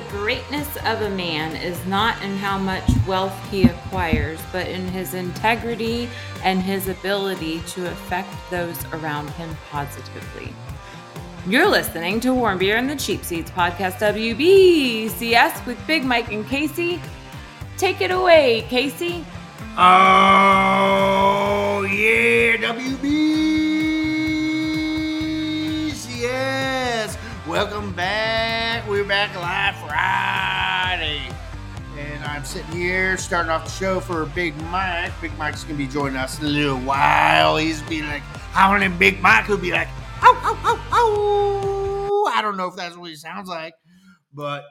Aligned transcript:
The 0.00 0.16
greatness 0.16 0.68
of 0.86 1.02
a 1.02 1.10
man 1.10 1.54
is 1.56 1.84
not 1.84 2.22
in 2.22 2.34
how 2.38 2.56
much 2.56 2.88
wealth 3.06 3.36
he 3.50 3.64
acquires, 3.64 4.40
but 4.50 4.66
in 4.66 4.88
his 4.88 5.12
integrity 5.12 6.08
and 6.42 6.62
his 6.62 6.88
ability 6.88 7.60
to 7.72 7.86
affect 7.90 8.34
those 8.50 8.82
around 8.94 9.28
him 9.30 9.54
positively. 9.70 10.54
You're 11.46 11.68
listening 11.68 12.18
to 12.20 12.32
Warm 12.32 12.56
Beer 12.56 12.78
and 12.78 12.88
the 12.88 12.96
Cheap 12.96 13.24
Seats 13.24 13.50
podcast 13.50 13.98
WBCS 13.98 15.66
with 15.66 15.76
Big 15.86 16.02
Mike 16.02 16.32
and 16.32 16.46
Casey. 16.46 16.98
Take 17.76 18.00
it 18.00 18.10
away, 18.10 18.64
Casey. 18.70 19.22
Oh 19.76 20.62
yeah, 21.92 22.56
WBCS. 22.56 23.50
Welcome 27.46 27.92
back. 27.92 28.88
We're 28.88 29.04
back 29.04 29.34
live 29.36 29.79
I'm 32.40 32.46
sitting 32.46 32.72
here 32.72 33.18
starting 33.18 33.50
off 33.50 33.66
the 33.66 33.70
show 33.70 34.00
for 34.00 34.24
Big 34.24 34.56
Mike. 34.70 35.12
Big 35.20 35.36
Mike's 35.36 35.62
gonna 35.62 35.76
be 35.76 35.86
joining 35.86 36.16
us 36.16 36.38
in 36.38 36.46
a 36.46 36.48
little 36.48 36.78
while. 36.78 37.58
He's 37.58 37.82
be 37.82 38.00
like 38.00 38.22
howling 38.52 38.96
Big 38.96 39.20
Mike 39.20 39.46
will 39.46 39.58
be 39.58 39.72
like, 39.72 39.88
ow, 40.22 40.40
ow, 40.42 40.58
ow, 40.64 40.80
ow. 40.90 42.32
I 42.32 42.40
don't 42.40 42.56
know 42.56 42.66
if 42.68 42.76
that's 42.76 42.96
what 42.96 43.10
he 43.10 43.16
sounds 43.16 43.46
like, 43.46 43.74
but 44.32 44.64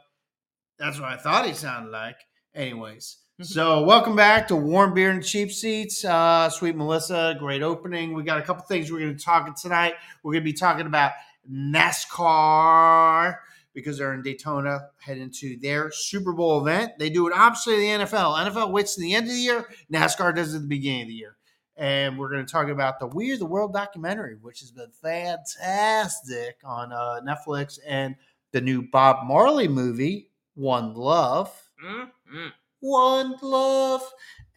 that's 0.80 1.00
what 1.00 1.10
I 1.10 1.18
thought 1.18 1.46
he 1.46 1.54
sounded 1.54 1.92
like. 1.92 2.16
Anyways, 2.56 3.18
so 3.44 3.84
welcome 3.84 4.16
back 4.16 4.48
to 4.48 4.56
Warm 4.56 4.96
Beer 4.96 5.12
and 5.12 5.24
Cheap 5.24 5.52
Seats. 5.52 6.04
Uh, 6.04 6.50
Sweet 6.50 6.76
Melissa, 6.76 7.36
great 7.38 7.62
opening. 7.62 8.16
We 8.16 8.24
got 8.24 8.40
a 8.40 8.42
couple 8.42 8.64
things 8.64 8.92
we're 8.92 9.14
to 9.14 9.14
talk 9.14 9.44
about 9.44 9.58
tonight. 9.58 9.94
We're 10.24 10.34
to 10.34 10.42
be 10.42 10.54
talking 10.54 10.88
about 10.88 11.12
NASCAR 11.48 13.38
because 13.80 13.98
they're 13.98 14.14
in 14.14 14.22
Daytona, 14.22 14.90
heading 15.00 15.32
to 15.32 15.58
their 15.58 15.92
Super 15.92 16.34
Bowl 16.34 16.62
event. 16.62 16.94
They 17.00 17.10
do 17.10 17.28
it 17.28 17.34
opposite 17.34 17.74
of 17.74 17.80
the 17.80 17.86
NFL. 17.86 18.52
NFL 18.52 18.72
waits 18.72 18.96
to 18.96 19.02
the 19.02 19.14
end 19.14 19.28
of 19.28 19.34
the 19.34 19.40
year. 19.40 19.66
NASCAR 19.92 20.36
does 20.36 20.54
it 20.54 20.58
at 20.58 20.62
the 20.64 20.68
beginning 20.68 21.04
of 21.04 21.08
the 21.08 21.14
year. 21.14 21.38
And 21.78 22.20
we're 22.20 22.30
going 22.30 22.46
to 22.46 22.52
talk 22.52 22.68
about 22.68 23.00
the 23.00 23.08
We 23.08 23.32
Are 23.32 23.38
the 23.38 23.46
World 23.46 23.74
documentary, 23.74 24.36
which 24.42 24.60
has 24.60 24.72
been 24.72 24.92
fantastic 25.02 26.58
on 26.64 26.92
uh, 26.92 27.22
Netflix, 27.26 27.80
and 27.88 28.16
the 28.52 28.60
new 28.60 28.82
Bob 28.82 29.26
Marley 29.26 29.68
movie, 29.68 30.30
One 30.56 30.94
Love. 30.94 31.58
Mm-hmm. 31.84 32.48
One 32.82 33.36
Love. 33.42 34.04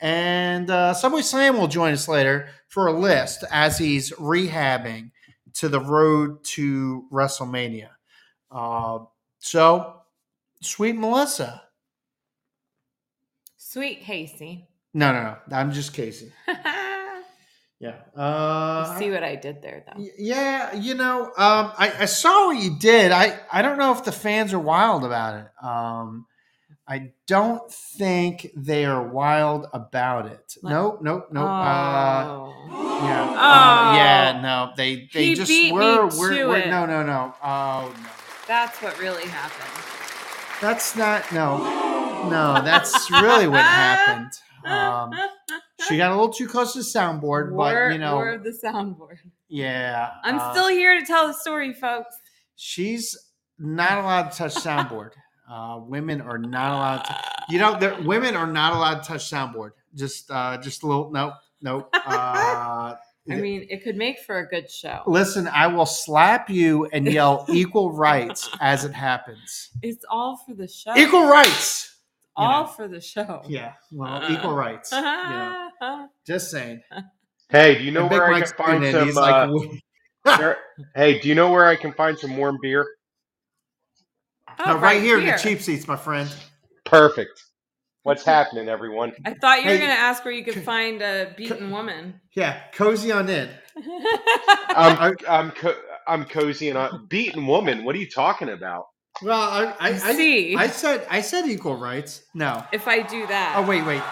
And 0.01 0.69
uh, 0.69 0.95
Subway 0.95 1.23
Slam 1.23 1.57
will 1.57 1.69
join 1.69 1.93
us 1.93 2.09
later 2.09 2.49
for 2.67 2.89
a 2.89 2.93
list 2.93 3.45
as 3.53 3.79
he's 3.79 4.11
rehabbing 4.15 5.13
to 5.55 5.69
the 5.69 5.81
road 5.81 6.43
to 6.43 7.07
WrestleMania. 7.13 7.91
Uh, 8.51 9.01
so, 9.43 9.97
sweet 10.61 10.97
Melissa. 10.97 11.63
Sweet 13.57 14.01
Casey. 14.03 14.69
No, 14.95 15.13
no, 15.13 15.37
no. 15.49 15.57
I'm 15.57 15.73
just 15.73 15.93
Casey. 15.93 16.33
Yeah. 17.81 17.97
Uh, 18.17 18.97
See 18.97 19.11
what 19.11 19.25
I 19.25 19.35
did 19.35 19.61
there, 19.61 19.85
though. 19.85 20.01
yeah, 20.17 20.73
you 20.73 20.95
know, 20.95 21.23
um, 21.25 21.73
I, 21.77 21.93
I 22.03 22.05
saw 22.05 22.47
what 22.47 22.63
you 22.63 22.79
did. 22.79 23.11
I, 23.11 23.41
I 23.53 23.61
don't 23.61 23.77
know 23.77 23.91
if 23.91 24.05
the 24.05 24.13
fans 24.13 24.53
are 24.53 24.59
wild 24.61 25.05
about 25.05 25.41
it. 25.41 25.49
Um, 25.67 26.27
I 26.87 27.11
don't 27.27 27.69
think 27.73 28.53
they 28.57 28.85
are 28.85 29.03
wild 29.09 29.67
about 29.73 30.27
it. 30.27 30.55
Like- 30.63 30.71
Nope, 30.75 31.01
nope, 31.03 31.27
nope. 31.33 31.43
Uh, 31.45 32.25
Oh. 32.29 32.55
yeah, 33.03 33.25
uh, 33.25 33.91
Oh. 33.91 33.97
yeah, 33.97 34.41
no, 34.41 34.73
they 34.77 35.09
they 35.13 35.25
He 35.27 35.35
just 35.35 35.49
beat 35.49 35.73
me 35.75 35.81
were, 35.81 36.09
to 36.09 36.17
we're, 36.17 36.49
we're 36.49 36.67
no, 36.71 36.87
no, 36.87 37.03
no. 37.03 37.35
Oh 37.43 37.93
no, 38.01 38.09
That's 38.53 38.83
what 38.83 38.99
really 38.99 39.25
happened. 39.25 40.61
that's 40.61 40.95
not 40.95 41.33
no, 41.33 41.57
no. 42.29 42.61
That's 42.63 43.11
really 43.11 43.49
what 43.49 43.65
happened. 43.65 44.31
Um, 44.67 45.11
she 45.89 45.97
got 45.97 46.11
a 46.11 46.15
little 46.15 46.35
too 46.35 46.47
close 46.47 46.75
to 46.75 46.81
the 46.81 46.85
soundboard, 46.85 47.51
War, 47.51 47.89
but 47.89 47.93
you 47.95 47.99
know, 47.99 48.21
of 48.21 48.45
the 48.45 48.55
soundboard. 48.63 49.17
yeah. 49.49 50.11
I'm 50.23 50.39
uh, 50.39 50.53
still 50.53 50.69
here 50.69 51.01
to 51.01 51.07
tell 51.07 51.29
the 51.29 51.33
story, 51.33 51.73
folks. 51.73 52.15
she's 52.55 53.17
not 53.59 53.97
allowed 53.97 54.33
to 54.33 54.37
touch 54.37 54.55
soundboard. 54.57 55.13
Uh, 55.51 55.81
women 55.87 56.21
are 56.21 56.37
not 56.37 56.73
allowed 56.73 57.05
to. 57.05 57.21
You 57.49 57.59
know, 57.59 58.03
women 58.05 58.37
are 58.37 58.47
not 58.47 58.75
allowed 58.75 59.03
to 59.03 59.09
touch 59.09 59.31
soundboard. 59.31 59.71
Just, 59.95 60.31
uh, 60.31 60.59
just 60.59 60.83
a 60.83 60.87
little. 60.87 61.11
Nope, 61.11 61.33
nope. 61.63 61.89
Uh, 61.95 62.97
I 63.31 63.37
mean, 63.37 63.67
it 63.71 63.85
could 63.85 63.97
make 63.97 64.19
for 64.21 64.39
a 64.39 64.47
good 64.49 64.69
show. 64.71 65.03
listen, 65.07 65.47
I 65.49 65.69
will 65.69 65.87
slap 65.87 66.51
you 66.51 66.87
and 66.93 67.07
yell 67.07 67.47
"equal 67.53 67.93
rights" 67.93 68.51
as 68.61 68.85
it 68.85 68.93
happens. 68.93 69.71
It's 69.83 70.05
all 70.11 70.37
for 70.37 70.55
the 70.55 70.67
show. 70.67 70.97
Equal 70.97 71.27
rights. 71.29 71.99
you 72.37 72.45
all 72.45 72.63
know. 72.65 72.69
for 72.69 72.89
the 72.89 73.01
show. 73.01 73.43
Yeah, 73.47 73.75
well, 73.93 74.31
equal 74.33 74.55
rights. 74.55 74.91
You 74.91 75.01
know, 75.03 76.09
just 76.27 76.51
saying. 76.51 76.83
Hey, 77.49 77.79
do 77.79 77.85
you 77.85 77.91
know 77.93 78.01
And 78.03 78.11
Big 78.11 78.19
where 78.19 78.29
I 78.29 78.31
Mike's 78.33 78.53
can 78.53 78.81
find 78.81 79.15
some? 79.15 79.17
Uh, 79.17 79.47
like, 79.47 79.71
where- 80.41 80.57
hey, 80.97 81.21
do 81.21 81.29
you 81.29 81.35
know 81.37 81.53
where 81.53 81.67
I 81.67 81.77
can 81.77 81.93
find 81.93 82.19
some 82.19 82.37
warm 82.37 82.59
beer? 82.61 82.87
Oh, 84.59 84.65
no, 84.75 84.79
right, 84.79 85.01
here, 85.01 85.19
in 85.19 85.27
the 85.27 85.39
cheap 85.39 85.61
seats, 85.61 85.87
my 85.89 85.97
friend. 85.97 86.29
Perfect. 86.85 87.43
What's 88.05 88.25
happening, 88.25 88.69
everyone? 88.69 89.13
I 89.25 89.35
thought 89.35 89.59
you 89.61 89.67
were 89.67 89.73
Hey, 89.73 89.79
going 89.79 89.91
to 89.91 89.97
ask 89.97 90.25
where 90.25 90.35
you 90.35 90.45
could 90.45 90.55
c- 90.55 90.61
find 90.61 91.01
a 91.03 91.33
beaten 91.37 91.71
woman. 91.71 92.21
Yeah, 92.35 92.59
cozy 92.73 93.13
on 93.13 93.29
in. 93.29 93.49
I'm 94.75 95.17
I'm 95.29 95.51
co- 95.53 95.77
I'm 96.09 96.25
cozy 96.25 96.69
and 96.71 96.79
I'm 96.79 97.07
beaten 97.07 97.47
woman. 97.47 97.85
What 97.85 97.95
are 97.95 97.99
you 97.99 98.11
talking 98.11 98.49
about? 98.49 98.87
Well, 99.23 99.41
I, 99.41 99.75
I, 99.79 99.89
I, 99.91 100.13
See, 100.15 100.57
I 100.57 100.67
said, 100.67 101.07
I 101.11 101.21
said 101.21 101.47
equal 101.47 101.77
rights. 101.77 102.23
No. 102.35 102.65
if 102.73 102.89
I 102.89 103.03
do 103.03 103.27
that, 103.29 103.55
Oh 103.57 103.63
wait, 103.69 103.85
wait. 103.87 104.03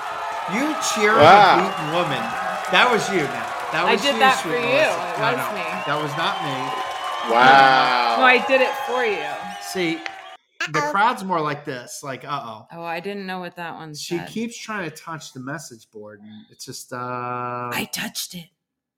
You 0.54 0.74
cheer 0.94 1.14
Wow. 1.14 1.18
a 1.18 1.24
ah. 1.24 1.56
beaten 1.58 1.86
woman. 1.94 2.22
That 2.70 2.90
was 2.92 3.08
you 3.10 3.22
now. 3.26 3.46
That 3.72 3.86
I 3.86 3.92
was 3.92 4.02
did 4.02 4.14
you, 4.14 4.20
that 4.20 4.38
for 4.42 4.48
you. 4.50 4.54
Melissa. 4.60 5.02
It 5.14 5.18
No, 5.18 5.30
was 5.34 5.42
no, 5.42 5.54
me. 5.58 5.66
That 5.86 5.98
was 6.02 6.14
not 6.14 6.34
me. 6.46 6.56
Wow. 7.30 8.16
no, 8.18 8.24
I 8.24 8.38
did 8.46 8.60
it 8.60 8.74
for 8.86 9.04
you. 9.04 9.26
See, 9.62 10.00
the 10.72 10.80
crowd's 10.90 11.24
more 11.24 11.40
like 11.40 11.64
this. 11.64 12.02
Like, 12.02 12.24
uh 12.24 12.40
oh. 12.42 12.66
Oh, 12.72 12.82
I 12.82 13.00
didn't 13.00 13.26
know 13.26 13.40
what 13.40 13.56
that 13.56 13.74
one 13.74 13.94
She 13.94 14.18
said. 14.18 14.28
keeps 14.28 14.58
trying 14.58 14.88
to 14.88 14.94
touch 14.96 15.32
the 15.32 15.40
message 15.40 15.90
board, 15.90 16.20
and 16.20 16.30
it's 16.50 16.64
just 16.64 16.92
uh, 16.92 16.96
I 17.72 17.88
touched 17.92 18.34
it. 18.34 18.46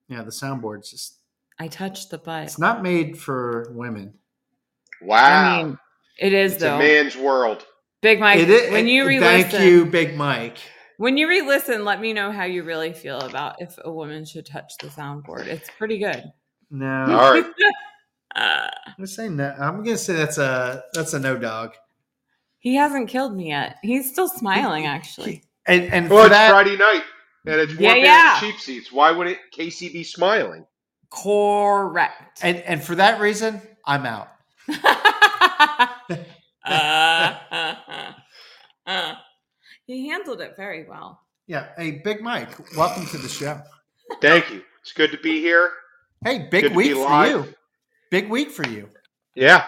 yeah, 0.09 0.23
the 0.23 0.31
soundboard's 0.31 0.91
just. 0.91 1.19
I 1.59 1.69
touched 1.69 2.11
the 2.11 2.19
butt. 2.19 2.45
It's 2.45 2.59
not 2.59 2.83
made 2.83 3.17
for 3.19 3.71
women. 3.75 4.15
wow. 5.01 5.61
I 5.61 5.65
mean, 5.65 5.79
it 6.19 6.33
is 6.33 6.55
it's 6.55 6.63
though. 6.63 6.77
a 6.77 6.79
man's 6.79 7.17
world. 7.17 7.65
Big 8.01 8.19
Mike, 8.19 8.41
It 8.41 8.51
is. 8.51 8.73
when 8.73 8.89
you 8.89 9.07
re-listen, 9.07 9.51
thank 9.51 9.63
you, 9.65 9.85
Big 9.87 10.17
Mike. 10.17 10.59
when 10.97 11.17
you 11.17 11.29
re-listen, 11.29 11.85
let 11.85 12.01
me 12.01 12.13
know 12.13 12.33
how 12.33 12.43
you 12.45 12.65
really 12.65 12.93
feel 12.93 13.19
about 13.21 13.63
if 13.63 13.79
a 13.85 13.93
woman 13.93 14.25
should 14.25 14.45
touch 14.45 14.73
the 14.81 14.89
soundboard. 14.89 15.47
It's 15.47 15.71
pretty 15.79 15.99
good. 15.99 16.25
No, 16.71 16.87
All 17.17 17.33
right. 17.33 17.45
Uh, 18.35 18.69
I'm 18.87 18.95
gonna 18.97 19.07
say 19.07 19.29
no. 19.29 19.55
I'm 19.59 19.83
gonna 19.85 19.99
say 19.99 20.15
that's 20.15 20.39
a 20.39 20.83
that's 20.95 21.13
a 21.15 21.19
no 21.19 21.37
dog. 21.37 21.75
he 22.61 22.75
hasn't 22.77 23.09
killed 23.09 23.37
me 23.37 23.49
yet. 23.49 23.77
He's 23.83 24.11
still 24.11 24.29
smiling, 24.29 24.87
actually. 24.87 25.43
And 25.67 25.85
and 25.93 26.11
Well, 26.11 26.23
for 26.23 26.27
it's 26.27 26.35
that, 26.35 26.51
Friday 26.51 26.77
night 26.77 27.05
and 27.47 27.61
it's 27.61 27.73
warm 27.75 27.83
Yeah, 27.83 27.95
beer 27.95 28.05
yeah. 28.05 28.33
and 28.33 28.41
cheap 28.53 28.61
seats. 28.61 28.91
Why 28.91 29.13
would 29.13 29.29
it 29.29 29.39
Casey 29.53 29.89
be 29.91 30.03
smiling? 30.03 30.67
Correct. 31.11 32.41
and 32.43 32.57
and 32.63 32.83
for 32.83 32.97
that 32.97 33.21
reason, 33.21 33.61
I'm 33.87 34.07
out. 34.07 34.29
he 39.87 40.09
handled 40.09 40.41
it 40.41 40.55
very 40.57 40.87
well. 40.89 41.21
Yeah. 41.47 41.69
Hey, 41.77 42.01
Big 42.05 42.23
Mike, 42.23 42.51
welcome 42.77 43.07
to 43.07 43.19
the 43.19 43.29
show. 43.29 43.61
Thank 44.21 44.51
you. 44.51 44.63
It's 44.81 44.93
good 44.93 45.11
to 45.13 45.19
be 45.19 45.41
here. 45.41 45.73
Hey, 46.25 46.49
big 46.51 46.69
to 46.69 46.75
week 46.75 46.95
for 46.95 47.27
you. 47.27 47.55
Big 48.13 48.29
week 48.29 48.51
for 48.51 48.69
you. 48.69 48.91
Yeah, 49.35 49.65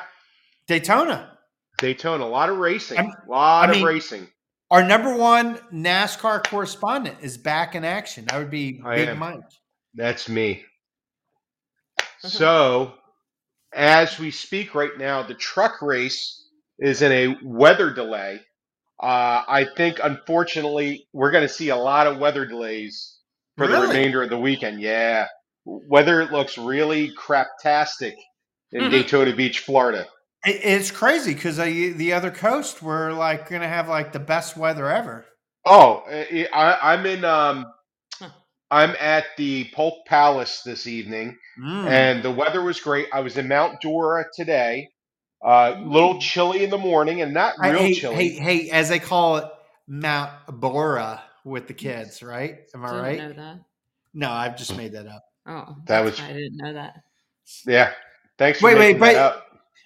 Daytona, 0.68 1.38
Daytona. 1.78 2.24
A 2.24 2.26
lot 2.26 2.50
of 2.50 2.58
racing. 2.58 2.98
I'm- 2.98 3.10
A 3.26 3.30
lot 3.30 3.68
I 3.70 3.72
of 3.72 3.76
mean- 3.78 3.86
racing. 3.86 4.28
our 4.70 4.82
number 4.82 5.16
one 5.16 5.56
NASCAR 5.72 6.46
correspondent 6.46 7.16
is 7.22 7.38
back 7.38 7.74
in 7.74 7.86
action. 7.86 8.26
That 8.26 8.36
would 8.36 8.50
be 8.50 8.82
I 8.84 8.96
Big 8.96 9.08
am. 9.08 9.18
Mike. 9.20 9.40
That's 9.94 10.28
me. 10.28 10.62
So, 12.18 12.92
as 13.72 14.18
we 14.18 14.30
speak 14.30 14.74
right 14.74 14.96
now, 14.98 15.22
the 15.22 15.34
truck 15.34 15.80
race 15.80 16.46
is 16.78 17.00
in 17.00 17.12
a 17.12 17.38
weather 17.42 17.90
delay. 17.94 18.40
Uh, 19.02 19.42
I 19.48 19.66
think, 19.74 20.00
unfortunately, 20.02 21.06
we're 21.14 21.30
going 21.30 21.46
to 21.46 21.52
see 21.52 21.70
a 21.70 21.76
lot 21.76 22.06
of 22.06 22.18
weather 22.18 22.44
delays 22.44 23.20
for 23.56 23.66
the 23.66 23.80
remainder 23.80 24.22
of 24.22 24.28
the 24.28 24.38
weekend. 24.38 24.80
Yeah. 24.82 25.28
Weather 25.64 26.26
looks 26.26 26.58
really 26.58 27.10
craptastic 27.14 28.14
in 28.74 28.82
Mhm. 28.84 28.90
Daytona 28.90 29.34
Beach, 29.34 29.60
Florida. 29.60 30.06
It's 30.44 30.90
crazy 30.90 31.32
because 31.32 31.56
the 31.56 32.12
other 32.12 32.30
coast 32.30 32.82
we're 32.82 33.12
like 33.12 33.48
going 33.48 33.62
to 33.62 33.68
have 33.68 33.88
like 33.88 34.12
the 34.12 34.18
best 34.20 34.56
weather 34.58 34.90
ever. 34.90 35.24
Oh, 35.64 36.02
I, 36.06 36.46
I- 36.52 36.92
I'm 36.92 37.06
in. 37.06 37.24
Um, 37.24 37.64
I'm 38.70 38.94
at 39.00 39.24
the 39.38 39.70
Polk 39.72 40.04
Palace 40.06 40.62
this 40.62 40.86
evening. 40.86 41.38
Mm. 41.58 41.86
and 41.86 42.22
the 42.24 42.32
weather 42.32 42.60
was 42.62 42.80
great. 42.80 43.06
I 43.12 43.20
was 43.20 43.38
in 43.38 43.46
Mount 43.46 43.80
Dora 43.80 44.24
today. 44.34 44.88
Uh, 45.40 45.76
little 45.84 46.18
chilly 46.20 46.64
in 46.64 46.70
the 46.70 46.78
morning, 46.78 47.20
and 47.22 47.32
not 47.32 47.54
real 47.60 47.74
hey, 47.78 47.94
chilly. 47.94 48.14
hey, 48.16 48.28
hey, 48.30 48.70
as 48.70 48.88
they 48.88 48.98
call 48.98 49.36
it, 49.36 49.44
Mount 49.86 50.32
Bora 50.48 51.22
with 51.44 51.68
the 51.68 51.74
kids, 51.74 52.22
right? 52.22 52.60
Am 52.74 52.84
I 52.84 52.88
Didn't 52.88 53.02
right? 53.02 53.18
know 53.18 53.32
that. 53.34 53.58
No, 54.14 54.30
I've 54.32 54.56
just 54.56 54.74
made 54.76 54.92
that 54.92 55.06
up. 55.06 55.22
Oh, 55.46 55.76
That 55.86 56.00
was- 56.00 56.18
I 56.20 56.28
didn't 56.32 56.56
know 56.56 56.72
that. 56.72 56.94
Yeah. 57.66 57.92
Thanks 58.38 58.60
for 58.60 58.66
Wait, 58.66 58.74
wait, 58.78 58.98
making 58.98 59.00
that 59.00 59.12
but- 59.14 59.36
up. 59.36 59.40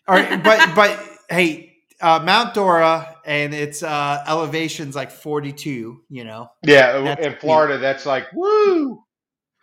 All 0.09 0.15
right, 0.15 0.43
but 0.45 0.75
but 0.75 0.99
hey, 1.29 1.75
uh, 2.01 2.21
Mount 2.25 2.55
Dora 2.55 3.17
and 3.27 3.53
its 3.53 3.83
uh, 3.83 4.25
elevation's 4.27 4.97
like 4.97 5.11
forty 5.11 5.53
two. 5.53 6.03
You 6.09 6.25
know, 6.25 6.49
Yeah, 6.63 7.01
That's 7.01 7.27
in 7.27 7.35
Florida, 7.37 7.77
that's 7.79 8.07
like 8.07 8.27
woo. 8.33 9.03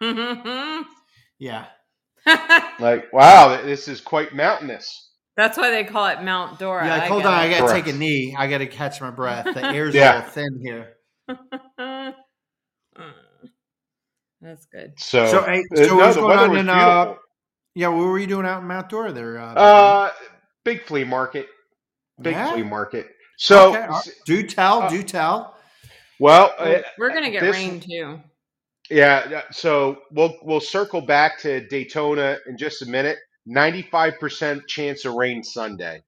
yeah. 1.40 1.66
Like 2.80 3.12
wow, 3.14 3.62
this 3.64 3.88
is 3.88 4.02
quite 4.02 4.34
mountainous. 4.36 5.12
That's 5.38 5.58
why 5.58 5.70
they 5.72 5.84
call 5.86 6.08
it 6.08 6.22
Mount 6.22 6.60
Dora. 6.60 6.86
Yeah, 6.86 6.98
like, 6.98 7.10
hold 7.10 7.24
get 7.24 7.28
on, 7.28 7.34
I 7.40 7.50
gotta 7.50 7.68
Correct. 7.68 7.86
take 7.86 7.96
a 7.96 7.98
knee. 7.98 8.36
I 8.38 8.48
gotta 8.48 8.68
catch 8.68 9.00
my 9.02 9.12
breath. 9.12 9.46
The 9.46 9.66
air's 9.66 9.96
Yeah. 9.96 10.16
a 10.16 10.16
little 10.18 10.32
thin 10.32 10.60
here. 10.62 10.94
That's 14.42 14.66
good. 14.68 14.94
So, 14.98 15.26
So, 15.28 15.44
hey, 15.44 15.64
uh, 15.72 15.76
so 15.76 15.86
no, 15.88 15.96
what's 15.96 16.16
going 16.18 16.38
on 16.38 16.50
was 16.52 16.60
in 16.60 16.70
uh, 16.70 17.06
beautiful. 17.06 17.22
Yeah? 17.76 17.90
What 17.90 18.06
were 18.06 18.18
you 18.20 18.28
doing 18.28 18.46
out 18.46 18.62
in 18.62 18.68
Mount 18.68 18.90
Dora 18.90 19.12
there? 19.12 19.38
Uh, 19.40 19.54
Uh, 19.54 20.12
big 20.64 20.84
flea 20.84 21.04
market. 21.04 21.48
Big 22.22 22.34
Yeah? 22.34 22.54
flea 22.54 22.64
market. 22.64 23.08
So, 23.38 23.76
Okay, 23.76 24.12
do 24.26 24.48
tell, 24.48 24.84
uh, 24.84 24.90
do 24.90 25.04
tell. 25.04 25.58
well, 26.20 26.54
We're 26.98 27.14
gonna 27.14 27.30
get 27.32 27.42
this- 27.42 27.56
rain 27.56 27.80
too. 27.82 28.22
yeah. 28.90 29.28
yeah, 29.30 29.42
So 29.52 30.02
we'll 30.12 30.38
we'll 30.42 30.62
circle 30.62 31.02
back 31.02 31.38
to 31.40 31.68
Daytona 31.68 32.38
in 32.48 32.58
just 32.58 32.82
a 32.82 32.86
minute. 32.86 33.18
Ninety-five 33.46 34.20
percent 34.20 34.68
chance 34.68 35.06
of 35.06 35.14
rain 35.16 35.44
Sunday. 35.44 36.02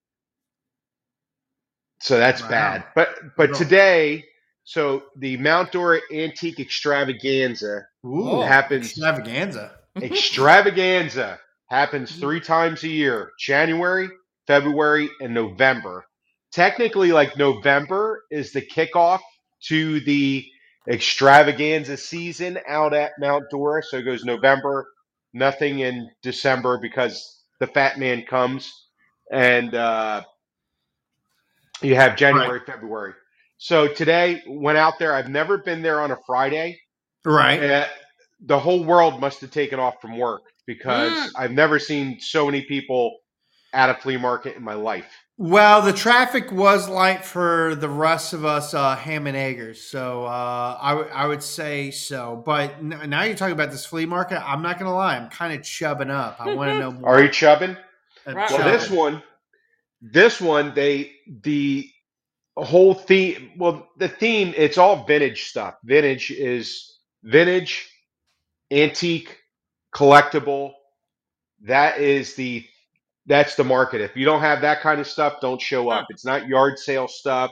So 2.01 2.17
that's 2.17 2.41
Wow. 2.43 2.49
bad. 2.49 2.83
But 2.95 3.09
but 3.35 3.53
today, 3.55 4.23
so 4.63 5.03
the 5.17 5.37
Mount 5.37 5.71
Dora 5.71 5.99
Antique 6.13 6.59
Extravaganza 6.59 7.87
Ooh, 8.05 8.41
happens- 8.41 8.87
extravaganza. 8.91 9.77
extravaganza 10.01 11.39
happens 11.67 12.15
three 12.15 12.39
times 12.39 12.83
a 12.83 12.87
year 12.87 13.31
January, 13.39 14.09
February, 14.47 15.09
and 15.19 15.33
November. 15.33 16.05
Technically, 16.51 17.11
like 17.11 17.37
November 17.37 18.23
is 18.31 18.51
the 18.51 18.61
kickoff 18.61 19.19
to 19.65 19.99
the 20.01 20.45
extravaganza 20.89 21.97
season 21.97 22.57
out 22.67 22.93
at 22.93 23.11
Mount 23.19 23.45
Dora. 23.51 23.83
So 23.83 23.97
it 23.97 24.03
goes 24.03 24.23
November, 24.23 24.87
nothing 25.33 25.79
in 25.79 26.09
December 26.23 26.79
because 26.81 27.41
the 27.59 27.67
fat 27.67 27.99
man 27.99 28.23
comes, 28.23 28.71
and 29.31 29.75
uh, 29.75 30.23
you 31.81 31.95
have 31.95 32.15
January, 32.15 32.61
February. 32.65 33.13
So 33.57 33.87
today 33.87 34.41
went 34.47 34.77
out 34.77 34.99
there. 34.99 35.13
I've 35.13 35.29
never 35.29 35.57
been 35.57 35.81
there 35.81 35.99
on 35.99 36.11
a 36.11 36.17
Friday. 36.25 36.79
Right. 37.25 37.61
Uh, 37.61 37.87
the 38.45 38.59
whole 38.59 38.83
world 38.83 39.19
must 39.19 39.41
have 39.41 39.51
taken 39.51 39.79
off 39.79 39.99
from 40.01 40.17
work 40.17 40.41
because 40.65 41.11
Mm. 41.11 41.31
I've 41.37 41.51
never 41.51 41.79
seen 41.79 42.19
so 42.19 42.45
many 42.45 42.61
people 42.61 43.17
at 43.73 43.89
a 43.89 43.95
flea 43.95 44.17
market 44.17 44.55
in 44.55 44.63
my 44.63 44.73
life. 44.73 45.05
Well, 45.39 45.81
the 45.83 45.93
traffic 45.93 46.51
was 46.51 46.89
light 46.89 47.23
for 47.23 47.75
the 47.75 47.89
rest 47.89 48.33
of 48.33 48.43
us 48.43 48.73
uh, 48.73 48.95
ham 48.95 49.27
and 49.27 49.37
eggers, 49.37 49.81
so 49.81 50.25
uh, 50.25 50.77
I 50.81 50.93
would- 50.95 51.09
I 51.11 51.27
would 51.27 51.43
say 51.43 51.91
so. 51.91 52.41
But 52.45 52.73
n- 52.79 53.01
now 53.09 53.23
you're 53.23 53.35
talking 53.35 53.53
about 53.53 53.69
this 53.71 53.85
flea 53.85 54.07
market. 54.07 54.41
I'm 54.43 54.61
not 54.63 54.79
going 54.79 54.89
to 54.89 54.95
lie, 54.95 55.15
I'm 55.15 55.29
kind 55.29 55.53
of 55.53 55.63
chubbing 55.63 56.09
up. 56.09 56.37
I 56.39 56.53
want 56.55 56.71
to 56.71 56.79
know 56.79 56.91
more. 56.91 57.09
Are 57.09 57.21
you 57.23 57.29
chubbing? 57.29 57.77
I'm 58.25 58.35
Right. 58.35 58.49
Well, 58.49 58.59
chubbing. 58.59 58.73
this 58.73 58.89
one, 58.89 59.23
this 60.01 60.41
one, 60.41 60.73
they 60.73 61.11
the 61.43 61.87
whole 62.57 62.95
theme. 62.95 63.51
Well, 63.57 63.87
the 63.97 64.07
theme 64.09 64.53
it's 64.57 64.77
all 64.79 65.05
vintage 65.05 65.49
stuff. 65.49 65.75
Vintage 65.83 66.31
is 66.31 66.97
vintage, 67.23 67.87
antique, 68.71 69.37
collectible. 69.95 70.73
That 71.63 71.99
is 71.99 72.35
the 72.35 72.65
that's 73.27 73.55
the 73.55 73.63
market. 73.65 74.01
If 74.01 74.15
you 74.17 74.25
don't 74.25 74.41
have 74.41 74.61
that 74.61 74.81
kind 74.81 75.01
of 75.01 75.07
stuff, 75.07 75.41
don't 75.41 75.61
show 75.61 75.89
up. 75.89 76.07
It's 76.09 76.25
not 76.25 76.47
yard 76.47 76.79
sale 76.79 77.07
stuff. 77.07 77.51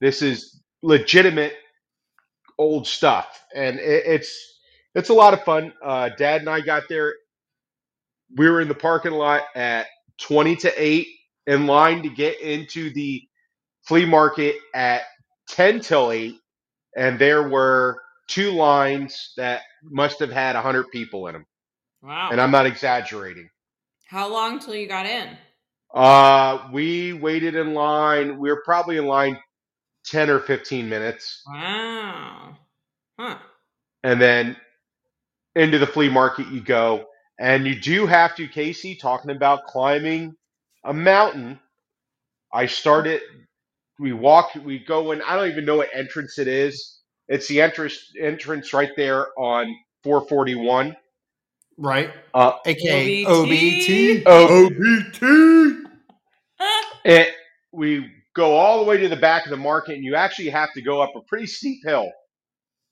This 0.00 0.22
is 0.22 0.60
legitimate 0.82 1.54
old 2.58 2.86
stuff, 2.86 3.42
and 3.54 3.78
it, 3.78 4.04
it's 4.06 4.60
it's 4.94 5.10
a 5.10 5.14
lot 5.14 5.34
of 5.34 5.42
fun. 5.44 5.72
Uh, 5.84 6.10
Dad 6.10 6.42
and 6.42 6.50
I 6.50 6.60
got 6.60 6.84
there. 6.88 7.14
We 8.36 8.48
were 8.50 8.60
in 8.60 8.68
the 8.68 8.74
parking 8.74 9.12
lot 9.12 9.44
at 9.56 9.86
twenty 10.20 10.56
to 10.56 10.72
eight, 10.82 11.08
in 11.46 11.66
line 11.66 12.02
to 12.04 12.10
get 12.10 12.40
into 12.40 12.92
the 12.92 13.22
flea 13.86 14.06
market 14.06 14.56
at 14.74 15.02
ten 15.48 15.80
till 15.80 16.12
eight, 16.12 16.36
and 16.96 17.18
there 17.18 17.48
were 17.48 18.00
two 18.28 18.52
lines 18.52 19.32
that 19.38 19.62
must 19.84 20.20
have 20.20 20.32
had 20.32 20.56
hundred 20.56 20.90
people 20.92 21.28
in 21.28 21.34
them, 21.34 21.46
Wow. 22.02 22.30
and 22.32 22.40
I'm 22.40 22.50
not 22.52 22.66
exaggerating. 22.66 23.48
How 24.06 24.28
long 24.32 24.58
till 24.60 24.74
you 24.74 24.88
got 24.88 25.06
in? 25.06 25.36
Uh, 25.94 26.68
we 26.72 27.12
waited 27.14 27.56
in 27.56 27.74
line. 27.74 28.38
We 28.38 28.50
were 28.50 28.62
probably 28.64 28.98
in 28.98 29.06
line 29.06 29.38
ten 30.06 30.30
or 30.30 30.40
fifteen 30.40 30.88
minutes, 30.88 31.42
Wow. 31.46 32.56
Huh. 33.18 33.38
and 34.04 34.20
then 34.20 34.56
into 35.56 35.78
the 35.78 35.86
flea 35.86 36.08
market 36.10 36.48
you 36.48 36.60
go. 36.62 37.06
And 37.40 37.66
you 37.66 37.80
do 37.80 38.06
have 38.06 38.36
to, 38.36 38.48
Casey, 38.48 38.96
talking 38.96 39.30
about 39.32 39.66
climbing 39.66 40.36
a 40.84 40.94
mountain. 40.94 41.58
I 42.52 42.66
started. 42.66 43.22
We 44.00 44.12
walk. 44.12 44.50
We 44.64 44.80
go 44.80 45.12
in. 45.12 45.22
I 45.22 45.36
don't 45.36 45.50
even 45.50 45.64
know 45.66 45.78
what 45.78 45.90
entrance 45.94 46.38
it 46.38 46.48
is. 46.48 46.97
It's 47.28 47.48
the 47.48 47.60
entrance 47.60 48.12
entrance 48.20 48.72
right 48.72 48.90
there 48.96 49.28
on 49.38 49.74
441. 50.04 50.96
right? 51.78 52.10
Uh, 52.34 52.52
AKA 52.66 53.24
OBT. 53.26 54.24
OBT. 54.24 54.24
OBT. 54.24 55.84
It 57.04 57.34
we 57.72 58.10
go 58.34 58.56
all 58.56 58.78
the 58.80 58.84
way 58.84 58.98
to 58.98 59.08
the 59.08 59.16
back 59.16 59.44
of 59.44 59.50
the 59.50 59.56
market, 59.56 59.94
and 59.96 60.04
you 60.04 60.14
actually 60.14 60.48
have 60.50 60.72
to 60.74 60.82
go 60.82 61.00
up 61.02 61.12
a 61.16 61.20
pretty 61.22 61.46
steep 61.46 61.80
hill. 61.84 62.10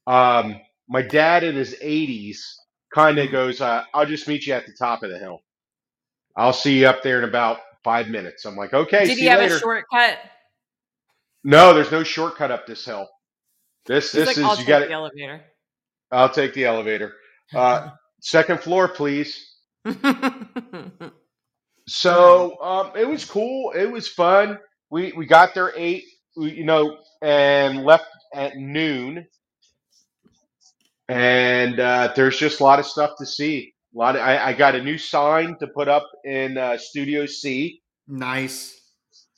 Um, 0.07 0.61
my 0.89 1.03
dad 1.03 1.45
in 1.45 1.55
his 1.57 1.75
80s 1.83 2.39
kind 2.95 3.19
of 3.19 3.31
goes, 3.33 3.61
uh, 3.61 3.85
"I'll 3.95 4.07
just 4.07 4.29
meet 4.29 4.47
you 4.47 4.55
at 4.55 4.67
the 4.67 4.73
top 4.79 5.03
of 5.03 5.11
the 5.11 5.19
hill. 5.19 5.41
I'll 6.37 6.53
see 6.53 6.81
you 6.81 6.87
up 6.89 7.03
there 7.03 7.19
in 7.19 7.25
about 7.25 7.59
five 7.85 8.09
minutes." 8.09 8.45
I'm 8.45 8.57
like, 8.57 8.75
"Okay, 8.75 9.07
Did 9.07 9.17
see 9.17 9.21
he 9.21 9.25
you 9.25 9.31
have 9.31 9.41
later." 9.41 9.57
a 9.57 9.61
shortcut? 9.61 10.19
no, 11.45 11.75
there's 11.75 11.93
no 11.93 12.03
shortcut 12.03 12.51
up 12.51 12.67
this 12.67 12.85
hill. 12.85 13.09
This 13.87 14.13
He's 14.13 14.27
this 14.27 14.37
like, 14.37 14.47
I'll 14.47 14.53
is 14.55 14.61
you 14.61 14.67
got 14.67 14.81
the 14.81 14.93
elevator. 14.93 15.43
I'll 16.13 16.31
take 16.31 16.55
the 16.55 16.67
elevator. 16.67 17.15
Uh, 17.55 17.91
second 18.21 18.61
floor, 18.61 18.89
please. 18.89 19.55
So 21.89 22.61
um, 22.63 22.93
it 22.97 23.09
was 23.09 23.25
cool. 23.25 23.73
It 23.73 23.91
was 23.91 24.09
fun. 24.09 24.59
We 24.91 25.13
we 25.13 25.27
got 25.27 25.55
there 25.55 25.73
eight, 25.77 26.05
we, 26.37 26.53
you 26.53 26.65
know, 26.65 26.99
and 27.23 27.85
left 27.85 28.09
at 28.35 28.57
noon. 28.57 29.27
And 31.09 31.79
uh, 31.79 32.13
there's 32.17 32.39
just 32.39 32.61
a 32.61 32.65
lot 32.65 32.81
of 32.81 32.87
stuff 32.87 33.13
to 33.19 33.27
see. 33.27 33.75
A 33.95 33.99
lot. 33.99 34.17
Of, 34.17 34.23
I, 34.23 34.47
I 34.49 34.53
got 34.53 34.75
a 34.75 34.83
new 34.83 34.99
sign 34.99 35.57
to 35.61 35.69
put 35.69 35.89
up 35.89 36.09
in 36.25 36.59
uh, 36.59 36.79
Studio 36.79 37.27
C. 37.27 37.83
nice. 38.09 38.75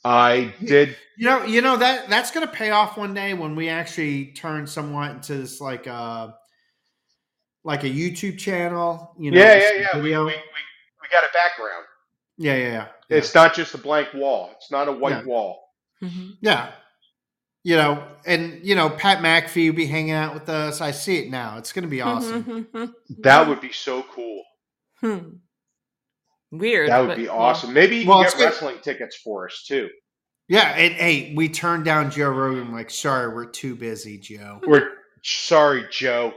I 0.03 0.53
did. 0.63 0.95
You 1.17 1.25
know, 1.27 1.43
you 1.43 1.61
know 1.61 1.75
that 1.77 2.09
that's 2.09 2.31
going 2.31 2.47
to 2.47 2.53
pay 2.53 2.69
off 2.71 2.97
one 2.97 3.13
day 3.13 3.33
when 3.33 3.55
we 3.55 3.67
actually 3.69 4.27
turn 4.33 4.65
somewhat 4.67 5.11
into 5.11 5.35
this 5.35 5.59
like 5.59 5.87
a 5.87 6.35
like 7.63 7.83
a 7.83 7.89
YouTube 7.89 8.37
channel. 8.37 9.13
You 9.19 9.31
know, 9.31 9.39
yeah, 9.39 9.55
yeah, 9.55 9.71
yeah. 9.93 9.95
We, 9.97 10.01
we, 10.03 10.17
we, 10.17 10.25
we 10.25 11.07
got 11.11 11.23
a 11.23 11.29
background. 11.33 11.85
yeah, 12.37 12.55
yeah, 12.55 12.87
yeah. 13.09 13.17
It's 13.17 13.35
not 13.35 13.53
just 13.53 13.73
a 13.73 13.77
blank 13.77 14.13
wall. 14.13 14.51
It's 14.55 14.71
not 14.71 14.87
a 14.87 14.91
white 14.93 15.11
Yeah. 15.11 15.23
wall. 15.25 15.63
Mhm. 16.01 16.37
Yeah. 16.41 16.71
You 17.65 17.75
know, 17.75 18.07
and 18.25 18.61
you 18.65 18.75
know, 18.75 18.89
Pat 18.89 19.17
McAfee 19.19 19.67
will 19.69 19.75
be 19.75 19.85
hanging 19.85 20.11
out 20.13 20.33
with 20.33 20.47
us. 20.47 20.79
I 20.79 20.91
see 20.91 21.17
it 21.17 21.29
now. 21.29 21.57
It's 21.57 21.73
going 21.73 21.83
to 21.83 21.89
be 21.89 21.99
awesome. 22.01 22.69
That 23.19 23.49
would 23.49 23.59
be 23.59 23.73
so 23.73 24.03
cool. 24.03 24.43
Hmm. 25.01 25.17
Weird. 26.51 26.89
That 26.89 26.99
would 26.99 27.07
but- 27.09 27.17
be 27.17 27.27
awesome. 27.27 27.73
Maybe 27.73 27.97
you 27.97 28.01
can 28.03 28.09
Well, 28.09 28.19
get 28.21 28.27
it's 28.27 28.35
good. 28.35 28.45
wrestling 28.45 28.77
tickets 28.83 29.17
for 29.23 29.45
us 29.47 29.63
too. 29.67 29.89
yeah, 30.47 30.69
and 30.75 30.93
hey, 30.95 31.33
we 31.35 31.47
turned 31.49 31.85
down 31.85 32.09
Joe 32.11 32.29
Rogan. 32.29 32.71
Like, 32.73 32.89
sorry, 32.89 33.33
we're 33.33 33.45
too 33.45 33.75
busy, 33.75 34.17
Joe. 34.17 34.59
We're 34.65 34.89
sorry, 35.23 35.85
Joe. 35.91 36.33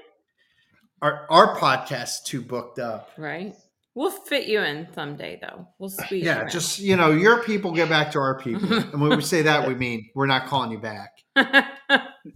Our 1.00 1.26
our 1.30 1.56
podcast's 1.56 2.22
too 2.22 2.42
booked 2.42 2.78
up. 2.78 3.10
Right. 3.16 3.54
We'll 3.94 4.10
fit 4.10 4.46
you 4.46 4.60
in 4.62 4.88
someday, 4.94 5.38
though. 5.42 5.68
We'll 5.78 5.90
squeeze. 5.90 6.24
Yeah, 6.24 6.44
you 6.44 6.50
just 6.50 6.78
you 6.78 6.96
know, 6.96 7.10
your 7.10 7.42
people 7.42 7.72
get 7.72 7.88
back 7.90 8.10
to 8.12 8.18
our 8.20 8.38
people, 8.38 8.72
and 8.92 9.00
when 9.00 9.16
we 9.16 9.22
say 9.22 9.42
that, 9.42 9.66
we 9.68 9.74
mean 9.74 10.08
we're 10.14 10.26
not 10.26 10.46
calling 10.46 10.70
you 10.70 10.78
back. 10.78 11.10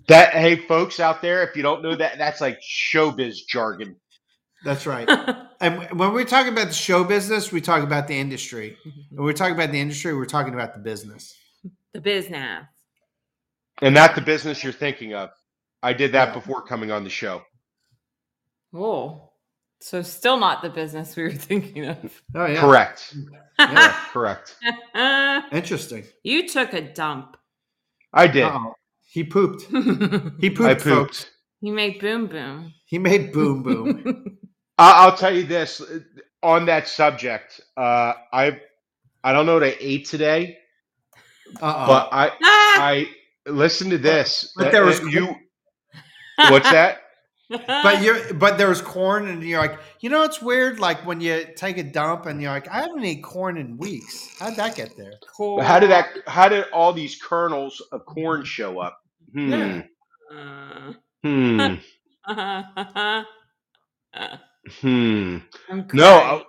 That 0.08 0.30
hey, 0.32 0.56
folks 0.66 0.98
out 0.98 1.22
there, 1.22 1.44
if 1.48 1.54
you 1.56 1.62
don't 1.62 1.80
know 1.80 1.94
that, 1.94 2.18
that's 2.18 2.40
like 2.40 2.58
showbiz 2.60 3.36
jargon. 3.48 3.94
That's 4.66 4.84
right. 4.86 5.08
And 5.58 5.98
when 5.98 6.12
we're 6.12 6.26
talking 6.26 6.52
about 6.52 6.68
the 6.68 6.74
show 6.74 7.02
business, 7.02 7.50
we 7.50 7.62
talk 7.62 7.82
about 7.82 8.06
the 8.08 8.12
industry. 8.14 8.76
Mm-hmm. 8.86 9.16
When 9.16 9.24
we're 9.24 9.32
talking 9.32 9.54
about 9.54 9.72
the 9.72 9.80
industry, 9.80 10.14
we're 10.14 10.26
talking 10.26 10.52
about 10.52 10.74
the 10.74 10.80
business. 10.80 11.34
the 11.94 12.00
business. 12.02 12.66
And 13.80 13.94
not 13.94 14.14
the 14.14 14.20
business 14.20 14.62
you're 14.62 14.74
thinking 14.74 15.14
of. 15.14 15.30
I 15.82 15.94
did 15.94 16.12
that 16.12 16.34
before 16.34 16.60
coming 16.60 16.90
on 16.90 17.04
the 17.04 17.08
show. 17.10 17.40
Oh, 18.74 19.30
so 19.80 20.02
still 20.02 20.36
not 20.38 20.60
the 20.60 20.68
business 20.68 21.16
we 21.16 21.22
were 21.22 21.30
thinking 21.50 21.86
of. 21.86 22.20
Oh 22.34 22.44
yeah, 22.44 22.60
Correct. 22.60 23.14
Yeah. 23.58 23.72
Yeah, 23.72 23.96
correct. 24.12 24.56
Interesting. 25.52 26.04
you 26.22 26.46
took 26.46 26.74
a 26.74 26.82
dump. 26.82 27.38
I 28.12 28.26
did. 28.26 28.44
Uh-oh. 28.44 28.74
He 29.08 29.24
pooped. 29.24 29.62
He 29.70 30.48
I 30.48 30.54
pooped, 30.54 30.82
folks. 30.82 30.84
pooped. 31.24 31.30
you 31.62 31.72
made 31.72 31.98
boom 31.98 32.26
boom. 32.26 32.74
He 32.84 32.98
made 32.98 33.32
boom 33.32 33.62
boom. 33.62 34.36
I- 34.78 35.04
I'll 35.04 35.16
tell 35.16 35.34
you 35.34 35.44
this 35.44 35.80
on 36.42 36.66
that 36.66 36.88
subject. 36.88 37.60
Uh, 37.76 38.12
I 38.32 38.60
I 39.24 39.32
don't 39.32 39.46
know 39.46 39.54
what 39.54 39.64
I 39.64 39.76
ate 39.80 40.06
today, 40.06 40.58
Uh 41.60 41.86
but 41.86 42.08
I 42.12 42.30
Ah! 42.42 42.82
I 42.82 43.08
listen 43.46 43.90
to 43.90 43.98
this. 43.98 44.52
But 44.56 44.72
there 44.72 44.84
was 44.84 45.00
Uh, 45.00 45.06
you. 45.08 45.36
What's 46.50 46.70
that? 46.70 47.02
But 47.48 48.02
you're 48.02 48.34
but 48.34 48.58
there 48.58 48.68
was 48.68 48.82
corn, 48.82 49.28
and 49.28 49.40
you're 49.40 49.60
like, 49.60 49.78
you 50.00 50.10
know, 50.10 50.24
it's 50.24 50.42
weird. 50.42 50.80
Like 50.80 51.06
when 51.06 51.20
you 51.20 51.46
take 51.56 51.78
a 51.78 51.84
dump, 51.84 52.26
and 52.26 52.42
you're 52.42 52.50
like, 52.50 52.66
I 52.68 52.80
haven't 52.80 53.04
eaten 53.04 53.22
corn 53.22 53.56
in 53.56 53.76
weeks. 53.78 54.36
How'd 54.40 54.56
that 54.56 54.74
get 54.74 54.96
there? 54.96 55.12
Cool. 55.36 55.62
How 55.62 55.78
did 55.78 55.90
that? 55.90 56.08
How 56.26 56.48
did 56.48 56.64
all 56.72 56.92
these 56.92 57.14
kernels 57.22 57.80
of 57.92 58.04
corn 58.04 58.44
show 58.44 58.80
up? 58.80 58.98
Hmm. 59.32 59.50
Yeah. 59.52 59.82
Uh, 60.34 60.92
Hmm. 61.22 61.74
I'm 64.66 64.72
Hmm. 64.80 65.38
crying. 65.68 65.88
No, 65.94 66.44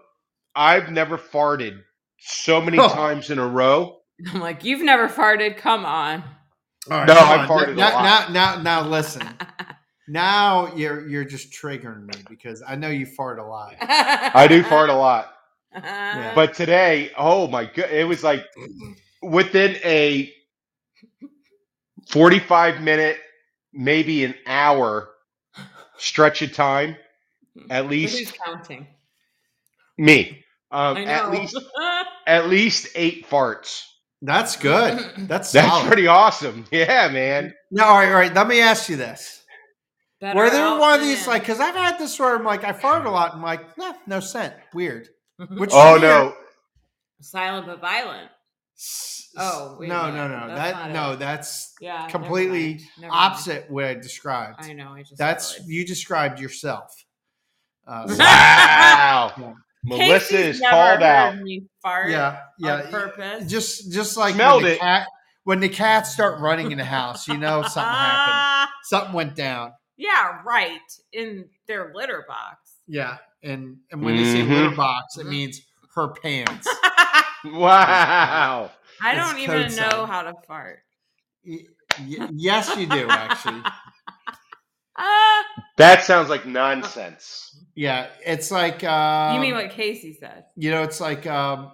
I, 0.56 0.76
I've 0.76 0.92
never 0.92 1.18
farted 1.18 1.80
so 2.20 2.62
many 2.62 2.78
Oh. 2.80 2.88
times 2.94 3.30
in 3.30 3.40
a 3.40 3.48
row. 3.48 4.00
I'm 4.34 4.40
like, 4.42 4.64
you've 4.64 4.82
never 4.82 5.08
farted. 5.08 5.58
Come 5.58 5.86
on. 5.86 6.24
All 6.90 7.06
No, 7.06 7.16
come 7.16 7.30
I 7.30 7.38
on. 7.44 7.48
farted 7.48 7.70
a 7.72 7.76
now, 7.76 7.94
lot. 7.94 8.32
Now, 8.32 8.56
now, 8.56 8.62
now, 8.62 8.88
listen. 8.88 9.28
Now 10.10 10.74
you're 10.74 11.06
you're 11.10 11.26
just 11.26 11.52
triggering 11.52 12.06
me 12.06 12.14
because 12.30 12.64
I 12.66 12.76
know 12.78 12.88
you 12.88 13.06
fart 13.06 13.40
a 13.40 13.44
lot. 13.46 13.76
I 13.82 14.48
do 14.48 14.64
fart 14.64 14.90
a 14.90 14.94
lot, 14.96 15.34
Yeah. 15.74 16.32
but 16.34 16.54
today, 16.54 17.12
oh 17.18 17.50
my 17.50 17.66
god, 17.66 17.90
it 17.92 18.08
was 18.08 18.24
like 18.24 18.46
within 19.22 19.76
a 19.84 20.32
forty-five 22.10 22.82
minute, 22.82 23.18
maybe 23.74 24.24
an 24.24 24.36
hour 24.46 25.10
stretch 25.98 26.42
of 26.42 26.54
time. 26.54 26.96
At 27.70 27.84
Who's 27.86 27.92
least 27.92 28.38
counting? 28.44 28.88
me. 29.98 30.44
Um, 30.72 30.98
at 30.98 31.32
least 31.32 31.58
at 32.28 32.48
least 32.50 32.88
eight 32.96 33.28
farts. 33.30 33.84
That's 34.22 34.56
good. 34.56 35.00
That's 35.28 35.52
That's 35.52 35.68
solid. 35.68 35.88
pretty 35.88 36.08
awesome. 36.08 36.66
Yeah, 36.72 37.08
man. 37.10 37.54
Now, 37.72 37.86
all 37.90 37.96
right, 37.98 38.08
all 38.10 38.14
right. 38.16 38.34
Let 38.34 38.48
me 38.48 38.60
ask 38.62 38.90
you 38.90 38.96
this: 38.98 39.44
Better 40.20 40.38
Were 40.38 40.50
there 40.50 40.66
out 40.66 40.80
one 40.80 41.00
of 41.00 41.02
these 41.06 41.28
like? 41.28 41.44
Because 41.44 41.60
I've 41.60 41.76
had 41.76 41.98
this 42.00 42.20
where 42.20 42.36
I'm 42.36 42.44
like, 42.44 42.64
I 42.64 42.74
fart 42.74 43.06
a 43.06 43.10
lot. 43.12 43.34
and 43.34 43.40
I'm 43.40 43.44
like, 43.46 43.78
nah, 43.78 43.94
no 44.08 44.20
scent. 44.20 44.54
Weird. 44.74 45.08
Which 45.58 45.70
Oh 45.74 45.96
is 45.96 46.02
weird. 46.02 46.14
no. 46.14 46.34
silent 47.22 47.68
but 47.68 47.80
violent? 47.82 48.30
S- 48.78 49.14
Oh, 49.40 49.78
wait 49.80 49.88
no, 49.88 50.10
no, 50.10 50.28
no. 50.28 50.48
That's 50.48 50.76
That 50.78 50.92
no, 50.94 51.12
it. 51.12 51.20
that's 51.20 51.76
Yeah. 51.80 51.98
never 52.00 52.10
completely 52.10 52.68
mind. 52.70 52.82
Never 53.02 53.14
mind. 53.14 53.34
opposite 53.34 53.70
what 53.70 53.86
I 53.86 53.94
described. 53.94 54.56
I 54.66 54.74
know. 54.74 54.94
I 54.94 55.02
just. 55.04 55.18
That's 55.18 55.54
realized. 55.54 55.70
you 55.70 55.86
described 55.86 56.40
yourself. 56.40 56.92
Uh, 57.88 58.06
Wow. 58.20 59.34
Yeah. 59.38 59.54
Melissa 59.86 60.34
Casey's 60.34 60.56
is 60.56 60.60
called 60.62 61.02
out. 61.02 61.36
fart 61.82 62.10
yeah, 62.10 62.42
yeah. 62.60 62.82
on 62.84 62.88
purpose. 62.92 63.50
Just, 63.50 63.92
just 63.94 64.18
like 64.18 64.34
Smelled 64.36 64.64
when 64.64 64.72
the 64.72 64.76
it. 64.76 64.80
cat, 64.80 65.08
when 65.46 65.60
the 65.62 65.70
cats 65.70 66.12
start 66.14 66.42
running 66.42 66.72
in 66.72 66.78
the 66.78 66.84
house, 66.84 67.28
you 67.28 67.38
know 67.38 67.62
something 67.68 67.82
happened. 67.84 68.70
Something 68.84 69.14
went 69.14 69.36
down. 69.36 69.72
Yeah, 69.96 70.42
right. 70.46 70.80
In 71.14 71.46
their 71.68 71.94
litter 71.96 72.26
box. 72.28 72.58
Yeah, 72.88 73.18
and 73.44 73.78
and 73.92 74.02
when 74.04 74.18
they 74.18 74.24
say 74.26 74.42
Mhm. 74.42 74.50
litter 74.50 74.76
box, 74.76 75.18
it 75.18 75.28
means 75.28 75.62
her 75.96 76.10
pants. 76.22 76.68
Wow. 77.46 78.72
I 79.02 79.12
It's 79.16 79.20
don't 79.32 79.40
even 79.40 79.62
know 79.76 79.90
sign. 79.90 80.08
how 80.08 80.22
to 80.24 80.34
fart. 80.48 80.80
Y- 81.46 81.60
y- 82.02 82.30
yes, 82.34 82.76
you 82.76 82.88
do 82.88 83.08
actually. 83.10 83.62
Ah, 84.98 85.44
That 85.78 86.04
sounds 86.04 86.30
like 86.30 86.46
nonsense. 86.46 87.56
Yeah, 87.78 88.08
it's 88.26 88.50
like 88.50 88.84
um, 88.84 89.36
you 89.36 89.40
mean 89.40 89.54
what 89.54 89.70
Casey 89.70 90.12
said? 90.20 90.46
you 90.56 90.72
know, 90.72 90.82
it's 90.82 91.00
like 91.00 91.28
um, 91.28 91.72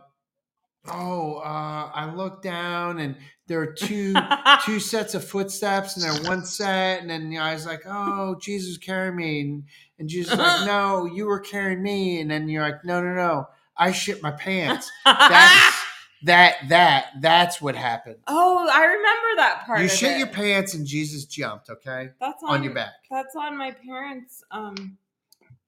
oh, 0.90 1.36
uh, 1.38 1.92
I 1.94 2.14
look 2.14 2.42
down 2.42 3.00
and 3.00 3.16
there 3.48 3.62
are 3.62 3.72
two 3.72 4.14
two 4.66 4.82
sets 4.82 5.16
of 5.16 5.24
footsteps 5.26 5.96
and 5.96 6.04
then 6.04 6.28
one 6.28 6.44
set, 6.44 7.00
and 7.00 7.10
then 7.10 7.32
you 7.32 7.40
know, 7.40 7.46
I 7.46 7.54
was 7.54 7.66
like, 7.66 7.84
oh, 7.86 8.36
Jesus 8.42 8.78
carry 8.78 9.14
me, 9.14 9.40
and, 9.40 9.64
and 9.98 10.10
Jesus 10.10 10.34
is 10.34 10.40
like, 10.40 10.66
no, 10.66 11.06
you 11.06 11.26
were 11.26 11.40
carrying 11.40 11.82
me, 11.82 12.20
and 12.20 12.30
then 12.30 12.50
you're 12.50 12.64
like, 12.64 12.84
no, 12.84 13.02
no, 13.02 13.14
no, 13.16 13.48
I 13.78 13.94
shit 13.94 14.22
my 14.22 14.32
pants. 14.32 14.92
That's 15.06 15.78
that 16.24 16.56
that 16.68 17.06
that's 17.22 17.62
what 17.62 17.78
happened. 17.78 18.18
oh, 18.28 18.70
I 18.70 18.84
remember 18.84 19.36
that 19.38 19.64
part. 19.66 19.80
You 19.80 19.88
shit 19.88 20.12
it. 20.12 20.18
your 20.18 20.28
pants 20.28 20.74
and 20.74 20.86
Jesus 20.86 21.24
jumped. 21.24 21.70
Okay, 21.70 22.10
That's 22.20 22.44
on, 22.44 22.56
on 22.56 22.64
your 22.66 22.74
back. 22.74 22.92
That's 23.10 23.38
on 23.38 23.58
my 23.58 23.72
parents' 23.72 24.44
um 24.52 24.98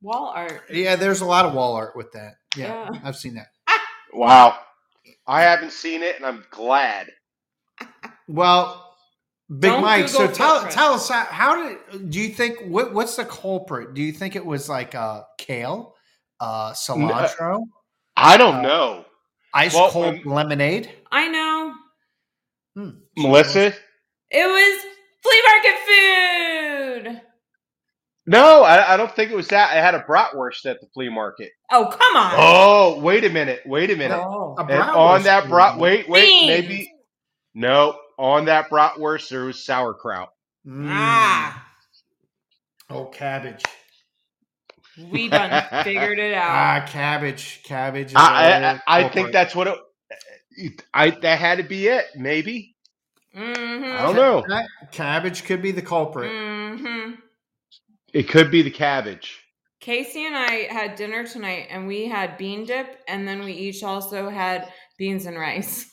wall 0.05 0.31
art. 0.35 0.63
Yeah, 0.71 0.95
there's 0.95 1.21
a 1.21 1.25
lot 1.25 1.45
of 1.45 1.53
wall 1.53 1.75
art 1.75 1.95
with 1.95 2.11
that. 2.13 2.35
Yeah, 2.55 2.91
Yeah. 2.93 2.99
I've 3.03 3.15
seen 3.17 3.35
that. 3.35 3.47
Wow. 4.13 4.57
I 5.27 5.41
haven't 5.41 5.71
seen 5.73 6.03
it 6.03 6.15
and 6.17 6.25
I'm 6.25 6.43
glad. 6.51 7.09
Well, 8.27 8.95
Big 9.49 9.71
Don't 9.71 9.81
Mike. 9.81 10.07
So 10.07 10.27
tell 10.27 10.55
footprint. 10.55 10.73
tell 10.75 10.93
us 10.93 11.09
how, 11.09 11.25
how 11.25 11.55
did 11.91 12.09
do 12.09 12.19
you 12.19 12.29
think 12.29 12.59
what 12.61 12.93
what's 12.93 13.15
the 13.15 13.25
culprit? 13.25 13.93
Do 13.93 14.01
you 14.01 14.11
think 14.11 14.35
it 14.35 14.45
was 14.45 14.69
like 14.69 14.95
uh, 14.95 15.21
kale, 15.37 15.93
uh, 16.39 16.71
cilantro, 16.71 17.63
I 18.15 18.37
don't 18.37 18.55
Uh, 18.55 18.61
know. 18.61 19.05
ice 19.53 19.73
well, 19.75 19.89
cold 19.91 20.15
um, 20.15 20.21
lemonade? 20.25 20.91
I 21.11 21.27
know. 21.27 21.73
Hmm. 22.75 22.89
Melissa? 23.17 23.73
It 24.31 24.47
was 24.47 24.85
flea 25.21 25.43
market 25.47 27.15
food. 27.15 27.21
No, 28.27 28.63
I, 28.63 28.93
I 28.93 28.97
don't 28.97 29.11
think 29.15 29.31
it 29.31 29.35
was 29.35 29.49
that. 29.49 29.71
I 29.71 29.81
had 29.81 29.95
a 29.95 30.03
bratwurst 30.03 30.65
at 30.65 30.81
the 30.81 30.87
flea 30.93 31.09
market. 31.09 31.51
Oh, 31.71 31.87
come 31.87 32.17
on. 32.17 32.33
Oh, 32.37 32.99
wait 33.01 33.25
a 33.25 33.29
minute. 33.29 33.61
Wait 33.65 33.91
a 33.91 33.95
minute. 33.97 34.17
Oh. 34.19 34.55
A 34.57 34.65
And 34.67 34.81
bratwurst 34.81 34.95
on 34.95 35.23
that 35.23 35.49
brat, 35.49 35.77
wait, 35.79 36.09
wait, 36.09 36.23
Beans. 36.25 36.47
maybe. 36.47 36.93
No, 37.55 37.97
on 38.19 38.45
that 38.45 38.69
bratwurst 38.69 39.29
there 39.29 39.45
was 39.45 39.63
sauerkraut. 39.65 40.29
Mm. 40.67 40.87
Ah, 40.89 41.67
Oh, 42.89 43.05
cabbage. 43.05 43.63
we 44.97 45.29
done 45.29 45.51
figured 45.83 46.19
it 46.19 46.33
out. 46.35 46.49
Ah, 46.49 46.85
cabbage. 46.87 47.61
Cabbage. 47.65 48.13
Is 48.13 48.15
I, 48.15 48.23
I, 48.33 48.47
a 48.47 48.61
I, 48.75 48.81
I 48.87 49.03
think 49.09 49.13
culprit. 49.13 49.33
that's 49.33 49.55
what 49.55 49.67
it. 49.67 49.79
I 50.93 51.11
that 51.11 51.39
had 51.39 51.57
to 51.59 51.63
be 51.63 51.87
it. 51.87 52.05
Maybe 52.15 52.75
mm-hmm. 53.35 53.97
I 53.97 54.03
don't 54.03 54.15
know. 54.15 54.43
Ca- 54.47 54.67
Cabbage 54.91 55.43
could 55.45 55.61
be 55.61 55.71
the 55.71 55.81
culprit. 55.83 56.31
Mm-hmm. 56.31 57.11
It 58.15 58.29
could 58.29 58.49
be 58.49 58.61
the 58.61 58.71
cabbage. 58.71 59.41
Casey 59.81 60.25
and 60.25 60.35
I 60.35 60.71
had 60.73 60.95
dinner 60.95 61.27
tonight, 61.27 61.67
and 61.69 61.85
we 61.85 62.07
had 62.07 62.37
bean 62.37 62.65
dip, 62.65 62.97
and 63.07 63.27
then 63.27 63.43
we 63.43 63.51
each 63.51 63.83
also 63.83 64.29
had 64.29 64.71
beans 64.97 65.25
and 65.25 65.37
rice. 65.37 65.91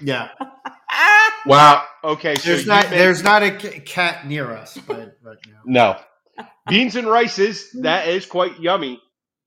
Yeah. 0.00 0.28
Ah! 0.40 1.30
Wow. 1.46 1.84
Okay. 2.02 2.36
So 2.36 2.48
There's 2.50 2.62
you 2.62 2.68
not 2.68 2.84
make- 2.84 2.98
there's 2.98 3.22
not 3.22 3.42
a 3.42 3.50
cat 3.80 4.26
near 4.26 4.50
us, 4.50 4.78
but 4.86 5.22
but 5.22 5.38
no. 5.46 5.58
no 5.66 6.00
beans 6.68 6.96
and 6.96 7.06
rice 7.06 7.38
is 7.38 7.70
that 7.82 8.08
is 8.08 8.26
quite 8.26 8.60
yummy. 8.60 9.00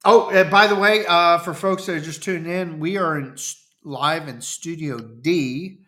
Oh, 0.05 0.29
uh, 0.29 0.49
by 0.49 0.67
the 0.67 0.75
way, 0.75 1.05
uh, 1.07 1.39
for 1.39 1.53
folks 1.53 1.85
that 1.85 1.95
are 1.95 1.99
just 1.99 2.23
tuning 2.23 2.51
in, 2.51 2.79
we 2.79 2.97
are 2.97 3.17
in 3.17 3.35
live 3.83 4.27
in 4.27 4.41
Studio 4.41 4.99
D, 4.99 5.79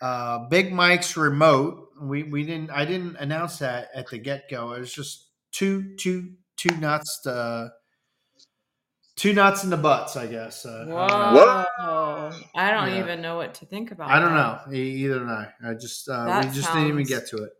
uh, 0.00 0.48
Big 0.48 0.72
Mike's 0.72 1.16
remote. 1.16 1.88
We 2.00 2.22
we 2.22 2.44
didn't 2.44 2.70
I 2.70 2.84
didn't 2.84 3.16
announce 3.16 3.58
that 3.58 3.88
at 3.94 4.08
the 4.08 4.18
get 4.18 4.48
go. 4.50 4.72
It 4.72 4.80
was 4.80 4.92
just 4.92 5.27
two 5.52 5.96
two 5.96 6.32
two 6.56 6.76
knots 6.78 7.20
to 7.22 7.72
two 9.16 9.32
knots 9.32 9.64
in 9.64 9.70
the 9.70 9.76
butts, 9.76 10.16
I 10.16 10.26
guess. 10.26 10.64
Uh, 10.64 10.82
I 10.82 10.84
don't. 10.86 11.34
Whoa! 11.86 12.30
I 12.56 12.70
don't 12.70 12.88
Yeah. 12.90 13.00
even 13.00 13.20
know 13.22 13.36
what 13.36 13.54
to 13.54 13.66
think 13.66 13.90
about. 13.90 14.10
I 14.10 14.18
don't 14.20 14.34
that. 14.34 14.68
know 14.68 14.72
e- 14.74 15.04
either. 15.04 15.20
and 15.20 15.30
I? 15.30 15.48
I 15.64 15.74
just 15.74 16.08
uh, 16.08 16.42
we 16.44 16.50
just 16.54 16.72
didn't 16.72 16.88
even 16.88 17.04
get 17.04 17.26
to 17.28 17.44
it. 17.44 17.50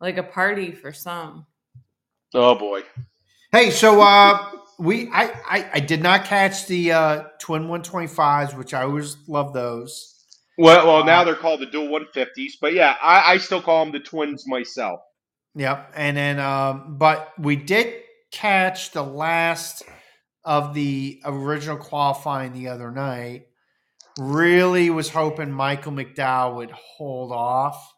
Like 0.00 0.18
a 0.18 0.22
party 0.22 0.72
for 0.72 0.92
some. 0.92 1.46
Oh 2.34 2.54
boy. 2.54 2.82
Hey, 3.52 3.70
so 3.70 4.00
uh, 4.02 4.50
we 4.78 5.08
I, 5.10 5.24
I 5.48 5.70
I 5.74 5.80
did 5.80 6.02
not 6.02 6.24
catch 6.24 6.66
the 6.66 6.92
uh, 6.92 7.22
twin 7.40 7.68
one 7.68 7.82
twenty 7.82 8.06
fives, 8.08 8.54
which 8.54 8.74
I 8.74 8.82
always 8.82 9.16
love 9.28 9.52
those. 9.52 10.12
Well, 10.58 10.86
well, 10.86 11.04
now 11.04 11.22
they're 11.22 11.34
called 11.34 11.60
the 11.60 11.66
dual 11.66 11.88
150s, 11.88 12.52
but 12.62 12.72
yeah, 12.72 12.96
I, 13.02 13.34
I 13.34 13.36
still 13.36 13.60
call 13.60 13.84
them 13.84 13.92
the 13.92 14.00
twins 14.00 14.44
myself. 14.46 15.00
Yep. 15.56 15.92
And 15.96 16.16
then, 16.16 16.38
um, 16.38 16.96
but 16.98 17.32
we 17.38 17.56
did 17.56 17.94
catch 18.30 18.92
the 18.92 19.02
last 19.02 19.82
of 20.44 20.74
the 20.74 21.20
original 21.24 21.78
qualifying 21.78 22.52
the 22.52 22.68
other 22.68 22.90
night. 22.92 23.46
Really 24.18 24.90
was 24.90 25.08
hoping 25.08 25.50
Michael 25.50 25.92
McDowell 25.92 26.56
would 26.56 26.70
hold 26.70 27.32
off. 27.32 27.92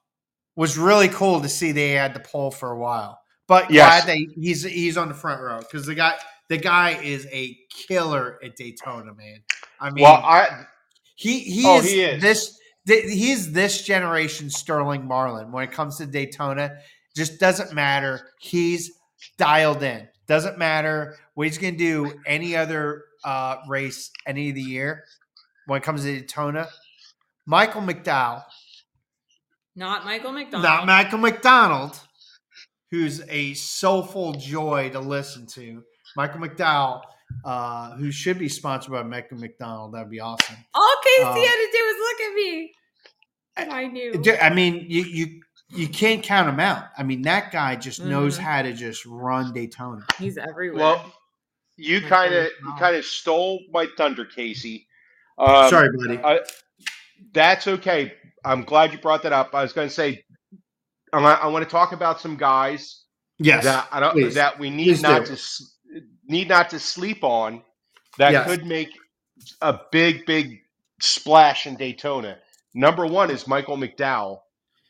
Was 0.57 0.79
really 0.79 1.09
cool 1.09 1.41
to 1.41 1.49
see 1.49 1.73
they 1.73 1.91
had 1.91 2.15
the 2.15 2.21
pole 2.21 2.51
for 2.51 2.71
a 2.73 2.79
while. 2.79 3.21
But 3.47 3.71
Yes. 3.71 4.05
glad 4.05 4.15
they 4.15 4.27
he's 4.41 4.63
he's 4.65 4.97
on 4.97 5.09
the 5.09 5.15
front 5.15 5.41
row 5.41 5.59
because 5.61 5.87
the 5.87 5.95
guy 5.95 6.17
the 6.49 6.59
guy 6.59 7.01
is 7.03 7.27
a 7.33 7.57
killer 7.71 8.39
at 8.43 8.57
Daytona, 8.57 9.15
man. 9.15 9.43
I 9.81 9.91
mean, 9.91 10.03
well, 10.03 10.15
I 10.25 10.65
he 11.15 11.41
he, 11.41 11.67
Oh, 11.67 11.79
is 11.79 11.85
he 11.91 12.03
is. 12.03 12.23
this 12.23 12.59
he's 12.87 13.53
this 13.53 13.83
generation 13.83 14.51
Sterling 14.51 15.07
Marlin 15.07 15.53
when 15.53 15.65
it 15.65 15.73
comes 15.73 15.99
to 15.99 16.07
Daytona. 16.07 16.79
Just 17.19 17.39
doesn't 17.41 17.73
matter. 17.75 18.31
He's 18.41 18.93
dialed 19.37 19.83
in. 19.83 20.09
Doesn't 20.27 20.57
matter 20.59 21.17
what 21.35 21.47
he's 21.47 21.59
going 21.59 21.75
to 21.75 21.79
do 21.79 22.13
any 22.27 22.55
other 22.57 23.05
uh, 23.25 23.57
race 23.69 24.11
any 24.27 24.49
of 24.51 24.55
the 24.55 24.63
year 24.63 25.05
when 25.67 25.79
it 25.79 25.83
comes 25.85 26.03
to 26.05 26.21
Daytona. 26.21 26.69
Michael 27.47 27.81
McDowell, 27.83 28.45
Not 29.75 30.05
Michael 30.05 30.33
McDonald. 30.33 30.63
not 30.65 30.87
Michael 30.87 31.19
McDonald, 31.19 31.99
who's 32.91 33.23
a 33.29 33.55
soulful 33.55 34.33
joy 34.35 34.91
to 34.91 35.01
listen 35.01 35.47
to. 35.47 35.83
Michael 36.17 36.41
McDowell, 36.41 37.03
uh, 37.45 37.97
who 37.97 38.11
should 38.13 38.39
be 38.39 38.49
sponsored 38.49 38.93
by 38.93 39.03
Michael 39.03 39.39
McDonald. 39.39 39.95
That'd 39.95 40.11
be 40.11 40.21
awesome. 40.21 40.57
All 40.75 40.95
Casey 41.05 41.23
Uh, 41.25 41.35
had 41.35 41.57
to 41.57 41.69
do 41.73 41.85
was 41.85 41.97
look 42.01 42.21
at 42.29 42.35
me. 42.35 42.73
And 43.57 43.73
I 43.73 43.87
knew. 43.87 44.23
I 44.41 44.51
mean, 44.51 44.85
you 44.89 45.03
you 45.03 45.43
you 45.71 45.89
can't 45.89 46.23
count 46.23 46.49
him 46.49 46.61
out. 46.61 46.87
I 46.97 47.03
mean, 47.03 47.23
that 47.23 47.53
guy 47.53 47.77
just 47.77 48.03
knows 48.03 48.39
Mhm. 48.39 48.43
how 48.43 48.63
to 48.63 48.73
just 48.73 49.05
run 49.07 49.53
Daytona. 49.53 50.05
He's 50.19 50.39
everywhere. 50.39 50.79
well, 50.83 51.13
you 51.77 52.01
kind 52.01 52.35
of 52.35 52.47
you 52.63 52.73
kind 52.79 52.97
of 52.97 53.05
stole 53.05 53.61
my 53.71 53.87
thunder, 53.97 54.25
Casey. 54.25 54.87
Um, 55.39 55.69
Sorry, 55.71 55.89
buddy. 55.97 56.19
I, 56.19 56.41
that's 57.33 57.67
okay. 57.67 58.15
I'm 58.45 58.63
glad 58.63 58.93
you 58.93 58.99
brought 58.99 59.23
that 59.25 59.33
up. 59.33 59.55
I 59.55 59.63
was 59.63 59.73
going 59.73 59.89
to 59.89 59.95
say, 59.95 60.25
I 61.13 61.21
want, 61.21 61.43
I 61.45 61.47
want 61.49 61.65
to 61.65 61.71
talk 61.71 61.93
about 61.93 62.21
some 62.21 62.37
guys 62.37 63.05
yes. 63.39 63.65
that 63.65 63.89
I 63.93 64.01
don't 64.01 64.13
please. 64.13 64.35
that 64.35 64.59
we 64.59 64.71
need 64.71 64.85
Please 64.85 65.03
not 65.03 65.27
do. 65.27 65.37
to 65.37 66.03
need 66.27 66.49
not 66.49 66.71
to 66.71 66.79
sleep 66.79 67.23
on 67.25 67.63
that 68.19 68.33
Yes. 68.33 68.47
could 68.49 68.67
make 68.67 68.91
a 69.63 69.79
big 69.93 70.27
big 70.27 70.61
splash 71.01 71.67
in 71.67 71.77
Daytona. 71.77 72.39
Number 72.75 73.07
one 73.07 73.31
is 73.31 73.47
Michael 73.47 73.77
McDowell. 73.77 74.41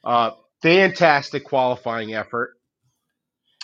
Uh, 0.04 0.30
fantastic 0.62 1.44
qualifying 1.44 2.14
effort. 2.14 2.54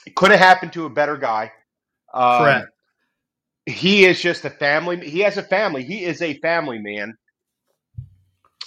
It 0.07 0.15
could 0.15 0.31
have 0.31 0.41
happened 0.41 0.73
to 0.75 0.87
a 0.87 0.91
better 0.91 1.17
guy. 1.17 1.51
Um, 2.13 2.39
Correct. 2.39 2.67
He 3.67 4.05
is 4.05 4.21
just 4.21 4.45
a 4.45 4.51
family. 4.51 5.09
He 5.09 5.21
has 5.21 5.39
a 5.39 5.43
family. 5.43 5.83
He 5.85 6.05
is 6.05 6.21
a 6.21 6.35
family 6.41 6.79
man, 6.79 7.17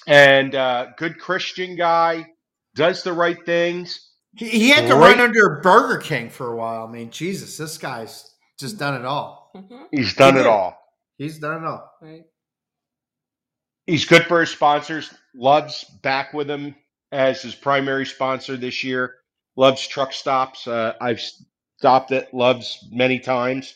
and 0.07 0.55
uh, 0.55 0.87
good 0.97 1.19
Christian 1.19 1.75
guy. 1.75 2.25
Does 2.75 3.03
the 3.03 3.13
right 3.13 3.43
things. 3.45 4.11
He, 4.35 4.49
he 4.49 4.69
had 4.69 4.87
to 4.87 4.93
Great- 4.95 5.17
run 5.17 5.19
under 5.19 5.59
Burger 5.61 5.97
King 5.99 6.29
for 6.29 6.53
a 6.53 6.55
while. 6.55 6.85
I 6.87 6.91
mean, 6.91 7.09
Jesus, 7.09 7.57
this 7.57 7.77
guy's 7.77 8.33
just 8.59 8.77
done 8.77 8.93
it 8.95 9.05
all. 9.05 9.51
Mhm. 9.55 9.87
He's 9.91 10.13
done 10.15 10.33
He 10.35 10.41
it 10.41 10.43
did. 10.43 10.49
all. 10.49 10.77
He's 11.17 11.39
done 11.39 11.63
it 11.63 11.67
all. 11.67 11.91
Right. 12.01 12.23
He's 13.87 14.05
good 14.05 14.25
for 14.25 14.41
his 14.41 14.49
sponsors. 14.51 15.11
Loves 15.33 15.83
back 16.03 16.33
with 16.33 16.49
him 16.49 16.75
as 17.11 17.41
his 17.41 17.55
primary 17.55 18.05
sponsor 18.05 18.57
this 18.57 18.83
year. 18.83 19.15
Loves 19.55 19.87
truck 19.87 20.13
stops. 20.13 20.67
Uh, 20.67 20.93
I've 21.01 21.21
stopped 21.77 22.11
at 22.11 22.33
Loves 22.33 22.87
many 22.91 23.19
times. 23.19 23.73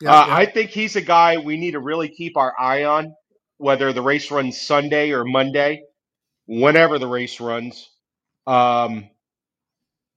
Yeah, 0.00 0.12
uh, 0.12 0.26
yeah. 0.26 0.34
I 0.34 0.46
think 0.46 0.70
he's 0.70 0.96
a 0.96 1.00
guy 1.00 1.36
we 1.38 1.56
need 1.56 1.72
to 1.72 1.80
really 1.80 2.08
keep 2.08 2.36
our 2.36 2.52
eye 2.58 2.84
on, 2.84 3.14
whether 3.58 3.92
the 3.92 4.02
race 4.02 4.30
runs 4.30 4.60
Sunday 4.60 5.12
or 5.12 5.24
Monday, 5.24 5.82
whenever 6.46 6.98
the 6.98 7.06
race 7.06 7.40
runs. 7.40 7.88
Um, 8.46 9.08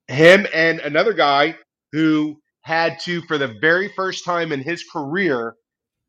him 0.08 0.48
and 0.54 0.80
another 0.80 1.14
guy 1.14 1.56
who 1.92 2.42
had 2.62 3.00
to, 3.02 3.22
for 3.24 3.38
the 3.38 3.56
very 3.62 3.92
first 3.96 4.26
time 4.26 4.52
in 4.52 4.62
his 4.62 4.84
career, 4.92 5.56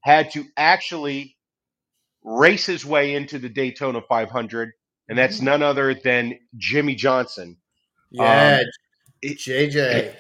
had 0.03 0.31
to 0.33 0.45
actually 0.57 1.37
race 2.25 2.67
his 2.67 2.85
way 2.85 3.15
into 3.15 3.39
the 3.39 3.49
Daytona 3.49 4.01
500, 4.09 4.73
and 5.09 5.19
that's 5.19 5.41
none 5.41 5.63
other 5.63 5.95
than 5.95 6.39
Jimmie 6.57 6.95
Johnson. 6.95 7.57
yeah, 8.11 8.61
um, 8.61 8.65
JJ. 9.25 10.15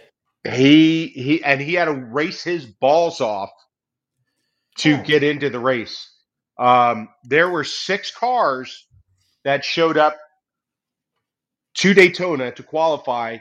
He 0.52 1.08
he 1.08 1.44
and 1.44 1.60
he 1.60 1.74
had 1.74 1.86
to 1.86 1.92
race 1.92 2.42
his 2.42 2.66
balls 2.66 3.20
off 3.20 3.50
to 4.78 5.02
get 5.02 5.22
into 5.22 5.50
the 5.50 5.58
race. 5.58 6.10
Um, 6.58 7.08
there 7.24 7.50
were 7.50 7.64
six 7.64 8.10
cars 8.10 8.86
that 9.44 9.64
showed 9.64 9.96
up 9.96 10.16
to 11.74 11.94
Daytona 11.94 12.52
to 12.52 12.62
qualify 12.62 13.38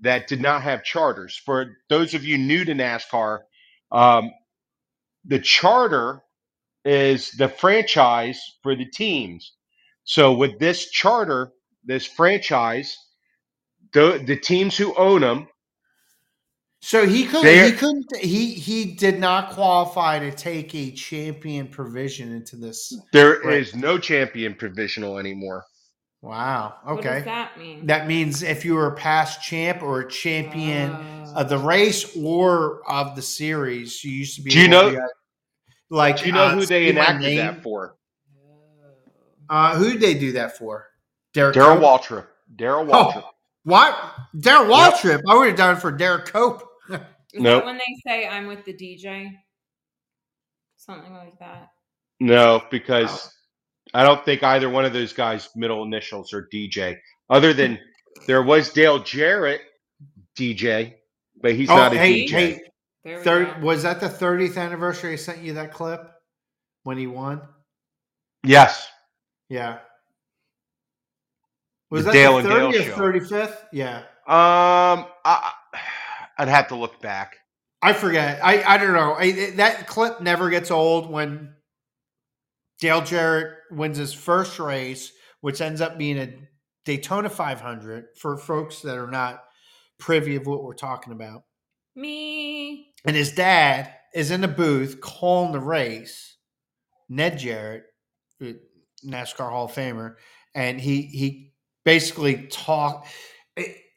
that 0.00 0.26
did 0.26 0.40
not 0.40 0.62
have 0.62 0.84
charters. 0.84 1.36
For 1.36 1.76
those 1.88 2.14
of 2.14 2.24
you 2.24 2.38
new 2.38 2.64
to 2.64 2.72
NASCAR, 2.72 3.40
um, 3.92 4.30
the 5.24 5.38
charter 5.38 6.22
is 6.84 7.30
the 7.32 7.48
franchise 7.48 8.40
for 8.62 8.74
the 8.74 8.86
teams. 8.86 9.52
So 10.04 10.32
with 10.34 10.58
this 10.58 10.90
charter, 10.90 11.52
this 11.84 12.06
franchise, 12.06 12.96
the 13.92 14.22
the 14.26 14.36
teams 14.36 14.76
who 14.76 14.94
own 14.96 15.20
them 15.22 15.48
So 16.80 17.06
he 17.06 17.24
could 17.24 17.42
There- 17.44 17.64
he 17.64 17.72
couldn't 17.72 18.14
he 18.16 18.52
he 18.54 18.84
did 18.94 19.18
not 19.18 19.50
qualify 19.50 20.18
to 20.18 20.30
take 20.30 20.74
a 20.74 20.90
champion 20.90 21.66
provision 21.68 22.30
into 22.32 22.56
this. 22.56 22.92
There 23.12 23.48
is 23.50 23.72
Right. 23.72 23.82
no 23.82 23.98
champion 23.98 24.54
provisional 24.54 25.18
anymore. 25.18 25.64
Wow. 26.20 26.74
What 26.84 26.98
Okay. 26.98 27.14
does 27.16 27.24
that 27.24 27.58
mean? 27.58 27.86
That 27.86 28.06
means 28.06 28.42
if 28.42 28.64
you 28.66 28.74
were 28.74 28.88
a 28.88 28.96
past 28.96 29.42
champ 29.42 29.82
or 29.82 30.00
a 30.00 30.10
champion 30.10 30.90
Uh, 30.90 31.32
of 31.36 31.48
the 31.48 31.58
race 31.58 32.14
or 32.16 32.82
of 32.90 33.16
the 33.16 33.22
series, 33.22 34.04
you 34.04 34.12
used 34.12 34.36
to 34.36 34.42
be. 34.42 34.50
Do 34.50 34.60
you 34.60 34.68
know- 34.68 34.94
like? 35.90 36.18
Do 36.18 36.26
you 36.26 36.32
know 36.32 36.44
uh, 36.44 36.54
who 36.54 36.60
they 36.60 36.66
say 36.66 36.88
enacted 36.90 37.38
that 37.38 37.54
name? 37.54 37.62
for? 37.62 37.96
Uh, 39.48 39.76
who 39.76 39.92
did 39.92 40.00
they 40.00 40.14
do 40.14 40.32
that 40.32 40.56
for? 40.56 40.86
Derek 41.32 41.54
Darrell 41.54 41.76
Waltrip. 41.78 42.26
Darrell 42.56 42.88
Oh, 42.94 43.10
Waltrip. 43.12 43.24
what? 43.64 44.14
Darrell 44.40 44.66
Waltrip. 44.72 45.22
I 45.28 45.36
would 45.36 45.48
have 45.48 45.56
done 45.56 45.76
it 45.76 45.80
for 45.80 45.92
Derrike 45.92 46.26
Cope. 46.26 46.62
Is 46.90 47.42
Nope. 47.42 47.62
that 47.62 47.66
when 47.66 47.76
they 47.78 47.94
say 48.06 48.28
I'm 48.28 48.46
with 48.46 48.64
the 48.64 48.72
DJ? 48.72 49.32
Something 50.76 51.12
like 51.14 51.38
that. 51.40 51.70
No, 52.20 52.62
because 52.70 53.34
I 53.92 54.04
don't 54.04 54.24
think 54.24 54.42
either 54.42 54.70
one 54.70 54.84
of 54.84 54.92
those 54.92 55.12
guys' 55.12 55.48
middle 55.56 55.82
initials 55.82 56.32
are 56.32 56.48
DJ. 56.52 56.96
Other 57.30 57.52
than 57.52 57.78
there 58.26 58.42
was 58.42 58.70
Dale 58.72 59.00
Jarrett 59.02 59.62
DJ, 60.38 60.94
but 61.42 61.54
he's 61.54 61.70
oh, 61.70 61.76
not 61.76 61.92
a 61.92 61.98
hey, 61.98 62.26
DJ. 62.26 62.30
hey, 62.30 62.60
There 63.04 63.22
third, 63.22 63.62
was 63.62 63.82
that 63.82 63.98
the 64.00 64.08
30th 64.08 64.56
anniversary? 64.56 65.14
I 65.14 65.16
sent 65.16 65.40
you 65.40 65.54
that 65.54 65.72
clip 65.72 66.08
when 66.84 66.98
he 66.98 67.06
won. 67.06 67.40
Yes. 68.44 68.86
Yeah. 69.48 69.78
Was 71.90 72.04
The 72.04 72.10
that 72.10 72.12
Dale 72.14 72.32
the 72.32 72.38
and 72.38 72.48
Dale 72.48 72.72
30th, 72.72 72.84
show. 72.86 73.46
35th? 73.46 73.56
Yeah. 73.72 73.98
Um, 74.26 75.06
I, 75.24 75.52
I'd 76.38 76.48
have 76.48 76.68
to 76.68 76.76
look 76.76 77.00
back. 77.00 77.36
I 77.82 77.92
forget. 77.92 78.40
I, 78.42 78.62
I 78.62 78.78
don't 78.78 78.94
know. 78.94 79.12
I, 79.14 79.50
that 79.56 79.86
clip 79.86 80.20
never 80.20 80.48
gets 80.48 80.70
old 80.70 81.10
when 81.10 81.54
Dale 82.80 83.02
Jarrett 83.02 83.58
wins 83.70 83.98
his 83.98 84.14
first 84.14 84.58
race, 84.58 85.12
which 85.42 85.60
ends 85.60 85.80
up 85.82 85.98
being 85.98 86.18
a 86.18 86.32
Daytona 86.86 87.28
500 87.28 88.06
for 88.18 88.38
folks 88.38 88.80
that 88.80 88.96
are 88.96 89.10
not 89.10 89.44
privy 89.98 90.36
of 90.36 90.46
what 90.46 90.64
we're 90.64 90.74
talking 90.74 91.12
about. 91.12 91.42
Me. 91.94 92.88
And 93.04 93.14
his 93.14 93.32
dad 93.32 93.92
is 94.14 94.30
in 94.30 94.40
the 94.40 94.48
booth 94.48 95.00
calling 95.00 95.52
the 95.52 95.60
race, 95.60 96.36
Ned 97.08 97.38
Jarrett, 97.38 97.84
NASCAR 99.06 99.50
Hall 99.50 99.66
of 99.66 99.72
Famer, 99.72 100.16
and 100.54 100.80
he 100.80 101.02
he 101.02 101.52
basically 101.84 102.46
talk 102.48 103.06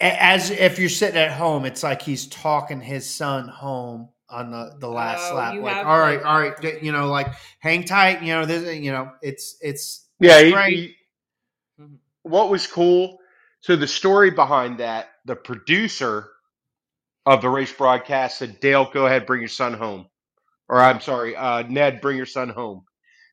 as 0.02 0.52
if 0.52 0.80
you're 0.80 0.90
sitting 0.90 1.18
at 1.18 1.32
home. 1.32 1.66
It's 1.66 1.84
like 1.84 2.02
he's 2.02 2.28
talking 2.28 2.82
his 2.82 3.10
son 3.14 3.48
home 3.48 4.10
on 4.30 4.52
the 4.52 4.76
the 4.80 4.88
last 4.90 5.32
Oh, 5.32 5.36
lap. 5.36 5.56
Like, 5.62 5.86
all 5.86 6.00
right, 6.00 6.22
all 6.24 6.40
right, 6.40 6.84
you 6.84 6.92
know, 6.92 7.08
like 7.08 7.34
hang 7.60 7.84
tight. 7.84 8.22
You 8.22 8.34
know, 8.34 8.46
this, 8.46 8.78
you 8.78 8.92
know, 8.92 9.12
it's 9.22 9.58
it's 9.62 10.08
Yeah, 10.20 10.34
it's 10.40 10.44
he, 10.44 10.52
great. 10.52 10.74
he- 10.76 10.96
Mhm. 11.82 11.98
what 12.24 12.50
was 12.50 12.68
cool. 12.68 13.20
So 13.62 13.76
the 13.76 13.88
story 13.88 14.32
behind 14.32 14.80
that, 14.80 15.10
the 15.26 15.36
producer 15.36 16.30
of 17.26 17.42
the 17.42 17.50
race 17.50 17.72
broadcast 17.74 18.40
said, 18.40 18.60
"Dale, 18.60 18.90
go 18.92 19.06
ahead, 19.08 19.26
bring 19.26 19.42
your 19.42 19.50
son 19.50 19.74
home." 19.74 20.08
Or 20.70 20.82
I'm 20.82 21.02
sorry, 21.02 21.36
uh, 21.36 21.64
Ned, 21.64 22.02
bring 22.02 22.18
your 22.18 22.26
son 22.26 22.50
home. 22.50 22.86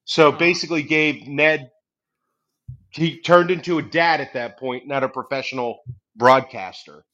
So 0.04 0.30
basically, 0.32 0.82
gave 0.82 1.26
Ned. 1.26 1.70
He 2.90 3.20
turned 3.20 3.50
into 3.50 3.78
a 3.78 3.82
dad 3.82 4.20
at 4.20 4.32
that 4.34 4.58
point, 4.58 4.86
not 4.86 5.02
a 5.02 5.08
professional 5.08 5.80
broadcaster. 6.16 7.04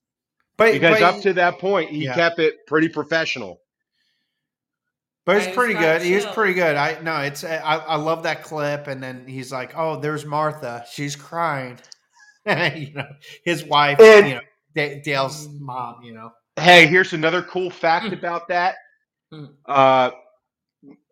but 0.57 0.73
Because 0.73 0.99
but, 1.01 1.03
up 1.03 1.23
to 1.23 1.33
that 1.35 1.59
point, 1.59 1.91
he 1.91 2.05
Yeah. 2.05 2.15
kept 2.15 2.39
it 2.39 2.67
pretty 2.67 2.89
professional. 2.89 3.61
But 5.25 5.37
it's 5.37 5.55
pretty 5.55 5.75
just 5.75 5.83
got 5.85 5.99
good. 6.01 6.07
He 6.07 6.15
was 6.15 6.27
pretty 6.27 6.55
good. 6.55 6.77
I 6.77 7.01
no, 7.03 7.19
it's 7.21 7.45
I, 7.45 7.59
I 7.59 7.97
love 7.97 8.23
that 8.25 8.43
clip. 8.43 8.87
And 8.89 9.03
then 9.03 9.27
he's 9.27 9.53
like, 9.53 9.73
"Oh, 9.77 9.99
there's 10.01 10.25
Martha. 10.27 10.85
She's 10.91 11.15
crying." 11.15 11.79
you 12.47 12.93
know, 12.95 13.07
his 13.45 13.65
wife. 13.65 14.01
And- 14.01 14.29
you 14.29 14.35
know, 14.37 14.41
Da- 14.75 15.01
Dale's 15.03 15.49
mom. 15.61 16.03
You 16.03 16.15
know. 16.15 16.31
Hey, 16.57 16.87
here's 16.87 17.13
another 17.13 17.43
cool 17.43 17.71
fact 17.71 18.13
about 18.13 18.49
that. 18.49 18.77
Hmm. 19.33 19.45
Uh, 19.67 20.11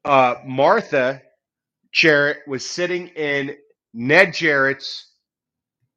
uh, 0.05 0.35
Martha 0.45 1.23
Jarrett 1.92 2.38
was 2.46 2.64
sitting 2.68 3.09
in 3.09 3.57
Ned 3.94 4.35
Jarrett's 4.35 5.11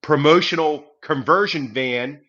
promotional 0.01 0.85
conversion 1.01 1.73
van. 1.73 2.21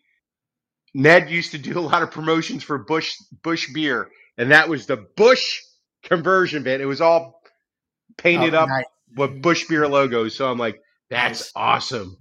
Ned 0.93 1.29
used 1.29 1.51
to 1.51 1.57
do 1.57 1.77
a 1.77 1.81
lot 1.81 2.03
of 2.03 2.11
promotions 2.11 2.63
for 2.63 2.77
Busch 2.77 3.15
Busch 3.41 3.71
beer, 3.73 4.09
and 4.37 4.51
that 4.51 4.69
was 4.69 4.85
the 4.85 4.97
Busch 5.17 5.59
conversion 6.03 6.63
van. 6.63 6.81
It 6.81 6.85
was 6.85 7.01
all 7.01 7.41
painted 8.17 8.53
Oh, 8.53 8.59
up 8.59 8.69
nice. 8.69 8.85
with 9.15 9.41
Busch 9.41 9.65
beer 9.67 9.87
logos. 9.87 10.35
So 10.35 10.51
I'm 10.51 10.57
like, 10.59 10.79
that's 11.09 11.39
Nice. 11.41 11.51
awesome. 11.55 12.15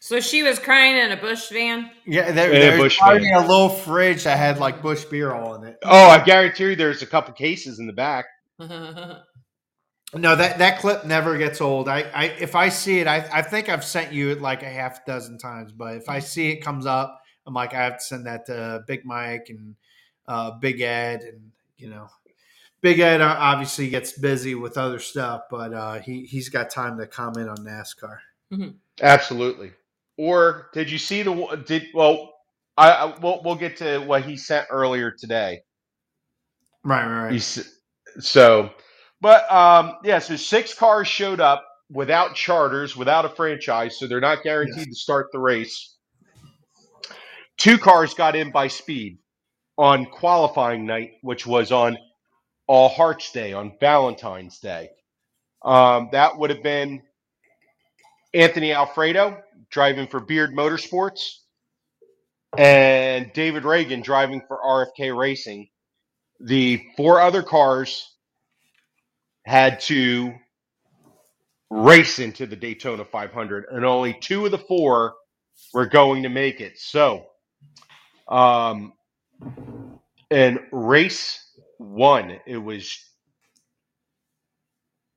So 0.00 0.20
she 0.20 0.42
was 0.42 0.58
crying 0.58 0.96
in 0.96 1.12
a 1.12 1.16
Busch 1.16 1.48
van. 1.50 1.90
Yeah, 2.06 2.30
there, 2.32 2.50
In 2.50 2.56
a 2.56 2.60
there's 2.60 2.80
Busch 2.80 2.98
probably 2.98 3.20
van. 3.28 3.44
a 3.44 3.46
little 3.48 3.68
fridge 3.68 4.24
that 4.24 4.36
had 4.36 4.58
like 4.58 4.82
Busch 4.82 5.04
beer 5.04 5.32
all 5.32 5.54
in 5.56 5.64
it. 5.68 5.76
Oh, 5.84 6.08
I 6.08 6.22
guarantee 6.24 6.70
you, 6.70 6.76
there's 6.76 7.02
a 7.02 7.06
couple 7.06 7.32
cases 7.34 7.78
in 7.80 7.86
the 7.86 7.92
back. 7.92 8.26
No, 10.14 10.36
that 10.36 10.58
that 10.58 10.78
clip 10.78 11.04
never 11.06 11.38
gets 11.38 11.60
old. 11.60 11.88
I, 11.88 12.00
I 12.14 12.24
if 12.38 12.54
I 12.54 12.68
see 12.68 13.00
it, 13.00 13.06
I, 13.06 13.26
I 13.32 13.40
think 13.42 13.68
I've 13.68 13.84
sent 13.84 14.12
you 14.12 14.30
it 14.30 14.42
like 14.42 14.62
a 14.62 14.68
half 14.68 15.06
dozen 15.06 15.38
times. 15.38 15.72
But 15.72 15.96
if 15.96 16.08
I 16.08 16.18
see 16.18 16.50
it 16.50 16.56
comes 16.58 16.84
up, 16.84 17.22
I'm 17.46 17.54
like, 17.54 17.72
I 17.72 17.82
have 17.82 17.98
to 17.98 18.04
send 18.04 18.26
that 18.26 18.44
to 18.46 18.84
Big 18.86 19.04
Mike 19.06 19.46
and 19.48 19.74
uh, 20.28 20.50
Big 20.58 20.80
Ed, 20.82 21.22
and 21.22 21.50
you 21.78 21.88
know, 21.88 22.08
Big 22.82 22.98
Ed 22.98 23.22
uh, 23.22 23.36
obviously 23.38 23.88
gets 23.88 24.12
busy 24.12 24.54
with 24.54 24.76
other 24.76 24.98
stuff, 24.98 25.44
but 25.50 25.72
uh, 25.72 25.98
he 26.00 26.24
he's 26.24 26.50
got 26.50 26.68
time 26.68 26.98
to 26.98 27.06
comment 27.06 27.48
on 27.48 27.56
NASCAR. 27.58 28.18
Absolutely. 29.00 29.72
Or 30.18 30.68
did 30.74 30.90
you 30.90 30.98
see 30.98 31.22
the 31.22 31.62
did 31.66 31.86
well? 31.94 32.34
I, 32.76 32.90
I 32.90 33.18
we'll, 33.18 33.40
we'll 33.42 33.54
get 33.54 33.78
to 33.78 33.98
what 34.00 34.24
he 34.24 34.36
sent 34.36 34.66
earlier 34.70 35.10
today. 35.10 35.62
Right, 36.84 37.06
right, 37.06 37.24
right. 37.24 37.34
s- 37.34 37.78
So, 38.20 38.70
but 39.22 39.50
um, 39.52 39.98
yeah, 40.02 40.18
so 40.18 40.34
six 40.34 40.74
cars 40.74 41.06
showed 41.06 41.40
up 41.40 41.64
without 41.88 42.34
charters, 42.34 42.96
without 42.96 43.24
a 43.24 43.28
franchise, 43.28 43.96
so 43.98 44.08
they're 44.08 44.20
not 44.20 44.42
guaranteed 44.42 44.88
to 44.88 44.94
start 44.94 45.28
the 45.32 45.38
race. 45.38 45.96
Two 47.56 47.78
cars 47.78 48.14
got 48.14 48.34
in 48.34 48.50
by 48.50 48.66
speed 48.66 49.18
on 49.78 50.06
qualifying 50.06 50.86
night, 50.86 51.12
which 51.22 51.46
was 51.46 51.70
on 51.70 51.96
All 52.66 52.88
Hearts 52.88 53.30
Day, 53.30 53.52
on 53.52 53.76
Valentine's 53.78 54.58
Day. 54.58 54.90
Um, 55.64 56.08
that 56.10 56.36
would 56.36 56.50
have 56.50 56.64
been 56.64 57.02
Anthony 58.34 58.72
Alfredo 58.72 59.40
driving 59.70 60.08
for 60.08 60.18
Beard 60.18 60.50
Motorsports 60.52 61.36
and 62.58 63.32
David 63.32 63.62
Ragan 63.62 64.02
driving 64.02 64.42
for 64.48 64.58
RFK 64.58 65.16
Racing. 65.16 65.68
The 66.40 66.82
four 66.96 67.20
other 67.20 67.44
cars 67.44 68.11
had 69.46 69.80
to 69.82 70.34
race 71.70 72.18
into 72.18 72.46
the 72.46 72.56
Daytona 72.56 73.04
500, 73.04 73.66
and 73.70 73.84
only 73.84 74.14
two 74.14 74.44
of 74.46 74.52
the 74.52 74.58
four 74.58 75.14
were 75.74 75.86
going 75.86 76.24
to 76.24 76.30
make 76.30 76.60
it. 76.60 76.78
So, 76.78 77.26
um, 78.28 78.94
in 80.30 80.60
race 80.72 81.40
one, 81.78 82.38
it 82.46 82.58
was 82.58 82.98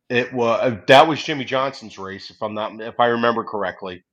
it 0.10 0.34
was 0.34 0.80
that 0.88 1.08
was 1.08 1.24
Jimmie 1.24 1.46
Johnson's 1.46 2.00
race, 2.00 2.32
if 2.32 2.42
I'm 2.44 2.56
not 2.56 2.82
if 2.82 3.00
I 3.00 3.08
remember 3.08 3.44
correctly. 3.46 4.04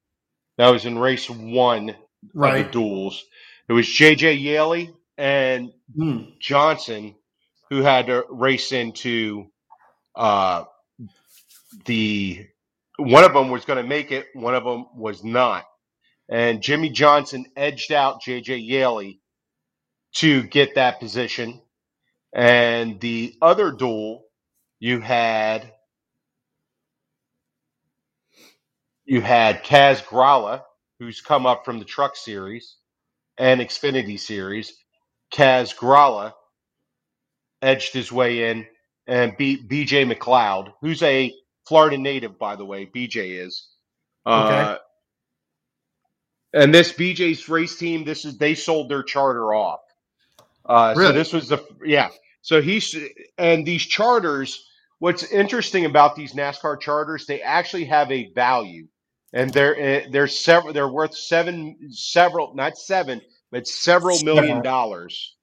That 0.59 0.71
was 0.71 0.87
in 0.87 0.99
race 0.99 1.31
one 1.31 1.97
of 2.43 2.57
the 2.57 2.65
Right. 2.65 2.65
duels. 2.65 3.25
It 3.69 3.75
was 3.75 3.87
JJ 3.89 4.43
Yeley 4.43 4.91
and 5.19 5.73
Hmm. 5.97 6.23
Johnson 6.41 7.17
who 7.71 7.83
had 7.83 8.09
to 8.09 8.25
race 8.31 8.73
into 8.73 9.47
uh, 10.17 10.65
the 11.87 12.47
one 12.99 13.25
of 13.25 13.35
them 13.35 13.51
was 13.51 13.65
going 13.65 13.83
to 13.83 13.89
make 13.89 14.13
it, 14.13 14.27
one 14.35 14.55
of 14.55 14.65
them 14.65 14.87
was 14.97 15.25
not, 15.25 15.65
and 16.31 16.63
Jimmie 16.63 16.91
Johnson 16.91 17.47
edged 17.57 17.93
out 17.93 18.23
JJ 18.23 18.67
Yeley 18.67 19.21
to 20.17 20.43
get 20.45 20.77
that 20.77 21.01
position, 21.01 21.61
and 22.35 23.01
the 23.01 23.35
other 23.43 23.73
duel 23.73 24.25
you 24.81 25.01
had 25.01 25.73
you 29.05 29.21
had 29.21 29.65
Kaz 29.65 30.03
Grala, 30.05 30.63
who's 30.99 31.21
come 31.21 31.47
up 31.47 31.65
from 31.65 31.79
the 31.79 31.85
Truck 31.85 32.17
Series 32.17 32.77
and 33.39 33.61
Xfinity 33.61 34.19
Series. 34.19 34.73
Kaz 35.35 35.75
Grala 35.77 36.33
edged 37.63 37.93
his 37.95 38.13
way 38.13 38.51
in 38.51 38.67
and 39.07 39.37
beat 39.39 39.69
BJ 39.69 40.11
McLeod, 40.11 40.73
who's 40.83 41.03
a 41.03 41.35
Florida 41.69 41.99
native, 41.99 42.39
by 42.39 42.57
the 42.57 42.65
way. 42.67 42.87
BJ 42.87 43.45
is. 43.45 43.69
Uh, 44.27 44.79
and 46.55 46.75
this 46.75 46.93
BJ's 46.93 47.49
race 47.49 47.77
team, 47.77 48.05
this 48.05 48.25
is 48.25 48.39
they 48.39 48.55
sold 48.55 48.91
their 48.91 49.03
charter 49.05 49.55
off. 49.55 49.81
Uh, 50.67 50.97
So 50.97 51.13
this 51.13 51.33
was 51.33 51.49
the 51.49 51.59
yeah. 51.85 52.11
So 52.43 52.63
he's 52.63 52.97
and 53.39 53.67
these 53.67 53.83
charters. 53.85 54.67
What's 55.01 55.25
interesting 55.33 55.85
about 55.87 56.17
these 56.17 56.35
NASCAR 56.35 56.81
charters, 56.81 57.27
they 57.27 57.43
actually 57.43 57.87
have 57.87 58.11
a 58.13 58.33
value, 58.35 58.89
and 59.33 59.53
they're 59.53 59.79
eh, 59.79 60.07
they're 60.11 60.29
several. 60.29 60.73
They're 60.73 60.89
worth 60.89 61.17
seven, 61.17 61.77
several, 61.93 62.55
not 62.55 62.79
seven, 62.79 63.21
but 63.51 63.67
several 63.69 64.21
million 64.21 64.63
dollars. 64.63 65.37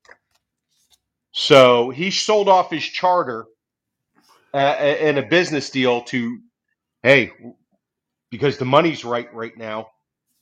So 1.31 1.89
he 1.89 2.11
sold 2.11 2.49
off 2.49 2.71
his 2.71 2.83
charter 2.83 3.45
uh, 4.53 4.95
in 4.99 5.17
a 5.17 5.23
business 5.23 5.69
deal 5.69 6.01
to, 6.03 6.39
hey, 7.03 7.31
because 8.31 8.57
the 8.57 8.65
money's 8.65 9.05
right 9.05 9.33
right 9.33 9.57
now. 9.57 9.89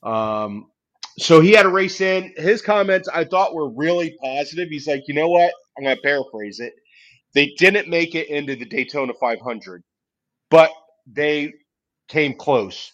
Um, 0.02 0.70
so 1.18 1.40
he 1.40 1.52
had 1.52 1.66
a 1.66 1.70
race 1.70 2.00
in. 2.00 2.32
His 2.36 2.62
comments 2.62 3.08
I 3.08 3.24
thought 3.24 3.54
were 3.54 3.70
really 3.70 4.16
positive. 4.22 4.68
He's 4.68 4.86
like, 4.86 5.04
you 5.08 5.14
know 5.14 5.28
what? 5.28 5.52
I'm 5.76 5.84
going 5.84 5.96
to 5.96 6.02
paraphrase 6.02 6.60
it. 6.60 6.74
They 7.34 7.54
didn't 7.58 7.88
make 7.88 8.14
it 8.14 8.28
into 8.28 8.56
the 8.56 8.64
Daytona 8.64 9.12
500, 9.20 9.82
but 10.50 10.70
they 11.06 11.52
came 12.08 12.34
close 12.34 12.92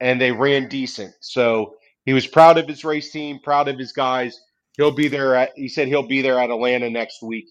and 0.00 0.20
they 0.20 0.32
ran 0.32 0.68
decent. 0.68 1.14
So 1.20 1.74
he 2.04 2.12
was 2.12 2.26
proud 2.26 2.58
of 2.58 2.68
his 2.68 2.84
race 2.84 3.10
team, 3.10 3.40
proud 3.42 3.68
of 3.68 3.78
his 3.78 3.92
guys. 3.92 4.40
He'll 4.76 4.90
be 4.90 5.08
there 5.08 5.34
at. 5.34 5.52
He 5.56 5.68
said 5.68 5.88
he'll 5.88 6.06
be 6.06 6.22
there 6.22 6.38
at 6.38 6.50
Atlanta 6.50 6.88
next 6.90 7.22
week 7.22 7.46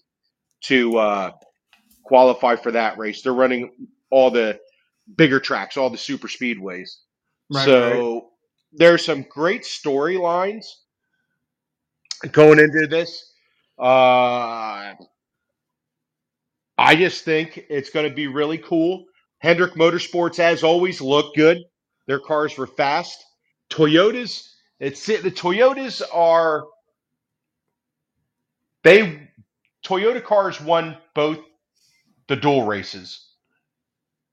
to 0.64 0.96
uh, 0.98 1.30
qualify 2.04 2.56
for 2.56 2.72
that 2.72 2.98
race. 2.98 3.22
They're 3.22 3.32
running 3.32 3.70
all 4.10 4.30
the 4.30 4.58
bigger 5.16 5.40
tracks, 5.40 5.76
all 5.76 5.90
the 5.90 5.98
super 5.98 6.28
speedways. 6.28 6.90
Right, 7.52 7.64
so 7.64 8.30
there's 8.72 9.04
some 9.04 9.24
great 9.28 9.62
storylines 9.62 10.66
going 12.30 12.58
into 12.58 12.86
this. 12.86 13.32
Uh, 13.78 14.94
I 16.78 16.96
just 16.96 17.24
think 17.24 17.64
it's 17.68 17.90
going 17.90 18.08
to 18.08 18.14
be 18.14 18.26
really 18.26 18.58
cool. 18.58 19.04
Hendrick 19.38 19.74
Motorsports, 19.74 20.38
as 20.38 20.62
always, 20.62 21.00
look 21.00 21.34
good. 21.34 21.58
Their 22.06 22.20
cars 22.20 22.56
were 22.56 22.66
fast. 22.66 23.24
Toyotas, 23.70 24.48
it's 24.78 25.04
the 25.06 25.30
Toyotas 25.30 26.02
are 26.12 26.64
they 28.84 29.30
Toyota 29.84 30.22
cars 30.22 30.60
won 30.60 30.96
both 31.14 31.38
the 32.28 32.36
dual 32.36 32.66
races, 32.66 33.26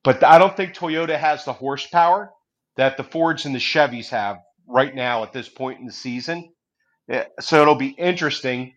but 0.03 0.23
I 0.23 0.37
don't 0.37 0.55
think 0.55 0.75
Toyota 0.75 1.17
has 1.17 1.45
the 1.45 1.53
horsepower 1.53 2.31
that 2.77 2.97
the 2.97 3.03
Fords 3.03 3.45
and 3.45 3.55
the 3.55 3.59
Chevys 3.59 4.09
have 4.09 4.39
right 4.67 4.93
now 4.95 5.23
at 5.23 5.33
this 5.33 5.49
point 5.49 5.79
in 5.79 5.85
the 5.85 5.91
season. 5.93 6.51
So 7.39 7.61
it'll 7.61 7.75
be 7.75 7.89
interesting. 7.89 8.73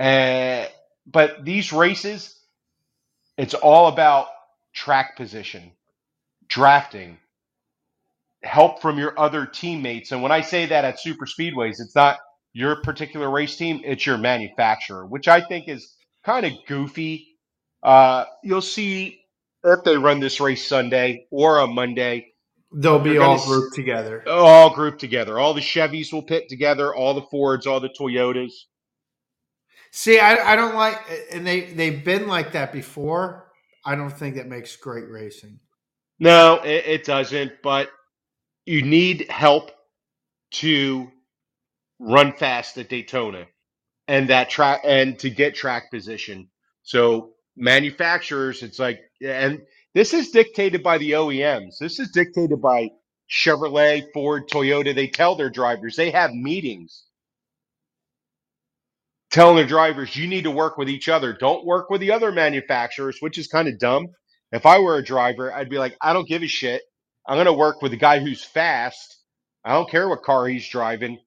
Uh, 0.00 0.66
but 1.06 1.44
these 1.44 1.72
races, 1.72 2.38
it's 3.38 3.54
all 3.54 3.88
about 3.88 4.28
track 4.74 5.16
position, 5.16 5.72
drafting, 6.48 7.18
help 8.42 8.82
from 8.82 8.98
your 8.98 9.18
other 9.18 9.46
teammates. 9.46 10.12
And 10.12 10.22
when 10.22 10.32
I 10.32 10.42
say 10.42 10.66
that 10.66 10.84
at 10.84 11.00
super 11.00 11.26
speedways, 11.26 11.80
it's 11.80 11.94
not 11.94 12.18
your 12.56 12.76
particular 12.76 13.30
race 13.30 13.54
team, 13.56 13.82
it's 13.84 14.06
your 14.06 14.16
manufacturer, 14.16 15.04
which 15.06 15.28
I 15.28 15.42
think 15.42 15.68
is 15.68 15.94
kind 16.24 16.46
of 16.46 16.52
goofy. 16.66 17.36
Uh, 17.82 18.24
you'll 18.42 18.62
see 18.62 19.20
if 19.62 19.84
they 19.84 19.96
run 19.98 20.20
this 20.20 20.40
race 20.40 20.66
Sunday 20.66 21.26
or 21.30 21.58
a 21.58 21.66
Monday, 21.66 22.32
They'll 22.72 22.98
be 22.98 23.18
all 23.18 23.34
s- 23.34 23.46
grouped 23.46 23.74
together. 23.74 24.24
all 24.26 24.74
grouped 24.74 25.00
together. 25.00 25.38
All 25.38 25.52
the 25.52 25.60
Chevys 25.60 26.12
will 26.12 26.22
pit 26.22 26.48
together, 26.48 26.94
all 26.94 27.12
the 27.12 27.22
Fords, 27.30 27.66
all 27.66 27.78
the 27.80 27.90
Toyotas. 27.90 28.52
See, 29.90 30.18
I, 30.18 30.52
I 30.52 30.56
don't 30.56 30.74
like, 30.74 30.98
and 31.32 31.46
they 31.46 31.72
they've 31.72 32.04
been 32.04 32.26
like 32.26 32.52
that 32.52 32.72
before. 32.72 33.50
I 33.84 33.94
don't 33.96 34.10
think 34.10 34.34
that 34.36 34.46
makes 34.48 34.76
great 34.76 35.08
racing. 35.10 35.60
No, 36.18 36.60
it, 36.64 36.86
it 36.86 37.04
doesn't. 37.04 37.52
But 37.62 37.90
you 38.64 38.82
need 38.82 39.30
help 39.30 39.70
to 40.52 41.10
run 41.98 42.32
fast 42.32 42.78
at 42.78 42.88
Daytona 42.88 43.46
and 44.08 44.30
that 44.30 44.50
track 44.50 44.82
and 44.84 45.18
to 45.20 45.30
get 45.30 45.54
track 45.54 45.90
position. 45.90 46.48
So 46.82 47.32
manufacturers, 47.56 48.62
it's 48.62 48.78
like, 48.78 49.00
and 49.24 49.62
this 49.94 50.14
is 50.14 50.30
dictated 50.30 50.82
by 50.82 50.98
the 50.98 51.12
OEMs. 51.12 51.78
This 51.80 51.98
is 51.98 52.10
dictated 52.10 52.62
by 52.62 52.90
Chevrolet, 53.30 54.04
Ford, 54.14 54.48
Toyota. 54.48 54.94
They 54.94 55.08
tell 55.08 55.36
their 55.36 55.50
drivers 55.50 55.96
they 55.96 56.10
have 56.10 56.32
meetings 56.32 57.04
telling 59.30 59.56
their 59.56 59.66
drivers 59.66 60.16
you 60.16 60.26
need 60.26 60.44
to 60.44 60.50
work 60.50 60.78
with 60.78 60.88
each 60.88 61.08
other. 61.08 61.32
Don't 61.32 61.66
work 61.66 61.90
with 61.90 62.00
the 62.00 62.12
other 62.12 62.32
manufacturers, 62.32 63.18
which 63.20 63.38
is 63.38 63.48
kind 63.48 63.68
of 63.68 63.78
dumb. 63.78 64.08
If 64.52 64.66
I 64.66 64.78
were 64.78 64.96
a 64.96 65.04
driver, 65.04 65.52
I'd 65.52 65.70
be 65.70 65.78
like, 65.78 65.96
I 66.00 66.12
don't 66.14 66.28
give 66.28 66.42
a 66.42 66.46
shit. 66.46 66.82
I'm 67.26 67.36
going 67.36 67.46
to 67.46 67.52
work 67.52 67.82
with 67.82 67.90
the 67.90 67.98
guy 67.98 68.20
who's 68.20 68.44
fast. 68.44 69.18
I 69.64 69.74
don't 69.74 69.90
care 69.90 70.08
what 70.08 70.22
car 70.22 70.46
he's 70.46 70.68
driving. 70.68 71.18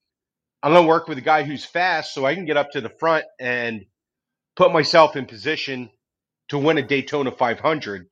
I'm 0.61 0.73
going 0.73 0.83
to 0.83 0.89
work 0.89 1.07
with 1.07 1.17
a 1.17 1.21
guy 1.21 1.43
who's 1.43 1.63
fast 1.65 2.13
so 2.13 2.25
I 2.25 2.35
can 2.35 2.45
get 2.45 2.57
up 2.57 2.71
to 2.71 2.81
the 2.81 2.89
front 2.89 3.25
and 3.39 3.85
put 4.55 4.73
myself 4.73 5.15
in 5.15 5.25
position 5.25 5.89
to 6.49 6.57
win 6.57 6.77
a 6.77 6.81
Daytona 6.81 7.31
500. 7.31 8.07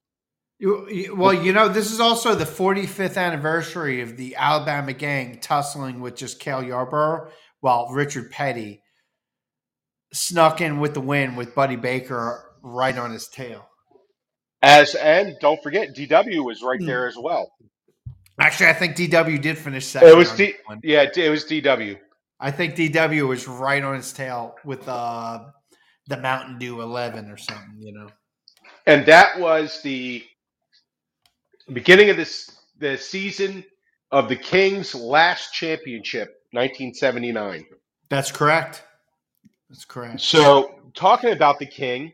You, 0.59 0.89
you- 0.89 1.15
well, 1.15 1.33
you 1.33 1.53
know, 1.53 1.67
this 1.67 1.91
is 1.91 1.99
also 1.99 2.35
the 2.35 2.45
45th 2.45 3.17
anniversary 3.17 4.01
of 4.01 4.17
the 4.17 4.35
Alabama 4.35 4.93
gang 4.93 5.39
tussling 5.39 5.99
with 5.99 6.15
just 6.15 6.39
Cale 6.39 6.63
Yarborough, 6.63 7.31
while 7.59 7.89
Richard 7.91 8.31
Petty 8.31 8.81
snuck 10.13 10.61
in 10.61 10.79
with 10.79 10.93
the 10.93 11.01
win 11.01 11.35
with 11.35 11.53
Buddy 11.53 11.75
Baker 11.75 12.55
right 12.61 12.97
on 12.97 13.11
his 13.11 13.27
tail. 13.27 13.67
As 14.61 14.95
and 14.95 15.35
don't 15.39 15.61
forget, 15.61 15.95
DW 15.95 16.43
was 16.43 16.63
right 16.63 16.79
hmm. 16.79 16.87
there 16.87 17.07
as 17.07 17.15
well. 17.17 17.51
Actually, 18.39 18.69
I 18.69 18.73
think 18.73 18.95
DW 18.95 19.41
did 19.41 19.57
finish 19.57 19.85
second. 19.85 20.09
It 20.09 20.15
was 20.15 20.31
D, 20.31 20.53
one. 20.65 20.79
yeah, 20.83 21.05
it 21.15 21.29
was 21.29 21.45
DW. 21.45 21.97
I 22.39 22.51
think 22.51 22.75
DW 22.75 23.27
was 23.27 23.47
right 23.47 23.83
on 23.83 23.95
his 23.95 24.13
tail 24.13 24.55
with 24.63 24.87
uh, 24.87 25.45
the 26.07 26.17
Mountain 26.17 26.59
Dew 26.59 26.81
11 26.81 27.29
or 27.29 27.37
something, 27.37 27.75
you 27.79 27.93
know. 27.93 28.07
and 28.85 29.05
that 29.05 29.39
was 29.39 29.81
the 29.81 30.23
beginning 31.73 32.09
of 32.09 32.17
this 32.17 32.51
the 32.79 32.97
season 32.97 33.63
of 34.11 34.29
the 34.29 34.35
Kings' 34.35 34.93
last 34.93 35.51
championship, 35.53 36.27
1979. 36.51 37.65
That's 38.09 38.31
correct. 38.31 38.83
That's 39.69 39.83
correct. 39.83 40.21
So, 40.21 40.79
talking 40.93 41.31
about 41.33 41.59
the 41.59 41.65
King, 41.65 42.13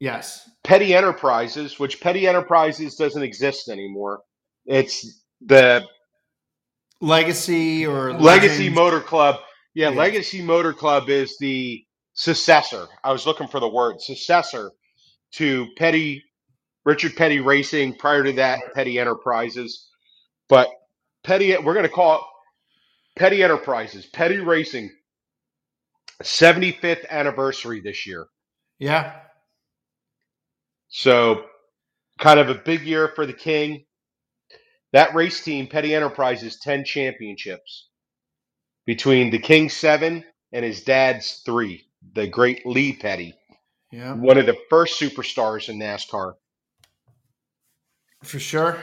Yes. 0.00 0.48
Petty 0.64 0.94
Enterprises, 0.94 1.78
which 1.78 2.00
Petty 2.00 2.26
Enterprises 2.26 2.96
doesn't 2.96 3.22
exist 3.22 3.68
anymore. 3.68 4.20
It's 4.64 5.22
the 5.44 5.84
Legacy 7.02 7.86
or 7.86 8.14
Legacy 8.14 8.70
Motor 8.70 9.00
Club. 9.00 9.40
Yeah, 9.74 9.90
Yeah. 9.90 9.98
Legacy 9.98 10.42
Motor 10.42 10.72
Club 10.72 11.08
is 11.10 11.36
the 11.38 11.84
successor. 12.14 12.88
I 13.04 13.12
was 13.12 13.26
looking 13.26 13.48
for 13.48 13.60
the 13.60 13.68
word 13.68 14.00
successor 14.00 14.72
to 15.34 15.68
Petty 15.76 16.24
Richard 16.84 17.16
Petty 17.16 17.40
Racing. 17.40 17.96
Prior 17.96 18.24
to 18.24 18.32
that, 18.34 18.60
Petty 18.74 18.98
Enterprises. 18.98 19.88
But 20.48 20.68
Petty, 21.24 21.56
we're 21.58 21.74
going 21.74 21.86
to 21.86 21.90
call 21.92 22.16
it 22.16 22.22
Petty 23.20 23.42
Enterprises, 23.42 24.06
Petty 24.06 24.38
Racing. 24.38 24.90
75th 26.22 27.08
anniversary 27.08 27.80
this 27.80 28.06
year. 28.06 28.26
Yeah. 28.78 29.14
So, 30.88 31.46
kind 32.18 32.40
of 32.40 32.50
a 32.50 32.54
big 32.56 32.82
year 32.82 33.12
for 33.14 33.26
the 33.26 33.32
King. 33.32 33.84
That 34.92 35.14
race 35.14 35.42
team, 35.42 35.68
Petty 35.68 35.94
Enterprises, 35.94 36.58
10 36.60 36.84
championships 36.84 37.89
between 38.90 39.30
the 39.30 39.38
King 39.38 39.68
seven 39.68 40.24
and 40.50 40.64
his 40.64 40.82
dad's 40.82 41.42
three, 41.46 41.86
the 42.14 42.26
great 42.26 42.66
Lee 42.66 42.92
Petty, 42.92 43.32
Yeah. 43.92 44.14
one 44.14 44.36
of 44.36 44.46
the 44.46 44.56
first 44.68 45.00
superstars 45.00 45.68
in 45.68 45.78
NASCAR. 45.78 46.34
For 48.24 48.40
sure. 48.40 48.82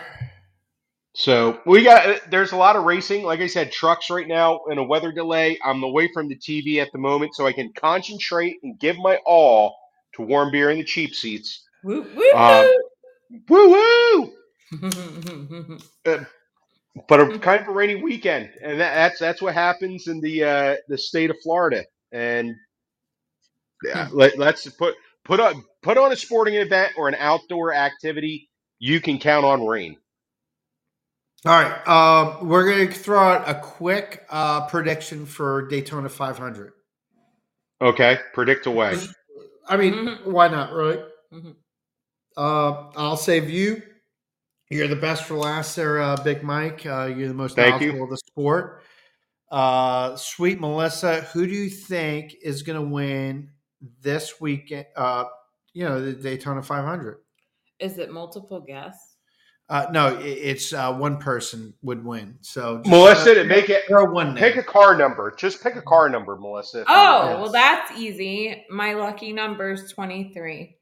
So 1.13 1.59
we 1.65 1.83
got 1.83 2.31
there's 2.31 2.53
a 2.53 2.55
lot 2.55 2.77
of 2.77 2.85
racing. 2.85 3.23
Like 3.25 3.41
I 3.41 3.47
said, 3.47 3.69
trucks 3.73 4.09
right 4.09 4.29
now 4.29 4.61
in 4.71 4.77
a 4.77 4.83
weather 4.83 5.11
delay. 5.11 5.59
I'm 5.61 5.83
away 5.83 6.09
from 6.13 6.29
the 6.29 6.37
TV 6.37 6.77
at 6.81 6.87
the 6.93 6.99
moment, 6.99 7.35
so 7.35 7.45
I 7.45 7.51
can 7.51 7.73
concentrate 7.73 8.55
and 8.63 8.79
give 8.79 8.95
my 8.99 9.19
all 9.25 9.75
to 10.13 10.21
warm 10.21 10.51
beer 10.53 10.69
in 10.69 10.77
the 10.77 10.85
cheap 10.85 11.13
seats. 11.15 11.65
Woo, 11.83 12.07
woo, 12.15 12.31
Um, 12.31 12.65
Woo 13.49 13.71
woo! 13.71 14.33
woo. 14.71 15.77
But 17.07 17.21
a 17.21 17.39
kind 17.39 17.62
of 17.62 17.67
a 17.67 17.71
rainy 17.71 17.95
weekend, 17.95 18.49
and 18.62 18.79
that, 18.79 18.95
that's 18.95 19.19
that's 19.19 19.41
what 19.41 19.53
happens 19.53 20.07
in 20.07 20.21
the 20.21 20.43
uh, 20.43 20.75
the 20.88 20.97
state 20.97 21.29
of 21.29 21.38
Florida. 21.43 21.86
And 22.12 22.55
yeah, 23.83 24.10
let, 24.12 24.38
let's 24.39 24.67
put 24.71 24.95
put 25.25 25.39
on 25.39 25.63
put 25.83 25.97
on 25.97 26.12
a 26.12 26.15
sporting 26.15 26.55
event 26.55 26.93
or 26.97 27.07
an 27.07 27.15
outdoor 27.15 27.73
activity. 27.73 28.49
You 28.79 29.01
can 29.01 29.19
count 29.19 29.45
on 29.45 29.65
rain. 29.65 29.97
All 31.45 31.62
right. 31.62 31.88
Um, 31.88 32.47
we're 32.49 32.65
going 32.65 32.88
to 32.88 32.93
throw 32.93 33.19
out 33.19 33.49
a 33.49 33.55
quick 33.55 34.25
uh, 34.29 34.67
prediction 34.67 35.25
for 35.25 35.67
Daytona 35.67 36.10
500. 36.10 36.73
Okay, 37.81 38.19
predict 38.33 38.65
away. 38.65 38.97
I 39.67 39.77
mean, 39.77 39.93
Mhm. 39.93 40.25
why 40.25 40.47
not, 40.47 40.73
right? 40.73 40.99
Mhm. 41.33 41.55
Uh, 42.38 42.91
I'll 42.95 43.17
save 43.17 43.49
you. 43.49 43.81
You're 44.69 44.88
the 44.89 44.95
best 44.97 45.23
for 45.23 45.36
last 45.36 45.75
there, 45.75 46.01
uh, 46.01 46.17
Big 46.23 46.43
Mike. 46.43 46.86
Uh, 46.86 47.06
you're 47.06 47.30
the 47.30 47.34
most 47.34 47.56
Thank 47.56 47.82
you. 47.82 47.88
knowledgeable 47.88 48.03
of 48.06 48.10
the 48.12 48.17
sport. 48.17 48.84
Uh, 49.49 50.15
sweet 50.17 50.60
Melissa, 50.60 51.21
who 51.21 51.47
do 51.47 51.53
you 51.53 51.69
think 51.69 52.36
is 52.41 52.63
going 52.63 52.80
to 52.82 52.86
win 52.86 53.49
this 54.01 54.41
weekend? 54.41 54.86
Uh, 54.95 55.25
you 55.73 55.86
know, 55.86 56.01
the 56.03 56.12
Daytona 56.13 56.62
500. 56.62 57.19
Is 57.80 57.97
it 57.97 58.12
multiple 58.12 58.60
guests? 58.60 59.15
Uh, 59.69 59.86
no, 59.91 60.17
i- 60.17 60.21
it's 60.21 60.73
uh, 60.73 60.93
one 60.93 61.17
person 61.17 61.73
would 61.82 62.03
win. 62.03 62.38
So 62.41 62.77
just, 62.80 62.89
Melissa, 62.89 63.36
to 63.36 63.43
make 63.45 63.69
it 63.69 63.84
throw 63.88 64.06
one 64.06 64.34
name. 64.34 64.38
pick 64.38 64.56
a 64.58 64.63
car 64.63 64.97
number. 64.97 65.34
Just 65.38 65.62
pick 65.63 65.75
a 65.75 65.82
car 65.82 66.10
number, 66.10 66.36
Melissa. 66.38 66.84
Oh, 66.88 67.41
well, 67.41 67.51
that's 67.51 67.91
easy. 67.97 68.65
My 68.69 68.93
lucky 68.93 69.32
number 69.34 69.71
is 69.71 69.91
23. 69.93 70.76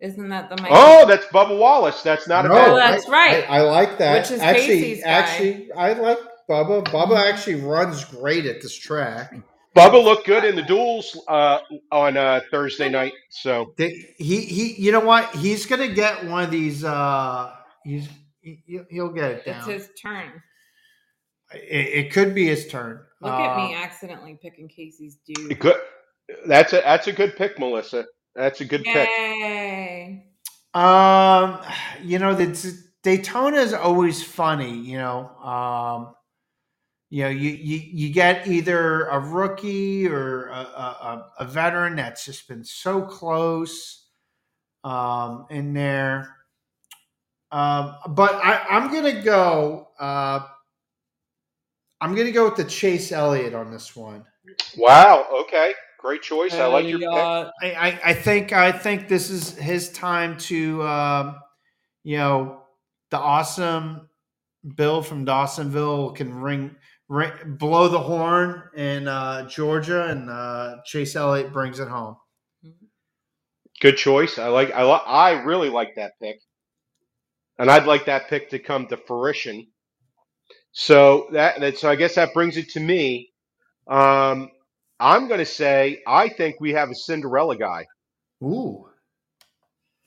Isn't 0.00 0.28
that 0.30 0.48
the 0.48 0.60
my 0.62 0.68
Oh, 0.70 1.06
that's 1.06 1.26
Bubba 1.26 1.58
Wallace. 1.58 2.02
That's 2.02 2.26
not 2.26 2.46
No, 2.46 2.52
a 2.52 2.54
bad. 2.54 2.68
Oh, 2.70 2.76
that's 2.76 3.08
right. 3.08 3.44
I, 3.50 3.58
I 3.58 3.60
like 3.62 3.98
that. 3.98 4.22
Which 4.22 4.30
is 4.30 4.40
actually, 4.40 4.66
Casey's 4.80 5.04
guy. 5.04 5.10
actually, 5.10 5.72
I 5.72 5.92
like 5.92 6.18
Bubba. 6.48 6.84
Bubba 6.86 7.18
actually 7.18 7.56
runs 7.56 8.04
great 8.06 8.46
at 8.46 8.62
this 8.62 8.74
track. 8.74 9.34
Bubba 9.76 10.02
looked 10.02 10.26
good 10.26 10.44
in 10.44 10.56
the 10.56 10.62
duels 10.62 11.18
uh, 11.28 11.58
on 11.92 12.16
uh, 12.16 12.40
Thursday 12.50 12.88
night. 12.88 13.12
So 13.28 13.74
he, 13.76 14.04
he, 14.18 14.74
you 14.78 14.90
know 14.90 15.00
what? 15.00 15.34
He's 15.36 15.66
gonna 15.66 15.88
get 15.92 16.26
one 16.26 16.44
of 16.44 16.50
these. 16.50 16.82
Uh, 16.82 17.54
he's 17.84 18.08
he, 18.40 18.58
he'll 18.90 19.12
get 19.12 19.30
it 19.30 19.44
down. 19.44 19.58
It's 19.58 19.66
his 19.66 19.88
turn. 20.00 20.42
it, 21.54 22.06
it 22.06 22.12
could 22.12 22.34
be 22.34 22.46
his 22.46 22.66
turn. 22.68 23.00
Look 23.20 23.32
at 23.32 23.56
me 23.58 23.74
Uh, 23.74 23.78
accidentally 23.78 24.38
picking 24.42 24.66
Casey's 24.66 25.18
dude. 25.26 25.58
good. 25.60 25.76
That's 26.46 26.72
a 26.72 26.76
that's 26.76 27.06
a 27.06 27.12
good 27.12 27.36
pick, 27.36 27.58
Melissa. 27.58 28.06
That's 28.34 28.60
a 28.60 28.64
good 28.64 28.84
pick. 28.84 29.08
Yay. 29.08 30.26
Um, 30.74 31.60
you 32.02 32.18
know, 32.18 32.34
the 32.34 32.78
Daytona 33.02 33.56
is 33.58 33.72
always 33.72 34.22
funny. 34.22 34.76
You 34.78 34.98
know, 34.98 35.28
um, 35.38 36.14
you 37.10 37.24
know, 37.24 37.30
you, 37.30 37.50
you 37.50 37.78
you 37.78 38.12
get 38.12 38.46
either 38.46 39.06
a 39.06 39.18
rookie 39.18 40.06
or 40.06 40.46
a, 40.48 40.52
a, 40.54 40.56
a- 40.58 41.32
a 41.40 41.44
veteran 41.44 41.96
that's 41.96 42.24
just 42.24 42.46
been 42.48 42.62
so 42.64 43.02
close 43.02 44.06
um, 44.84 45.46
in 45.50 45.72
there. 45.74 46.36
Um, 47.50 47.96
but 48.10 48.34
I, 48.36 48.64
I'm 48.70 48.92
gonna 48.92 49.22
go. 49.22 49.88
Uh, 49.98 50.40
I'm 52.00 52.14
gonna 52.14 52.30
go 52.32 52.44
with 52.44 52.56
the 52.56 52.64
Chase 52.64 53.10
Elliott 53.12 53.54
on 53.54 53.70
this 53.72 53.96
one. 53.96 54.24
Wow. 54.76 55.26
Okay. 55.42 55.74
Great 56.00 56.22
choice. 56.22 56.54
I 56.54 56.66
like 56.66 56.86
your 56.86 56.98
pick. 56.98 57.08
I, 57.08 57.50
I, 57.62 58.00
I 58.06 58.14
think 58.14 58.52
I 58.54 58.72
think 58.72 59.06
this 59.06 59.28
is 59.28 59.54
his 59.56 59.92
time 59.92 60.38
to 60.38 60.82
um, 60.82 61.36
you 62.04 62.16
know 62.16 62.62
the 63.10 63.18
awesome 63.18 64.08
Bill 64.76 65.02
from 65.02 65.26
Dawsonville 65.26 66.16
can 66.16 66.34
ring, 66.34 66.74
ring 67.08 67.32
blow 67.58 67.88
the 67.88 67.98
horn 67.98 68.62
in 68.74 69.08
uh, 69.08 69.46
Georgia 69.46 70.06
and 70.06 70.30
uh, 70.30 70.76
Chase 70.86 71.16
Elliott 71.16 71.52
brings 71.52 71.80
it 71.80 71.88
home. 71.88 72.16
Good 73.82 73.96
choice. 73.98 74.38
I 74.38 74.48
like. 74.48 74.72
I 74.72 74.84
li- 74.84 75.04
I 75.06 75.42
really 75.42 75.68
like 75.68 75.96
that 75.96 76.12
pick, 76.20 76.40
and 77.58 77.70
I'd 77.70 77.86
like 77.86 78.06
that 78.06 78.28
pick 78.28 78.48
to 78.50 78.58
come 78.58 78.86
to 78.86 78.96
fruition. 78.96 79.66
So 80.72 81.28
that 81.32 81.60
that 81.60 81.76
so 81.76 81.90
I 81.90 81.96
guess 81.96 82.14
that 82.14 82.32
brings 82.32 82.56
it 82.56 82.70
to 82.70 82.80
me. 82.80 83.32
Um, 83.86 84.50
I'm 85.00 85.26
going 85.28 85.40
to 85.40 85.46
say 85.46 86.02
I 86.06 86.28
think 86.28 86.60
we 86.60 86.72
have 86.72 86.90
a 86.90 86.94
Cinderella 86.94 87.56
guy, 87.56 87.86
Ooh. 88.42 88.86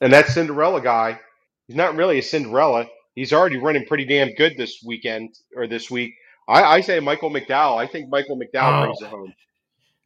and 0.01 0.13
that 0.13 0.27
Cinderella 0.27 0.81
guy, 0.81 1.19
he's 1.67 1.75
not 1.75 1.95
really 1.95 2.19
a 2.19 2.23
Cinderella. 2.23 2.85
He's 3.15 3.33
already 3.33 3.57
running 3.57 3.85
pretty 3.85 4.05
damn 4.05 4.33
good 4.35 4.53
this 4.57 4.81
weekend 4.85 5.35
or 5.55 5.67
this 5.67 5.89
week. 5.91 6.13
I, 6.47 6.63
I 6.63 6.81
say 6.81 6.99
Michael 6.99 7.29
McDowell. 7.31 7.77
I 7.77 7.87
think 7.87 8.09
Michael 8.09 8.37
McDowell 8.37 8.81
Oh. 8.81 8.83
brings 8.83 9.01
it 9.01 9.05
oh. 9.05 9.09
home. 9.09 9.33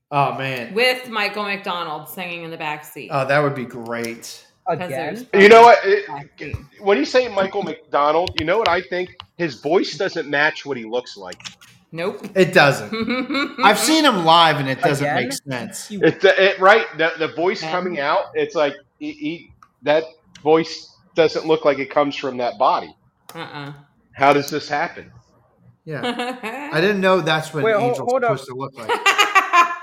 Oh 0.10 0.38
man. 0.38 0.73
With 0.73 1.10
Michael 1.10 1.43
McDonald 1.43 2.08
singing 2.10 2.43
in 2.43 2.52
the 2.52 2.58
back 2.58 2.86
seat. 2.86 3.10
Oh, 3.12 3.26
that 3.28 3.39
would 3.39 3.56
be 3.56 3.65
great. 3.65 4.43
'Cause 4.65 4.78
Again? 4.80 5.28
You 5.34 5.47
know 5.47 5.62
what? 5.62 5.80
It- 5.86 6.56
when 6.82 6.97
you 6.97 7.06
say 7.06 7.28
Michael 7.30 7.63
McDonald, 7.63 8.32
you 8.39 8.45
know 8.45 8.58
what 8.58 8.67
I 8.67 8.82
think? 8.82 9.10
His 9.38 9.62
voice 9.62 9.97
doesn't 9.97 10.30
match 10.30 10.65
what 10.65 10.76
he 10.78 10.84
looks 10.84 11.15
like. 11.15 11.41
Nope. 11.91 12.28
It 12.36 12.54
doesn't. 12.54 12.93
I've 13.63 13.80
seen 13.80 14.04
him 14.04 14.26
live, 14.26 14.58
and 14.58 14.67
it 14.67 14.82
doesn't 14.82 15.06
Again? 15.06 15.15
make 15.30 15.34
sense. 15.34 15.89
You- 15.89 16.02
It's 16.04 16.23
it, 16.23 16.60
right. 16.60 16.86
The, 16.97 17.13
the 17.17 17.30
voice 17.30 17.62
Yeah. 17.63 17.71
coming 17.71 18.00
out, 18.00 18.26
it's 18.34 18.56
like 18.56 18.76
he, 19.00 19.12
he, 19.13 19.52
that 19.84 20.04
voice 20.43 20.93
doesn't 21.15 21.45
look 21.45 21.63
like 21.65 21.80
it 21.80 21.89
comes 21.89 22.15
from 22.15 22.38
that 22.38 22.58
body. 22.58 22.95
Uh-uh. 23.34 23.73
How 24.13 24.34
does 24.34 24.50
this 24.50 24.67
happen? 24.67 25.12
Yeah. 25.86 26.02
I 26.73 26.82
didn't 26.82 27.00
know 27.02 27.21
that's 27.21 27.54
what 27.54 27.63
Wait, 27.63 27.73
an 27.73 27.80
hold- 27.80 27.91
angel's 27.93 28.10
hold 28.12 28.23
up. 28.26 28.38
supposed 28.39 28.50
to 28.50 28.56
look 28.56 28.78
like. 28.78 28.91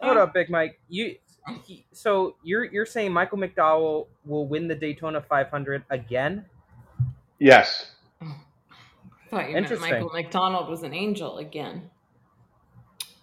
Hold 0.00 0.18
up, 0.18 0.34
Big 0.34 0.50
Mike. 0.50 0.78
You 0.90 1.16
he, 1.64 1.86
so 1.92 2.36
you're 2.42 2.64
you're 2.66 2.84
saying 2.84 3.10
Michael 3.12 3.38
McDowell 3.38 4.06
will 4.26 4.46
win 4.46 4.68
the 4.68 4.74
Daytona 4.74 5.22
500 5.22 5.82
again? 5.88 6.44
Yes. 7.38 7.92
Thought 9.30 9.48
you 9.48 9.54
meant 9.54 9.80
Michael 9.80 10.10
McDonald 10.12 10.68
was 10.68 10.82
an 10.82 10.94
angel 10.94 11.38
again. 11.38 11.90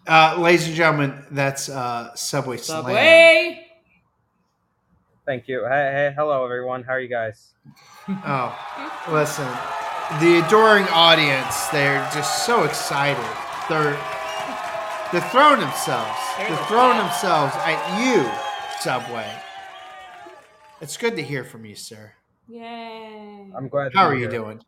Uh, 0.07 0.35
ladies 0.39 0.67
and 0.67 0.75
gentlemen, 0.75 1.23
that's 1.31 1.69
uh, 1.69 2.13
Subway 2.15 2.57
Slam. 2.57 2.83
Subway. 2.83 3.67
Thank 5.25 5.47
you. 5.47 5.63
Hey, 5.63 5.91
hey, 5.93 6.13
hello 6.17 6.43
everyone. 6.43 6.83
How 6.83 6.93
are 6.93 6.99
you 6.99 7.07
guys? 7.07 7.53
Oh, 8.09 8.57
listen, 9.11 9.47
the 10.19 10.43
adoring 10.45 10.85
audience, 10.85 11.67
they're 11.67 12.01
just 12.13 12.45
so 12.45 12.63
excited. 12.63 13.23
They're 13.69 13.97
they're 15.11 15.29
throwing 15.29 15.59
themselves. 15.59 16.19
They're 16.37 16.47
They're 16.49 16.65
throwing 16.65 16.97
best. 16.97 17.21
themselves 17.21 17.53
at 17.57 18.01
you, 18.03 18.29
Subway. 18.79 19.29
It's 20.81 20.97
good 20.97 21.15
to 21.17 21.21
hear 21.21 21.43
from 21.43 21.65
you, 21.65 21.75
sir. 21.75 22.13
Yay. 22.47 23.51
I'm 23.55 23.67
glad. 23.67 23.93
How 23.93 24.05
are 24.05 24.15
you 24.15 24.21
here. 24.21 24.31
doing? 24.31 24.61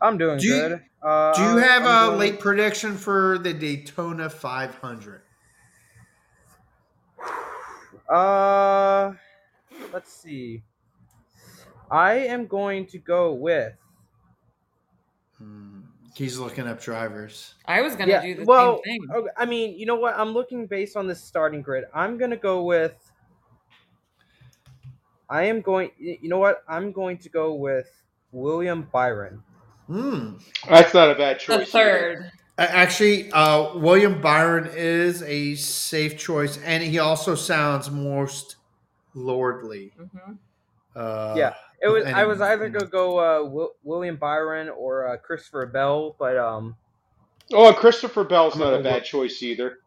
I'm 0.00 0.18
doing 0.18 0.38
Do 0.38 0.46
you- 0.46 0.54
good. 0.54 0.84
Uh, 1.02 1.32
Do 1.34 1.42
you 1.42 1.56
have 1.58 1.84
I'm 1.84 2.04
a 2.04 2.06
doing- 2.08 2.18
late 2.20 2.40
prediction 2.40 2.96
for 2.96 3.38
the 3.38 3.52
Daytona 3.54 4.28
500? 4.30 5.22
Uh, 8.08 9.12
let's 9.92 10.12
see. 10.12 10.62
I 11.90 12.14
am 12.14 12.46
going 12.46 12.86
to 12.86 12.98
go 12.98 13.32
with. 13.32 13.74
Hmm, 15.38 15.80
He's 16.14 16.38
looking 16.38 16.66
up 16.66 16.80
drivers. 16.80 17.54
I 17.66 17.80
was 17.80 17.94
gonna 17.94 18.10
Yeah, 18.10 18.22
do 18.22 18.34
the 18.36 18.44
well, 18.44 18.80
same 18.84 19.00
thing. 19.02 19.16
okay, 19.16 19.28
I 19.36 19.44
mean, 19.46 19.78
you 19.78 19.86
know 19.86 19.94
what? 19.94 20.18
I'm 20.18 20.30
looking 20.30 20.66
based 20.66 20.96
on 20.96 21.06
this 21.06 21.22
starting 21.22 21.62
grid. 21.62 21.84
I'm 21.94 22.18
gonna 22.18 22.36
go 22.36 22.64
with. 22.64 22.94
I 25.30 25.44
am 25.44 25.60
going. 25.60 25.90
You 25.98 26.28
know 26.28 26.38
what? 26.38 26.64
I'm 26.66 26.90
going 26.92 27.18
to 27.18 27.28
go 27.28 27.54
with 27.54 27.88
William 28.32 28.88
Byron. 28.92 29.42
Hmm. 29.88 30.34
That's 30.68 30.94
not 30.94 31.10
a 31.10 31.14
bad 31.16 31.40
choice. 31.40 31.56
The 31.56 31.62
choice. 31.64 31.72
third. 31.72 32.30
A- 32.58 32.70
Actually, 32.76 33.30
uh, 33.32 33.76
William 33.78 34.20
Byron 34.20 34.70
is 34.74 35.22
a 35.22 35.54
safe 35.56 36.16
choice, 36.18 36.58
and 36.64 36.82
he 36.82 36.98
also 36.98 37.34
sounds 37.34 37.90
most 37.90 38.56
lordly. 39.14 39.92
hmm 39.96 40.32
Uh, 40.94 41.34
Yeah, 41.36 41.54
It 41.80 41.88
was. 41.88 42.04
I 42.04 42.24
was 42.24 42.40
either 42.40 42.68
gonna 42.68 42.86
go 42.86 43.18
uh, 43.18 43.38
Wi- 43.44 43.68
William 43.82 44.16
Byron 44.16 44.68
or 44.68 45.08
uh, 45.08 45.16
Christopher 45.16 45.66
Bell, 45.66 46.14
but 46.18 46.36
um, 46.36 46.76
Oh, 47.52 47.72
Christopher 47.72 48.24
Bell's 48.24 48.54
I'm 48.54 48.60
not 48.60 48.74
a 48.74 48.82
bad 48.82 48.94
with- 48.96 49.04
choice 49.04 49.42
either. 49.42 49.78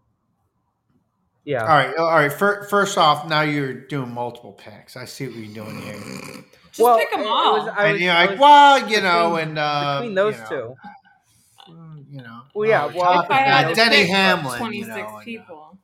yeah. 1.44 1.62
All 1.62 1.68
right, 1.68 1.96
all 1.98 2.08
right. 2.08 2.32
First 2.34 2.98
off, 2.98 3.28
now 3.28 3.42
you're 3.42 3.74
doing 3.74 4.12
multiple 4.12 4.54
packs. 4.54 4.96
I 4.98 5.06
see 5.06 5.28
what 5.28 5.36
you're 5.36 5.54
doing 5.54 5.80
here. 5.82 6.44
Just 6.82 6.84
well, 6.84 6.98
pick 6.98 7.12
them 7.12 7.20
it- 7.22 7.24
it 7.24 7.30
all. 7.30 7.54
was- 7.60 7.68
I 7.76 7.84
and 7.86 7.92
was- 7.94 8.02
you're 8.02 8.12
I 8.14 8.22
like, 8.22 8.30
was 8.32 8.40
well, 8.40 8.90
you 8.90 9.02
know, 9.02 9.30
between- 9.36 9.48
and 9.50 9.60
uh, 9.60 9.94
between 10.00 10.16
those 10.16 10.36
you 10.36 10.42
know, 10.42 10.50
two. 10.50 11.72
mm, 11.72 12.06
you 12.10 12.22
know. 12.22 12.42
Well, 12.54 12.70
yeah, 12.70 12.86
oh, 12.86 12.98
well, 12.98 13.22
if 13.22 13.32
I 13.32 13.36
had 13.38 13.76
Denny 13.76 13.96
pick 13.98 14.10
Hamlin, 14.10 14.54
you 14.74 14.86
26 14.86 14.88
know, 14.90 14.96
and, 14.96 15.06
uh, 15.16 15.20
people. 15.20 15.78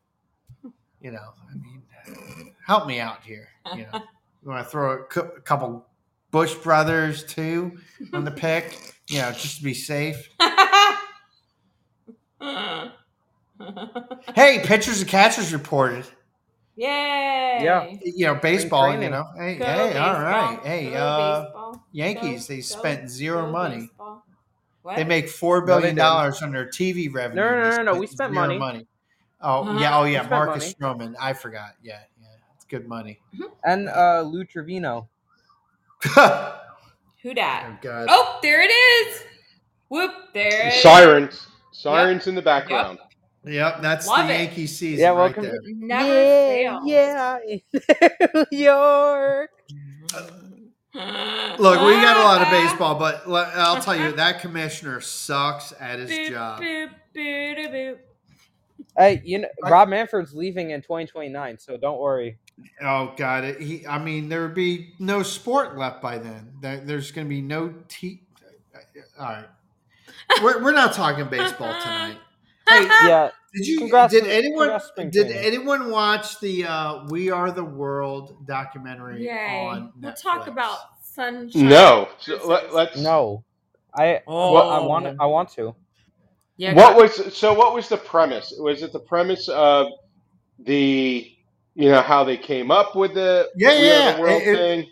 you 1.01 1.11
know, 1.11 1.33
I 1.49 1.53
mean, 1.55 2.53
help 2.65 2.87
me 2.87 2.99
out 2.99 3.23
here. 3.23 3.47
You 3.75 3.83
know, 3.91 3.93
you 4.43 4.49
want 4.49 4.65
to 4.65 4.69
throw 4.69 4.91
a, 4.93 5.03
cou- 5.05 5.31
a 5.37 5.41
couple 5.41 5.85
Busch 6.31 6.55
brothers 6.55 7.23
too 7.23 7.77
on 8.13 8.25
the 8.25 8.31
pick, 8.31 8.77
you 9.09 9.19
know, 9.21 9.31
just 9.31 9.57
to 9.57 9.63
be 9.63 9.73
safe. 9.73 10.29
Hey, 14.35 14.61
pitchers 14.63 15.01
and 15.01 15.09
catchers 15.09 15.51
reported. 15.51 16.05
Yay! 16.77 17.59
Yeah. 17.63 17.91
You 18.03 18.27
know, 18.27 18.35
baseball. 18.35 18.91
You 18.93 19.09
know, 19.09 19.25
hey, 19.35 19.55
Go 19.55 19.65
hey, 19.65 19.97
all 19.97 20.13
baseball. 20.13 20.21
right, 20.23 20.59
hey, 20.63 20.89
Go 20.91 20.95
uh, 20.97 21.41
baseball. 21.43 21.85
Yankees. 21.91 22.47
Go- 22.47 22.53
they 22.53 22.57
go- 22.57 22.61
spent 22.61 23.09
zero 23.09 23.51
money. 23.51 23.89
They 24.95 25.03
make 25.03 25.27
four 25.27 25.59
No, 25.61 25.65
they 25.65 25.71
billion 25.71 25.83
didn't. 25.95 25.97
dollars 25.97 26.41
on 26.41 26.51
their 26.53 26.67
TV 26.67 27.11
revenue. 27.13 27.41
No, 27.41 27.49
no, 27.49 27.69
They 27.71 27.77
no, 27.77 27.83
no, 27.93 27.99
we 27.99 28.07
spent 28.07 28.33
zero 28.33 28.57
money. 28.57 28.87
Oh 29.41 29.61
Uh-huh. 29.63 29.79
yeah, 29.79 29.97
oh 29.99 30.03
yeah, 30.05 30.19
spent 30.19 30.31
Marcus 30.31 30.73
Stroman. 30.73 31.15
I 31.19 31.33
forgot. 31.33 31.71
Yeah, 31.83 31.99
yeah, 32.21 32.27
it's 32.55 32.65
good 32.65 32.87
money. 32.87 33.19
and 33.65 33.89
uh, 33.89 34.21
Lou 34.21 34.45
Trivino. 34.45 35.07
oh 36.15 36.59
Who 37.23 37.33
dat? 37.33 37.81
God. 37.81 38.07
Oh, 38.09 38.39
there 38.41 38.61
it 38.61 38.71
is. 38.71 39.23
Whoop! 39.89 40.11
There 40.33 40.67
it 40.67 40.73
is. 40.75 40.81
Sirens. 40.81 41.47
Sirens 41.71 42.27
in 42.27 42.35
the 42.35 42.41
background. 42.41 42.99
Yep, 43.01 43.06
that's 43.81 44.07
Love 44.07 44.27
the 44.27 44.33
it. 44.33 44.37
Yankee 44.39 44.67
season 44.67 44.99
Yeah, 45.01 45.09
right 45.09 45.15
welcome 45.15 45.43
there. 45.43 45.59
Never 45.65 46.07
yeah, 46.07 46.79
fails. 46.79 46.83
yeah, 46.85 47.37
New 48.51 48.57
York. 48.57 49.49
Uh, 50.13 51.55
look, 51.59 51.81
we 51.81 51.93
got 52.01 52.17
a 52.17 52.23
lot 52.23 52.41
of 52.41 52.49
baseball, 52.51 52.95
but 52.95 53.23
I'll 53.27 53.81
tell 53.81 53.95
you 53.95 54.11
that 54.13 54.39
commissioner 54.41 55.01
sucks 55.01 55.73
at 55.79 55.99
his 55.99 56.09
Boop, 56.09 56.29
job. 56.29 56.61
boop, 56.61 56.89
boop, 57.15 57.71
boop. 57.71 57.97
Hey, 58.97 59.21
you 59.23 59.39
know, 59.39 59.47
Rob 59.63 59.89
Manfred's 59.89 60.33
leaving 60.33 60.71
in 60.71 60.81
2029, 60.81 61.57
so 61.59 61.77
don't 61.77 61.99
worry. 61.99 62.37
Oh 62.81 63.13
God, 63.15 63.43
it, 63.43 63.61
he. 63.61 63.85
I 63.85 63.99
mean, 63.99 64.29
there 64.29 64.41
would 64.41 64.55
be 64.55 64.93
no 64.97 65.21
sport 65.21 65.77
left 65.77 66.01
by 66.01 66.17
then. 66.17 66.51
There's 66.61 67.11
going 67.11 67.27
to 67.27 67.29
be 67.29 67.41
no 67.41 67.73
t. 67.87 68.21
Uh, 68.73 68.79
uh, 68.79 69.23
all 69.23 69.29
right, 69.35 69.45
we're, 70.43 70.63
we're 70.63 70.71
not 70.73 70.93
talking 70.93 71.27
baseball 71.27 71.79
tonight. 71.81 72.17
Hey, 72.67 72.85
Yeah, 73.07 73.29
did 73.53 73.65
you? 73.67 73.77
Congrats 73.79 74.13
did 74.13 74.25
anyone? 74.27 74.67
congrats 74.67 74.85
to 74.85 74.91
spring 74.91 75.09
Did 75.09 75.31
anyone 75.31 75.89
watch 75.89 76.39
the 76.39 76.65
uh, 76.65 77.05
"We 77.09 77.29
Are 77.31 77.51
the 77.51 77.63
World" 77.63 78.45
documentary 78.47 79.25
Yay! 79.25 79.65
on 79.67 79.91
We'll 80.01 80.11
Netflix? 80.13 80.21
talk 80.21 80.47
about 80.47 80.77
sunshine. 81.01 81.67
No. 81.69 82.09
So 82.19 82.39
let, 82.47 82.73
let's. 82.73 82.97
no, 82.97 83.43
I 83.93 84.21
Oh. 84.27 84.53
well, 84.53 84.69
I 84.69 84.79
want 84.79 85.07
I 85.19 85.25
want 85.25 85.49
to. 85.53 85.75
Yeah, 86.57 86.73
What 86.73 86.95
was 86.95 87.35
so? 87.35 87.53
What 87.53 87.73
was 87.75 87.87
the 87.87 87.97
premise? 87.97 88.53
Was 88.57 88.81
it 88.81 88.91
the 88.91 88.99
premise 88.99 89.47
of 89.47 89.87
the 90.59 91.31
you 91.75 91.89
know 91.89 92.01
how 92.01 92.23
they 92.23 92.37
came 92.37 92.71
up 92.71 92.95
with 92.95 93.13
the 93.13 93.47
Yeah, 93.55 93.69
We 93.79 93.87
yeah, 93.87 94.15
the 94.15 94.21
world 94.21 94.41
it- 94.41 94.59
it- 94.79 94.87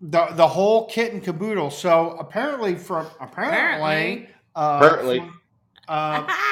the 0.00 0.26
the 0.32 0.48
whole 0.48 0.86
kit 0.88 1.12
and 1.12 1.22
caboodle. 1.22 1.70
So 1.70 2.16
apparently, 2.18 2.74
from 2.76 3.06
apparently, 3.20 4.26
uh, 4.56 4.80
Apparently. 4.82 5.18
from, 5.18 5.40
uh, 5.86 6.26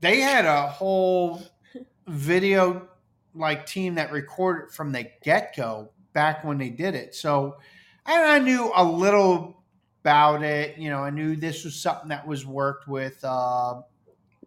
they 0.00 0.20
had 0.20 0.44
a 0.44 0.66
whole 0.68 1.42
video 2.06 2.88
like 3.34 3.66
team 3.66 3.96
that 3.96 4.12
recorded 4.12 4.72
from 4.72 4.92
the 4.92 5.06
get 5.22 5.54
go 5.56 5.90
back 6.12 6.44
when 6.44 6.58
they 6.58 6.70
did 6.70 6.94
it. 6.94 7.14
So 7.14 7.56
and 8.06 8.24
I 8.24 8.38
knew 8.38 8.70
a 8.74 8.84
little 8.84 9.56
about 10.06 10.44
it. 10.44 10.78
You 10.78 10.88
know, 10.90 11.00
I 11.00 11.10
knew 11.10 11.34
this 11.34 11.64
was 11.64 11.74
something 11.74 12.10
that 12.10 12.26
was 12.26 12.46
worked 12.46 12.86
with 12.86 13.18
uh, 13.24 13.82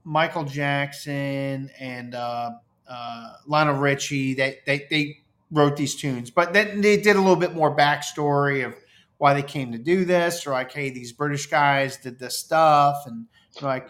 Michael 0.06 0.46
Jackson 0.46 1.70
and 1.78 2.16
uh, 2.16 2.52
uh, 2.88 3.34
Lionel 3.46 3.76
Richie. 3.76 4.34
They, 4.34 4.60
they 4.66 4.88
they 4.90 5.18
wrote 5.52 5.76
these 5.76 5.96
tunes, 5.96 6.32
but 6.32 6.54
then 6.54 6.80
they 6.80 6.96
did 6.96 7.18
a 7.18 7.20
little 7.20 7.36
bit 7.36 7.54
more 7.54 7.76
backstory 7.76 8.66
of 8.66 8.74
why 9.18 9.34
they 9.34 9.44
came 9.44 9.74
to 9.74 9.78
do 9.78 10.06
this. 10.06 10.48
Or 10.48 10.52
like, 10.52 10.72
hey, 10.72 10.92
these 10.92 11.12
British 11.12 11.48
guys 11.48 11.98
did 11.98 12.20
this 12.20 12.38
stuff, 12.38 13.04
and 13.06 13.26
like, 13.62 13.90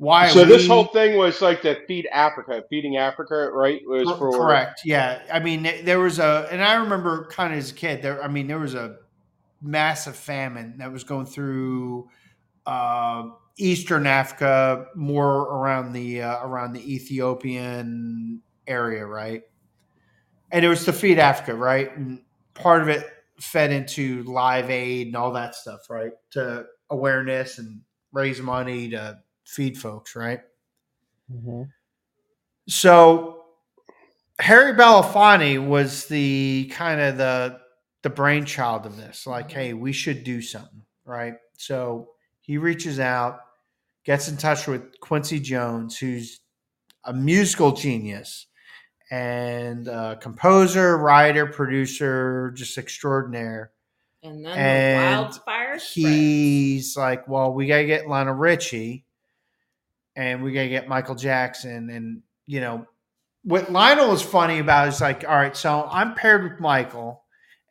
why? 0.00 0.28
So 0.30 0.46
this 0.46 0.66
whole 0.66 0.86
thing 0.86 1.18
was 1.18 1.42
like 1.42 1.60
to 1.60 1.84
feed 1.84 2.08
Africa, 2.10 2.64
feeding 2.70 2.96
Africa, 2.96 3.50
right? 3.52 3.82
Was 3.84 4.10
for 4.18 4.32
correct. 4.32 4.80
Yeah, 4.82 5.20
I 5.30 5.40
mean, 5.40 5.68
there 5.84 6.00
was 6.00 6.18
a, 6.18 6.48
and 6.50 6.64
I 6.64 6.76
remember 6.76 7.26
kind 7.26 7.52
of 7.52 7.58
as 7.58 7.70
a 7.70 7.74
kid. 7.74 8.00
There, 8.00 8.24
I 8.24 8.28
mean, 8.28 8.46
there 8.46 8.58
was 8.58 8.74
a 8.74 8.96
massive 9.60 10.16
famine 10.16 10.78
that 10.78 10.90
was 10.90 11.04
going 11.04 11.26
through 11.26 12.08
uh, 12.64 13.24
eastern 13.58 14.06
Africa, 14.06 14.86
more 14.94 15.42
around 15.42 15.92
the 15.92 16.22
uh, 16.22 16.46
around 16.46 16.72
the 16.72 16.94
Ethiopian 16.94 18.40
area, 18.66 19.04
right? 19.04 19.42
And 20.50 20.64
it 20.64 20.68
was 20.68 20.86
to 20.86 20.94
feed 20.94 21.18
Africa, 21.18 21.54
right? 21.54 21.94
And 21.94 22.22
part 22.54 22.80
of 22.80 22.88
it 22.88 23.06
fed 23.38 23.70
into 23.70 24.22
Live 24.22 24.70
Aid 24.70 25.08
and 25.08 25.16
all 25.16 25.32
that 25.32 25.54
stuff, 25.54 25.90
right? 25.90 26.12
To 26.30 26.64
awareness 26.88 27.58
and 27.58 27.82
raise 28.12 28.40
money 28.40 28.88
to 28.88 29.18
feed 29.50 29.76
folks, 29.76 30.14
right? 30.14 30.40
Mm-hmm. 31.30 31.62
So 32.68 33.44
Harry 34.38 34.74
Belafonte 34.74 35.66
was 35.66 36.06
the 36.06 36.70
kind 36.72 37.00
of 37.00 37.18
the 37.18 37.58
the 38.02 38.10
brainchild 38.10 38.86
of 38.86 38.96
this. 38.96 39.26
Like, 39.26 39.50
hey, 39.50 39.74
we 39.74 39.92
should 39.92 40.24
do 40.24 40.40
something, 40.40 40.82
right? 41.04 41.34
So 41.58 42.10
he 42.40 42.56
reaches 42.56 43.00
out, 43.00 43.40
gets 44.04 44.28
in 44.28 44.36
touch 44.36 44.66
with 44.66 44.98
Quincy 45.00 45.40
Jones, 45.40 45.98
who's 45.98 46.40
a 47.04 47.12
musical 47.12 47.72
genius 47.72 48.46
and 49.10 49.88
a 49.88 50.16
composer, 50.20 50.96
writer, 50.96 51.46
producer, 51.46 52.52
just 52.52 52.78
extraordinaire. 52.78 53.72
And 54.22 54.44
then 54.44 54.56
And 54.56 54.98
the 54.98 55.22
wildfire 55.22 55.78
spread. 55.78 56.06
He's 56.06 56.96
like, 56.96 57.26
well, 57.26 57.52
we 57.52 57.66
gotta 57.66 57.86
get 57.86 58.06
Lionel 58.06 58.34
Richie, 58.34 59.04
and 60.16 60.42
we 60.42 60.52
gotta 60.52 60.68
get 60.68 60.88
Michael 60.88 61.14
Jackson, 61.14 61.90
and 61.90 62.22
you 62.46 62.60
know, 62.60 62.86
what 63.44 63.70
Lionel 63.72 64.10
was 64.10 64.22
funny 64.22 64.58
about 64.58 64.88
is 64.88 65.00
like, 65.00 65.24
all 65.26 65.34
right, 65.34 65.56
so 65.56 65.86
I'm 65.90 66.14
paired 66.14 66.42
with 66.44 66.60
Michael, 66.60 67.22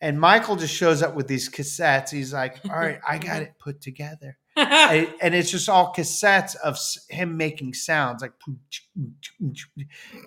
and 0.02 0.20
Michael 0.20 0.56
just 0.56 0.74
shows 0.74 1.02
up 1.04 1.16
with 1.16 1.28
these 1.28 1.50
cassettes. 1.50 2.10
He's 2.10 2.34
like, 2.34 2.58
all 2.66 2.78
right, 2.78 3.00
I 3.08 3.18
got 3.30 3.42
it 3.42 3.54
put 3.60 3.82
together, 3.82 4.38
and, 4.56 5.14
and 5.22 5.36
it's 5.36 5.52
just 5.52 5.70
all 5.70 5.94
cassettes 5.94 6.56
of 6.56 6.78
him 7.10 7.38
making 7.38 7.74
sounds 7.74 8.22
like. 8.22 8.34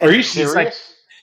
Are 0.00 0.12
you 0.12 0.22
serious? 0.22 0.54
like- 0.54 0.74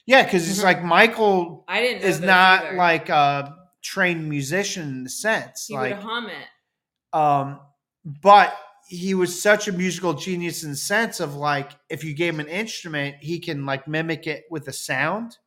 yeah, 0.06 0.24
because 0.24 0.48
it's 0.50 0.62
like 0.62 0.82
Michael 0.82 1.64
I 1.68 1.82
didn't 1.82 2.02
is 2.02 2.20
not 2.20 2.64
either. 2.64 2.76
like 2.76 3.08
a 3.10 3.54
trained 3.82 4.28
musician 4.28 4.88
in 4.88 5.04
the 5.04 5.10
sense, 5.10 5.66
he 5.68 5.74
like 5.74 5.94
would 5.94 6.02
hum 6.02 6.26
it. 6.28 7.16
um, 7.16 7.60
but 8.04 8.52
he 8.90 9.14
was 9.14 9.40
such 9.40 9.68
a 9.68 9.72
musical 9.72 10.14
genius 10.14 10.64
in 10.64 10.70
the 10.70 10.76
sense 10.76 11.20
of 11.20 11.36
like 11.36 11.70
if 11.88 12.02
you 12.02 12.12
gave 12.12 12.34
him 12.34 12.40
an 12.40 12.48
instrument, 12.48 13.14
he 13.20 13.38
can 13.38 13.64
like 13.64 13.86
mimic 13.86 14.26
it 14.26 14.46
with 14.50 14.66
a 14.66 14.72
sound, 14.72 15.38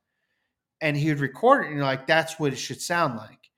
and 0.79 0.95
he 0.95 1.09
would 1.09 1.19
record 1.19 1.65
it, 1.65 1.67
and 1.67 1.75
you're 1.75 1.85
like, 1.85 2.07
that's 2.07 2.39
what 2.39 2.53
it 2.53 2.55
should 2.55 2.79
sound 2.79 3.17
like. 3.17 3.49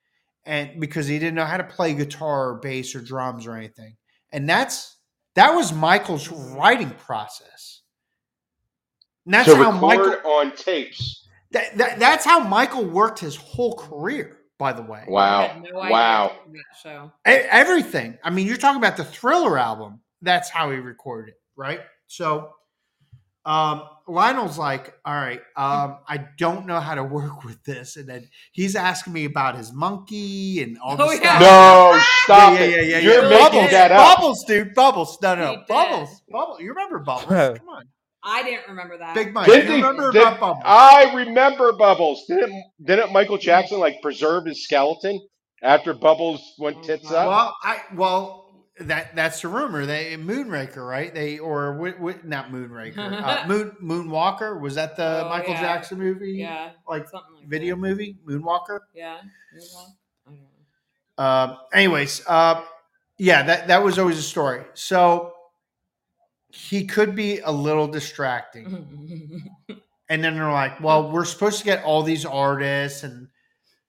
And 0.43 0.81
because 0.81 1.05
he 1.05 1.19
didn't 1.19 1.35
know 1.35 1.45
how 1.45 1.57
to 1.57 1.63
play 1.63 1.93
guitar 1.93 2.49
or 2.49 2.55
bass 2.55 2.95
or 2.95 2.99
drums 2.99 3.45
or 3.45 3.55
anything, 3.55 3.95
and 4.31 4.49
that's 4.49 4.97
that 5.35 5.51
was 5.51 5.71
Michael's 5.71 6.31
writing 6.31 6.89
process. 6.89 7.81
And 9.25 9.35
that's 9.35 9.53
how 9.53 9.69
Michael. 9.69 10.17
on 10.25 10.55
tapes. 10.55 11.27
That, 11.51 11.77
that, 11.77 11.99
that's 11.99 12.25
how 12.25 12.39
Michael 12.39 12.85
worked 12.85 13.19
his 13.19 13.35
whole 13.35 13.75
career. 13.75 14.39
By 14.57 14.71
the 14.73 14.81
way, 14.83 15.03
I 15.05 15.09
Wow. 15.09 15.47
had 15.47 15.63
no 15.63 15.69
wow. 15.79 16.25
about 16.27 16.53
that 16.53 16.77
show. 16.81 17.11
E- 17.27 17.31
everything. 17.31 18.17
I 18.23 18.29
mean, 18.29 18.47
you're 18.47 18.55
talking 18.57 18.77
about 18.77 18.95
the 18.97 19.03
Thriller 19.03 19.57
album. 19.59 19.99
That's 20.21 20.49
how 20.49 20.71
he 20.71 20.77
recorded 20.77 21.31
it, 21.33 21.41
right? 21.57 21.81
So, 22.07 22.51
um, 23.45 23.83
Lionel's 24.07 24.57
like, 24.57 24.93
"All 25.05 25.13
right, 25.13 25.41
um, 25.55 25.97
I 26.07 26.25
don't 26.37 26.65
know 26.65 26.79
how 26.79 26.95
to 26.95 27.03
work 27.03 27.43
with 27.43 27.63
this," 27.63 27.95
and 27.97 28.07
then 28.07 28.29
he's 28.53 28.75
asking 28.75 29.13
me 29.13 29.25
about 29.25 29.55
his 29.55 29.71
monkey 29.73 30.63
and 30.63 30.77
all 30.79 30.95
Oh, 30.99 31.09
this 31.09 31.19
yeah. 31.21 31.37
stuff. 31.37 31.41
No, 31.41 32.01
stop 32.23 32.53
yeah, 32.53 32.59
it. 32.65 32.69
yeah, 32.71 32.81
yeah, 32.81 32.99
You're 32.99 33.23
yeah. 33.23 33.29
making 33.29 33.39
Bubbles, 33.51 33.71
that 33.71 33.91
up. 33.91 34.15
Bubbles, 34.17 34.43
dude, 34.45 34.73
Bubbles. 34.73 35.17
No, 35.21 35.35
no, 35.35 35.49
He 35.51 35.55
did. 35.57 35.67
Bubbles, 35.67 36.21
Bubbles. 36.29 36.59
You 36.61 36.69
remember 36.69 36.99
Bubbles? 36.99 37.25
Come 37.59 37.69
on, 37.69 37.85
I 38.25 38.43
didn't 38.43 38.67
remember 38.67 38.97
that. 38.97 39.13
Big 39.15 39.33
Mike. 39.33 39.45
Didn't 39.47 39.67
You 39.67 39.75
he- 39.77 39.81
remember 39.83 40.11
did- 40.11 40.21
about 40.23 40.39
Bubbles? 40.39 40.63
I 40.65 41.13
remember 41.13 41.73
Bubbles. 41.73 42.25
Didn't 42.27 42.63
didn't 42.83 43.13
Michael 43.13 43.37
Jackson 43.37 43.79
like 43.79 44.01
preserve 44.01 44.45
his 44.45 44.63
skeleton 44.63 45.19
after 45.61 45.93
Bubbles 45.93 46.41
went 46.57 46.83
tits 46.83 47.11
up? 47.11 47.27
Well, 47.27 47.55
I 47.63 47.81
well 47.93 48.41
that 48.79 49.15
that's 49.15 49.41
the 49.41 49.47
rumor. 49.47 49.85
They 49.85 50.17
Moonraker, 50.17 50.85
right? 50.85 51.13
They 51.13 51.37
or 51.39 51.77
what, 51.77 51.99
what, 51.99 52.25
not 52.25 52.49
Moonraker. 52.51 52.97
uh, 52.97 53.45
Moon 53.47 53.75
Moonwalker 53.81 54.59
was 54.59 54.75
that 54.75 54.95
the 54.97 55.23
Oh, 55.25 55.29
Michael 55.29 55.53
yeah. 55.53 55.61
Jackson 55.61 55.97
movie? 55.99 56.33
Yeah, 56.33 56.71
like 56.87 57.07
something 57.07 57.35
like 57.37 57.47
video 57.47 57.75
that. 57.75 57.81
movie 57.81 58.17
Moonwalker. 58.27 58.79
Yeah. 58.93 59.17
Moonwalk? 59.55 59.87
I 60.27 60.31
Uh, 61.17 61.57
anyways, 61.73 62.23
uh, 62.27 62.61
yeah, 63.17 63.43
that 63.43 63.67
that 63.67 63.83
was 63.83 63.97
always 63.99 64.17
a 64.17 64.23
story. 64.23 64.63
So 64.73 65.31
he 66.55 66.85
could 66.85 67.15
be 67.15 67.39
a 67.39 67.51
little 67.51 67.87
distracting. 67.87 69.43
And 70.07 70.23
then 70.23 70.35
they're 70.35 70.51
like, 70.51 70.79
well, 70.81 71.11
we're 71.11 71.25
supposed 71.25 71.57
to 71.57 71.65
get 71.65 71.83
all 71.83 72.03
these 72.03 72.25
artists, 72.25 73.01
and 73.01 73.27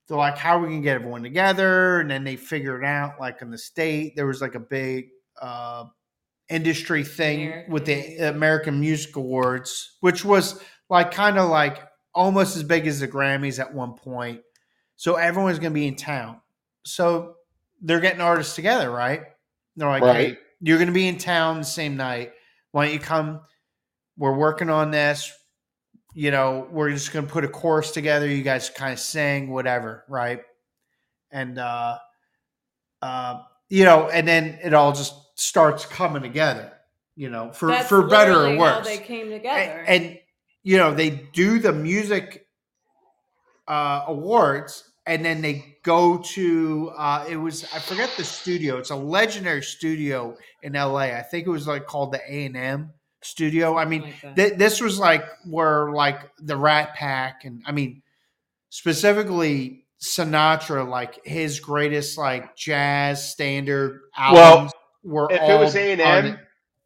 they're 0.09 0.17
like, 0.17 0.39
how 0.39 0.57
are 0.57 0.61
we 0.63 0.69
gonna 0.69 0.81
get 0.81 0.95
everyone 0.95 1.23
together? 1.23 2.01
And 2.01 2.11
then 2.11 2.25
they 2.25 2.37
figure 2.37 2.81
it 2.81 2.87
out, 2.87 3.21
like 3.21 3.43
in 3.43 3.51
the 3.51 3.59
state, 3.59 4.17
there 4.17 4.27
was 4.27 4.41
like 4.41 4.55
a 4.55 4.61
big 4.61 5.09
uh, 5.43 5.85
industry 6.49 7.05
thing 7.05 7.65
with 7.69 7.85
the 7.85 7.93
American. 7.93 8.35
American 8.37 8.81
Music 8.81 9.15
Awards, 9.17 9.99
which 10.01 10.25
was 10.25 10.59
like 10.89 11.11
kind 11.11 11.37
of 11.39 11.51
like 11.51 11.83
almost 12.15 12.57
as 12.57 12.63
big 12.63 12.87
as 12.87 12.99
the 13.01 13.09
Grammys 13.09 13.59
at 13.61 13.75
one 13.75 13.93
point. 13.93 14.41
So 14.97 15.17
everyone's 15.17 15.59
gonna 15.59 15.75
be 15.75 15.87
in 15.87 15.97
town. 15.97 16.41
So 16.85 17.35
they're 17.83 18.01
getting 18.01 18.23
artists 18.23 18.55
together, 18.55 18.91
right? 18.91 19.21
They're 19.77 19.87
like, 19.87 20.03
Right. 20.03 20.29
hey, 20.29 20.39
you're 20.63 20.79
gonna 20.79 20.93
be 20.93 21.09
in 21.09 21.19
town 21.19 21.59
the 21.59 21.65
same 21.67 21.95
night. 21.99 22.33
Why 22.77 22.85
don't 22.85 22.93
you 22.93 23.01
come? 23.01 23.41
We're 24.19 24.37
working 24.37 24.69
on 24.69 24.91
this 24.91 25.33
you 26.17 26.31
know, 26.31 26.67
we're 26.71 26.91
just 26.91 27.13
going 27.13 27.27
to 27.27 27.31
put 27.31 27.45
a 27.45 27.49
chorus 27.49 27.91
together. 27.91 28.27
You 28.27 28.43
guys 28.43 28.71
kind 28.71 28.91
of 28.91 28.99
sing, 28.99 29.51
whatever, 29.51 30.03
right? 30.09 30.41
And, 31.31 31.59
uh, 31.59 31.99
uh, 33.03 33.43
you 33.69 33.85
know, 33.85 34.09
and 34.09 34.27
then 34.27 34.59
it 34.65 34.73
all 34.73 34.93
just 34.93 35.15
starts 35.39 35.85
coming 35.85 36.23
together, 36.23 36.73
you 37.17 37.29
know, 37.29 37.53
for, 37.53 37.69
That's 37.69 37.87
for 37.87 38.07
better 38.07 38.47
or 38.47 38.57
worse. 38.57 38.87
they 38.87 38.97
came 38.97 39.27
And, 39.27 39.31
together. 39.31 39.85
and, 39.87 40.19
you 40.63 40.79
know, 40.79 40.95
they 40.95 41.11
do 41.11 41.59
the 41.59 41.75
music 41.75 42.47
uh, 43.69 44.05
awards 44.07 44.86
and 45.07 45.25
then 45.25 45.41
they 45.41 45.77
go 45.83 46.19
to, 46.19 46.93
uh, 46.97 47.25
it 47.29 47.37
was, 47.37 47.65
I 47.73 47.79
forget 47.79 48.11
the 48.17 48.25
studio. 48.25 48.77
It's 48.79 48.91
a 48.91 48.97
legendary 48.97 49.63
studio 49.63 50.37
in 50.63 50.73
LA. 50.73 50.99
I 51.15 51.23
think 51.23 51.47
it 51.47 51.51
was 51.51 51.67
like 51.69 51.87
called 51.87 52.13
the 52.13 52.21
A&M 52.29 52.91
studio. 53.23 53.77
I 53.77 53.85
mean, 53.85 54.03
Like. 54.23 54.35
Th- 54.37 54.53
this 54.55 54.81
was 54.81 54.99
like 54.99 55.25
where 55.45 55.91
like 55.93 56.31
the 56.39 56.57
Rat 56.57 56.95
Pack 56.95 57.45
and 57.45 57.63
I 57.67 57.73
mean 57.73 58.03
specifically 58.71 59.85
Sinatra, 60.01 60.87
like 60.89 61.25
his 61.25 61.59
greatest 61.61 62.19
like 62.19 62.55
jazz 62.57 63.33
standard 63.33 64.03
Well, 64.33 64.37
albums 64.37 64.73
were 65.03 65.29
If 65.31 65.41
all 65.41 65.51
it 65.51 65.59
was 65.61 65.75
A 65.77 65.93
and 65.93 66.01
M. 66.01 66.39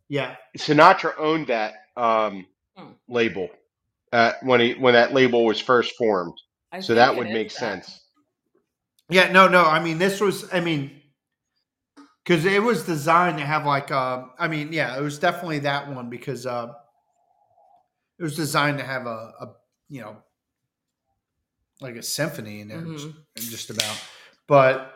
Yeah, 0.09 0.37
Sinatra 0.59 1.13
owned 1.19 1.49
that 1.49 1.75
um, 1.97 2.47
Hmm. 2.77 2.93
label 3.09 3.49
uh, 4.13 4.33
when 4.43 4.61
he 4.61 4.73
when 4.75 4.95
that 4.95 5.13
label 5.13 5.45
was 5.45 5.61
first 5.61 5.95
formed. 5.97 6.35
I 6.73 6.81
So 6.81 6.95
that 6.95 7.15
would 7.17 7.29
make 7.29 7.49
that. 7.49 7.55
sense. 7.59 8.00
Yeah. 9.11 9.31
No, 9.33 9.49
no. 9.49 9.65
I 9.65 9.81
mean, 9.83 9.99
this 9.99 10.21
was. 10.21 10.53
I 10.53 10.61
mean, 10.61 10.91
because 12.25 12.45
it 12.45 12.63
was 12.63 12.85
designed 12.85 13.39
to 13.39 13.45
have 13.45 13.67
like. 13.67 13.91
Uh, 13.91 14.25
I 14.39 14.49
mean, 14.49 14.73
yeah, 14.73 14.97
it 14.97 15.03
was 15.03 15.19
definitely 15.19 15.61
that 15.61 15.89
one 15.95 16.09
because 16.11 16.47
uh, 16.47 16.69
it 18.19 18.23
was 18.23 18.37
designed 18.37 18.79
to 18.79 18.85
have 18.85 19.07
a, 19.07 19.33
a 19.41 19.49
you 19.89 20.01
know 20.03 20.17
like 21.81 21.97
a 21.97 22.03
symphony 22.03 22.61
in 22.61 22.69
there, 22.69 22.79
Mhm. 22.83 23.15
just, 23.37 23.51
just 23.51 23.71
about. 23.71 23.97
But 24.47 24.95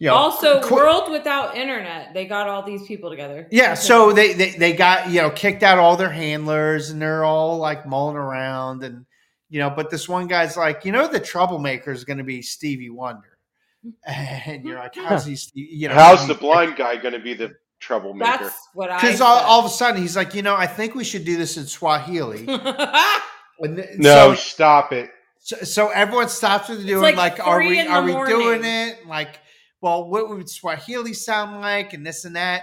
you 0.00 0.08
know, 0.08 0.14
Also, 0.14 0.60
qu- 0.62 0.74
world 0.74 1.10
without 1.12 1.56
internet, 1.56 2.14
they 2.14 2.26
got 2.26 2.48
all 2.48 2.62
these 2.64 2.84
people 2.86 3.10
together. 3.10 3.46
Yeah, 3.52 3.74
so 3.74 4.12
they, 4.12 4.32
they 4.32 4.50
they 4.52 4.72
got 4.72 5.10
you 5.10 5.22
know 5.22 5.30
kicked 5.30 5.62
out 5.62 5.78
all 5.78 5.96
their 5.96 6.10
handlers 6.10 6.90
and 6.90 7.00
they're 7.00 7.24
all 7.24 7.58
like 7.58 7.86
mulling 7.86 8.16
around 8.16 8.82
and 8.82 9.04
you 9.50 9.58
know, 9.58 9.68
but 9.68 9.90
this 9.90 10.08
one 10.08 10.28
guy's 10.28 10.56
like, 10.56 10.84
you 10.84 10.92
know, 10.92 11.08
the 11.08 11.20
troublemaker 11.20 11.90
is 11.90 12.04
going 12.04 12.18
to 12.18 12.24
be 12.24 12.40
Stevie 12.40 12.88
Wonder, 12.88 13.36
and 14.06 14.64
you're 14.64 14.78
like, 14.78 14.94
how's 14.94 15.26
he? 15.26 15.36
You 15.54 15.88
know, 15.88 15.94
How's 15.94 16.26
the 16.26 16.34
blind 16.34 16.76
guy 16.76 16.96
going 16.96 17.14
to 17.14 17.20
be 17.20 17.34
the 17.34 17.56
troublemaker? 17.80 18.44
that's 18.44 18.68
what 18.72 18.90
I. 18.90 19.00
Because 19.00 19.20
all, 19.20 19.38
all 19.38 19.58
of 19.60 19.66
a 19.66 19.70
sudden 19.70 20.00
he's 20.00 20.16
like, 20.16 20.34
you 20.34 20.42
know, 20.42 20.54
I 20.54 20.66
think 20.66 20.94
we 20.94 21.04
should 21.04 21.24
do 21.24 21.36
this 21.36 21.56
in 21.56 21.66
Swahili. 21.66 22.46
said. 22.46 23.10
And 23.62 23.76
th- 23.76 23.98
no, 23.98 24.30
so, 24.30 24.34
stop 24.36 24.90
it. 24.90 25.10
so 25.38 25.56
so 25.56 25.88
everyone 25.90 26.30
stops 26.30 26.70
what 26.70 26.78
they're 26.78 26.86
doing. 26.86 27.14
like 27.14 27.38
Like, 27.38 27.46
are 27.46 27.58
we 27.58 27.78
in 27.78 27.88
the 27.88 27.92
are 27.92 28.02
we 28.02 28.12
doing 28.12 28.64
it? 28.64 29.06
Like, 29.06 29.38
well, 29.82 30.08
what 30.08 30.30
would 30.30 30.48
Swahili 30.48 31.12
sound 31.12 31.60
like, 31.60 31.92
and 31.92 32.06
this 32.06 32.24
and 32.24 32.36
that. 32.36 32.62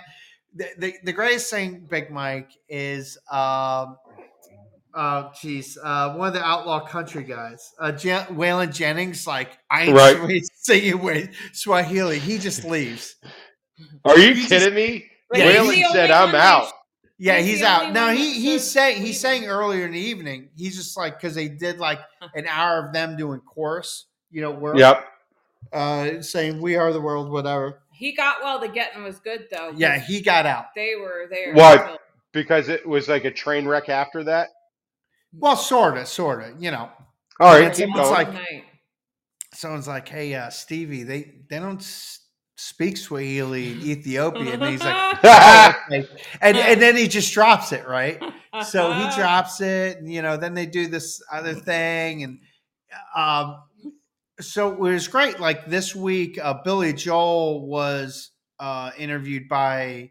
The 0.55 0.69
the, 0.79 0.93
the 1.03 1.13
greatest 1.13 1.51
thing, 1.51 1.85
Big 1.87 2.09
Mike, 2.09 2.49
is 2.67 3.15
um, 3.31 3.97
oh 4.97 5.31
geez, 5.39 5.77
uh, 5.81 6.13
one 6.15 6.27
of 6.29 6.33
the 6.33 6.43
outlaw 6.43 6.79
country 6.85 7.23
guys, 7.23 7.73
uh, 7.79 7.91
Je- 7.91 8.25
Waylon 8.31 8.73
Jennings. 8.73 9.25
Like, 9.27 9.57
I 9.71 9.83
ain't 9.83 9.95
Right. 9.95 10.15
singing 10.17 10.43
singing 10.55 10.99
with 11.01 11.29
Swahili. 11.53 12.19
He 12.19 12.37
just 12.39 12.63
leaves. 12.65 13.15
Are 14.03 14.17
you 14.17 14.29
You 14.29 14.35
just- 14.35 14.49
kidding 14.49 14.73
me? 14.73 15.05
But 15.29 15.39
Yeah, 15.39 15.55
Waylon 15.57 15.91
said, 15.91 16.11
"I'm 16.11 16.33
out." 16.35 16.71
Yeah, 17.19 17.37
He's 17.39 17.57
he's 17.57 17.63
out. 17.63 17.81
only 17.83 17.93
No, 17.93 18.07
one 18.07 18.15
he 18.17 18.25
that 18.25 18.39
he's 18.39 18.61
says 18.63 18.71
saying 18.71 18.95
he's 18.97 19.23
leaving. 19.23 19.41
saying 19.41 19.45
earlier 19.45 19.85
in 19.85 19.91
the 19.91 19.99
evening. 19.99 20.49
He's 20.55 20.75
just 20.75 20.95
like 20.97 21.19
because 21.19 21.35
they 21.35 21.47
did 21.47 21.79
like 21.79 21.99
an 22.35 22.47
hour 22.47 22.85
of 22.85 22.93
them 22.93 23.17
doing 23.17 23.39
chorus. 23.41 24.05
You 24.31 24.41
know, 24.41 24.51
where 24.51 24.75
Yep. 24.77 25.05
uh, 25.73 26.21
saying 26.21 26.61
"We 26.61 26.75
are 26.75 26.91
the 26.93 27.01
world," 27.01 27.31
whatever. 27.31 27.81
He 27.91 28.11
got 28.15 28.41
well. 28.43 28.59
The 28.59 28.67
getting 28.67 29.03
was 29.03 29.19
good 29.19 29.47
though. 29.51 29.71
'cause 29.71 29.79
Yeah, 29.79 29.97
he 29.99 30.21
got 30.21 30.45
out. 30.45 30.67
they 30.75 30.95
were 30.95 31.27
there. 31.29 31.53
What? 31.53 31.81
until- 31.81 31.97
Because 32.33 32.69
it 32.69 32.85
was 32.87 33.07
like 33.07 33.25
a 33.25 33.31
train 33.31 33.67
wreck 33.67 33.89
after 33.89 34.23
that. 34.25 34.49
Well, 35.39 35.55
sorta, 35.55 36.05
sorta. 36.05 36.53
You 36.59 36.71
know, 36.71 36.89
All 37.39 37.53
right, 37.53 37.67
It's 37.67 37.79
keep 37.79 37.93
going. 37.93 38.11
like- 38.11 38.63
someone's 39.53 39.87
like, 39.87 40.07
"Hey, 40.07 40.33
uh, 40.35 40.49
Stevie, 40.49 41.03
they 41.03 41.35
they 41.49 41.59
don't 41.59 41.81
s- 41.81 42.19
speak 42.55 42.97
Swahili 42.97 43.71
in 43.73 43.81
Ethiopia," 43.81 44.53
and 44.53 44.63
he's 44.65 44.83
like, 44.83 44.95
"Oh, 45.23 45.73
okay." 45.91 46.07
and 46.41 46.57
and 46.57 46.81
then 46.81 46.95
he 46.95 47.07
just 47.07 47.33
drops 47.33 47.71
it, 47.71 47.87
right? 47.87 48.21
so 48.65 48.91
he 48.93 49.03
drops 49.15 49.61
it 49.61 49.97
and 49.97 50.11
you 50.11 50.21
know 50.23 50.35
then 50.35 50.55
they 50.55 50.65
do 50.65 50.87
this 50.87 51.21
other 51.31 51.53
thing 51.53 52.23
and 52.23 52.39
um 53.15 53.61
so 54.39 54.71
it 54.71 54.79
was 54.79 55.07
great 55.07 55.39
like 55.39 55.67
this 55.67 55.95
week 55.95 56.39
uh, 56.41 56.55
billy 56.63 56.91
joel 56.91 57.67
was 57.67 58.31
uh 58.59 58.89
interviewed 58.97 59.47
by 59.47 60.09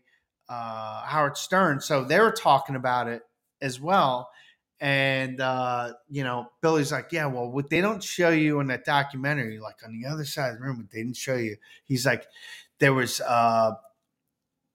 uh 0.49 1.05
howard 1.07 1.37
stern 1.37 1.81
so 1.81 2.05
they 2.05 2.20
were 2.20 2.31
talking 2.31 2.77
about 2.77 3.09
it 3.09 3.22
as 3.61 3.81
well 3.81 4.29
and 4.81 5.41
uh 5.41 5.93
you 6.11 6.22
know 6.22 6.47
billy's 6.61 6.93
like 6.93 7.11
yeah 7.11 7.27
well 7.27 7.51
what 7.51 7.70
they 7.70 7.81
don't 7.81 8.03
show 8.03 8.29
you 8.29 8.61
in 8.61 8.66
that 8.66 8.85
documentary 8.85 9.59
like 9.59 9.77
on 9.85 9.99
the 9.99 10.07
other 10.07 10.24
side 10.24 10.53
of 10.53 10.59
the 10.59 10.64
room 10.64 10.79
what 10.79 10.91
they 10.91 10.99
didn't 10.99 11.16
show 11.16 11.37
you. 11.37 11.57
He's 11.85 12.05
like 12.05 12.27
there 12.79 12.93
was 12.93 13.20
uh 13.22 13.72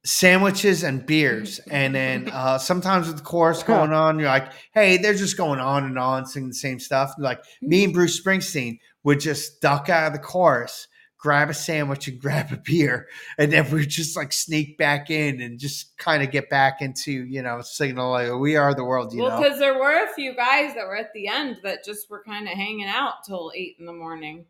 sandwiches 0.03 0.81
and 0.81 1.05
beers 1.05 1.59
and 1.69 1.93
then 1.93 2.29
uh 2.33 2.57
sometimes 2.57 3.07
with 3.07 3.17
the 3.17 3.23
chorus 3.23 3.61
going 3.61 3.93
on 3.93 4.17
you're 4.17 4.27
like 4.27 4.51
hey 4.73 4.97
they're 4.97 5.13
just 5.13 5.37
going 5.37 5.59
on 5.59 5.83
and 5.83 5.99
on 5.99 6.25
singing 6.25 6.49
the 6.49 6.55
same 6.55 6.79
stuff. 6.79 7.13
Like 7.19 7.43
me 7.61 7.83
and 7.83 7.93
bruce 7.93 8.19
springsteen 8.19 8.79
would 9.03 9.19
just 9.19 9.61
duck 9.61 9.89
out 9.89 10.07
of 10.07 10.13
the 10.13 10.19
chorus 10.19 10.87
grab 11.21 11.49
a 11.49 11.53
sandwich 11.53 12.07
and 12.07 12.19
grab 12.21 12.51
a 12.51 12.57
beer. 12.57 13.07
And 13.37 13.53
then 13.53 13.71
we 13.71 13.85
just 13.85 14.17
like 14.17 14.33
sneak 14.33 14.77
back 14.77 15.09
in 15.09 15.39
and 15.39 15.57
just 15.57 15.97
kind 15.97 16.21
of 16.21 16.31
get 16.31 16.49
back 16.49 16.81
into 16.81 17.11
you 17.11 17.41
know 17.41 17.61
signal 17.61 18.11
like 18.11 18.33
we 18.33 18.57
are 18.57 18.73
the 18.73 18.83
world 18.83 19.13
you 19.13 19.21
well, 19.21 19.41
because 19.41 19.59
there 19.59 19.75
were 19.79 20.03
a 20.03 20.13
few 20.13 20.35
guys 20.35 20.73
that 20.73 20.85
were 20.85 20.97
at 20.97 21.13
the 21.13 21.27
end 21.27 21.57
that 21.63 21.85
just 21.85 22.09
were 22.09 22.23
kind 22.23 22.47
of 22.47 22.53
hanging 22.55 22.87
out 22.87 23.23
till 23.25 23.51
eight 23.55 23.75
in 23.79 23.85
the 23.85 23.93
morning. 23.93 24.45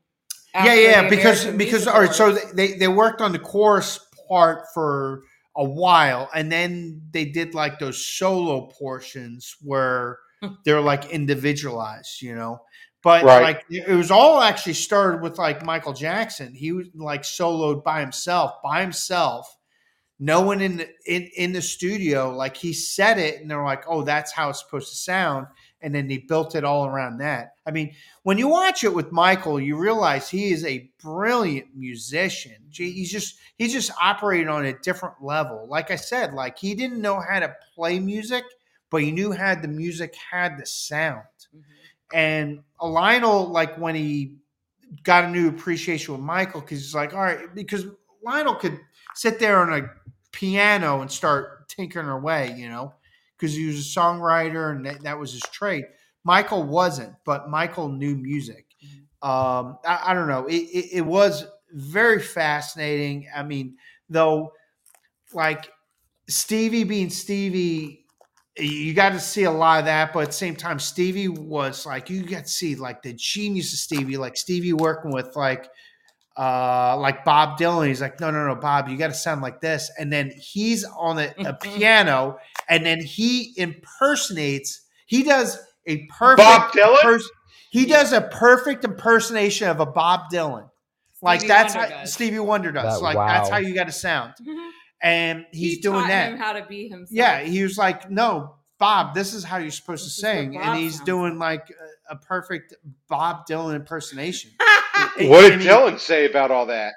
yeah 0.56 0.74
yeah 0.74 1.10
because 1.10 1.46
because 1.46 1.88
all 1.88 2.02
right 2.02 2.14
so 2.14 2.32
they 2.32 2.74
they 2.74 2.88
worked 2.88 3.22
on 3.22 3.32
the 3.32 3.40
chorus 3.40 4.00
part 4.28 4.64
for 4.74 5.24
a 5.58 5.64
while 5.64 6.30
and 6.34 6.52
then 6.52 7.02
they 7.12 7.26
did 7.26 7.54
like 7.54 7.80
those 7.80 8.06
solo 8.06 8.68
portions 8.68 9.56
where 9.62 10.18
they're 10.66 10.82
like 10.82 11.10
individualized 11.10 12.22
you 12.22 12.34
know 12.34 12.60
but 13.04 13.24
Right. 13.24 13.42
like 13.42 13.66
it 13.70 13.96
was 13.96 14.12
all 14.12 14.42
actually 14.42 14.74
started 14.74 15.22
with 15.22 15.38
like 15.38 15.66
michael 15.66 15.94
jackson 15.94 16.54
he 16.54 16.72
was 16.72 16.88
like 16.96 17.24
soloed 17.24 17.84
by 17.84 18.00
himself 18.02 18.62
by 18.64 18.82
himself 18.82 19.58
no 20.20 20.42
one 20.42 20.62
in 20.62 20.78
the 20.78 20.90
in, 21.06 21.30
in 21.36 21.52
the 21.52 21.62
studio 21.62 22.36
like 22.36 22.56
he 22.56 22.74
said 22.74 23.18
it 23.18 23.42
and 23.42 23.50
they're 23.50 23.64
like 23.64 23.84
oh 23.88 24.04
that's 24.04 24.32
how 24.32 24.50
it's 24.50 24.60
supposed 24.60 24.90
to 24.90 24.96
sound 24.96 25.48
and 25.82 25.96
then 25.96 26.08
they 26.08 26.18
built 26.20 26.56
it 26.56 26.64
all 26.64 26.86
around 26.86 27.18
that 27.18 27.56
i 27.66 27.72
mean 27.72 27.92
when 28.24 28.38
you 28.38 28.48
watch 28.48 28.84
it 28.84 28.94
with 28.94 29.12
Michael, 29.12 29.60
you 29.60 29.76
realize 29.76 30.30
he 30.30 30.52
is 30.52 30.64
a 30.64 30.92
brilliant 31.02 31.76
musician. 31.76 32.54
He's 32.72 33.12
just 33.12 33.40
he's 33.58 33.74
just 33.74 33.92
operating 34.00 34.48
on 34.48 34.66
a 34.66 34.78
different 34.80 35.16
level. 35.24 35.66
Like 35.68 35.90
I 35.90 35.96
said, 35.96 36.34
like 36.34 36.58
he 36.60 36.76
didn't 36.76 37.02
know 37.02 37.20
how 37.20 37.40
to 37.40 37.56
play 37.74 38.00
music, 38.00 38.44
but 38.92 39.02
he 39.02 39.12
knew 39.12 39.32
how 39.32 39.56
the 39.56 39.68
music 39.68 40.14
had 40.32 40.60
the 40.60 40.66
sound. 40.68 41.24
And 42.14 42.64
Lionel, 42.82 43.50
like 43.52 43.76
when 43.78 43.96
he 43.96 44.38
got 45.04 45.26
a 45.26 45.30
new 45.30 45.48
appreciation 45.50 46.14
with 46.14 46.22
Michael, 46.22 46.62
because 46.62 46.80
he's 46.80 46.96
like, 46.96 47.14
all 47.14 47.22
right, 47.22 47.54
because 47.54 47.86
Lionel 48.24 48.56
could 48.56 48.80
sit 49.16 49.40
there 49.40 49.60
on 49.60 49.74
a 49.74 49.90
piano 50.32 51.02
and 51.02 51.12
start 51.12 51.70
tinkering 51.70 52.10
away, 52.10 52.54
you 52.58 52.70
know, 52.70 52.94
because 53.38 53.56
he 53.56 53.66
was 53.66 53.78
a 53.78 54.00
songwriter 54.00 54.72
and 54.72 54.86
that, 54.86 55.02
that 55.04 55.18
was 55.18 55.34
his 55.34 55.42
trade. 55.52 55.86
Michael 56.24 56.64
wasn't, 56.64 57.14
but 57.26 57.50
Michael 57.50 57.90
knew 57.90 58.16
music. 58.16 58.66
Um, 59.22 59.78
I, 59.86 60.02
I 60.08 60.14
don't 60.14 60.28
know. 60.28 60.46
It, 60.48 60.56
it, 60.56 60.90
it 60.98 61.06
was 61.06 61.46
very 61.72 62.20
fascinating. 62.20 63.28
I 63.36 63.44
mean, 63.44 63.78
though, 64.10 64.54
like 65.34 65.72
Stevie 66.28 66.84
being 66.84 67.10
Stevie, 67.10 68.01
you 68.58 68.94
got 68.94 69.14
to 69.14 69.20
see 69.20 69.44
a 69.44 69.52
lot 69.52 69.80
of 69.80 69.86
that. 69.86 70.14
But 70.14 70.22
at 70.22 70.26
the 70.28 70.34
same 70.34 70.56
time, 70.56 70.80
Stevie 70.80 71.28
was 71.30 71.86
like 71.86 72.10
you 72.10 72.24
got 72.24 72.44
to 72.46 72.52
see 72.52 72.76
like 72.76 73.02
the 73.02 73.14
genius 73.14 73.74
of 73.74 73.80
Stevie, 73.80 74.18
like 74.18 74.38
Stevie 74.38 74.74
working 74.74 75.12
with 75.12 75.36
like 75.36 75.70
uh 76.38 76.98
like 76.98 77.24
Bob 77.26 77.58
Dylan. 77.58 77.88
He's 77.88 78.02
like, 78.02 78.20
no, 78.20 78.32
no, 78.32 78.46
no, 78.48 78.56
Bob, 78.56 78.90
you 78.90 78.98
got 78.98 79.08
to 79.08 79.14
sound 79.14 79.42
like 79.42 79.62
this. 79.62 79.90
And 79.98 80.12
then 80.12 80.32
he's 80.38 80.84
on 80.84 81.20
a, 81.20 81.34
a 81.40 81.54
piano, 81.54 82.38
and 82.68 82.86
then 82.86 83.02
he 83.02 83.54
impersonates. 83.58 84.82
He 85.06 85.24
does 85.24 85.58
a 85.86 86.06
perfect 86.08 86.38
Bob 86.38 86.72
Dylan? 86.72 87.02
pers- 87.02 87.30
he 87.72 87.86
does 87.86 88.12
a 88.12 88.22
perfect 88.22 88.84
impersonation 88.84 89.70
of 89.70 89.80
a 89.80 89.86
Bob 89.86 90.30
Dylan. 90.32 90.70
Like 91.22 91.40
Stevie 91.42 91.48
that's 91.48 91.76
Wonder 91.76 91.94
how 91.94 92.00
does. 92.02 92.14
Stevie 92.14 92.40
Wonder 92.40 92.72
does. 92.72 93.00
That- 93.00 93.04
like 93.04 93.18
that's 93.18 93.50
how 93.50 93.58
you 93.58 93.74
got 93.74 93.86
to 93.86 93.92
sound. 93.94 94.34
And 95.02 95.46
he's 95.52 95.76
he 95.76 95.82
doing 95.82 96.08
that. 96.08 96.34
Him 96.34 96.38
how 96.38 96.54
to 96.54 96.66
be 96.66 96.88
himself. 96.88 97.10
Yeah, 97.12 97.42
he 97.42 97.64
was 97.64 97.78
like, 97.78 98.10
"No, 98.12 98.56
Bob, 98.78 99.14
this 99.16 99.34
is 99.34 99.44
how 99.44 99.58
you're 99.58 99.72
supposed 99.72 100.06
This 100.06 100.16
to 100.16 100.22
sing," 100.22 100.58
and 100.58 100.78
he's 100.78 100.96
sounds 100.98 101.06
doing 101.06 101.40
like 101.40 101.68
a, 102.10 102.14
a 102.14 102.16
perfect 102.18 102.76
Bob 103.10 103.48
Dylan 103.48 103.76
impersonation. 103.76 104.52
What 105.18 105.50
did 105.50 105.62
Dylan 105.62 106.00
say 106.00 106.30
about 106.30 106.52
all 106.52 106.68
that? 106.68 106.94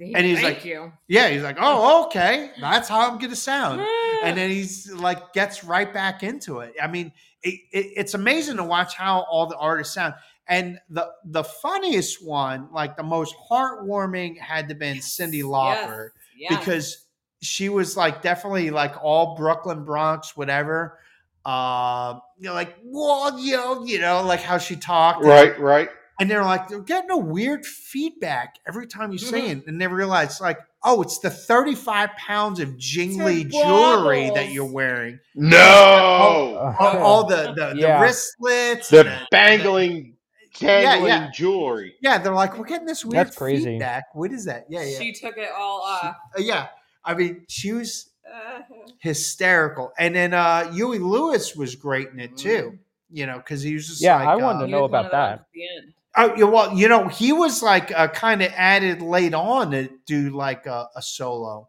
And 0.00 0.24
he's 0.26 0.40
Thank 0.40 0.58
like- 0.58 0.64
you. 0.64 0.92
Yeah, 1.06 1.28
he's 1.28 1.42
like, 1.42 1.56
"Oh, 1.60 2.06
okay, 2.06 2.50
that's 2.60 2.88
how 2.88 3.08
I'm 3.10 3.18
gonna 3.18 3.36
sound," 3.36 3.80
and 4.24 4.36
then 4.36 4.50
he's 4.50 4.92
like, 4.92 5.32
gets 5.32 5.62
right 5.64 5.92
back 5.92 6.22
into 6.24 6.60
it. 6.60 6.74
I 6.82 6.88
mean, 6.88 7.12
it, 7.42 7.54
it, 7.72 7.86
it's 7.96 8.14
amazing 8.14 8.56
to 8.56 8.64
watch 8.64 8.94
how 8.96 9.24
all 9.30 9.46
the 9.46 9.56
artists 9.56 9.94
sound. 9.94 10.14
And 10.48 10.78
the 10.88 11.08
the 11.24 11.44
funniest 11.44 12.24
one, 12.26 12.68
like 12.72 12.96
the 12.96 13.02
most 13.02 13.34
heartwarming, 13.50 14.38
had 14.38 14.68
to 14.68 14.74
been 14.74 14.96
Cyndi 14.98 15.42
Lauper 15.42 16.08
Yes, 16.36 16.50
yes. 16.50 16.58
because 16.58 17.06
she 17.40 17.68
was 17.68 17.96
like 17.96 18.22
definitely 18.22 18.70
like 18.70 18.94
all 19.02 19.36
Brooklyn 19.36 19.84
Bronx, 19.84 20.36
whatever. 20.36 20.98
Uh, 21.44 22.18
you 22.38 22.48
know, 22.48 22.54
like 22.54 22.76
whoa, 22.82 23.36
you 23.38 23.56
know, 23.56 23.84
you 23.84 24.00
know, 24.00 24.22
like 24.22 24.40
how 24.40 24.58
she 24.58 24.76
talked, 24.76 25.24
Right, 25.24 25.58
right. 25.58 25.88
And 26.20 26.28
they're 26.28 26.44
like, 26.44 26.66
they're 26.66 26.80
getting 26.80 27.10
a 27.12 27.16
weird 27.16 27.64
feedback 27.64 28.56
every 28.66 28.88
time 28.88 29.12
you 29.12 29.18
say 29.18 29.50
it, 29.50 29.66
and 29.68 29.80
they 29.80 29.86
realize 29.86 30.40
like, 30.40 30.58
oh, 30.82 31.00
it's 31.00 31.20
the 31.20 31.30
thirty-five 31.30 32.10
pounds 32.18 32.58
of 32.58 32.76
jingly 32.76 33.44
jewelry 33.44 34.28
that 34.34 34.50
you're 34.50 34.64
wearing, 34.70 35.20
No, 35.36 36.76
all, 36.80 36.98
all 36.98 37.26
the 37.26 37.52
the, 37.54 37.74
Yeah. 37.76 37.98
the 37.98 38.02
wristlets, 38.02 38.88
the 38.88 39.06
and 39.08 39.26
bangling, 39.30 40.16
Yeah, 40.60 40.82
tangling 40.82 41.08
yeah. 41.08 41.30
jewelry. 41.32 41.94
yeah, 42.00 42.18
they're 42.18 42.34
like, 42.34 42.58
we're 42.58 42.64
getting 42.66 42.86
this 42.86 43.04
weird 43.04 43.26
That's 43.28 43.36
crazy. 43.36 43.64
feedback. 43.64 44.06
What 44.14 44.32
is 44.32 44.44
that? 44.46 44.66
Yeah, 44.68 44.82
yeah, 44.82 44.98
She 44.98 45.12
took 45.12 45.36
it 45.36 45.48
all 45.56 45.82
off. 45.82 46.16
Uh, 46.36 46.40
yeah. 46.40 46.66
I 47.04 47.14
mean, 47.14 47.44
she 47.48 47.72
was 47.72 48.10
Uh, 48.28 48.60
hysterical. 49.00 49.92
And 49.98 50.14
then 50.14 50.34
uh 50.34 50.70
Huey 50.72 50.98
Lewis 50.98 51.56
was 51.56 51.74
great 51.76 52.08
in 52.10 52.20
it 52.20 52.36
too. 52.36 52.78
You 53.10 53.26
know, 53.26 53.38
because 53.38 53.62
he 53.62 53.72
was 53.74 53.86
just 53.88 54.02
Yeah, 54.02 54.16
like, 54.16 54.28
I 54.28 54.36
wanted 54.36 54.58
uh, 54.64 54.66
to 54.66 54.70
know 54.70 54.76
he 54.78 54.82
was 54.82 54.90
one 54.92 55.00
about 55.00 55.04
of 55.06 55.10
the 55.10 55.16
ones 55.16 55.30
that. 55.30 55.40
at 55.40 55.46
the 55.54 55.62
end. 55.76 55.94
Oh, 56.20 56.34
yeah, 56.36 56.44
well, 56.44 56.74
you 56.76 56.88
know, 56.88 57.08
he 57.08 57.32
was 57.32 57.62
like 57.62 57.90
uh, 57.96 58.08
kind 58.08 58.42
of 58.42 58.52
added 58.56 59.00
late 59.02 59.34
on 59.34 59.70
to 59.70 59.88
do 60.06 60.30
like 60.30 60.66
a, 60.66 60.88
a 60.96 61.00
solo. 61.00 61.68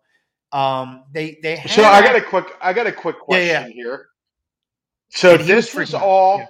Um, 0.52 1.04
they 1.14 1.38
they 1.44 1.56
had 1.56 1.72
So 1.72 1.84
I 1.84 2.02
got 2.02 2.16
a 2.16 2.22
quick, 2.22 2.48
I 2.62 2.74
got 2.74 2.88
a 2.88 2.92
quick 2.92 3.20
question 3.20 3.48
yeah. 3.48 3.68
here. 3.68 4.08
So 5.10 5.36
And 5.36 5.42
he 5.42 5.54
was 5.54 5.66
this 5.68 5.76
was 5.76 5.94
all, 5.94 6.40
yeah. 6.40 6.46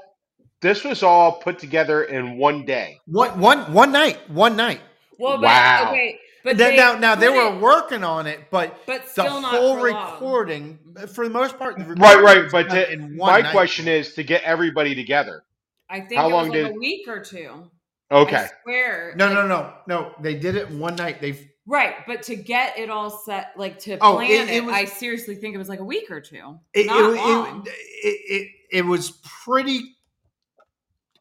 this 0.61 0.83
was 0.83 1.03
all 1.03 1.33
put 1.33 1.59
together 1.59 2.03
in 2.05 2.37
one 2.37 2.65
day. 2.65 2.99
one 3.05 3.39
one 3.39 3.71
one 3.73 3.91
night, 3.91 4.17
one 4.29 4.55
night. 4.55 4.81
Well, 5.19 5.37
but, 5.37 5.43
Wow. 5.43 5.89
okay, 5.91 6.17
but 6.43 6.57
Now, 6.57 6.65
they 6.67 6.75
now, 6.77 6.97
now 6.97 7.15
they 7.15 7.29
were 7.29 7.55
it- 7.55 7.61
working 7.61 8.03
on 8.03 8.27
it, 8.27 8.49
but 8.49 8.85
but 8.85 9.03
the 9.03 9.09
still 9.09 9.41
not 9.41 9.51
whole 9.55 9.77
for 9.77 9.91
long. 9.91 10.13
recording, 10.13 10.79
for 11.13 11.27
the 11.27 11.33
most 11.33 11.57
part, 11.57 11.77
the 11.77 11.83
Right, 11.95 12.21
right. 12.23 12.51
But 12.51 12.69
to, 12.69 12.97
my 12.97 13.41
night. 13.41 13.51
question 13.51 13.87
is 13.87 14.13
to 14.15 14.23
get 14.23 14.43
everybody 14.43 14.95
together. 14.95 15.43
I 15.89 16.01
think 16.01 16.19
How 16.19 16.27
it 16.27 16.31
long 16.31 16.49
was 16.49 16.49
like 16.49 16.67
did- 16.67 16.75
a 16.75 16.79
week 16.79 17.07
or 17.07 17.19
two. 17.23 17.69
Okay. 18.11 18.35
I 18.37 18.49
swear. 18.63 19.13
No, 19.15 19.25
like- 19.25 19.33
no, 19.35 19.47
no, 19.47 19.73
no. 19.87 20.11
They 20.19 20.35
did 20.35 20.55
it 20.55 20.69
one 20.69 20.95
night. 20.95 21.21
They 21.21 21.49
Right, 21.65 21.97
but 22.07 22.23
to 22.23 22.35
get 22.35 22.79
it 22.79 22.89
all 22.89 23.11
set, 23.11 23.51
like 23.55 23.77
to 23.81 23.97
Oh, 24.01 24.15
plan 24.15 24.31
it- 24.31 24.49
it, 24.49 24.55
it 24.55 24.65
was- 24.65 24.73
I 24.73 24.85
seriously 24.85 25.35
think 25.35 25.53
it 25.53 25.59
was 25.59 25.69
like 25.69 25.79
a 25.79 25.83
week 25.85 26.09
or 26.09 26.19
two. 26.19 26.59
it, 26.73 26.87
Not 26.87 27.13
it, 27.13 27.15
long. 27.15 27.67
it, 27.67 27.69
it, 27.69 28.21
it, 28.31 28.51
it 28.79 28.85
was 28.85 29.11
pretty. 29.43 29.95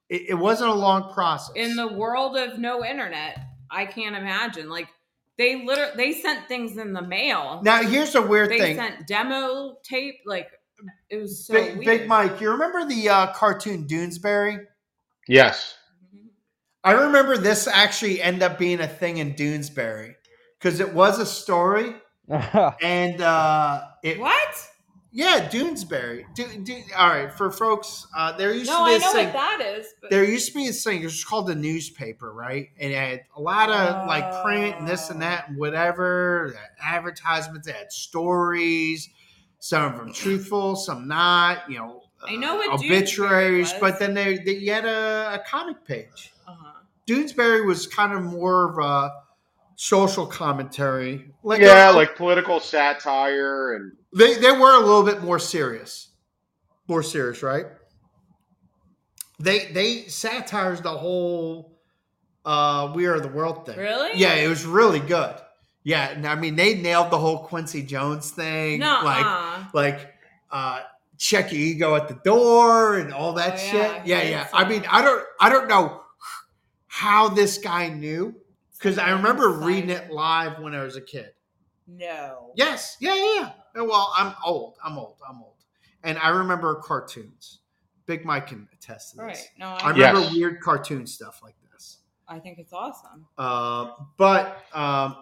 It, 0.08 0.30
it 0.30 0.34
wasn't 0.34 0.70
a 0.70 0.74
long 0.74 1.12
process. 1.12 1.54
In 1.54 1.76
the 1.76 1.88
world 1.88 2.36
of 2.38 2.58
no 2.58 2.82
internet, 2.84 3.38
I 3.70 3.84
can't 3.84 4.16
imagine. 4.16 4.70
Like 4.70 4.88
They 5.38 5.64
literally 5.64 5.92
they 5.96 6.12
sent 6.14 6.48
things 6.48 6.76
in 6.76 6.92
the 6.92 7.02
mail. 7.02 7.60
Now 7.64 7.82
here's 7.82 8.14
a 8.16 8.22
weird 8.22 8.50
they 8.50 8.58
thing. 8.58 8.76
They 8.76 8.82
sent 8.82 9.06
demo 9.06 9.76
tape. 9.84 10.16
Like 10.26 10.48
it 11.08 11.16
was 11.16 11.46
so 11.46 11.54
Big, 11.54 11.78
weird. 11.78 11.84
Big 11.84 12.08
Mike, 12.08 12.40
you 12.40 12.50
remember 12.50 12.84
the 12.84 13.08
uh, 13.08 13.32
cartoon 13.32 13.86
Doonesbury? 13.86 14.64
Yes. 15.28 15.76
I 16.82 16.92
remember 16.92 17.36
this 17.36 17.66
actually 17.66 18.20
ended 18.20 18.42
up 18.42 18.58
being 18.58 18.80
a 18.80 18.88
thing 18.88 19.18
in 19.18 19.34
Doonesbury 19.34 20.14
because 20.58 20.80
it 20.80 20.92
was 20.92 21.18
a 21.18 21.26
story 21.26 21.94
and 22.82 23.20
uh, 23.20 23.82
it 24.02 24.18
What? 24.18 24.68
Yeah 25.18 25.48
Doonesbury. 25.48 26.24
Do, 26.34 26.46
do, 26.62 26.82
all 26.96 27.08
right 27.08 27.32
for 27.32 27.50
folks. 27.50 28.06
Uh, 28.16 28.36
there 28.36 28.52
used 28.54 28.70
No, 28.70 28.78
to 28.78 28.84
be 28.84 28.92
I 28.92 28.96
a 28.96 28.98
know 29.00 29.12
thing. 29.12 29.26
what 29.26 29.32
that 29.34 29.60
is. 29.78 29.86
But 30.00 30.10
there 30.10 30.24
used 30.24 30.48
to 30.48 30.54
be 30.54 30.68
a 30.68 30.72
thing. 30.72 31.00
It 31.02 31.04
was 31.04 31.24
called 31.24 31.46
the 31.48 31.54
newspaper, 31.54 32.32
right? 32.32 32.68
And 32.78 32.92
it 32.92 32.96
had 32.96 33.20
a 33.36 33.40
lot 33.40 33.68
of 33.70 34.06
like 34.06 34.42
print 34.44 34.76
and 34.78 34.86
this 34.88 35.10
and 35.10 35.20
that 35.22 35.48
and 35.48 35.58
whatever. 35.58 36.56
Advertisements. 36.82 37.66
They 37.66 37.72
had 37.72 37.92
stories. 37.92 39.08
Some 39.60 39.92
of 39.92 39.98
them 39.98 40.12
truthful, 40.12 40.76
some 40.76 41.08
not. 41.08 41.68
You 41.68 41.78
know, 41.78 42.02
I 42.22 42.36
know 42.36 42.54
what 42.56 42.70
uh, 42.70 42.74
obituaries, 42.74 43.72
but 43.80 43.98
then 43.98 44.14
they, 44.14 44.38
they 44.38 44.56
you 44.56 44.72
had 44.72 44.84
a, 44.84 45.34
a 45.34 45.42
comic 45.48 45.84
page. 45.84 46.32
uh-huh. 46.46 46.64
Doonesbury 47.08 47.66
was 47.66 47.86
kind 47.86 48.12
of 48.12 48.22
more 48.22 48.70
of 48.70 48.78
a 48.78 49.10
social 49.80 50.26
commentary. 50.26 51.30
Like 51.44 51.60
yeah, 51.60 51.90
uh, 51.90 51.94
like 51.94 52.16
political 52.16 52.58
satire 52.58 53.74
and 53.74 53.92
they 54.12 54.34
they 54.34 54.50
were 54.50 54.74
a 54.74 54.80
little 54.80 55.04
bit 55.04 55.22
more 55.22 55.38
serious, 55.38 56.08
more 56.88 57.02
serious, 57.02 57.44
right? 57.44 57.66
They 59.38 59.66
they 59.66 60.02
satirized 60.08 60.82
the 60.82 60.90
whole 60.90 61.78
uh 62.44 62.92
"We 62.94 63.06
Are 63.06 63.20
the 63.20 63.28
World" 63.28 63.66
thing. 63.66 63.78
Really? 63.78 64.10
Yeah, 64.18 64.34
it 64.34 64.48
was 64.48 64.66
really 64.66 64.98
good. 65.00 65.36
Yeah, 65.84 66.08
and 66.10 66.26
I 66.26 66.34
mean 66.34 66.56
they 66.56 66.74
nailed 66.74 67.10
the 67.12 67.18
whole 67.18 67.44
Quincy 67.44 67.82
Jones 67.84 68.32
thing. 68.32 68.80
No. 68.80 69.00
like 69.04 69.74
like 69.74 70.14
uh 70.50 70.80
check 71.18 71.52
your 71.52 71.60
ego 71.60 71.94
at 71.94 72.08
the 72.08 72.18
door 72.24 72.96
and 72.96 73.12
all 73.14 73.34
that 73.34 73.54
Oh, 73.54 73.56
shit. 73.58 73.72
yeah, 73.72 74.02
Yeah, 74.04 74.18
I 74.18 74.22
yeah. 74.24 74.48
I 74.52 74.68
mean. 74.68 74.84
I 74.90 75.02
don't 75.02 75.24
I 75.40 75.48
don't 75.50 75.68
know 75.68 76.00
how 76.88 77.28
this 77.28 77.58
guy 77.58 77.88
knew 77.90 78.34
because 78.78 78.98
I 78.98 79.10
remember 79.10 79.48
Inside. 79.50 79.66
reading 79.66 79.90
it 79.90 80.10
live 80.10 80.58
when 80.60 80.74
I 80.74 80.82
was 80.82 80.96
a 80.96 81.00
kid. 81.00 81.30
No. 81.86 82.52
Yes, 82.54 82.96
yeah, 83.00 83.14
yeah. 83.14 83.50
yeah. 83.74 83.82
Well, 83.82 84.12
I'm 84.16 84.34
old. 84.44 84.76
I'm 84.84 84.98
old. 84.98 85.16
I'm 85.28 85.42
old. 85.42 85.54
And 86.04 86.18
I 86.18 86.28
remember 86.28 86.74
cartoons. 86.76 87.60
Big 88.06 88.24
Mike 88.24 88.46
can 88.48 88.68
attest 88.72 89.10
to 89.12 89.16
this. 89.18 89.24
Right. 89.24 89.48
No, 89.58 89.66
I 89.68 89.78
I, 89.80 89.90
remember 89.90 90.20
Yes. 90.20 90.32
weird 90.32 90.60
cartoon 90.60 91.06
stuff 91.06 91.40
like 91.42 91.54
this. 91.72 91.98
I 92.28 92.38
think 92.38 92.58
it's 92.58 92.72
awesome. 92.72 93.26
Uh, 93.36 93.92
but 94.16 94.64
um, 94.72 95.16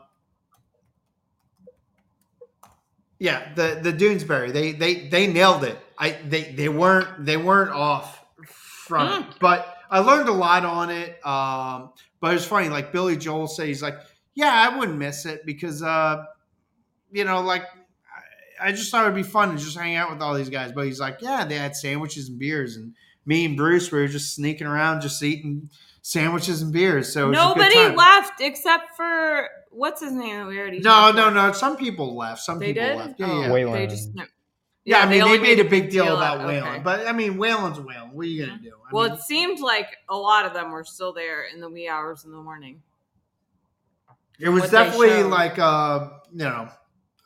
yeah, 3.19 3.53
the 3.55 3.79
the 3.83 3.93
Doonesbury 3.93 4.53
they 4.53 4.73
they 4.73 5.09
they 5.09 5.27
nailed 5.27 5.65
it. 5.65 5.79
I 5.99 6.11
they 6.29 6.53
they 6.53 6.69
weren't 6.69 7.25
they 7.25 7.37
weren't 7.37 7.71
off 7.71 8.25
from 8.45 9.23
it. 9.23 9.27
But 9.41 9.77
I 9.91 10.01
learned 10.01 10.29
a 10.29 10.33
lot 10.33 10.65
on 10.65 10.91
it. 10.91 11.25
Um, 11.27 11.93
but 12.27 12.33
it 12.33 12.35
was 12.35 12.45
funny. 12.45 12.69
Like 12.69 12.93
Billy 12.93 13.17
Joel 13.17 13.47
says, 13.47 13.67
he's 13.69 13.83
like, 13.83 13.95
yeah, 14.35 14.53
I 14.69 14.77
wouldn't 14.77 14.99
miss 14.99 15.27
it 15.27 15.47
because 15.47 15.83
uh, 15.83 16.25
you 17.13 17.25
know, 17.25 17.41
like. 17.41 17.63
I- 17.63 17.69
I 18.59 18.73
just 18.73 18.91
thought 18.91 19.03
it'd 19.03 19.15
be 19.15 19.23
fun 19.23 19.51
to 19.51 19.59
just 19.63 19.77
hang 19.77 19.97
out 19.97 20.11
with 20.11 20.23
all 20.23 20.33
these 20.33 20.49
guys, 20.49 20.73
but 20.73 20.87
he's 20.87 20.99
like, 20.99 21.19
yeah, 21.21 21.45
they 21.45 21.57
had 21.57 21.77
sandwiches 21.77 22.31
and 22.31 22.39
beers, 22.39 22.77
and 22.77 22.95
me 23.27 23.45
and 23.45 23.55
Bruce 23.55 23.93
we 23.93 23.99
were 24.01 24.09
just 24.09 24.35
sneaking 24.35 24.67
around, 24.67 25.03
just 25.03 25.23
eating 25.23 25.69
sandwiches 26.01 26.63
and 26.63 26.73
beers. 26.73 27.13
So 27.13 27.27
it 27.27 27.29
was 27.33 27.39
a 27.39 27.43
good 27.55 27.59
Nobody 27.59 27.95
left 27.95 28.41
except 28.41 28.97
for 28.97 29.47
what's 29.73 30.01
his 30.01 30.13
name 30.13 30.39
that 30.39 30.47
we 30.47 30.59
already. 30.59 30.79
No, 30.79 31.13
no, 31.13 31.29
about? 31.29 31.35
no. 31.35 31.53
Some 31.53 31.77
people 31.77 32.17
left. 32.17 32.41
Some 32.41 32.59
They 32.59 32.73
people 32.73 32.83
did. 32.89 32.97
left. 32.97 33.21
Yeah, 33.21 33.27
oh, 33.31 33.41
yeah. 33.43 33.49
Waylon. 33.51 33.73
They 33.75 33.87
just. 33.89 34.09
Yeah, 34.87 35.01
I 35.01 35.07
mean, 35.07 35.19
they 35.19 35.23
only 35.23 35.39
made 35.41 35.59
a 35.59 35.65
big 35.65 35.91
deal 35.91 36.17
about 36.17 36.39
out- 36.39 36.47
Waylon, 36.47 36.75
okay. 36.75 36.79
but 36.79 37.09
I 37.09 37.13
mean, 37.13 37.35
Waylon's 37.35 37.79
Waylon. 37.79 38.13
What 38.13 38.25
are 38.25 38.29
you 38.29 38.47
gonna 38.47 38.61
do? 38.63 38.71
I 38.89 38.95
well, 38.95 39.09
mean, 39.09 39.19
it 39.19 39.23
seemed 39.23 39.59
like 39.59 39.97
a 40.09 40.17
lot 40.17 40.47
of 40.47 40.55
them 40.55 40.71
were 40.71 40.85
still 40.85 41.13
there 41.13 41.45
in 41.53 41.61
the 41.61 41.69
wee 41.69 41.89
hours 41.89 42.25
in 42.25 42.31
the 42.31 42.37
morning. 42.37 42.81
it 44.39 44.49
was 44.49 44.71
definitely 44.71 45.25
like, 45.25 45.59
uh, 45.59 46.11
you 46.31 46.45
know, 46.45 46.69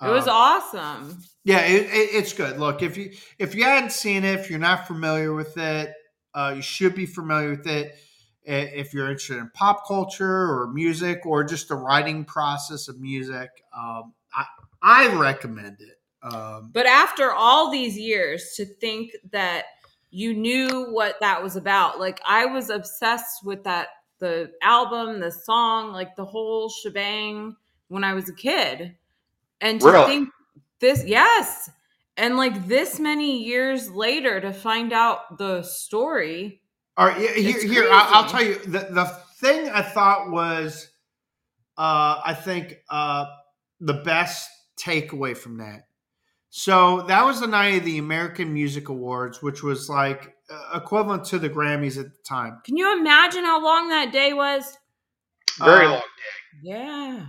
It 0.01 0.09
was 0.09 0.27
uh, 0.27 0.33
awesome. 0.33 1.23
Yeah, 1.45 1.61
it, 1.61 1.83
it, 1.83 2.15
it's 2.15 2.33
good. 2.33 2.59
Look, 2.59 2.83
if 2.83 2.97
you 2.97 3.13
if 3.39 3.55
you 3.55 3.65
hadn't 3.65 3.93
seen 3.93 4.25
it, 4.25 4.41
if 4.41 4.49
you're 4.49 4.59
not 4.59 4.87
familiar 4.87 5.35
with 5.35 5.59
it, 5.59 5.93
uh, 6.35 6.55
you 6.57 6.63
should 6.63 6.95
be 6.95 7.05
familiar 7.05 7.51
with 7.51 7.67
it. 7.67 7.95
If 8.43 8.95
you're 8.95 9.11
interested 9.11 9.37
in 9.37 9.51
pop 9.53 9.87
culture 9.87 10.27
or 10.27 10.73
music 10.73 11.27
or 11.27 11.45
just 11.45 11.69
the 11.69 11.75
writing 11.75 12.25
process 12.25 12.89
of 12.89 12.99
music, 12.99 13.51
um, 13.77 14.15
I 14.35 14.47
I 14.81 15.15
recommend 15.15 15.77
it. 15.81 16.00
Um, 16.23 16.71
But 16.73 16.87
after 16.87 17.33
all 17.33 17.71
these 17.71 17.97
years, 17.99 18.53
to 18.57 18.65
think 18.65 19.13
that 19.33 19.65
you 20.11 20.35
knew 20.35 20.89
what 20.91 21.17
that 21.21 21.43
was 21.43 21.57
about, 21.57 21.99
like 22.01 22.21
I 22.27 22.47
was 22.47 22.71
obsessed 22.71 23.45
with 23.45 23.65
that 23.65 23.89
the 24.19 24.53
album, 24.63 25.21
the 25.21 25.33
song, 25.33 25.93
like 25.93 26.15
the 26.15 26.25
whole 26.27 26.69
shebang 26.69 27.57
when 27.89 28.05
I 28.05 28.13
was 28.15 28.29
a 28.29 28.35
kid. 28.35 28.97
And 29.63 29.81
to 29.81 29.87
Really? 29.87 30.07
think 30.07 30.29
this, 30.79 31.05
yes. 31.07 31.71
And 32.17 32.37
like 32.37 32.67
this 32.67 33.01
many 33.01 33.43
years 33.43 33.91
later 33.91 34.41
to 34.41 34.53
find 34.53 34.93
out 34.93 35.39
the 35.39 35.63
story. 35.63 36.61
All 36.99 37.07
right, 37.07 37.17
here, 37.17 37.33
It's 37.35 37.63
here 37.63 37.89
I'll, 37.91 38.25
I'll 38.25 38.29
tell 38.29 38.43
you 38.45 38.57
the 38.57 38.89
the 38.91 39.07
thing 39.39 39.71
I 39.71 39.81
thought 39.81 40.31
was, 40.31 40.91
uh, 41.79 42.21
I 42.23 42.35
think 42.35 42.75
uh, 42.91 43.25
the 43.81 43.95
best 43.95 44.51
takeaway 44.77 45.35
from 45.35 45.57
that. 45.59 45.87
So 46.53 47.03
that 47.03 47.25
was 47.25 47.41
the 47.41 47.47
night 47.47 47.79
of 47.79 47.85
the 47.85 47.99
American 47.99 48.53
Music 48.53 48.89
Awards, 48.89 49.41
which 49.41 49.63
was 49.63 49.89
like 49.89 50.35
uh, 50.51 50.79
equivalent 50.79 51.25
to 51.27 51.39
the 51.39 51.49
Grammys 51.49 51.97
at 51.99 52.13
the 52.13 52.19
time. 52.29 52.61
Can 52.65 52.77
you 52.77 52.99
imagine 52.99 53.45
how 53.45 53.63
long 53.63 53.89
that 53.89 54.13
day 54.13 54.33
was? 54.33 54.77
very 55.59 55.87
Uh, 55.87 55.91
long. 55.91 56.01
Day. 56.01 56.05
Yeah. 56.63 57.27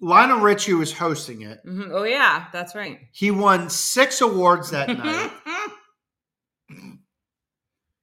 Lionel 0.00 0.40
Richie 0.40 0.74
was 0.74 0.92
hosting 0.92 1.40
it. 1.42 1.60
Mhm. 1.66 1.88
Oh 1.90 2.02
yeah, 2.04 2.46
that's 2.52 2.74
right. 2.74 2.98
He 3.12 3.30
won 3.30 3.70
six 3.70 4.20
awards 4.20 4.70
that 4.70 4.88
night. 4.98 5.32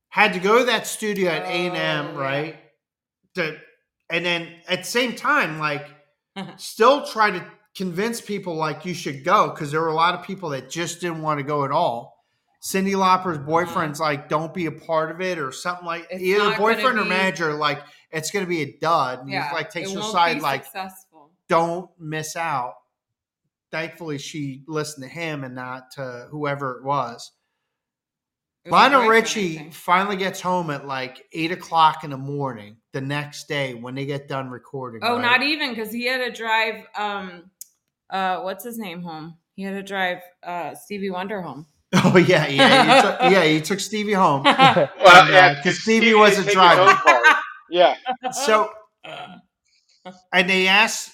Had 0.10 0.34
to 0.34 0.40
go 0.40 0.60
to 0.60 0.66
that 0.66 0.86
studio 0.88 1.30
at 1.32 1.44
A 1.44 1.48
and 1.48 1.76
Oh, 1.76 2.10
M, 2.10 2.16
yeah. 2.16 2.22
right? 2.22 2.56
To, 3.36 3.58
and 4.10 4.26
then 4.26 4.48
at 4.68 4.80
the 4.80 4.84
same 4.86 5.16
time, 5.16 5.58
like, 5.60 5.88
still 6.58 7.06
try 7.06 7.32
to 7.32 7.46
convince 7.76 8.22
people 8.22 8.56
like 8.56 8.86
you 8.86 8.94
should 8.94 9.24
go 9.24 9.50
because 9.50 9.72
there 9.72 9.82
were 9.82 9.88
a 9.88 9.96
lot 9.96 10.14
of 10.14 10.26
people 10.26 10.50
that 10.50 10.70
just 10.70 11.02
didn't 11.02 11.22
want 11.22 11.40
to 11.40 11.44
go 11.44 11.66
at 11.66 11.72
all. 11.72 12.14
Cyndi 12.62 12.96
Lauper's 12.96 13.40
boyfriend's 13.40 14.00
like, 14.00 14.30
"Don't 14.30 14.54
be 14.54 14.68
a 14.68 14.72
part 14.72 15.12
of 15.12 15.20
it," 15.20 15.38
or 15.38 15.52
something 15.52 15.86
like 15.86 16.08
It's 16.10 16.24
either 16.24 16.56
boyfriend 16.56 16.98
or 16.98 17.04
be- 17.04 17.10
manager 17.10 17.54
like 17.54 17.84
it's 18.10 18.32
going 18.32 18.46
to 18.46 18.50
be 18.50 18.62
a 18.62 18.78
dud. 18.80 19.20
And 19.20 19.30
yeah. 19.30 19.52
like 19.54 19.70
takes 19.70 19.92
her 19.92 20.02
side 20.02 20.42
like, 20.42 20.64
successful. 20.64 21.32
don't 21.50 21.90
miss 22.00 22.36
out. 22.38 22.76
Thankfully, 23.72 24.18
she 24.18 24.64
listened 24.68 25.04
to 25.04 25.10
him 25.10 25.44
and 25.44 25.56
not 25.56 25.92
to 25.96 26.28
whoever 26.30 26.78
it 26.78 26.86
was. 26.86 27.32
It 28.64 28.72
was 28.72 28.80
Lionel 28.80 29.10
Richie 29.10 29.72
finally 29.72 30.16
gets 30.16 30.40
home 30.40 30.70
at 30.70 30.88
like 30.88 31.26
eight 31.34 31.52
o'clock 31.52 32.06
in 32.06 32.12
the 32.12 32.18
morning 32.18 32.78
the 32.94 33.02
next 33.02 33.50
day 33.50 33.74
when 33.74 33.94
they 33.94 34.06
get 34.06 34.30
done 34.30 34.50
recording. 34.50 35.02
Oh, 35.04 35.16
right? 35.16 35.22
not 35.22 35.44
even 35.44 35.72
because 35.72 35.92
he 35.92 36.06
had 36.06 36.20
to 36.20 36.32
drive. 36.32 36.86
Um, 36.96 37.52
uh, 38.14 38.40
what's 38.42 38.64
his 38.64 38.78
name 38.78 39.02
home? 39.02 39.36
He 39.56 39.64
had 39.64 39.74
to 39.74 39.84
drive 39.84 40.20
uh 40.44 40.76
Stevie 40.76 41.10
Wonder 41.12 41.42
home. 41.42 41.68
Oh 42.06 42.18
yeah, 42.18 42.48
yeah, 42.48 42.96
he 42.96 43.02
took, 43.02 43.22
yeah. 43.32 43.44
He 43.44 43.62
took 43.62 43.80
Stevie 43.80 44.14
home. 44.14 44.44
Well, 44.46 44.58
And, 44.58 45.30
uh, 45.30 45.32
yeah, 45.32 45.54
'cause 45.56 45.64
'cause 45.64 45.80
Stevie 45.82 46.14
was 46.16 46.36
didn't 46.38 46.50
a 46.50 46.54
driver. 46.54 47.00
Yeah, 47.70 47.96
So, 48.32 48.72
and 50.32 50.50
they 50.50 50.68
asked 50.68 51.12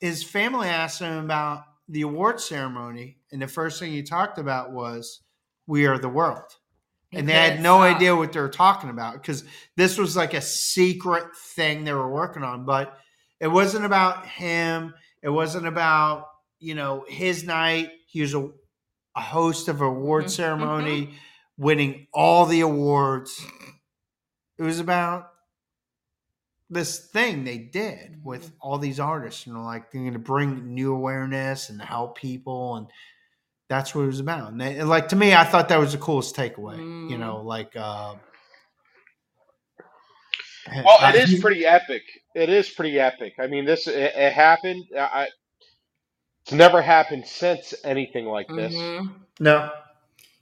his 0.00 0.22
family 0.22 0.68
asked 0.68 1.00
him 1.00 1.24
about 1.24 1.64
the 1.88 2.02
award 2.02 2.40
ceremony, 2.40 3.18
and 3.32 3.42
the 3.42 3.48
first 3.48 3.80
thing 3.80 3.92
he 3.92 4.02
talked 4.02 4.38
about 4.38 4.72
was 4.72 5.20
"We 5.66 5.86
Are 5.86 5.98
the 5.98 6.08
World." 6.08 6.50
He 7.10 7.18
and 7.18 7.28
they 7.28 7.32
had 7.32 7.60
no 7.62 7.78
stop. 7.78 7.96
idea 7.96 8.14
what 8.16 8.32
they 8.32 8.40
were 8.40 8.48
talking 8.50 8.90
about 8.90 9.14
because 9.14 9.44
this 9.76 9.96
was 9.98 10.14
like 10.16 10.34
a 10.34 10.40
secret 10.42 11.34
thing 11.36 11.84
they 11.84 11.92
were 11.94 12.10
working 12.12 12.42
on 12.42 12.66
but 12.66 12.98
it 13.40 13.48
wasn't 13.48 13.84
about 13.86 14.26
him 14.26 14.92
it 15.22 15.28
wasn't 15.28 15.66
about 15.66 16.26
you 16.58 16.74
know 16.74 17.04
his 17.08 17.44
night 17.44 17.90
he 18.06 18.20
was 18.20 18.34
a, 18.34 18.48
a 19.16 19.20
host 19.20 19.68
of 19.68 19.80
award 19.80 20.24
Mhm. 20.26 20.30
ceremony 20.30 21.14
winning 21.56 22.06
all 22.12 22.46
the 22.46 22.60
awards 22.60 23.44
it 24.58 24.62
was 24.62 24.80
about 24.80 25.30
this 26.70 26.98
thing 27.06 27.44
they 27.44 27.58
did 27.58 28.22
with 28.22 28.52
all 28.60 28.78
these 28.78 29.00
artists 29.00 29.46
you 29.46 29.52
know 29.52 29.64
like 29.64 29.90
they're 29.90 30.02
going 30.02 30.12
to 30.12 30.18
bring 30.18 30.74
new 30.74 30.92
awareness 30.94 31.70
and 31.70 31.80
help 31.80 32.18
people 32.18 32.76
and 32.76 32.86
that's 33.68 33.94
what 33.94 34.04
it 34.04 34.06
was 34.06 34.20
about. 34.20 34.50
And, 34.50 34.58
they, 34.58 34.78
and, 34.78 34.88
like 34.88 35.08
to 35.08 35.16
me, 35.16 35.34
I 35.34 35.44
thought 35.44 35.68
that 35.68 35.78
was 35.78 35.92
the 35.92 35.98
coolest 35.98 36.34
takeaway. 36.34 36.78
You 37.10 37.16
Mm. 37.16 37.20
know, 37.20 37.42
like 37.42 37.76
uh, 37.76 38.14
Well, 40.84 40.98
it 41.14 41.28
is 41.28 41.40
pretty 41.40 41.64
epic. 41.66 42.02
It 42.34 42.48
is 42.48 42.68
pretty 42.70 42.98
epic. 42.98 43.34
I 43.38 43.46
mean, 43.46 43.64
this 43.64 43.86
it, 43.86 44.12
it 44.16 44.32
happened. 44.32 44.84
I, 44.94 45.00
I- 45.00 45.28
it's 46.42 46.52
never 46.54 46.80
happened 46.80 47.26
since 47.26 47.74
anything 47.84 48.24
like 48.24 48.48
this. 48.48 48.74
Mhm. 48.74 49.12
No, 49.38 49.70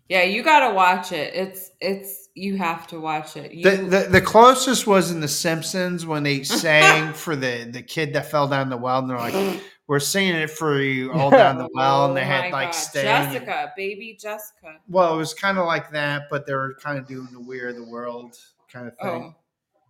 Yeah, 0.09 0.23
you 0.23 0.45
gotta 0.45 0.73
watch 0.73 1.11
it. 1.11 1.35
It's 1.35 1.73
it's 1.81 2.29
you 2.37 2.57
have 2.59 2.87
to 2.89 3.01
watch 3.01 3.37
it. 3.37 3.51
You, 3.53 3.69
the, 3.71 3.77
the 3.83 4.09
the 4.11 4.21
closest 4.21 4.87
was 4.87 5.11
in 5.11 5.19
The 5.21 5.27
Simpsons 5.27 6.07
when 6.07 6.23
they 6.23 6.45
sang 6.45 7.13
for 7.25 7.35
the 7.35 7.65
the 7.69 7.83
kid 7.83 8.13
that 8.13 8.31
fell 8.31 8.47
down 8.47 8.69
the 8.71 8.77
well, 8.77 9.01
and 9.01 9.11
they're 9.11 9.19
like, 9.19 9.61
"We're 9.89 9.99
singing 9.99 10.37
it 10.37 10.51
for 10.51 10.81
you 10.81 11.13
all 11.15 11.31
down 11.31 11.59
the 11.59 11.69
well," 11.75 12.07
and 12.07 12.17
they 12.17 12.23
Oh 12.23 12.25
had 12.25 12.53
like 12.53 12.69
God. 12.69 12.75
Sting. 12.75 13.03
Jessica, 13.03 13.73
baby 13.77 14.17
Jessica. 14.21 14.77
Well, 14.89 15.13
it 15.15 15.17
was 15.17 15.35
kind 15.35 15.59
of 15.59 15.67
like 15.67 15.91
that, 15.91 16.29
but 16.31 16.47
they 16.47 16.55
were 16.55 16.77
kind 16.81 16.99
of 17.01 17.09
doing 17.09 17.27
the 17.33 17.41
"We 17.41 17.59
Are 17.61 17.73
the 17.73 17.85
World" 17.85 18.37
kind 18.73 18.87
of 18.87 18.97
thing. 18.99 19.35
Oh, 19.35 19.35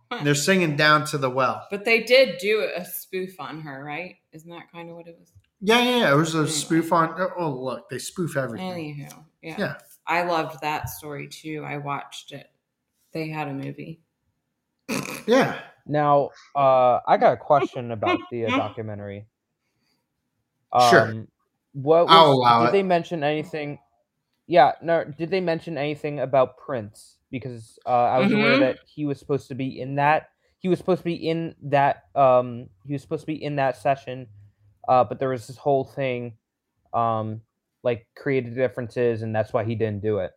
And 0.09 0.25
they're 0.25 0.35
singing 0.35 0.75
down 0.75 1.05
to 1.07 1.17
the 1.17 1.29
well. 1.29 1.67
but 1.69 1.83
they 1.83 2.03
did 2.03 2.37
do 2.39 2.67
a 2.75 2.85
spoof 2.85 3.39
on 3.39 3.61
her, 3.61 3.83
right? 3.83 4.15
Isn't 4.31 4.49
that 4.49 4.71
kind 4.71 4.89
of 4.89 4.95
what 4.95 5.07
it 5.07 5.17
was? 5.19 5.31
Yeah, 5.59 5.81
yeah, 5.81 5.97
yeah. 5.97 6.13
It 6.13 6.15
was 6.15 6.33
a 6.35 6.47
spoof 6.47 6.93
on. 6.93 7.13
Oh, 7.37 7.49
look, 7.49 7.89
they 7.89 7.97
spoof 7.97 8.37
everything. 8.37 8.95
Anywho, 8.95 9.23
yeah. 9.41 9.55
Yeah. 9.57 9.73
I 10.05 10.23
loved 10.23 10.61
that 10.61 10.89
story 10.89 11.27
too. 11.27 11.63
I 11.65 11.77
watched 11.77 12.31
it. 12.31 12.47
They 13.11 13.27
had 13.29 13.47
a 13.47 13.53
movie. 13.53 13.99
Yeah. 15.25 15.59
Now, 15.85 16.29
uh, 16.55 16.99
I 17.05 17.17
got 17.17 17.33
a 17.33 17.37
question 17.37 17.91
about 17.91 18.19
the 18.31 18.45
uh, 18.45 18.49
documentary. 18.57 19.25
Sure. 20.89 21.01
Um, 21.09 21.27
What 21.73 22.05
was, 22.07 22.15
I'll 22.15 22.31
allow 22.31 22.61
did 22.61 22.69
it. 22.69 22.71
they 22.73 22.83
mention 22.83 23.23
anything? 23.23 23.79
Yeah, 24.47 24.73
no. 24.81 25.03
Did 25.03 25.29
they 25.31 25.41
mention 25.41 25.77
anything 25.77 26.19
about 26.19 26.57
Prince? 26.57 27.16
Because 27.31 27.77
uh, 27.85 27.89
I 27.89 28.19
was 28.19 28.31
aware 28.31 28.55
Mhm. 28.55 28.59
that 28.59 28.79
he 28.85 29.05
was 29.05 29.19
supposed 29.19 29.47
to 29.49 29.55
be 29.55 29.81
in 29.81 29.95
that. 29.95 30.29
He 30.59 30.69
was 30.69 30.79
supposed 30.79 30.99
to 31.01 31.05
be 31.05 31.13
in 31.29 31.55
that. 31.63 32.05
Um, 32.15 32.69
he 32.85 32.93
was 32.93 33.01
supposed 33.01 33.21
to 33.23 33.27
be 33.27 33.43
in 33.43 33.55
that 33.57 33.77
session, 33.77 34.27
uh, 34.87 35.03
but 35.03 35.19
there 35.19 35.29
was 35.29 35.47
this 35.47 35.57
whole 35.57 35.83
thing, 35.83 36.37
um, 36.93 37.41
like 37.83 38.07
created 38.15 38.55
differences, 38.55 39.21
and 39.21 39.35
that's 39.35 39.53
why 39.53 39.63
he 39.63 39.75
didn't 39.75 40.01
do 40.01 40.19
it. 40.19 40.31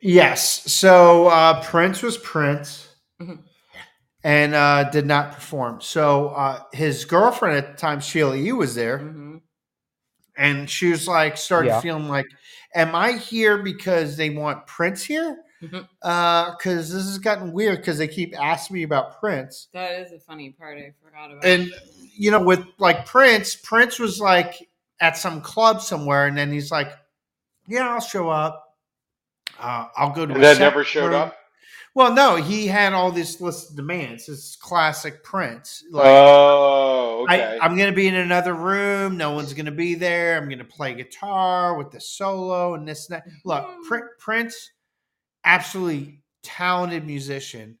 Yes. 0.00 0.70
So 0.72 1.28
uh, 1.28 1.62
Prince 1.64 2.02
was 2.02 2.18
Prince 2.18 2.88
Mhm. 3.20 3.42
and 4.24 4.54
uh, 4.54 4.84
did 4.90 5.06
not 5.06 5.32
perform. 5.32 5.80
So 5.80 6.28
uh, 6.28 6.62
his 6.72 7.04
girlfriend 7.04 7.56
at 7.58 7.72
the 7.72 7.76
time, 7.78 8.00
Sheila 8.00 8.36
E, 8.36 8.52
was 8.52 8.74
there. 8.74 8.98
hmm 8.98 9.36
And 10.36 10.68
she 10.68 10.90
was 10.90 11.08
like, 11.08 11.36
started 11.36 11.68
Yeah. 11.68 11.80
feeling 11.80 12.08
like, 12.08 12.26
am 12.74 12.94
I 12.94 13.12
here 13.12 13.62
because 13.62 14.16
they 14.16 14.30
want 14.30 14.66
Prince 14.66 15.02
here? 15.02 15.38
Mm-hmm. 15.66 15.80
Uh, 16.02 16.50
because 16.52 16.92
this 16.92 17.04
has 17.04 17.18
gotten 17.18 17.52
weird 17.52 17.78
because 17.78 17.98
they 17.98 18.08
keep 18.08 18.38
asking 18.38 18.74
me 18.74 18.82
about 18.82 19.20
Prince. 19.20 19.68
That 19.72 20.00
is 20.00 20.12
a 20.12 20.18
funny 20.18 20.50
part. 20.50 20.78
I 20.78 20.92
forgot 21.02 21.30
about. 21.32 21.44
And, 21.44 21.72
you 22.16 22.30
know, 22.30 22.42
with 22.42 22.64
like 22.78 23.06
Prince, 23.06 23.56
Prince 23.56 23.98
was 23.98 24.20
like 24.20 24.68
at 25.00 25.16
some 25.16 25.40
club 25.40 25.80
somewhere. 25.80 26.26
And 26.26 26.36
then 26.36 26.50
he's 26.50 26.70
like, 26.70 26.92
yeah, 27.66 27.88
I'll 27.88 28.00
show 28.00 28.28
up. 28.28 28.76
Uh, 29.58 29.86
I'll 29.96 30.12
go 30.12 30.26
to 30.26 30.32
And 30.32 30.42
a 30.42 30.46
then 30.46 30.56
separate 30.56 30.70
never 30.70 30.84
showed 30.84 31.06
room." 31.06 31.14
up. 31.14 31.36
Well, 31.96 32.12
no, 32.12 32.36
he 32.36 32.66
had 32.66 32.92
all 32.92 33.10
this 33.10 33.40
list 33.40 33.70
of 33.70 33.76
demands. 33.76 34.28
It's 34.28 34.54
classic 34.54 35.24
Prince. 35.24 35.82
Like, 35.90 36.04
oh, 36.06 37.24
okay. 37.24 37.56
I, 37.56 37.64
I'm 37.64 37.74
going 37.74 37.88
to 37.88 37.96
be 37.96 38.06
in 38.06 38.16
another 38.16 38.52
room. 38.52 39.16
No 39.16 39.30
one's 39.30 39.54
going 39.54 39.64
to 39.64 39.72
be 39.72 39.94
there. 39.94 40.36
I'm 40.36 40.44
going 40.44 40.58
to 40.58 40.64
play 40.64 40.92
guitar 40.92 41.78
with 41.78 41.90
the 41.90 41.98
solo 41.98 42.74
and 42.74 42.86
this 42.86 43.08
and 43.08 43.16
that. 43.16 43.26
Look, 43.46 43.64
hmm. 43.66 43.88
Pr- 43.88 44.14
Prince, 44.18 44.72
absolutely 45.46 46.22
talented 46.42 47.06
musician. 47.06 47.78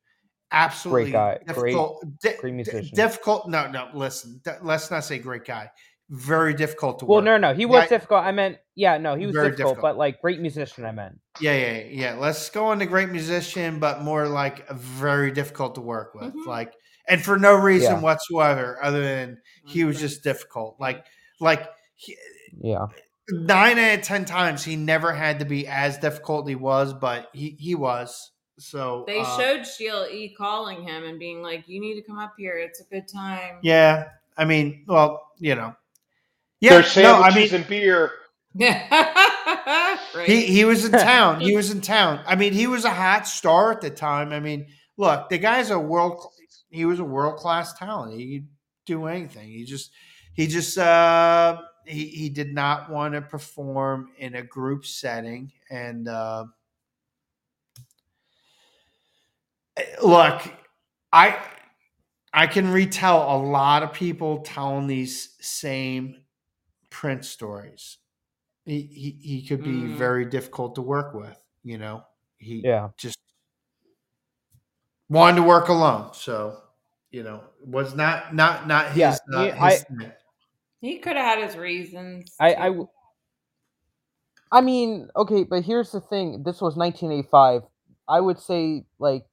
Absolutely 0.52 1.10
guy. 1.10 1.38
Great- 1.48 1.72
difficult. 1.72 2.04
di- 2.22 2.36
great 2.38 2.50
di- 2.50 2.56
musician. 2.56 2.94
difficult. 2.94 3.48
No, 3.48 3.68
no. 3.70 3.88
Listen, 3.92 4.40
d- 4.44 4.52
let's 4.62 4.90
not 4.90 5.04
say 5.04 5.18
great 5.18 5.44
guy. 5.44 5.70
Very 6.08 6.54
difficult 6.54 7.00
to 7.00 7.04
Well, 7.04 7.16
work. 7.18 7.24
Well, 7.26 7.38
no, 7.40 7.48
no, 7.50 7.54
he 7.54 7.66
was 7.66 7.82
Yeah. 7.82 7.88
difficult. 7.88 8.24
I 8.24 8.30
meant, 8.30 8.58
yeah, 8.76 8.96
no, 8.96 9.16
he 9.16 9.26
was 9.26 9.34
Very 9.34 9.50
difficult, 9.50 9.74
difficult. 9.74 9.82
but 9.94 9.98
like 9.98 10.20
great 10.22 10.40
musician. 10.40 10.84
I 10.84 10.92
meant. 10.92 11.18
Yeah, 11.40 11.56
yeah, 11.56 11.82
yeah. 11.90 12.14
Let's 12.14 12.48
go 12.48 12.70
into 12.70 12.86
great 12.86 13.08
musician, 13.10 13.80
but 13.80 14.02
more 14.02 14.28
like 14.28 14.68
very 14.70 15.32
difficult 15.32 15.74
to 15.74 15.80
work 15.80 16.14
with. 16.14 16.32
Mhm. 16.32 16.46
Like, 16.46 16.72
and 17.08 17.20
for 17.22 17.36
no 17.36 17.54
reason 17.56 17.94
Yeah. 17.94 18.00
whatsoever, 18.00 18.78
other 18.82 19.02
than 19.02 19.42
he 19.66 19.82
was 19.84 19.98
just 19.98 20.22
difficult. 20.22 20.76
Like, 20.78 21.04
like 21.40 21.68
he, 21.96 22.16
Yeah. 22.60 22.86
Nine 23.30 23.78
out 23.78 23.98
of 23.98 24.02
ten 24.02 24.24
times 24.24 24.64
he 24.64 24.76
never 24.76 25.12
had 25.12 25.38
to 25.40 25.44
be 25.44 25.66
as 25.66 25.98
difficult 25.98 26.48
he 26.48 26.54
was, 26.54 26.92
but 26.94 27.28
he 27.32 27.56
he 27.58 27.74
was. 27.74 28.32
So 28.58 29.04
They 29.06 29.20
uh, 29.20 29.36
showed 29.36 29.66
Sheila 29.66 30.08
E 30.08 30.34
calling 30.34 30.82
him 30.82 31.04
and 31.04 31.18
being 31.18 31.42
like, 31.42 31.68
"You 31.68 31.80
need 31.80 31.94
to 31.94 32.02
come 32.02 32.18
up 32.18 32.34
here. 32.38 32.56
It's 32.56 32.80
a 32.80 32.84
good 32.84 33.06
time." 33.08 33.58
Yeah, 33.62 34.08
I 34.36 34.44
mean, 34.44 34.84
well, 34.86 35.30
you 35.38 35.54
know, 35.54 35.74
yeah. 36.60 36.70
There's 36.70 36.96
No, 36.96 37.20
I 37.20 37.34
mean, 37.34 37.54
and 37.54 37.66
beer. 37.66 38.12
right. 38.58 39.98
he 40.24 40.46
he 40.46 40.64
was 40.64 40.86
in 40.86 40.92
town. 40.92 41.40
He 41.40 41.54
was 41.54 41.70
in 41.70 41.82
town. 41.82 42.20
I 42.26 42.36
mean, 42.36 42.54
he 42.54 42.66
was 42.66 42.86
a 42.86 42.90
hot 42.90 43.26
star 43.26 43.72
at 43.72 43.82
the 43.82 43.90
time. 43.90 44.32
I 44.32 44.40
mean, 44.40 44.68
look, 44.96 45.28
the 45.28 45.36
guy's 45.36 45.70
a 45.70 45.78
world. 45.78 46.26
He 46.70 46.86
was 46.86 46.98
a 46.98 47.04
world 47.04 47.36
class 47.36 47.74
talent. 47.74 48.18
He 48.18 48.38
could 48.38 48.48
do 48.86 49.06
anything. 49.06 49.48
He 49.48 49.64
just 49.64 49.90
he 50.32 50.46
just 50.46 50.78
uh 50.78 51.60
he 51.86 52.06
he 52.08 52.28
did 52.28 52.52
not 52.54 52.90
want 52.90 53.14
to 53.14 53.22
perform 53.22 54.12
in 54.18 54.34
a 54.34 54.42
group 54.42 54.84
setting 54.84 55.52
and 55.70 56.08
uh 56.08 56.46
look 60.02 60.42
i 61.12 61.48
i 62.32 62.46
can 62.46 62.70
retell 62.72 63.36
a 63.36 63.38
lot 63.38 63.82
of 63.82 63.92
people 63.92 64.40
telling 64.42 64.86
these 64.86 65.36
same 65.44 66.24
prince 66.90 67.28
stories 67.28 67.98
he 68.64 68.82
he, 68.82 69.10
he 69.22 69.46
could 69.46 69.62
be 69.62 69.86
Mm. 69.86 69.96
very 69.96 70.26
difficult 70.26 70.74
to 70.76 70.82
work 70.82 71.14
with 71.14 71.40
you 71.64 71.78
know 71.78 72.04
he 72.38 72.70
Yeah. 72.70 72.90
just 72.98 73.18
wanted 75.08 75.36
to 75.36 75.42
work 75.42 75.68
alone 75.68 76.12
so 76.14 76.62
you 77.10 77.22
know 77.22 77.44
was 77.64 77.94
not 77.94 78.34
not 78.34 78.66
not 78.66 78.92
his, 78.92 79.00
Yeah, 79.00 79.18
uh, 79.34 79.50
he- 79.52 79.58
his 79.58 79.84
he 80.80 80.98
could 80.98 81.16
have 81.16 81.38
had 81.38 81.46
his 81.46 81.56
reasons. 81.56 82.34
I, 82.40 82.48
I, 82.48 82.54
too. 82.54 82.62
w- 82.68 82.88
I 84.52 84.60
mean, 84.60 85.08
okay, 85.16 85.44
but 85.44 85.64
here's 85.64 85.90
the 85.92 86.00
thing. 86.00 86.42
This 86.44 86.60
was 86.60 86.76
1985. 86.76 87.62
I 88.08 88.20
would 88.20 88.38
say 88.38 88.84
like 88.98 89.24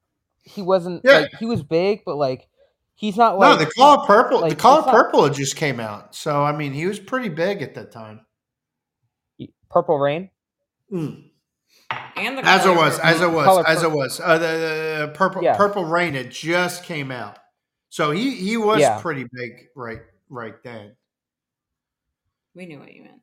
he 0.41 0.62
wasn't 0.62 1.02
Yeah. 1.06 1.20
like 1.20 1.32
he 1.39 1.46
was 1.46 1.62
big, 1.64 2.02
but 2.06 2.16
like 2.16 2.48
he's 2.96 3.18
not 3.18 3.39
no 3.39 3.56
like 3.56 3.60
the 3.60 3.74
color 3.74 4.06
purple 4.06 4.41
like, 4.41 4.50
the 4.52 4.56
color 4.56 4.80
it's 4.80 4.86
not- 4.88 4.94
purple 4.96 5.24
had 5.24 5.34
just 5.34 5.56
came 5.56 5.80
out 5.80 6.14
so 6.14 6.44
i 6.44 6.56
mean 6.56 6.72
he 6.74 6.86
was 6.86 7.00
pretty 7.00 7.28
big 7.28 7.64
at 7.64 7.74
that 7.74 7.91
time 7.91 8.22
Purple 9.72 9.98
Rain. 9.98 10.30
Mm. 10.91 11.24
and 12.16 12.38
the 12.38 12.46
as 12.46 12.62
it 12.62 12.66
color 12.66 12.76
was 12.78 13.00
as 13.00 13.16
it 13.20 13.20
purple. 13.24 13.34
was 13.36 13.66
as 13.68 13.78
it 13.80 13.82
purple. 13.86 13.98
was 13.98 14.20
uh, 14.20 14.38
the, 14.38 15.08
the 15.08 15.12
purple 15.16 15.44
Yeah. 15.44 15.58
purple 15.58 15.86
rain 15.86 16.14
It 16.14 16.30
just 16.30 16.84
came 16.84 17.10
out 17.10 17.39
so 17.89 18.12
he 18.12 18.36
he 18.36 18.58
was 18.58 18.80
Yeah. 18.82 19.02
pretty 19.02 19.26
big 19.34 19.68
right 19.76 20.02
right 20.30 20.56
then 20.64 20.96
We 22.56 22.66
knew 22.66 22.80
what 22.80 22.93
you 22.93 23.04
meant. 23.04 23.22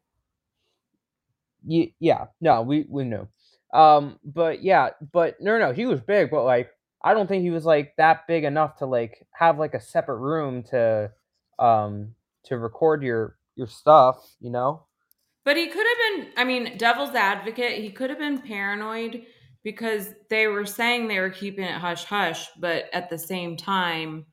Ye- 1.67 1.95
yeah, 2.01 2.27
no, 2.41 2.63
we 2.63 2.87
we 2.89 3.05
knew. 3.05 3.29
Um, 3.73 4.19
but 4.25 4.63
yeah, 4.63 4.91
but 5.13 5.41
no, 5.41 5.59
no, 5.59 5.73
he 5.73 5.87
was 5.87 6.01
big, 6.01 6.31
but 6.31 6.45
like 6.45 6.71
I 7.03 7.15
don't 7.15 7.27
think 7.27 7.43
he 7.43 7.51
was 7.51 7.65
like 7.65 7.95
that 7.97 8.27
big 8.27 8.45
enough 8.45 8.77
to 8.79 8.87
like 8.87 9.27
have 9.33 9.59
like 9.59 9.75
a 9.75 9.81
separate 9.81 10.19
room 10.19 10.63
to 10.65 11.13
um 11.59 12.15
to 12.45 12.59
record 12.59 13.03
your 13.03 13.37
your 13.57 13.67
stuff, 13.69 14.17
you 14.41 14.51
know? 14.51 14.85
But 15.45 15.57
he 15.57 15.69
could 15.69 15.87
have 15.87 16.25
been, 16.25 16.33
I 16.37 16.45
mean, 16.45 16.77
devil's 16.77 17.15
advocate, 17.15 17.83
he 17.83 17.91
could 17.91 18.11
have 18.11 18.19
been 18.19 18.39
paranoid 18.41 19.25
because 19.63 20.15
they 20.29 20.47
were 20.47 20.67
saying 20.67 21.09
they 21.09 21.21
were 21.21 21.31
keeping 21.31 21.65
it 21.65 21.75
hush 21.75 22.05
hush, 22.05 22.49
but 22.59 22.87
at 22.93 23.11
the 23.11 23.19
same 23.19 23.57
time, 23.57 24.27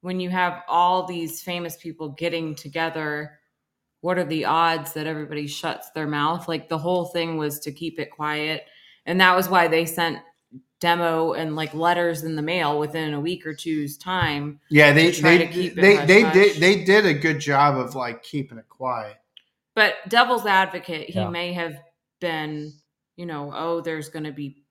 when 0.00 0.20
you 0.20 0.30
have 0.30 0.62
all 0.68 1.06
these 1.06 1.42
famous 1.42 1.76
people 1.76 2.10
getting 2.10 2.54
together, 2.54 3.38
what 4.04 4.18
are 4.18 4.24
the 4.24 4.44
odds 4.44 4.92
that 4.92 5.06
everybody 5.06 5.46
shuts 5.46 5.88
their 5.92 6.06
mouth? 6.06 6.46
Like 6.46 6.68
the 6.68 6.76
whole 6.76 7.06
thing 7.06 7.38
was 7.38 7.58
to 7.60 7.72
keep 7.72 7.98
it 7.98 8.10
quiet. 8.10 8.66
And 9.06 9.18
that 9.22 9.34
was 9.34 9.48
why 9.48 9.66
they 9.66 9.86
sent 9.86 10.18
demo 10.78 11.32
and 11.32 11.56
like 11.56 11.72
letters 11.72 12.22
in 12.22 12.36
the 12.36 12.42
mail 12.42 12.78
within 12.78 13.14
a 13.14 13.20
week 13.20 13.46
or 13.46 13.54
two's 13.54 13.96
time. 13.96 14.60
yeah 14.68 14.92
they 14.92 15.10
To 15.10 15.20
try 15.22 15.38
they 15.38 15.46
to 15.46 15.50
keep 15.50 15.78
it 15.78 15.80
they, 15.80 15.96
hush 15.96 16.06
they 16.06 16.20
hush. 16.20 16.34
did 16.34 16.56
they 16.60 16.84
did 16.84 17.06
a 17.06 17.14
good 17.14 17.40
job 17.40 17.78
of 17.78 17.94
like 17.94 18.22
keeping 18.22 18.58
it 18.58 18.68
quiet 18.68 19.16
But 19.74 19.94
devil's 20.10 20.44
advocate, 20.44 21.08
he 21.08 21.18
Yeah. 21.20 21.30
may 21.30 21.54
have 21.54 21.78
been, 22.20 22.74
you 23.16 23.24
know, 23.24 23.52
oh, 23.54 23.80
there's 23.80 24.10
going 24.10 24.24
to 24.24 24.32
be 24.32 24.64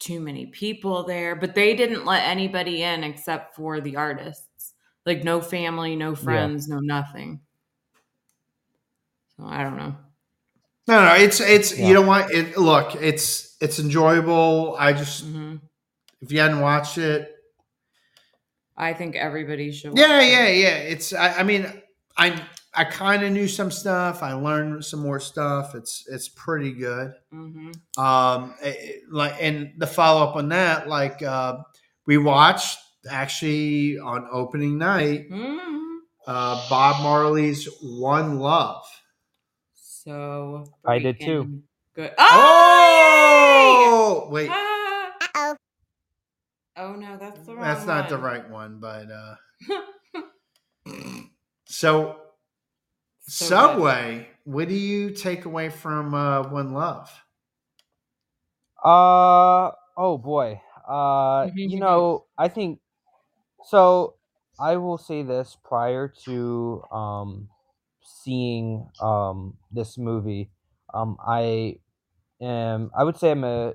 too 0.00 0.18
many 0.18 0.46
people 0.46 1.04
there, 1.04 1.36
but 1.36 1.54
they 1.54 1.76
didn't 1.76 2.04
let 2.06 2.24
anybody 2.26 2.82
in 2.82 3.04
except 3.04 3.54
for 3.54 3.80
the 3.80 3.94
artists. 3.94 4.74
Like 5.06 5.22
no 5.22 5.40
family, 5.40 5.94
no 5.94 6.16
friends, 6.16 6.66
no 6.66 6.80
nothing. 6.80 7.40
So 9.40 9.46
I 9.46 9.62
don't 9.62 9.76
know. 9.78 9.94
no 10.88 11.04
no 11.04 11.14
it's 11.14 11.40
it's 11.40 11.76
Yeah. 11.78 11.88
you 11.88 11.94
know 11.94 12.02
what 12.02 12.30
it 12.30 12.58
look 12.58 12.94
it's 12.96 13.56
it's 13.60 13.78
enjoyable 13.78 14.76
i 14.78 14.92
just 14.92 15.24
hmm 15.24 15.56
if 16.20 16.30
you 16.32 16.40
hadn't 16.40 16.60
watched 16.60 16.98
it 16.98 17.34
I 18.76 18.94
think 18.94 19.14
everybody 19.14 19.72
should. 19.72 19.96
Yeah, 19.96 20.08
watch 20.18 20.22
it. 20.24 20.30
yeah, 20.32 20.48
yeah. 20.48 20.76
It's. 20.76 21.12
I, 21.12 21.40
I 21.40 21.42
mean, 21.42 21.70
I 22.16 22.40
I 22.72 22.84
kind 22.84 23.22
of 23.22 23.30
knew 23.30 23.46
some 23.46 23.70
stuff. 23.70 24.22
I 24.22 24.32
learned 24.32 24.84
some 24.86 25.00
more 25.00 25.20
stuff. 25.20 25.74
It's 25.74 26.04
it's 26.08 26.30
pretty 26.30 26.72
good. 26.72 27.12
Mhm. 27.30 27.74
Um, 27.98 28.54
it- 28.62 28.76
it- 28.80 29.02
like 29.12 29.34
and 29.38 29.72
the 29.76 29.86
follow 29.86 30.26
up 30.26 30.34
on 30.36 30.48
that, 30.48 30.88
like 30.88 31.22
uh, 31.22 31.58
we 32.06 32.16
watched 32.16 32.78
actually 33.10 33.98
on 33.98 34.26
opening 34.32 34.78
night, 34.78 35.28
Mhm. 35.30 35.98
uh, 36.26 36.66
Bob 36.70 37.02
Marley's 37.02 37.68
"One 37.82 38.38
Love." 38.38 38.82
So 40.04 40.64
I 40.86 40.98
did 40.98 41.20
too. 41.20 41.62
Good. 41.94 42.12
Oh! 42.16 42.24
Oh 44.26 44.30
wait, 44.30 44.48
Ah! 44.50 45.54
Oh 46.76 46.94
no, 46.94 47.18
that's 47.18 47.44
the 47.44 47.54
wrong 47.54 47.62
that's 47.62 47.86
not 47.86 48.08
the 48.08 48.16
right 48.16 48.48
one, 48.48 48.78
but 48.80 49.08
uh, 49.10 49.34
so. 51.66 52.16
So 53.22 53.44
good. 53.44 53.48
Subway, 53.48 54.28
what 54.44 54.68
do 54.68 54.74
you 54.74 55.10
take 55.10 55.44
away 55.44 55.68
from 55.68 56.14
uh, 56.14 56.48
One 56.48 56.72
Love? 56.72 57.10
Uh 58.82 59.72
oh 59.98 60.16
boy. 60.16 60.60
Uh 60.88 61.48
you 61.54 61.78
know, 61.84 62.24
I 62.38 62.48
think 62.48 62.80
so 63.64 64.14
I 64.58 64.76
will 64.76 64.98
say 64.98 65.22
this 65.22 65.56
prior 65.62 66.08
to 66.24 66.82
um 66.90 67.48
seeing 68.10 68.88
um 69.00 69.56
this 69.72 69.98
movie. 69.98 70.50
Um 70.94 71.16
I 71.26 71.76
am 72.40 72.90
I 72.96 73.04
would 73.04 73.16
say 73.16 73.32
I'm 73.32 73.44
a. 73.44 73.74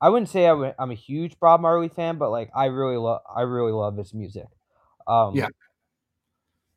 I 0.00 0.08
wouldn't 0.10 0.30
say 0.30 0.46
I'm 0.46 0.64
a, 0.64 0.74
I'm 0.78 0.90
a 0.90 0.94
huge 0.94 1.38
Bob 1.40 1.60
Marley 1.60 1.88
fan, 1.88 2.18
but 2.18 2.30
like 2.30 2.50
I 2.56 2.66
really 2.66 2.96
love 2.96 3.22
I 3.34 3.42
really 3.42 3.72
love 3.72 3.96
his 3.96 4.14
music. 4.14 4.46
Um 5.06 5.34
Yeah. 5.36 5.48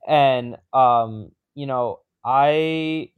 And 0.07 0.57
um 0.73 1.31
you 1.53 1.65
know, 1.67 1.99
I 2.23 3.11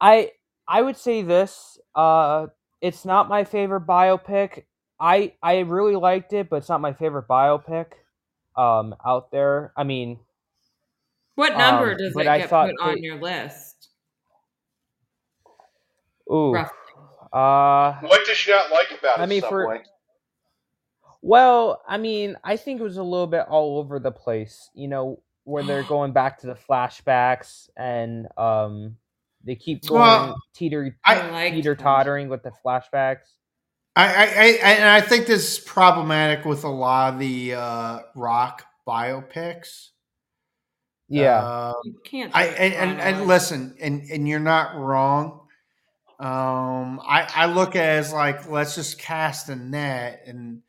I 0.00 0.32
I 0.66 0.82
would 0.82 0.96
say 0.96 1.22
this. 1.22 1.78
Uh, 1.94 2.48
it's 2.80 3.04
not 3.04 3.28
my 3.28 3.44
favorite 3.44 3.86
biopic. 3.86 4.64
I 4.98 5.34
I 5.42 5.60
really 5.60 5.96
liked 5.96 6.32
it, 6.32 6.48
but 6.50 6.56
it's 6.56 6.68
not 6.68 6.80
my 6.80 6.92
favorite 6.92 7.28
biopic. 7.28 7.92
Um, 8.56 8.94
out 9.04 9.30
there. 9.30 9.72
I 9.76 9.84
mean, 9.84 10.18
What 11.42 11.56
number 11.58 11.90
Um, 11.90 11.96
does 11.96 12.16
it 12.16 12.28
I 12.28 12.38
get 12.38 12.48
thought 12.50 12.70
put 12.70 12.80
on 12.88 12.94
they- 12.94 13.00
your 13.00 13.16
list? 13.20 13.88
ooh. 16.32 16.52
Roughly. 16.52 16.76
What 17.30 17.32
Uh, 17.40 18.00
did 18.26 18.46
you 18.46 18.52
not 18.54 18.70
like 18.70 18.92
about 18.96 19.18
it, 19.18 19.22
I 19.22 19.26
mean, 19.26 19.42
for- 19.42 19.82
well, 21.20 21.82
I 21.88 21.98
mean, 21.98 22.36
I 22.44 22.56
think 22.56 22.80
it 22.80 22.84
was 22.84 22.96
a 22.96 23.02
little 23.02 23.26
bit 23.26 23.46
all 23.48 23.78
over 23.78 23.98
the 23.98 24.12
place. 24.12 24.70
You 24.74 24.86
know, 24.86 25.20
where 25.42 25.64
they're 25.64 25.82
going 25.96 26.12
back 26.12 26.38
to 26.42 26.46
the 26.46 26.54
flashbacks 26.54 27.68
and 27.76 28.28
um, 28.36 28.96
they 29.42 29.56
keep 29.56 29.84
going 29.84 30.00
Well, 30.00 30.36
teeter 30.54 30.96
I- 31.04 31.28
liked 31.28 31.56
teeter 31.56 31.74
tottering 31.74 32.28
with 32.28 32.44
the 32.44 32.52
flashbacks. 32.64 33.26
I, 33.96 34.06
I, 34.06 34.22
I 34.22 34.46
and 34.76 34.88
I 34.88 35.00
think 35.00 35.26
this 35.26 35.58
is 35.58 35.64
problematic 35.64 36.44
with 36.44 36.62
a 36.62 36.68
lot 36.70 37.14
of 37.14 37.18
the 37.18 37.54
uh, 37.54 37.98
rock 38.14 38.64
biopics. 38.86 39.88
Yeah, 41.12 41.68
Um, 41.68 41.74
You 41.84 42.00
can't. 42.04 42.34
I 42.34 42.46
and, 42.46 42.74
and, 42.74 43.00
and 43.00 43.26
listen, 43.26 43.76
and 43.80 44.02
and 44.10 44.26
you're 44.26 44.40
not 44.40 44.76
wrong. 44.76 45.40
Um, 46.18 47.00
I 47.00 47.28
I 47.34 47.46
look 47.46 47.76
at 47.76 47.84
it 47.84 47.98
as 47.98 48.12
like 48.12 48.48
let's 48.48 48.74
just 48.74 48.98
cast 48.98 49.48
a 49.48 49.56
net, 49.56 50.22
and 50.26 50.62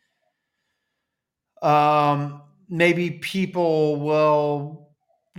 um, 1.62 2.42
maybe 2.68 3.12
people 3.12 4.00
will 4.02 4.90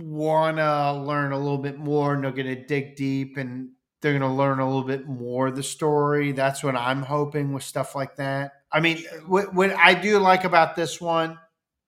want 0.01 0.57
to 0.57 0.93
learn 0.93 1.33
a 1.33 1.37
little 1.37 1.57
bit 1.57 1.77
more, 1.77 2.13
and 2.13 2.23
they're 2.23 2.31
going 2.31 2.47
to 2.47 2.65
dig 2.65 2.95
deep, 2.95 3.37
and 3.37 3.69
they're 4.01 4.17
going 4.17 4.29
to 4.29 4.35
learn 4.35 4.59
a 4.59 4.65
little 4.65 4.83
bit 4.83 5.07
more 5.07 5.47
of 5.47 5.55
the 5.55 5.63
story. 5.63 6.31
That's 6.31 6.63
what 6.63 6.75
I'm 6.75 7.01
hoping 7.01 7.53
with 7.53 7.63
stuff 7.63 7.93
like 7.95 8.15
that. 8.15 8.53
I 8.71 8.79
mean, 8.79 9.03
what 9.27 9.53
what 9.53 9.71
I 9.71 9.93
do 9.93 10.17
like 10.19 10.45
about 10.45 10.75
this 10.75 10.99
one, 10.99 11.37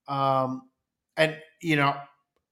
um, 0.07 0.70
and 1.15 1.38
you 1.61 1.76
know, 1.76 1.95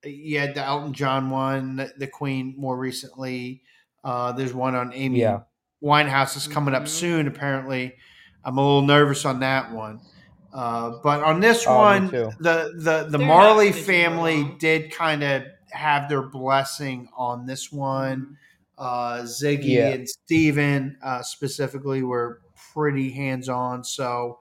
you 0.05 0.39
had 0.39 0.55
the 0.55 0.63
Elton 0.63 0.93
John 0.93 1.29
one, 1.29 1.75
the, 1.77 1.91
the 1.97 2.07
Queen 2.07 2.53
more 2.57 2.77
recently. 2.77 3.61
Uh, 4.03 4.31
there's 4.31 4.53
one 4.53 4.75
on 4.75 4.91
Amy 4.93 5.19
Yeah. 5.21 5.41
Winehouse 5.83 6.35
is 6.37 6.47
coming 6.47 6.73
up 6.73 6.83
Mhm. 6.83 6.87
soon. 6.87 7.27
Apparently, 7.27 7.93
I'm 8.43 8.57
a 8.57 8.61
little 8.61 8.81
nervous 8.81 9.25
on 9.25 9.39
that 9.41 9.71
one. 9.71 9.99
Uh, 10.53 10.99
but 11.03 11.21
on 11.23 11.39
this 11.41 11.65
Oh, 11.67 11.71
me 11.71 11.77
one, 11.77 12.09
too. 12.09 12.31
the 12.39 12.71
the 12.77 13.07
the 13.09 13.17
They're 13.17 13.27
Marley 13.27 13.71
family 13.71 14.55
did 14.59 14.91
kind 14.91 15.21
of 15.23 15.43
have 15.71 16.07
their 16.07 16.21
blessing 16.21 17.09
on 17.17 17.45
this 17.45 17.71
one. 17.71 18.37
Uh, 18.77 19.19
Ziggy 19.23 19.65
Yeah. 19.65 19.87
and 19.89 20.07
Steven 20.09 20.97
uh, 21.03 21.21
specifically 21.21 22.03
were 22.03 22.41
pretty 22.73 23.09
hands 23.11 23.49
on. 23.49 23.83
So, 23.83 24.39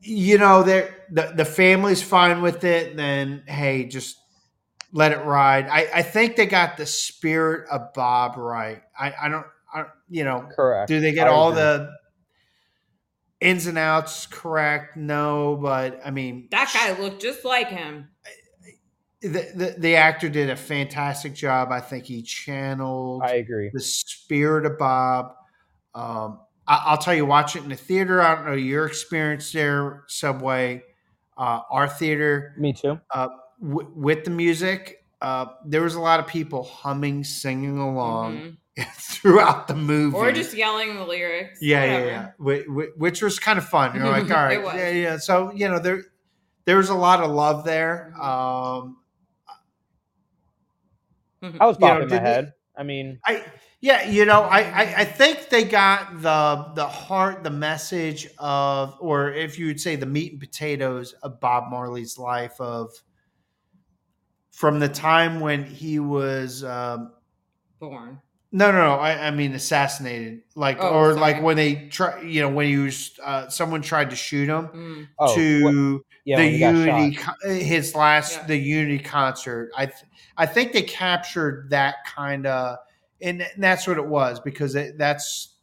you 0.00 0.38
know, 0.38 0.62
they're, 0.62 0.94
the 1.10 1.32
the 1.34 1.44
family's 1.44 2.02
fine 2.02 2.42
with 2.42 2.64
it. 2.64 2.96
Then 2.96 3.42
hey, 3.46 3.84
just 3.84 4.16
let 4.92 5.12
it 5.12 5.24
ride. 5.24 5.68
I, 5.68 5.88
I 5.96 6.02
think 6.02 6.36
they 6.36 6.46
got 6.46 6.76
the 6.76 6.86
spirit 6.86 7.68
of 7.70 7.92
Bob 7.94 8.36
right. 8.36 8.82
I, 8.98 9.12
I 9.22 9.28
don't, 9.28 9.46
I, 9.72 9.84
you 10.08 10.24
know, 10.24 10.48
correct. 10.56 10.88
do 10.88 11.00
they 11.00 11.12
get 11.12 11.26
I 11.28 11.30
all 11.30 11.50
agree. 11.50 11.60
the 11.62 11.90
ins 13.40 13.66
and 13.66 13.76
outs 13.78 14.26
correct? 14.26 14.96
No, 14.96 15.58
but 15.60 16.00
I 16.04 16.10
mean, 16.10 16.48
That 16.50 16.70
guy 16.72 16.98
looked 17.02 17.20
just 17.22 17.44
like 17.44 17.68
him. 17.68 18.08
the, 19.20 19.28
the 19.54 19.74
the 19.78 19.96
actor 19.96 20.28
did 20.28 20.48
a 20.48 20.56
fantastic 20.56 21.34
job. 21.34 21.70
I 21.70 21.80
think 21.80 22.04
he 22.04 22.22
channeled 22.22 23.22
I 23.24 23.32
agree. 23.34 23.70
the 23.74 23.80
spirit 23.80 24.64
of 24.64 24.78
Bob. 24.78 25.32
Um, 25.94 26.40
I, 26.68 26.82
I'll 26.86 26.98
tell 26.98 27.14
you, 27.14 27.24
watch 27.26 27.56
it 27.56 27.62
in 27.64 27.70
the 27.70 27.74
theater. 27.76 28.20
I 28.22 28.34
don't 28.36 28.46
know 28.46 28.52
your 28.52 28.86
experience 28.86 29.50
there, 29.52 30.04
Subway. 30.06 30.82
Uh, 31.36 31.60
our 31.70 31.88
theater 31.88 32.54
Me 32.58 32.72
too. 32.72 33.00
uh, 33.14 33.28
w- 33.62 33.90
with 33.94 34.24
the 34.24 34.30
music, 34.30 35.04
uh, 35.22 35.46
there 35.64 35.82
was 35.82 35.94
a 35.94 36.00
lot 36.00 36.20
of 36.20 36.26
people 36.26 36.64
humming, 36.64 37.24
singing 37.24 37.78
along 37.78 38.56
Mhm. 38.76 38.86
throughout 38.94 39.66
the 39.68 39.74
movie, 39.74 40.16
Or 40.16 40.30
just 40.32 40.54
yelling 40.54 40.96
the 40.96 41.04
lyrics. 41.04 41.60
yeah, 41.62 41.80
whatever. 41.80 42.06
yeah, 42.06 42.30
yeah, 42.46 42.62
Wh- 42.62 42.66
wh- 42.94 43.00
which 43.00 43.22
was 43.22 43.38
kind 43.38 43.58
of 43.58 43.64
fun. 43.68 43.94
You're 43.96 44.08
like, 44.08 44.22
all 44.30 44.44
It 44.44 44.56
right, 44.56 44.62
was. 44.64 44.74
yeah, 44.74 44.90
yeah. 44.90 45.16
So 45.18 45.52
you 45.54 45.68
know, 45.68 45.78
there 45.78 46.02
there 46.64 46.76
was 46.76 46.88
a 46.90 46.94
lot 46.94 47.20
of 47.22 47.30
love 47.30 47.64
there. 47.64 48.12
Mhm. 48.18 48.24
Um, 48.24 48.96
I 51.60 51.66
was 51.66 51.76
You 51.80 51.86
know, 51.86 51.94
bopping 51.94 51.98
my 52.00 52.00
did 52.00 52.10
they- 52.10 52.18
head. 52.18 52.52
I 52.76 52.82
mean, 52.84 53.18
I 53.24 53.44
yeah, 53.80 54.08
you 54.08 54.24
know, 54.24 54.40
I, 54.42 54.60
I 54.60 54.94
I 54.98 55.04
think 55.04 55.48
they 55.50 55.64
got 55.64 56.20
the 56.22 56.72
the 56.74 56.86
heart, 56.86 57.44
the 57.44 57.50
message 57.50 58.28
of, 58.38 58.96
or 59.00 59.32
if 59.32 59.58
you 59.58 59.66
would 59.66 59.80
say 59.80 59.94
the 59.96 60.06
meat 60.06 60.32
and 60.32 60.40
potatoes 60.40 61.12
of 61.22 61.38
Bob 61.40 61.70
Marley's 61.70 62.18
life 62.18 62.60
of 62.60 62.90
from 64.50 64.80
the 64.80 64.88
time 64.88 65.40
when 65.40 65.64
he 65.64 65.98
was 66.00 66.64
um, 66.64 67.12
Born. 67.78 68.20
no 68.50 68.72
no 68.72 68.78
no 68.78 68.94
I, 68.94 69.28
I 69.28 69.30
mean 69.30 69.52
assassinated 69.52 70.40
like 70.56 70.78
Oh, 70.80 70.88
or 70.88 71.10
sorry. 71.10 71.20
like 71.20 71.42
when 71.42 71.56
they 71.56 71.86
try 71.88 72.20
you 72.22 72.40
know 72.40 72.48
when 72.48 72.66
he 72.66 72.76
was 72.76 73.12
uh, 73.22 73.48
someone 73.48 73.82
tried 73.82 74.10
to 74.10 74.16
shoot 74.16 74.48
him 74.48 74.68
Mm. 74.68 75.08
oh, 75.20 75.34
to 75.36 75.62
what- 75.94 76.02
yeah, 76.24 76.36
the 76.38 76.42
when 76.42 76.52
he 76.52 76.58
got 76.58 76.74
unity 76.74 77.16
shot. 77.16 77.36
his 77.44 77.94
last 77.94 78.36
Yeah. 78.38 78.46
the 78.48 78.56
unity 78.56 78.98
concert 78.98 79.70
i 79.76 79.86
th- 79.86 80.04
i 80.36 80.44
think 80.46 80.72
they 80.72 80.82
captured 80.82 81.68
that 81.70 81.96
kind 82.04 82.44
of 82.46 82.78
and 83.20 83.46
that's 83.58 83.86
what 83.86 83.98
it 83.98 84.06
was 84.06 84.40
because 84.40 84.74
it, 84.74 84.96
that's 84.98 85.54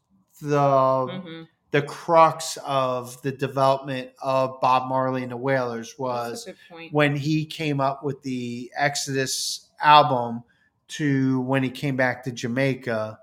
the 0.41 0.57
Mhm. 0.57 1.47
the 1.71 1.81
crux 1.81 2.57
of 2.65 3.21
the 3.21 3.31
development 3.31 4.09
of 4.21 4.59
bob 4.61 4.87
marley 4.89 5.23
and 5.23 5.31
the 5.31 5.37
wailers 5.37 5.97
was 5.97 6.45
a 6.47 6.51
good 6.51 6.57
point. 6.69 6.93
when 6.93 7.15
he 7.15 7.45
came 7.45 7.79
up 7.81 8.03
with 8.03 8.21
the 8.23 8.71
exodus 8.77 9.69
album 9.81 10.43
to 10.87 11.41
when 11.41 11.63
he 11.63 11.69
came 11.69 11.95
back 11.95 12.23
to 12.23 12.31
jamaica 12.31 13.19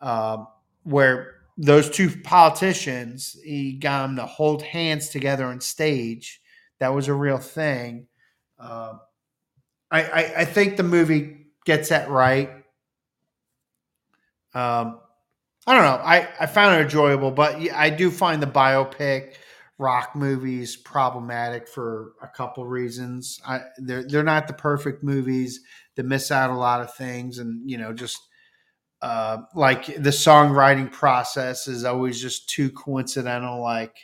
um, 0.00 0.46
where 0.84 1.34
those 1.58 1.90
two 1.90 2.10
politicians 2.22 3.36
he 3.44 3.74
got 3.74 4.02
them 4.06 4.16
to 4.16 4.26
hold 4.26 4.62
hands 4.62 5.08
together 5.10 5.44
on 5.46 5.60
stage 5.60 6.40
that 6.78 6.88
was 6.94 7.08
a 7.08 7.14
real 7.14 7.38
thing 7.38 8.06
um, 8.58 9.00
I, 9.90 10.02
I, 10.02 10.34
I 10.38 10.44
think 10.44 10.76
the 10.76 10.82
movie 10.82 11.46
gets 11.64 11.90
that 11.90 12.08
right 12.08 12.61
um, 14.54 15.00
i 15.66 15.74
don't 15.74 15.84
know 15.84 16.02
I, 16.04 16.28
I 16.40 16.46
found 16.46 16.76
it 16.76 16.82
enjoyable 16.82 17.30
but 17.30 17.56
i 17.72 17.90
do 17.90 18.10
find 18.10 18.42
the 18.42 18.46
biopic 18.46 19.34
rock 19.78 20.14
movies 20.14 20.76
problematic 20.76 21.66
for 21.66 22.12
a 22.22 22.28
couple 22.28 22.64
reasons 22.66 23.40
I, 23.46 23.60
they're, 23.78 24.04
they're 24.04 24.22
not 24.22 24.46
the 24.46 24.52
perfect 24.54 25.02
movies 25.02 25.60
they 25.96 26.02
miss 26.02 26.30
out 26.30 26.50
a 26.50 26.54
lot 26.54 26.80
of 26.80 26.94
things 26.94 27.38
and 27.38 27.68
you 27.68 27.78
know 27.78 27.92
just 27.92 28.18
uh, 29.00 29.38
like 29.56 29.86
the 29.86 30.10
songwriting 30.10 30.92
process 30.92 31.66
is 31.66 31.84
always 31.84 32.22
just 32.22 32.48
too 32.48 32.70
coincidental 32.70 33.60
like 33.60 33.96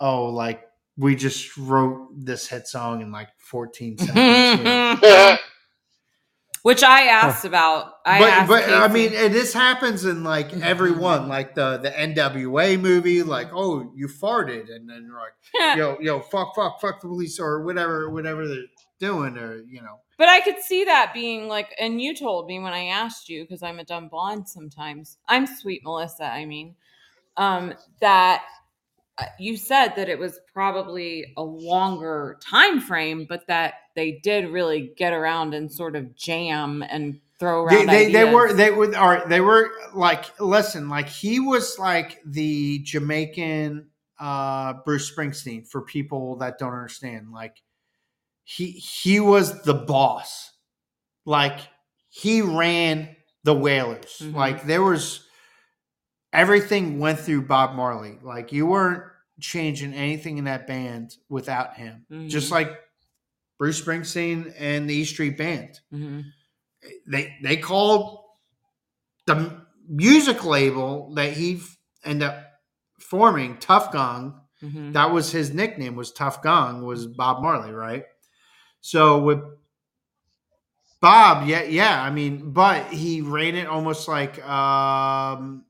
oh 0.00 0.24
like 0.26 0.64
we 0.96 1.14
just 1.14 1.56
wrote 1.56 2.08
this 2.16 2.48
hit 2.48 2.66
song 2.66 3.00
in 3.00 3.10
like 3.10 3.28
14 3.38 3.98
seconds. 3.98 4.58
you 4.58 4.64
know? 4.64 5.36
Which 6.64 6.82
I 6.82 7.08
asked 7.08 7.44
about. 7.44 7.92
I 8.06 8.18
but 8.20 8.28
asked 8.30 8.48
but 8.48 8.70
I 8.70 8.88
mean, 8.88 9.12
and 9.12 9.34
this 9.34 9.52
happens 9.52 10.06
in 10.06 10.24
like 10.24 10.50
everyone, 10.54 11.28
like 11.28 11.54
the 11.54 11.76
the 11.76 11.90
NWA 11.90 12.80
movie, 12.80 13.22
like 13.22 13.50
oh 13.52 13.92
you 13.94 14.08
farted, 14.08 14.74
and 14.74 14.88
then 14.88 15.06
you're 15.06 15.20
like 15.20 15.76
yo 15.76 15.98
yo 16.00 16.20
fuck 16.20 16.54
fuck 16.56 16.80
fuck 16.80 17.02
the 17.02 17.08
police 17.08 17.38
or 17.38 17.62
whatever 17.64 18.08
whatever 18.08 18.48
they're 18.48 18.64
doing, 18.98 19.36
or 19.36 19.58
you 19.68 19.82
know. 19.82 19.98
But 20.16 20.30
I 20.30 20.40
could 20.40 20.58
see 20.58 20.84
that 20.84 21.12
being 21.12 21.48
like, 21.48 21.68
and 21.78 22.00
you 22.00 22.16
told 22.16 22.46
me 22.46 22.58
when 22.58 22.72
I 22.72 22.86
asked 22.86 23.28
you, 23.28 23.42
because 23.42 23.62
I'm 23.62 23.78
a 23.78 23.84
dumb 23.84 24.08
blonde 24.08 24.48
sometimes. 24.48 25.18
I'm 25.28 25.46
sweet 25.46 25.82
Melissa, 25.84 26.24
I 26.24 26.46
mean, 26.46 26.76
um, 27.36 27.74
that 28.00 28.42
you 29.38 29.56
said 29.56 29.94
that 29.96 30.08
it 30.08 30.18
was 30.18 30.40
probably 30.52 31.32
a 31.36 31.42
longer 31.42 32.38
time 32.40 32.80
frame, 32.80 33.26
but 33.28 33.46
that 33.46 33.74
they 33.94 34.20
did 34.22 34.48
really 34.50 34.92
get 34.96 35.12
around 35.12 35.54
and 35.54 35.70
sort 35.70 35.94
of 35.96 36.14
jam 36.16 36.82
and 36.88 37.20
throw 37.38 37.68
They, 37.68 37.76
around. 37.76 37.86
they, 37.86 38.12
they 38.12 38.20
ideas. 38.22 38.34
were 38.34 38.52
they 38.52 38.70
were 38.70 38.96
all 38.96 39.08
right, 39.08 39.28
they 39.28 39.40
were 39.40 39.70
like 39.94 40.38
listen 40.40 40.88
like 40.88 41.08
he 41.08 41.40
was 41.40 41.78
like 41.78 42.20
the 42.24 42.80
Jamaican 42.80 43.88
uh 44.20 44.74
Bruce 44.84 45.10
Springsteen 45.14 45.66
for 45.68 45.82
people 45.82 46.36
that 46.36 46.58
don't 46.58 46.72
understand 46.72 47.32
like 47.32 47.60
he 48.44 48.70
he 48.70 49.18
was 49.20 49.62
the 49.62 49.74
boss 49.74 50.52
like 51.24 51.58
he 52.08 52.40
ran 52.42 53.14
the 53.42 53.54
Wailers 53.54 54.20
Mhm. 54.22 54.34
like 54.34 54.64
there 54.64 54.82
was 54.82 55.23
everything 56.34 56.98
went 56.98 57.18
through 57.18 57.42
Bob 57.42 57.74
Marley 57.74 58.18
like 58.22 58.52
you 58.52 58.66
weren't 58.66 59.02
changing 59.40 59.94
anything 59.94 60.38
in 60.38 60.44
that 60.44 60.66
band 60.66 61.16
without 61.28 61.74
him 61.74 62.04
just 62.28 62.48
Mhm. 62.48 62.52
like 62.52 62.80
Bruce 63.58 63.80
Springsteen 63.80 64.52
and 64.58 64.88
the 64.90 64.94
E 64.94 65.04
Street 65.04 65.36
Band 65.38 65.80
Mhm. 65.92 66.24
they 67.06 67.36
they 67.42 67.56
called 67.56 68.20
the 69.26 69.64
music 69.88 70.44
label 70.44 71.14
that 71.14 71.32
he 71.32 71.60
ended 72.04 72.28
up 72.28 72.44
forming 73.00 73.56
Tuff 73.58 73.90
Gong. 73.92 74.40
Mhm. 74.62 74.92
That 74.94 75.10
was 75.10 75.30
his 75.32 75.52
nickname. 75.52 75.94
Was 75.94 76.12
Tuff 76.12 76.42
Gong 76.42 76.84
was 76.84 77.06
Bob 77.06 77.42
Marley, 77.42 77.72
right? 77.72 78.04
So 78.80 79.18
with 79.22 79.40
Bob, 81.00 81.46
yeah, 81.46 81.62
yeah. 81.64 82.02
I 82.02 82.10
mean, 82.10 82.52
but 82.52 82.86
he 82.92 83.20
ran 83.20 83.56
it 83.56 83.66
almost 83.66 84.08
like 84.08 84.42
um 84.46 85.64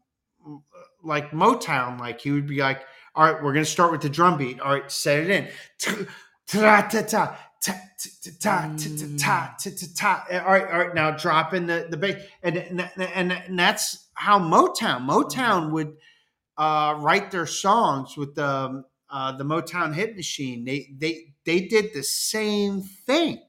like 1.04 1.30
Motown. 1.30 2.00
Like 2.00 2.20
he 2.20 2.30
would 2.32 2.46
be 2.46 2.58
like, 2.60 2.82
"All 3.14 3.24
right, 3.24 3.42
we're 3.42 3.52
gonna 3.52 3.64
start 3.64 3.92
with 3.92 4.00
the 4.02 4.08
drum 4.08 4.38
beat. 4.38 4.60
All 4.60 4.72
right, 4.72 4.90
set 4.90 5.24
it 5.24 5.30
in." 5.30 5.48
Ta-ta-ta, 6.46 7.38
ta-ta-ta, 7.62 9.56
ta-ta-ta. 9.58 10.24
All 10.44 10.52
right, 10.52 10.66
all 10.70 10.78
right. 10.78 10.94
Now 10.94 11.10
drop 11.12 11.54
in 11.54 11.66
the 11.66 11.86
the 11.90 11.96
bass, 11.96 12.22
and 12.42 12.56
and, 12.96 13.32
and 13.32 13.58
that's 13.58 14.08
how 14.14 14.38
Motown. 14.38 15.06
Motown 15.08 15.70
would 15.72 15.94
uh, 16.58 16.96
write 16.98 17.30
their 17.30 17.46
songs 17.46 18.16
with 18.16 18.34
the 18.34 18.84
uh, 19.10 19.32
the 19.36 19.44
Motown 19.44 19.94
hit 19.94 20.16
machine. 20.16 20.64
They 20.64 20.94
they 20.98 21.34
they 21.44 21.60
did 21.62 21.94
the 21.94 22.02
same 22.02 22.82
thing. 22.82 23.40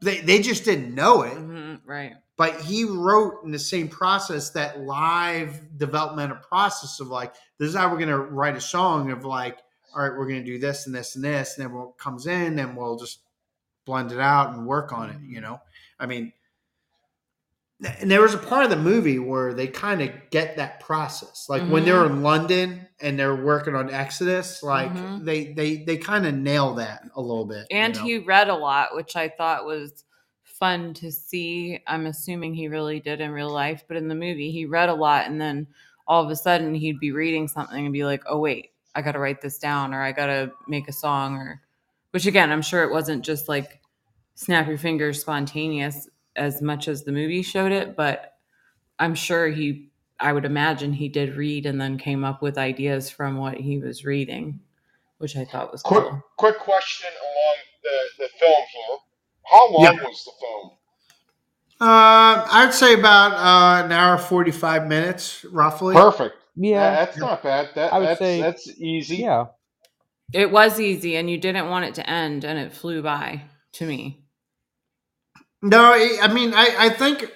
They 0.00 0.20
they 0.20 0.40
just 0.42 0.64
didn't 0.64 0.94
know 0.94 1.22
it 1.22 1.34
Mhm. 1.34 1.80
Right. 1.86 2.14
But 2.36 2.60
he 2.60 2.84
wrote 2.84 3.44
in 3.44 3.50
the 3.52 3.58
same 3.58 3.88
process 3.88 4.50
that 4.50 4.80
live 4.80 5.60
developmental 5.78 6.36
process 6.38 7.00
of 7.00 7.08
like 7.08 7.34
this 7.58 7.68
is 7.68 7.74
how 7.76 7.88
we're 7.90 7.96
going 7.98 8.08
to 8.08 8.18
write 8.18 8.56
a 8.56 8.60
song 8.60 9.10
of 9.10 9.24
like 9.24 9.58
all 9.94 10.02
right 10.02 10.16
we're 10.18 10.26
going 10.26 10.40
to 10.44 10.50
do 10.52 10.58
this 10.58 10.86
and 10.86 10.94
this 10.94 11.14
and 11.16 11.24
this 11.24 11.56
and 11.56 11.64
then 11.66 11.72
what 11.74 11.96
comes 11.98 12.26
in 12.26 12.58
and 12.58 12.76
we'll 12.76 12.96
just 12.98 13.20
blend 13.86 14.10
it 14.12 14.18
out 14.20 14.54
and 14.54 14.66
work 14.66 14.92
on 14.92 15.10
it 15.10 15.16
you 15.26 15.40
know 15.40 15.60
i 16.00 16.06
mean 16.06 16.32
and 18.00 18.10
there 18.10 18.22
was 18.22 18.32
a 18.34 18.38
part 18.38 18.64
of 18.64 18.70
the 18.70 18.76
movie 18.76 19.18
where 19.18 19.52
they 19.52 19.66
kind 19.66 20.00
of 20.00 20.08
get 20.30 20.56
that 20.56 20.80
process 20.80 21.46
like 21.48 21.62
when 21.68 21.84
they're 21.84 22.06
in 22.06 22.22
london 22.22 22.86
and 23.00 23.18
they're 23.18 23.36
working 23.44 23.74
on 23.74 23.90
exodus 23.90 24.62
like 24.62 24.90
Mhm. 24.92 25.24
they 25.24 25.52
they 25.52 25.76
they 25.78 25.96
kind 25.98 26.24
of 26.26 26.34
nail 26.34 26.74
that 26.76 27.02
a 27.14 27.20
little 27.20 27.44
bit 27.44 27.66
you 27.70 27.76
And 27.76 27.94
know? 27.94 28.02
he 28.04 28.18
read 28.18 28.48
a 28.48 28.54
lot, 28.54 28.94
which 28.94 29.16
I 29.16 29.28
thought 29.28 29.66
was 29.66 30.04
fun 30.64 30.94
to 30.94 31.12
see. 31.12 31.78
I'm 31.86 32.06
assuming 32.06 32.54
he 32.54 32.68
really 32.68 32.98
did 32.98 33.20
in 33.20 33.32
real 33.32 33.50
life, 33.50 33.84
but 33.86 33.98
in 33.98 34.08
the 34.08 34.14
movie, 34.14 34.50
he 34.50 34.64
read 34.64 34.88
a 34.88 34.94
lot. 34.94 35.26
And 35.26 35.38
then 35.38 35.66
all 36.08 36.24
of 36.24 36.30
a 36.30 36.36
sudden, 36.36 36.74
he'd 36.74 36.98
be 36.98 37.12
reading 37.12 37.48
something 37.48 37.84
and 37.84 37.92
be 37.92 38.06
like, 38.06 38.22
oh, 38.26 38.38
wait, 38.38 38.70
I 38.94 39.02
got 39.02 39.12
to 39.12 39.18
write 39.18 39.42
this 39.42 39.58
down 39.58 39.92
or 39.92 40.00
I 40.00 40.12
got 40.12 40.28
to 40.28 40.50
make 40.66 40.88
a 40.88 40.92
song. 40.92 41.36
Or, 41.36 41.60
which 42.12 42.24
again, 42.24 42.50
I'm 42.50 42.62
sure 42.62 42.82
it 42.82 42.90
wasn't 42.90 43.22
just 43.22 43.46
like 43.46 43.82
snap 44.36 44.66
your 44.66 44.78
fingers 44.78 45.20
spontaneous 45.20 46.08
as 46.34 46.62
much 46.62 46.88
as 46.88 47.02
the 47.04 47.12
movie 47.12 47.42
showed 47.42 47.70
it, 47.70 47.94
but 47.94 48.32
I'm 48.98 49.14
sure 49.14 49.48
he, 49.48 49.90
I 50.18 50.32
would 50.32 50.46
imagine 50.46 50.94
he 50.94 51.10
did 51.10 51.36
read 51.36 51.66
and 51.66 51.78
then 51.78 51.98
came 51.98 52.24
up 52.24 52.40
with 52.40 52.56
ideas 52.56 53.10
from 53.10 53.36
what 53.36 53.56
he 53.56 53.78
was 53.78 54.06
reading, 54.06 54.60
which 55.18 55.36
I 55.36 55.44
thought 55.44 55.72
was 55.72 55.82
Quick, 55.82 56.04
cool. 56.04 56.24
quick 56.38 56.58
question 56.58 57.10
along 57.10 57.56
the, 57.82 58.24
the 58.24 58.28
film 58.40 58.62
here. 58.72 58.98
How 59.54 59.70
long 59.70 59.82
Yeah. 59.84 59.92
was 60.02 60.24
the 60.24 60.32
film? 60.40 60.70
Uh, 61.80 62.46
I'd 62.50 62.72
say 62.74 62.94
about 62.94 63.32
uh, 63.32 63.84
an 63.84 63.92
hour 63.92 64.18
forty 64.18 64.50
five 64.50 64.86
minutes, 64.86 65.44
roughly. 65.44 65.94
Perfect. 65.94 66.34
Yeah, 66.56 66.82
Uh, 66.86 66.90
that's 67.04 67.16
not 67.18 67.42
bad. 67.42 67.70
That, 67.74 67.92
I 67.92 67.98
would 67.98 68.08
that's, 68.08 68.18
say- 68.18 68.40
that's 68.40 68.68
easy. 68.78 69.16
yeah. 69.16 69.46
It 70.32 70.50
was 70.50 70.80
easy, 70.80 71.16
and 71.16 71.28
you 71.30 71.36
didn't 71.38 71.68
want 71.68 71.84
it 71.84 71.94
to 71.96 72.10
end, 72.10 72.44
and 72.44 72.58
it 72.58 72.72
flew 72.72 73.02
by 73.02 73.42
to 73.72 73.86
me. 73.86 74.24
No, 75.62 75.92
I 75.92 76.18
I 76.22 76.32
mean, 76.32 76.52
I, 76.54 76.74
I 76.78 76.88
think 76.90 77.30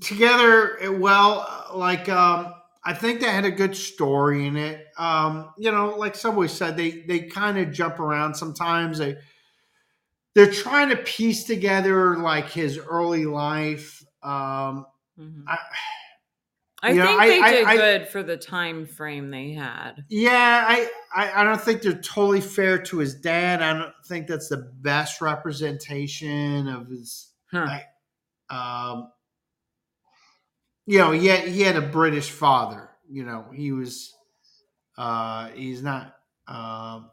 together, 0.00 0.78
well, 0.98 1.46
like, 1.74 2.08
um, 2.08 2.54
I 2.84 2.92
think 2.94 3.20
they 3.20 3.26
had 3.30 3.44
a 3.44 3.50
good 3.50 3.76
story 3.76 4.46
in 4.46 4.56
it. 4.56 4.86
Um, 4.98 5.50
you 5.56 5.70
know, 5.70 5.94
like 5.96 6.14
Subway 6.16 6.48
said, 6.48 6.76
they 6.76 6.90
they 7.02 7.20
kind 7.20 7.58
of 7.58 7.72
jump 7.72 8.00
around 8.00 8.34
sometimes. 8.34 8.98
They 8.98 9.16
they're 10.34 10.50
trying 10.50 10.88
to 10.90 10.96
piece 10.96 11.44
together 11.44 12.16
like 12.18 12.50
his 12.50 12.78
early 12.78 13.24
life. 13.26 14.04
Um, 14.22 14.86
Mhm. 15.18 15.44
I, 15.46 15.58
I 16.82 16.92
know, 16.92 17.06
think 17.06 17.20
they 17.20 17.40
I- 17.40 17.50
did 17.52 17.64
I- 17.66 17.76
good 17.76 18.08
for 18.08 18.22
the 18.22 18.36
time 18.36 18.84
frame 18.86 19.30
they 19.30 19.52
had. 19.52 20.04
Yeah, 20.10 20.64
I, 20.68 20.88
I 21.14 21.40
I 21.40 21.44
don't 21.44 21.60
think 21.60 21.82
they're 21.82 22.00
totally 22.00 22.40
fair 22.40 22.78
to 22.82 22.98
his 22.98 23.14
dad. 23.14 23.62
I 23.62 23.72
don't 23.78 23.92
think 24.06 24.26
that's 24.26 24.48
the 24.48 24.70
best 24.80 25.20
representation 25.20 26.68
of 26.68 26.88
his. 26.88 27.30
Huh. 27.50 27.78
I, 28.50 28.90
um, 28.90 29.10
you 30.86 30.98
know, 30.98 31.12
he 31.12 31.26
had, 31.28 31.48
he 31.48 31.62
had 31.62 31.76
a 31.76 31.80
British 31.82 32.30
father. 32.30 32.90
You 33.08 33.24
know, 33.24 33.46
he 33.54 33.72
was. 33.72 34.12
Uh, 34.98 35.48
he's 35.50 35.82
not 35.82 36.14
um 36.46 37.10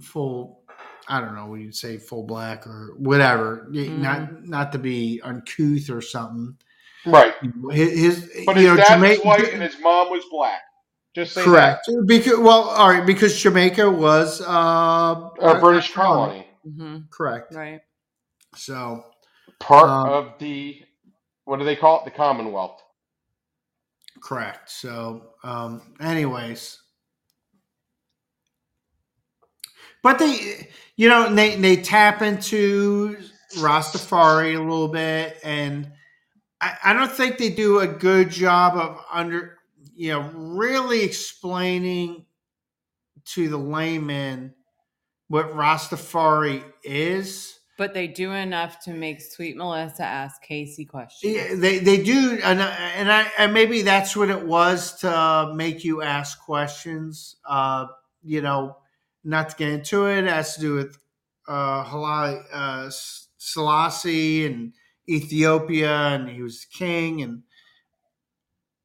full. 0.00 0.61
I 1.08 1.20
don't 1.20 1.34
know 1.34 1.46
what 1.46 1.60
you'd 1.60 1.74
say, 1.74 1.98
full 1.98 2.22
black 2.24 2.66
or 2.66 2.94
whatever. 2.96 3.66
Not 3.70 4.44
not 4.44 4.72
to 4.72 4.78
be 4.78 5.20
uncouth 5.24 5.90
or 5.90 6.00
something. 6.00 6.56
Right. 7.04 7.34
His, 7.72 7.98
his 8.30 8.44
But 8.46 8.56
you 8.56 8.62
his 8.62 8.70
know, 8.70 8.76
dad 8.76 9.00
was 9.00 9.10
Jamaica- 9.18 9.26
white 9.26 9.52
and 9.52 9.62
his 9.62 9.76
mom 9.80 10.10
was 10.10 10.24
black. 10.30 10.60
Just 11.14 11.34
say 11.34 11.42
Correct. 11.44 11.90
Because 12.06 12.38
well, 12.38 12.62
all 12.70 12.88
right, 12.88 13.04
because 13.04 13.38
Jamaica 13.40 13.90
was 13.90 14.40
uh. 14.40 15.28
A 15.40 15.58
British 15.60 15.92
colony. 15.92 16.46
hmm 16.64 16.98
Correct. 17.10 17.54
Right. 17.54 17.80
So 18.54 19.04
Part 19.58 19.88
Um, 19.90 20.08
of 20.08 20.38
the, 20.38 20.82
what 21.44 21.58
do 21.58 21.64
they 21.64 21.76
call 21.76 21.98
it? 22.00 22.04
The 22.04 22.10
Commonwealth. 22.12 22.80
correct. 24.22 24.70
So 24.70 25.32
um, 25.42 25.94
anyways. 26.00 26.78
But 30.02 30.18
they 30.18 30.68
you 30.96 31.08
know, 31.08 31.34
they 31.34 31.56
they 31.56 31.76
tap 31.76 32.22
into 32.22 33.16
Rastafari 33.56 34.56
a 34.56 34.60
little 34.60 34.88
bit 34.88 35.38
and 35.44 35.90
I, 36.60 36.76
I 36.84 36.92
don't 36.92 37.10
think 37.12 37.38
they 37.38 37.50
do 37.50 37.80
a 37.80 37.86
good 37.86 38.30
job 38.30 38.76
of 38.76 39.04
under 39.10 39.58
you 39.94 40.12
know 40.12 40.20
really 40.34 41.02
explaining 41.02 42.24
to 43.24 43.48
the 43.48 43.56
layman 43.58 44.54
what 45.28 45.50
Rastafari 45.52 46.62
is. 46.84 47.58
But 47.78 47.94
they 47.94 48.06
do 48.06 48.32
enough 48.32 48.80
to 48.84 48.92
make 48.92 49.20
Sweet 49.20 49.56
Melissa 49.56 50.04
ask 50.04 50.40
Casey 50.42 50.84
questions. 50.84 51.32
Yeah, 51.34 51.54
they 51.56 51.78
they 51.78 52.02
do, 52.02 52.38
and 52.44 52.62
I- 52.62 52.90
and 52.96 53.10
I 53.10 53.30
and 53.38 53.52
maybe 53.52 53.82
that's 53.82 54.14
what 54.16 54.30
it 54.30 54.44
was 54.44 54.98
to 55.00 55.52
make 55.54 55.82
you 55.82 56.02
ask 56.02 56.38
questions. 56.44 57.36
Uh, 57.44 57.86
you 58.22 58.40
know, 58.42 58.76
not 59.24 59.50
to 59.50 59.56
get 59.56 59.68
into 59.70 60.06
it, 60.06 60.24
it 60.24 60.30
has 60.30 60.54
to 60.56 60.60
do 60.60 60.74
with 60.74 60.98
uh, 61.48 61.84
Halali 61.84 62.42
uh, 62.52 62.86
S- 62.86 63.28
Selassie 63.38 64.46
and 64.46 64.72
Ethiopia, 65.08 65.90
and 65.92 66.28
he 66.28 66.42
was 66.42 66.64
king, 66.72 67.22
and 67.22 67.42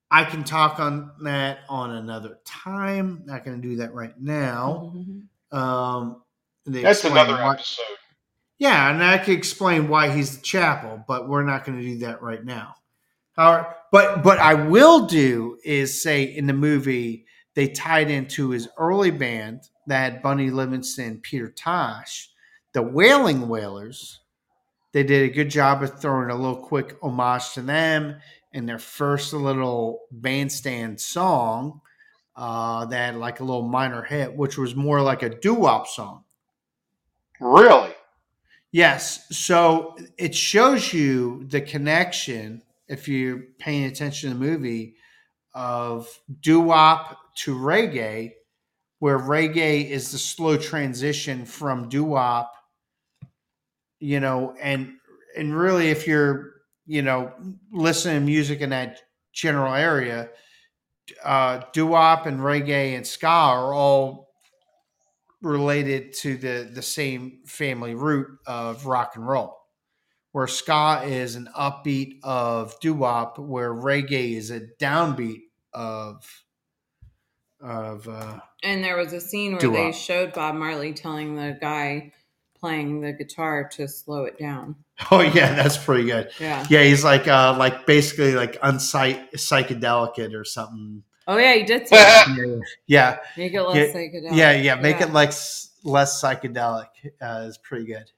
I 0.09 0.23
can 0.23 0.43
talk 0.43 0.79
on 0.79 1.11
that 1.23 1.59
on 1.69 1.91
another 1.91 2.39
time. 2.45 3.21
Not 3.25 3.43
going 3.45 3.61
to 3.61 3.67
do 3.67 3.75
that 3.77 3.93
right 3.93 4.13
now. 4.19 4.93
Mhm. 4.95 5.23
Um, 5.57 6.21
they 6.65 6.81
That's 6.81 7.03
another 7.03 7.33
why- 7.33 7.53
episode. 7.55 7.83
Yeah, 8.59 8.89
and 8.91 9.03
I 9.03 9.19
could 9.19 9.35
explain 9.35 9.88
why 9.88 10.09
he's 10.09 10.38
the 10.38 10.41
chapel, 10.43 11.03
but 11.07 11.29
we're 11.29 11.43
not 11.43 11.63
going 11.63 11.77
to 11.77 11.83
do 11.85 11.99
that 11.99 12.23
right 12.23 12.43
now. 12.43 12.73
However, 13.35 13.75
but 13.91 14.23
but 14.23 14.39
I 14.39 14.55
will 14.55 15.05
do 15.05 15.59
is 15.63 16.01
say 16.01 16.23
in 16.23 16.47
the 16.47 16.53
movie 16.53 17.25
they 17.53 17.67
tied 17.67 18.09
into 18.09 18.49
his 18.49 18.67
early 18.79 19.11
band 19.11 19.61
that 19.88 20.21
Bunny 20.21 20.49
Livingston, 20.49 21.19
Peter 21.21 21.49
Tosh, 21.49 22.29
the 22.73 22.81
Wailing 22.81 23.47
Wailers, 23.47 24.19
they 24.91 25.03
did 25.03 25.29
a 25.29 25.33
good 25.33 25.49
job 25.49 25.83
of 25.83 25.99
throwing 25.99 26.29
a 26.29 26.35
little 26.35 26.55
quick 26.55 26.97
homage 27.01 27.53
to 27.53 27.61
them 27.61 28.17
in 28.53 28.65
their 28.65 28.79
first 28.79 29.33
little 29.33 30.01
bandstand 30.11 30.99
song. 30.99 31.81
Uh, 32.35 32.85
that 32.85 33.15
like 33.15 33.39
a 33.39 33.43
little 33.43 33.67
minor 33.67 34.03
hit, 34.03 34.31
which 34.31 34.59
was 34.59 34.75
more 34.75 35.01
like 35.01 35.23
a 35.23 35.29
doo-wop 35.39 35.88
song. 35.88 36.23
Really? 37.39 37.91
Yes. 38.71 39.25
So 39.35 39.97
it 40.17 40.35
shows 40.35 40.93
you 40.93 41.45
the 41.45 41.61
connection, 41.61 42.61
if 42.88 43.07
you're 43.07 43.39
paying 43.57 43.85
attention 43.85 44.29
to 44.29 44.38
the 44.38 44.39
movie, 44.39 44.97
of 45.55 46.07
doo 46.41 46.59
wop 46.59 47.17
to 47.38 47.55
reggae, 47.55 48.33
where 49.00 49.20
reggae 49.20 49.89
is 49.89 50.12
the 50.12 50.18
slow 50.18 50.58
transition 50.58 51.45
from 51.45 51.89
doo 51.89 52.04
wop, 52.04 52.54
you 54.00 54.20
know, 54.20 54.56
and 54.60 54.93
and 55.38 55.56
really 55.56 55.89
if 55.89 56.08
you're, 56.08 56.54
you 56.86 57.02
know, 57.02 57.32
listening 57.72 58.22
to 58.22 58.26
music 58.26 58.62
in 58.62 58.72
that 58.72 59.00
general 59.34 59.74
area, 59.74 60.30
uh 61.24 61.62
doo 61.74 61.88
wop 61.88 62.26
and 62.26 62.39
reggae 62.39 62.95
and 62.95 63.06
ska 63.06 63.28
are 63.28 63.74
all 63.74 64.28
related 65.41 66.14
to 66.14 66.38
the 66.38 66.70
the 66.74 66.82
same 66.82 67.39
family 67.45 67.93
root 67.93 68.28
of 68.48 68.86
rock 68.86 69.16
and 69.16 69.28
roll. 69.28 69.56
Where 70.32 70.48
ska 70.48 71.04
is 71.06 71.36
an 71.36 71.50
upbeat 71.58 72.20
of 72.24 72.80
doo 72.80 72.93
wop, 72.93 73.39
where 73.39 73.74
reggae 73.74 74.36
is 74.36 74.52
a 74.52 74.62
downbeat 74.80 75.41
of 75.74 76.24
of 77.62 78.08
uh, 78.08 78.39
And 78.64 78.84
there 78.84 78.97
was 78.97 79.14
a 79.14 79.22
scene 79.22 79.53
where 79.53 79.70
they 79.72 79.91
showed 79.91 80.34
Bob 80.34 80.55
Marley 80.55 80.93
telling 80.93 81.36
the 81.36 81.58
guy 81.60 82.14
playing 82.60 83.01
the 83.01 83.14
guitar 83.14 83.70
to 83.74 83.88
slow 83.88 84.24
it 84.26 84.39
down. 84.39 84.76
oh 85.12 85.22
yeah, 85.22 85.53
that's 85.53 85.78
pretty 85.78 86.05
good. 86.05 86.32
Yeah. 86.39 86.66
Yeah, 86.70 86.84
he's 86.84 87.03
like 87.03 87.28
uh 87.28 87.55
like 87.58 87.86
basically 87.86 88.34
like 88.34 88.60
unpsych 88.62 89.32
psychedelic 89.34 90.34
or 90.34 90.43
something. 90.43 91.03
Oh 91.28 91.38
yeah, 91.38 91.53
he 91.55 91.64
did. 91.64 91.88
Yeah, 92.88 93.18
Make 93.38 93.53
it 93.53 93.62
less 93.62 93.76
Yeah, 93.76 93.93
psychedelic. 94.01 94.36
yeah, 94.38 94.51
yeah. 94.53 94.76
Make 94.76 94.99
Yeah. 94.99 95.08
it 95.08 95.14
like 95.14 95.34
less 95.84 96.22
psychedelic 96.22 96.88
uh, 97.22 97.43
is 97.47 97.58
pretty 97.58 97.86
good. 97.86 98.10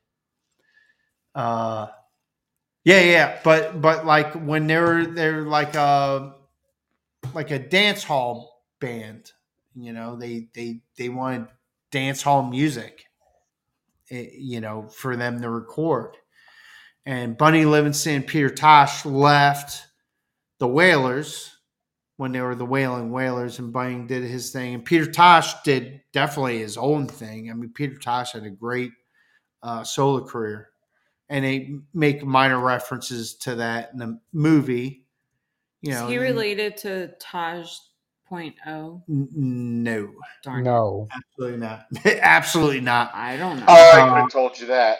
Uh, 1.36 1.88
yeah, 2.86 3.02
yeah, 3.02 3.40
but 3.44 3.82
but 3.82 4.06
like 4.06 4.34
when 4.34 4.68
they're 4.68 5.06
they're 5.06 5.42
like 5.42 5.76
a 5.76 6.36
like 7.34 7.52
a 7.52 7.60
dance 7.60 8.04
hall 8.04 8.64
band, 8.80 9.32
you 9.84 9.94
know, 9.94 10.16
they 10.16 10.48
they 10.54 10.82
they 10.98 11.10
wanted 11.10 11.48
dance 11.92 12.22
hall 12.22 12.44
music, 12.44 13.06
eh, 14.12 14.28
you 14.38 14.62
know, 14.62 14.88
for 14.88 15.16
them 15.16 15.42
to 15.42 15.50
record. 15.50 16.16
And 17.06 17.38
Bunny 17.38 17.66
Livingston 17.66 18.16
and 18.16 18.28
Peter 18.28 18.50
Tosh 18.50 19.06
left 19.06 19.88
the 20.60 20.68
Wailers 20.68 21.56
when 22.18 22.34
they 22.34 22.42
were 22.42 22.56
the 22.56 22.66
Wailing 22.66 23.12
Wailers, 23.12 23.60
and 23.60 23.72
Bunny 23.72 24.06
did 24.06 24.24
his 24.24 24.52
thing. 24.52 24.74
And 24.76 24.84
Peter 24.84 25.10
Tosh 25.10 25.62
did 25.64 26.02
definitely 26.12 26.60
his 26.60 26.78
own 26.78 27.08
thing. 27.08 27.50
I 27.50 27.54
mean, 27.54 27.72
Peter 27.74 27.96
Tosh 27.96 28.34
had 28.34 28.44
a 28.44 28.50
great 28.50 28.92
uh, 29.64 29.84
solo 29.86 30.26
career, 30.26 30.70
and 31.30 31.46
they 31.46 31.76
make 31.94 32.26
minor 32.26 32.60
references 32.60 33.36
to 33.36 33.56
that 33.56 33.92
in 33.94 34.00
the 34.00 34.20
movie. 34.34 35.06
You 35.82 35.94
know, 35.94 36.06
Is 36.06 36.12
he 36.12 36.18
related 36.18 36.76
to 36.78 37.14
Taj 37.22 37.74
Point 38.30 38.56
oh? 38.68 38.72
O? 38.72 39.04
N- 39.10 39.28
no, 39.84 40.14
Darn. 40.44 40.64
No. 40.64 41.08
absolutely 41.12 41.58
not. 41.58 41.86
absolutely 42.06 42.82
not. 42.82 43.12
I 43.16 43.36
don't 43.38 43.58
know. 43.60 43.66
Oh, 43.68 43.92
I 44.00 44.04
would 44.04 44.18
have 44.18 44.26
uh, 44.26 44.30
told 44.30 44.60
you 44.60 44.68
that. 44.68 45.00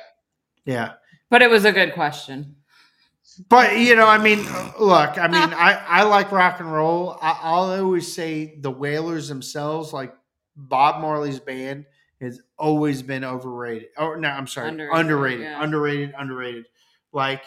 Yeah. 0.66 0.94
but 1.30 1.44
it 1.44 1.50
was 1.50 1.64
a 1.64 1.72
good 1.72 1.94
question. 1.94 2.56
But 3.48 3.78
you 3.78 3.96
know, 3.96 4.08
I 4.08 4.18
mean, 4.18 4.40
look, 4.80 5.18
I 5.18 5.28
mean, 5.28 5.54
I 5.54 5.74
I 5.88 6.04
like 6.04 6.32
rock 6.32 6.60
and 6.60 6.74
roll. 6.74 7.18
I, 7.22 7.40
I'll 7.44 7.72
always 7.72 8.12
say 8.12 8.58
the 8.60 8.72
Wailers 8.72 9.30
themselves, 9.30 9.94
like 9.94 10.14
Bob 10.58 11.00
Marley's 11.02 11.40
band, 11.40 11.86
has 12.20 12.42
always 12.58 13.02
been 13.02 13.24
overrated. 13.24 13.90
Oh 13.98 14.16
no, 14.16 14.28
I'm 14.28 14.48
sorry, 14.48 14.70
Underrated, 14.70 15.00
underrated, 15.00 15.42
yeah. 15.42 15.64
underrated, 15.64 16.14
underrated. 16.18 16.66
Like 17.14 17.44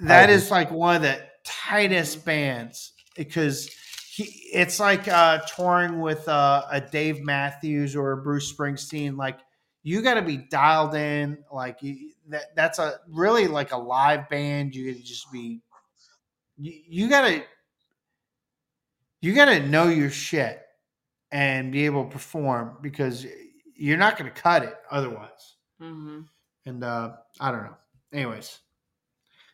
that 0.00 0.30
is 0.30 0.50
like 0.50 0.70
one 0.70 0.96
of 0.96 1.02
the 1.02 1.24
tightest 1.44 2.24
bands 2.24 2.92
because 3.16 3.70
he, 4.18 4.24
it's 4.52 4.80
like 4.80 5.06
uh, 5.06 5.38
touring 5.46 6.00
with 6.00 6.26
uh, 6.28 6.66
a 6.72 6.80
Dave 6.80 7.22
Matthews 7.22 7.94
or 7.94 8.10
a 8.10 8.16
Bruce 8.16 8.52
Springsteen. 8.52 9.16
Like 9.16 9.38
you 9.84 10.02
got 10.02 10.14
to 10.14 10.22
be 10.22 10.36
dialed 10.36 10.96
in. 10.96 11.38
Like 11.52 11.80
you, 11.82 12.10
that, 12.28 12.56
that's 12.56 12.80
a 12.80 12.98
really 13.08 13.46
like 13.46 13.70
a 13.70 13.76
live 13.76 14.28
band. 14.28 14.74
You 14.74 14.90
got 14.90 14.98
to 14.98 15.04
just 15.04 15.30
be. 15.30 15.60
You, 16.56 16.72
you 16.88 17.08
gotta. 17.08 17.44
You 19.20 19.34
gotta 19.34 19.64
know 19.66 19.88
your 19.88 20.10
shit 20.10 20.60
and 21.30 21.70
be 21.70 21.86
able 21.86 22.04
to 22.04 22.10
perform 22.10 22.78
because 22.82 23.24
you're 23.76 23.98
not 23.98 24.18
going 24.18 24.32
to 24.32 24.40
cut 24.40 24.64
it 24.64 24.74
otherwise. 24.90 25.56
hmm 25.80 26.22
And 26.66 26.82
uh, 26.82 27.12
I 27.38 27.52
don't 27.52 27.64
know. 27.64 27.76
Anyways, 28.12 28.58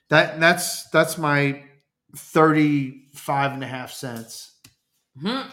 that 0.09 0.41
that's 0.41 0.89
that's 0.91 1.19
my 1.19 1.65
35 2.17 3.53
and 3.53 3.65
a 3.65 3.67
half 3.67 3.93
cents. 3.93 4.54
Mm-hmm. 5.23 5.49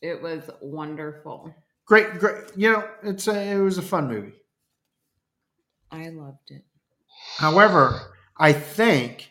It 0.00 0.22
was 0.22 0.48
wonderful. 0.60 1.54
Great, 1.86 2.18
great. 2.18 2.44
You 2.56 2.72
know, 2.72 2.88
it's 3.02 3.28
a, 3.28 3.52
it 3.52 3.58
was 3.58 3.78
a 3.78 3.82
fun 3.82 4.08
movie. 4.08 4.32
I 5.90 6.08
loved 6.08 6.38
it. 6.50 6.64
However, 7.36 8.00
I 8.38 8.52
think 8.52 9.30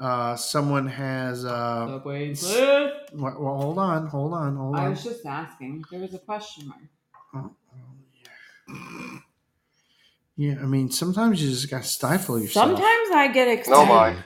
uh, 0.00 0.36
someone 0.36 0.86
has. 0.86 1.44
Uh, 1.44 1.86
Subway's 1.88 2.44
s- 2.44 2.92
well, 3.12 3.36
well, 3.38 3.56
hold 3.60 3.78
on, 3.78 4.06
hold 4.06 4.32
on, 4.34 4.56
hold 4.56 4.76
on. 4.76 4.80
I 4.86 4.88
was 4.88 5.02
just 5.02 5.26
asking. 5.26 5.84
There 5.90 6.00
was 6.00 6.14
a 6.14 6.18
question 6.18 6.68
mark. 6.68 6.80
Oh, 7.34 7.50
oh, 7.74 8.76
yeah. 10.36 10.54
yeah, 10.54 10.62
I 10.62 10.66
mean, 10.66 10.90
sometimes 10.90 11.42
you 11.42 11.50
just 11.50 11.68
got 11.70 11.82
to 11.82 11.88
stifle 11.88 12.38
yourself. 12.38 12.68
Sometimes 12.68 13.08
I 13.12 13.28
get 13.32 13.48
excited. 13.48 13.76
No 13.76 13.86
my. 13.86 14.16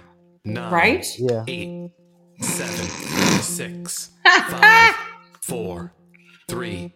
Nine, 0.44 0.72
Right? 0.72 1.06
Yeah. 1.18 1.44
Eight, 1.46 1.90
seven, 2.40 2.86
six, 3.48 4.10
five, 4.24 4.94
four, 5.40 5.92
three, 6.48 6.94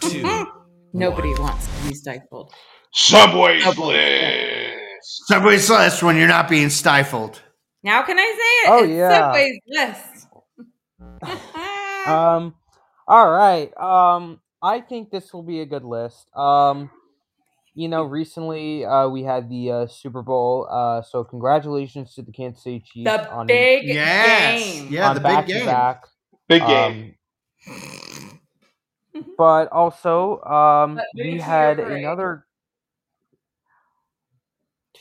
two. 0.00 0.46
Nobody 0.92 1.30
one. 1.32 1.42
wants 1.42 1.66
to 1.66 1.88
be 1.88 1.94
stifled. 1.94 2.52
Subway's 2.92 3.64
Subway. 3.64 4.68
list. 5.00 5.26
Subway's 5.26 5.68
list 5.70 6.02
when 6.02 6.16
you're 6.16 6.28
not 6.28 6.48
being 6.48 6.70
stifled. 6.70 7.42
Now 7.82 8.02
can 8.02 8.18
I 8.18 8.22
say 8.22 8.28
it? 8.28 8.68
Oh, 8.70 8.84
It's 8.84 8.92
yeah. 8.92 9.18
Subway's 9.18 9.58
list. 9.68 11.40
Um. 12.06 12.54
All 13.08 13.30
right. 13.30 13.74
Um. 13.78 14.40
I 14.62 14.80
think 14.80 15.10
this 15.10 15.32
will 15.32 15.42
be 15.42 15.60
a 15.60 15.66
good 15.66 15.84
list. 15.84 16.28
Um. 16.36 16.90
You 17.76 17.88
know, 17.88 18.04
recently 18.04 18.84
uh, 18.84 19.08
we 19.08 19.24
had 19.24 19.48
the 19.48 19.70
uh, 19.70 19.86
Super 19.88 20.22
Bowl. 20.22 20.68
Uh, 20.70 21.02
so 21.02 21.24
congratulations 21.24 22.14
to 22.14 22.22
the 22.22 22.30
Kansas 22.30 22.62
City 22.62 22.80
Chiefs 22.80 23.10
the 23.10 23.30
on 23.32 23.46
big 23.48 23.84
Yes. 23.84 24.62
game. 24.62 24.92
Yeah, 24.92 25.08
on 25.08 25.14
the 25.16 25.20
big 25.20 25.28
back 25.28 25.46
game. 25.46 25.60
to 25.60 25.66
back. 25.66 26.04
Big 26.48 26.62
game. 26.64 27.14
Um, 27.66 28.38
but 29.36 29.72
also, 29.72 30.40
um, 30.42 31.00
we 31.14 31.38
had 31.38 31.78
your 31.78 31.90
another. 31.90 32.46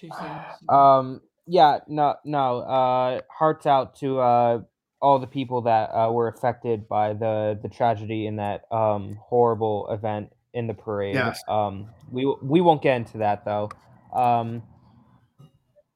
Um. 0.70 1.22
Yeah. 1.48 1.80
No. 1.88 2.16
No. 2.26 2.60
Uh. 2.60 3.22
Hearts 3.30 3.66
out 3.66 3.96
to 4.00 4.20
uh 4.20 4.62
all 5.02 5.20
the 5.20 5.28
people 5.28 5.62
that 5.62 5.90
uh, 5.92 6.12
were 6.12 6.28
affected 6.28 6.88
by 6.90 7.14
the 7.14 7.58
the 7.62 7.70
tragedy 7.70 8.26
in 8.26 8.38
that 8.38 8.64
um 8.72 9.18
horrible 9.22 9.88
event 9.92 10.34
in 10.54 10.68
the 10.68 10.74
parade. 10.74 11.16
Yes. 11.16 11.42
Um. 11.48 11.90
We 12.14 12.34
we 12.42 12.62
won't 12.62 12.82
get 12.82 12.98
into 12.98 13.18
that 13.20 13.44
though. 13.44 13.70
Um. 14.14 14.64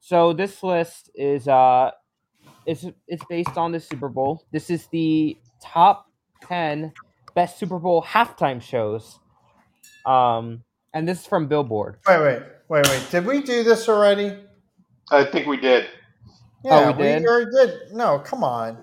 So 0.00 0.32
this 0.32 0.62
list 0.62 1.10
is 1.14 1.48
uh, 1.48 1.92
it's 2.66 2.84
it's 3.06 3.24
based 3.28 3.56
on 3.56 3.72
the 3.72 3.80
Super 3.80 4.08
Bowl. 4.08 4.44
This 4.52 4.70
is 4.70 4.86
the 4.88 5.38
top 5.62 6.06
ten 6.42 6.92
best 7.34 7.58
Super 7.58 7.78
Bowl 7.78 8.02
halftime 8.02 8.60
shows. 8.60 9.18
Um. 10.04 10.64
And 10.94 11.06
this 11.06 11.20
is 11.20 11.26
from 11.26 11.48
Billboard. 11.48 11.98
Wait, 12.08 12.20
wait, 12.20 12.42
wait, 12.68 12.88
wait. 12.88 13.10
Did 13.10 13.26
we 13.26 13.42
do 13.42 13.62
this 13.62 13.88
already? 13.88 14.36
I 15.10 15.24
think 15.24 15.46
we 15.46 15.58
did. 15.58 15.86
Yeah, 16.64 16.90
we 16.90 17.02
did? 17.02 17.26
already 17.26 17.50
did. 17.50 17.92
No, 17.92 18.18
come 18.18 18.42
on. 18.42 18.78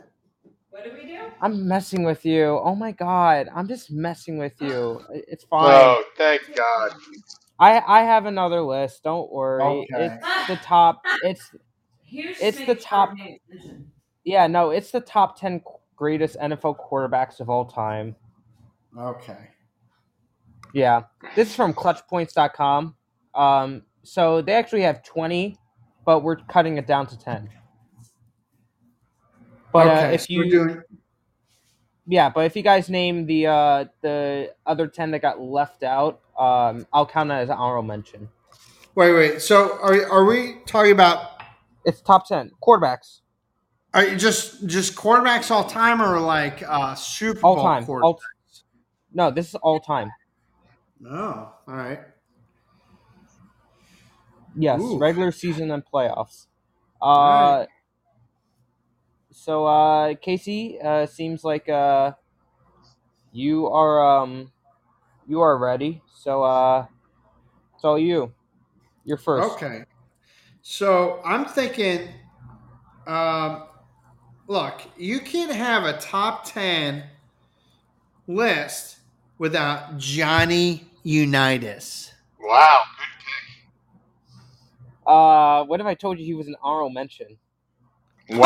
What 0.69 0.83
did 0.83 0.93
we 0.93 1.05
do? 1.05 1.14
I'm 1.45 1.67
messing 1.67 2.03
with 2.03 2.26
you. 2.26 2.59
Oh 2.63 2.73
my 2.73 2.91
god, 2.91 3.49
I'm 3.53 3.67
just 3.67 3.91
messing 3.91 4.39
with 4.39 4.59
you. 4.59 4.99
It's 5.13 5.43
fine. 5.43 5.72
Oh, 5.72 6.03
thank 6.17 6.41
God. 6.55 6.93
I 7.59 7.84
I 7.85 8.01
have 8.01 8.26
another 8.26 8.61
list. 8.61 9.03
Don't 9.03 9.31
worry. 9.31 9.61
Okay. 9.61 10.17
It's 10.19 10.47
the 10.47 10.55
top. 10.55 11.03
It's 11.22 11.51
It's 12.11 12.65
the 12.65 12.73
top- 12.73 13.13
yeah. 14.23 14.47
No, 14.47 14.72
it's 14.72 14.89
the 14.89 15.01
top 15.01 15.39
ten 15.39 15.61
greatest 15.95 16.35
NFL 16.39 16.77
quarterbacks 16.80 17.39
of 17.39 17.47
all 17.47 17.65
time. 17.65 18.15
Okay. 18.97 19.51
Yeah, 20.73 21.03
this 21.35 21.49
is 21.49 21.55
from 21.55 21.76
ClutchPoints.com. 21.76 22.95
Um, 23.35 23.84
so 24.01 24.41
they 24.41 24.53
actually 24.53 24.81
have 24.81 25.03
twenty, 25.03 25.59
but 26.05 26.22
we're 26.23 26.38
cutting 26.38 26.80
it 26.80 26.88
down 26.88 27.05
to 27.05 27.19
ten. 27.19 27.51
But 29.72 29.88
uh, 29.88 30.09
if 30.11 30.22
so 30.22 30.27
you 30.30 30.39
we're 30.39 30.49
doing 30.49 30.81
Yeah, 32.07 32.30
but 32.30 32.45
if 32.45 32.56
you 32.56 32.61
guys 32.61 32.90
name 32.90 33.26
the 33.26 33.48
uh 33.48 33.86
the 34.02 34.53
other 34.65 34.88
ten 34.88 35.11
that 35.11 35.22
got 35.22 35.40
left 35.40 35.84
out, 35.84 36.22
um, 36.38 36.86
I'll 36.94 37.06
count 37.07 37.30
that 37.30 37.41
as 37.41 37.49
an 37.49 37.57
honorable 37.57 37.88
mention. 37.88 38.30
wait, 38.94 39.14
wait. 39.14 39.41
So 39.41 39.80
are 39.82 40.10
are 40.11 40.26
we 40.26 40.57
talking 40.65 40.91
about 40.91 41.41
It's 41.84 42.02
top 42.02 42.27
ten 42.27 42.52
quarterbacks 42.61 43.22
are 43.95 44.06
you 44.06 44.18
just 44.18 44.68
just 44.68 44.95
quarterbacks 44.95 45.49
all 45.49 45.64
time 45.64 46.02
or 46.02 46.19
like 46.19 46.61
uh 46.68 46.94
Super 46.95 47.40
all 47.41 47.56
Bowl 47.56 47.64
time. 47.64 47.86
quarterbacks? 47.86 48.03
All, 48.03 48.19
no, 49.14 49.32
this 49.32 49.48
is 49.48 49.56
all 49.56 49.80
time. 49.80 50.11
Oh, 51.10 51.53
all 51.68 51.73
right. 51.73 52.02
Yes, 54.57 54.82
Ooh. 54.82 54.98
regular 54.99 55.32
season 55.32 55.72
and 55.72 55.84
playoffs. 55.86 56.48
Uh. 57.02 57.65
So 59.35 59.65
uh, 59.65 60.15
Casey, 60.15 60.79
uh, 60.81 61.05
seems 61.05 61.43
like 61.43 61.67
uh, 61.67 62.13
you 63.33 63.67
are 63.67 64.21
um, 64.23 64.51
you 65.27 65.41
are 65.41 65.57
ready. 65.57 66.01
So 66.15 66.41
uh, 66.41 66.85
it's 67.75 67.83
all 67.83 67.99
you. 67.99 68.33
You're 69.03 69.17
first. 69.17 69.55
Okay. 69.55 69.83
So 70.61 71.21
I'm 71.25 71.43
thinking, 71.43 72.07
um, 73.05 73.63
look, 74.47 74.81
you 74.97 75.19
can't 75.19 75.51
have 75.51 75.83
a 75.83 75.97
top 75.97 76.45
10 76.45 77.03
list 78.25 78.99
without 79.37 79.97
Johnny 79.97 80.89
Unitas. 81.03 82.13
Wow. 82.39 82.83
Uh, 85.05 85.65
what 85.65 85.81
if 85.81 85.85
I 85.85 85.93
told 85.93 86.19
you 86.19 86.25
he 86.25 86.33
was 86.33 86.47
an 86.47 86.55
honorable 86.63 86.89
mention? 86.89 87.37
Oh 88.31 88.39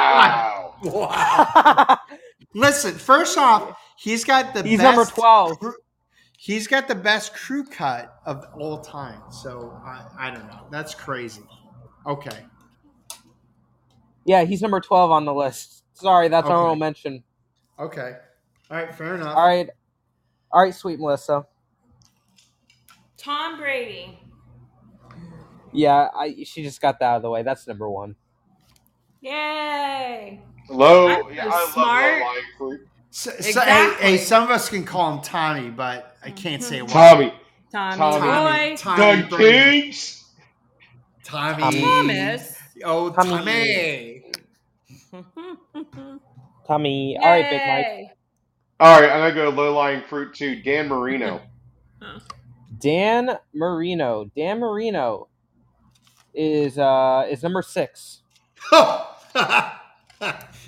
Good 0.00 0.12
pick. 0.12 0.34
Wow. 0.34 0.76
Wow. 0.82 1.98
Listen, 2.54 2.94
first 2.94 3.38
off, 3.38 3.78
he's 3.98 4.24
got 4.24 4.54
the 4.54 4.62
He's 4.62 4.78
best 4.78 4.96
number 4.96 5.04
twelve. 5.10 5.58
crew- 5.60 5.74
He's 6.38 6.66
got 6.66 6.88
the 6.88 6.94
best 6.94 7.34
crew 7.34 7.64
cut 7.64 8.14
of 8.26 8.44
all 8.58 8.80
time. 8.80 9.22
So 9.30 9.80
I, 9.84 10.06
I 10.18 10.30
don't 10.30 10.46
know. 10.46 10.66
That's 10.70 10.94
crazy. 10.94 11.42
Okay. 12.06 12.44
Yeah, 14.26 14.44
he's 14.44 14.62
number 14.62 14.80
twelve 14.80 15.10
on 15.10 15.24
the 15.24 15.34
list. 15.34 15.84
Sorry, 15.94 16.28
that's 16.28 16.48
Okay. 16.48 16.54
honorable 16.54 16.76
mention. 16.76 17.24
Okay. 17.78 18.12
All 18.70 18.76
right. 18.76 18.94
Fair 18.94 19.14
enough. 19.16 19.36
All 19.36 19.46
right, 19.46 19.68
all 20.52 20.62
right, 20.62 20.74
sweet 20.74 20.98
Melissa. 21.00 21.46
Tom 23.16 23.58
Brady. 23.58 24.18
Yeah, 25.72 26.08
I 26.14 26.44
she 26.44 26.62
just 26.62 26.80
got 26.80 26.98
that 27.00 27.06
out 27.06 27.16
of 27.16 27.22
the 27.22 27.30
way. 27.30 27.42
That's 27.42 27.66
number 27.66 27.88
one. 27.90 28.16
Yay! 29.24 30.38
Low. 30.68 31.08
I'm 31.08 31.34
Yeah, 31.34 31.44
so 31.44 31.50
I 31.50 31.60
love 31.60 31.72
smart. 31.72 32.04
low 32.20 32.26
lying 32.26 32.42
fruit. 32.58 32.80
So, 33.10 33.30
so, 33.30 33.36
Exactly. 33.38 33.72
hey, 34.04 34.16
hey, 34.18 34.18
some 34.18 34.42
of 34.42 34.50
us 34.50 34.68
can 34.68 34.84
call 34.84 35.14
him 35.14 35.22
Tommy, 35.22 35.70
but 35.70 36.14
I 36.22 36.30
can't 36.30 36.62
say 36.62 36.82
why. 36.82 36.90
Tommy. 36.92 37.32
Tommy, 37.72 37.96
Tommy. 37.96 38.20
Boy. 38.20 38.76
Tommy, 38.76 39.22
Doug 39.22 39.30
Brady. 39.30 39.80
Kings. 39.82 40.24
Tommy. 41.24 41.62
Tommy. 41.62 41.80
Thomas. 41.80 42.58
Oh, 42.84 43.08
Tommy. 43.10 43.30
Tommy. 43.30 44.24
Tommy. 46.66 47.16
All 47.18 47.30
right, 47.30 47.48
Big 47.50 47.62
Mike. 47.66 48.10
All 48.78 49.00
right, 49.00 49.10
I'm 49.10 49.34
gonna 49.34 49.34
go 49.34 49.48
low 49.48 49.74
lying 49.74 50.02
fruit 50.02 50.34
too. 50.34 50.60
Dan 50.60 50.88
Marino. 50.88 51.40
Dan 52.78 53.38
Marino. 53.54 54.30
Dan 54.36 54.60
Marino 54.60 55.28
is 56.34 56.78
uh 56.78 57.26
is 57.30 57.42
number 57.42 57.62
six. 57.62 58.20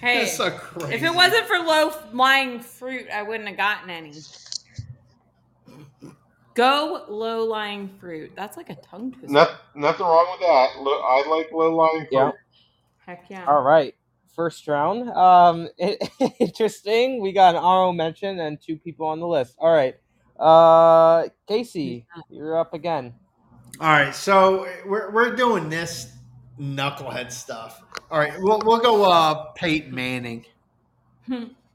Hey, 0.01 0.19
That's 0.21 0.37
so 0.37 0.51
crazy. 0.51 0.95
If 0.95 1.03
it 1.03 1.15
wasn't 1.15 1.47
for 1.47 1.59
low 1.59 1.91
lying 2.13 2.61
fruit, 2.61 3.07
I 3.13 3.23
wouldn't 3.23 3.49
have 3.49 3.57
gotten 3.57 3.89
any. 3.89 4.13
Go 6.55 7.05
low 7.09 7.45
lying 7.45 7.89
fruit. 7.99 8.33
That's 8.37 8.57
like 8.57 8.71
a 8.71 8.75
tongue 8.75 9.13
twister. 9.13 9.33
Not, 9.33 9.51
nothing 9.75 10.05
wrong 10.05 10.27
with 10.33 10.41
that. 10.41 10.69
I 10.77 11.25
like 11.29 11.51
low 11.53 11.75
lying 11.75 12.07
fruit. 12.07 12.09
Yeah. 12.13 12.31
Heck 13.07 13.31
yeah. 13.31 13.47
All 13.47 13.63
right. 13.63 13.95
First 14.35 14.67
round. 14.69 15.09
Um 15.11 15.69
interesting. 16.39 17.23
We 17.23 17.33
got 17.33 17.55
an 17.55 17.63
honorable 17.63 17.95
mention 17.95 18.41
and 18.41 18.61
two 18.61 18.77
people 18.77 19.07
on 19.07 19.21
the 19.21 19.27
list. 19.27 19.57
All 19.59 19.73
right. 19.73 19.97
Uh 20.39 21.29
Casey, 21.49 22.07
you're 22.29 22.59
up 22.59 22.75
again. 22.75 23.15
All 23.79 23.89
right, 23.89 24.15
so 24.15 24.67
we're, 24.87 25.11
we're 25.11 25.37
doing 25.37 25.69
this 25.69 26.11
knucklehead 26.61 27.31
stuff. 27.33 27.83
All 28.11 28.19
right, 28.19 28.33
we'll, 28.39 28.61
we'll 28.65 28.79
go 28.81 29.05
uh, 29.05 29.53
Peyton 29.55 29.95
Manning. 29.95 30.45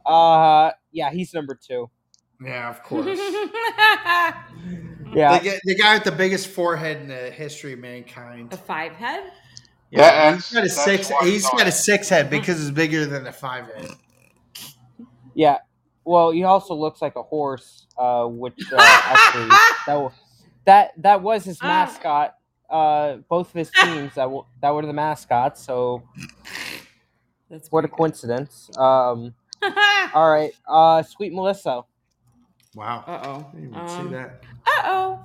Uh 0.05 0.71
yeah, 0.91 1.11
he's 1.11 1.33
number 1.33 1.55
two. 1.55 1.89
Yeah, 2.43 2.69
of 2.69 2.81
course. 2.83 3.19
Yeah. 5.13 5.39
the, 5.39 5.43
guy- 5.49 5.59
the 5.65 5.75
guy 5.75 5.93
with 5.95 6.05
the 6.05 6.11
biggest 6.13 6.47
forehead 6.47 7.01
in 7.01 7.07
the 7.09 7.29
history 7.31 7.73
of 7.73 7.79
mankind. 7.79 8.53
a 8.53 8.57
five 8.57 8.93
head? 8.93 9.29
Yeah, 9.89 10.35
he's 10.35 10.49
got 10.53 10.63
a 10.63 10.69
six. 10.69 11.09
that's 11.09 11.21
why 11.21 11.27
He's 11.29 11.45
I 11.45 11.49
got 11.57 11.67
a 11.67 11.71
six 11.71 12.07
head 12.07 12.29
because 12.29 12.61
it's 12.61 12.71
bigger 12.71 13.05
than 13.05 13.27
a 13.27 13.31
five 13.33 13.65
head. 13.75 13.89
Yeah. 15.33 15.57
Well, 16.05 16.31
he 16.31 16.45
also 16.45 16.73
looks 16.75 17.01
like 17.01 17.17
a 17.17 17.23
horse, 17.23 17.87
uh, 17.97 18.23
which 18.25 18.57
uh, 18.71 18.77
actually 18.79 19.49
that, 19.85 20.11
that 20.65 20.91
that 21.01 21.21
was 21.21 21.43
his 21.43 21.59
Ah. 21.61 21.67
mascot. 21.67 22.35
Uh, 22.71 23.17
both 23.29 23.49
of 23.49 23.53
his 23.53 23.69
teams 23.83 24.15
that 24.15 24.23
w- 24.23 24.45
that 24.61 24.69
were 24.73 24.85
the 24.85 24.93
mascots. 24.93 25.61
So 25.63 26.03
That's 27.49 27.71
what 27.71 27.83
a 27.85 27.87
coincidence. 27.87 28.69
Um, 28.77 29.33
all 30.13 30.31
right, 30.31 30.53
uh, 30.67 31.03
sweet 31.03 31.33
Melissa. 31.33 31.83
Wow, 32.73 33.03
Uh 33.05 33.19
oh. 33.23 33.51
Didn't 33.53 33.69
even 33.69 33.79
Um, 33.81 33.87
see 34.07 34.13
that. 34.15 34.43
Uh 34.65 35.19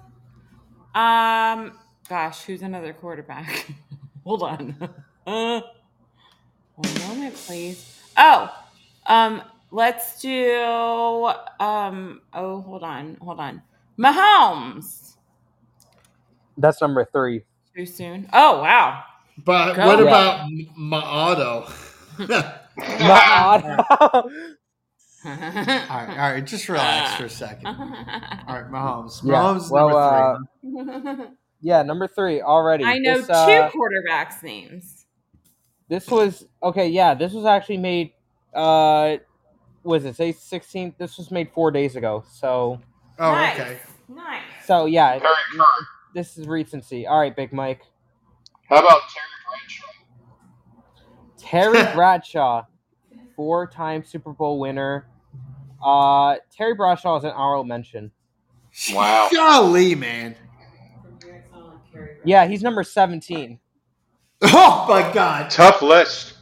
oh. 0.94 1.00
Um. 1.00 1.78
Gosh, 2.08 2.42
who's 2.42 2.62
another 2.62 2.92
quarterback? 2.92 3.66
Hold 4.24 4.42
on. 4.42 4.76
Uh, 5.26 5.60
one 6.74 6.98
moment, 7.08 7.34
please. 7.34 8.00
Oh. 8.16 8.52
Um. 9.06 9.42
Let's 9.70 10.20
do. 10.20 10.52
Um. 11.60 12.20
Oh, 12.32 12.60
hold 12.60 12.82
on. 12.82 13.16
Hold 13.20 13.40
on. 13.40 13.62
Mahomes. 13.98 15.15
That's 16.56 16.80
number 16.80 17.04
three. 17.04 17.42
Too 17.76 17.86
soon. 17.86 18.28
Oh 18.32 18.60
wow. 18.62 19.02
But 19.44 19.74
Go. 19.74 19.86
what 19.86 19.98
Yeah. 19.98 20.04
about 20.04 20.40
M- 20.40 20.68
Maato? 20.78 21.70
Not 22.28 22.62
odd. 23.28 23.64
all 25.24 25.28
right, 25.28 26.08
all 26.10 26.32
right, 26.32 26.44
just 26.46 26.68
relax 26.68 27.16
for 27.16 27.24
a 27.26 27.28
second. 27.30 27.66
All 27.66 27.74
right, 27.74 28.70
Mahomes. 28.70 29.22
Yeah, 29.24 29.32
Mahomes 29.34 29.64
is 29.64 29.70
well, 29.70 30.38
number 30.62 31.14
three. 31.16 31.20
uh, 31.20 31.26
yeah, 31.60 31.82
number 31.82 32.06
three 32.06 32.40
already. 32.40 32.84
I 32.84 32.98
know 32.98 33.18
This, 33.20 33.28
uh, 33.30 33.68
two 33.70 33.76
quarterbacks' 33.78 34.42
names. 34.44 35.06
This 35.88 36.08
was 36.08 36.46
okay. 36.62 36.88
Yeah, 36.88 37.14
this 37.14 37.32
was 37.32 37.44
actually 37.44 37.78
made. 37.78 38.12
Uh, 38.54 39.16
was 39.82 40.04
it 40.04 40.14
say 40.16 40.30
sixteenth? 40.32 40.96
This 40.96 41.18
was 41.18 41.30
made 41.30 41.50
four 41.52 41.70
days 41.72 41.96
ago. 41.96 42.24
So, 42.30 42.80
oh, 43.18 43.32
nice. 43.32 43.60
okay. 43.60 43.78
Nice. 44.08 44.42
so 44.64 44.86
yeah, 44.86 45.18
Terry 45.18 45.34
Curran. 45.52 45.66
This 46.16 46.38
is 46.38 46.48
recency. 46.48 47.06
All 47.06 47.20
right, 47.20 47.36
Big 47.36 47.52
Mike. 47.52 47.82
How 48.68 48.78
about 48.78 49.02
Terry 49.12 49.82
Bradshaw? 51.36 51.84
Terry 51.84 51.92
Bradshaw, 51.94 52.62
four-time 53.36 54.02
Super 54.02 54.32
Bowl 54.32 54.58
winner. 54.58 55.06
Uh, 55.84 56.36
Terry 56.50 56.74
Bradshaw 56.74 57.18
is 57.18 57.24
an 57.24 57.30
honorable 57.30 57.64
mention. 57.64 58.10
Wow. 58.92 59.28
Golly, 59.32 59.94
man. 59.94 60.34
Yeah, 62.24 62.46
he's 62.46 62.62
number 62.62 62.82
seventeen. 62.82 63.60
Oh 64.42 64.86
my 64.88 65.12
God. 65.12 65.50
Tough 65.50 65.80
list. 65.80 66.34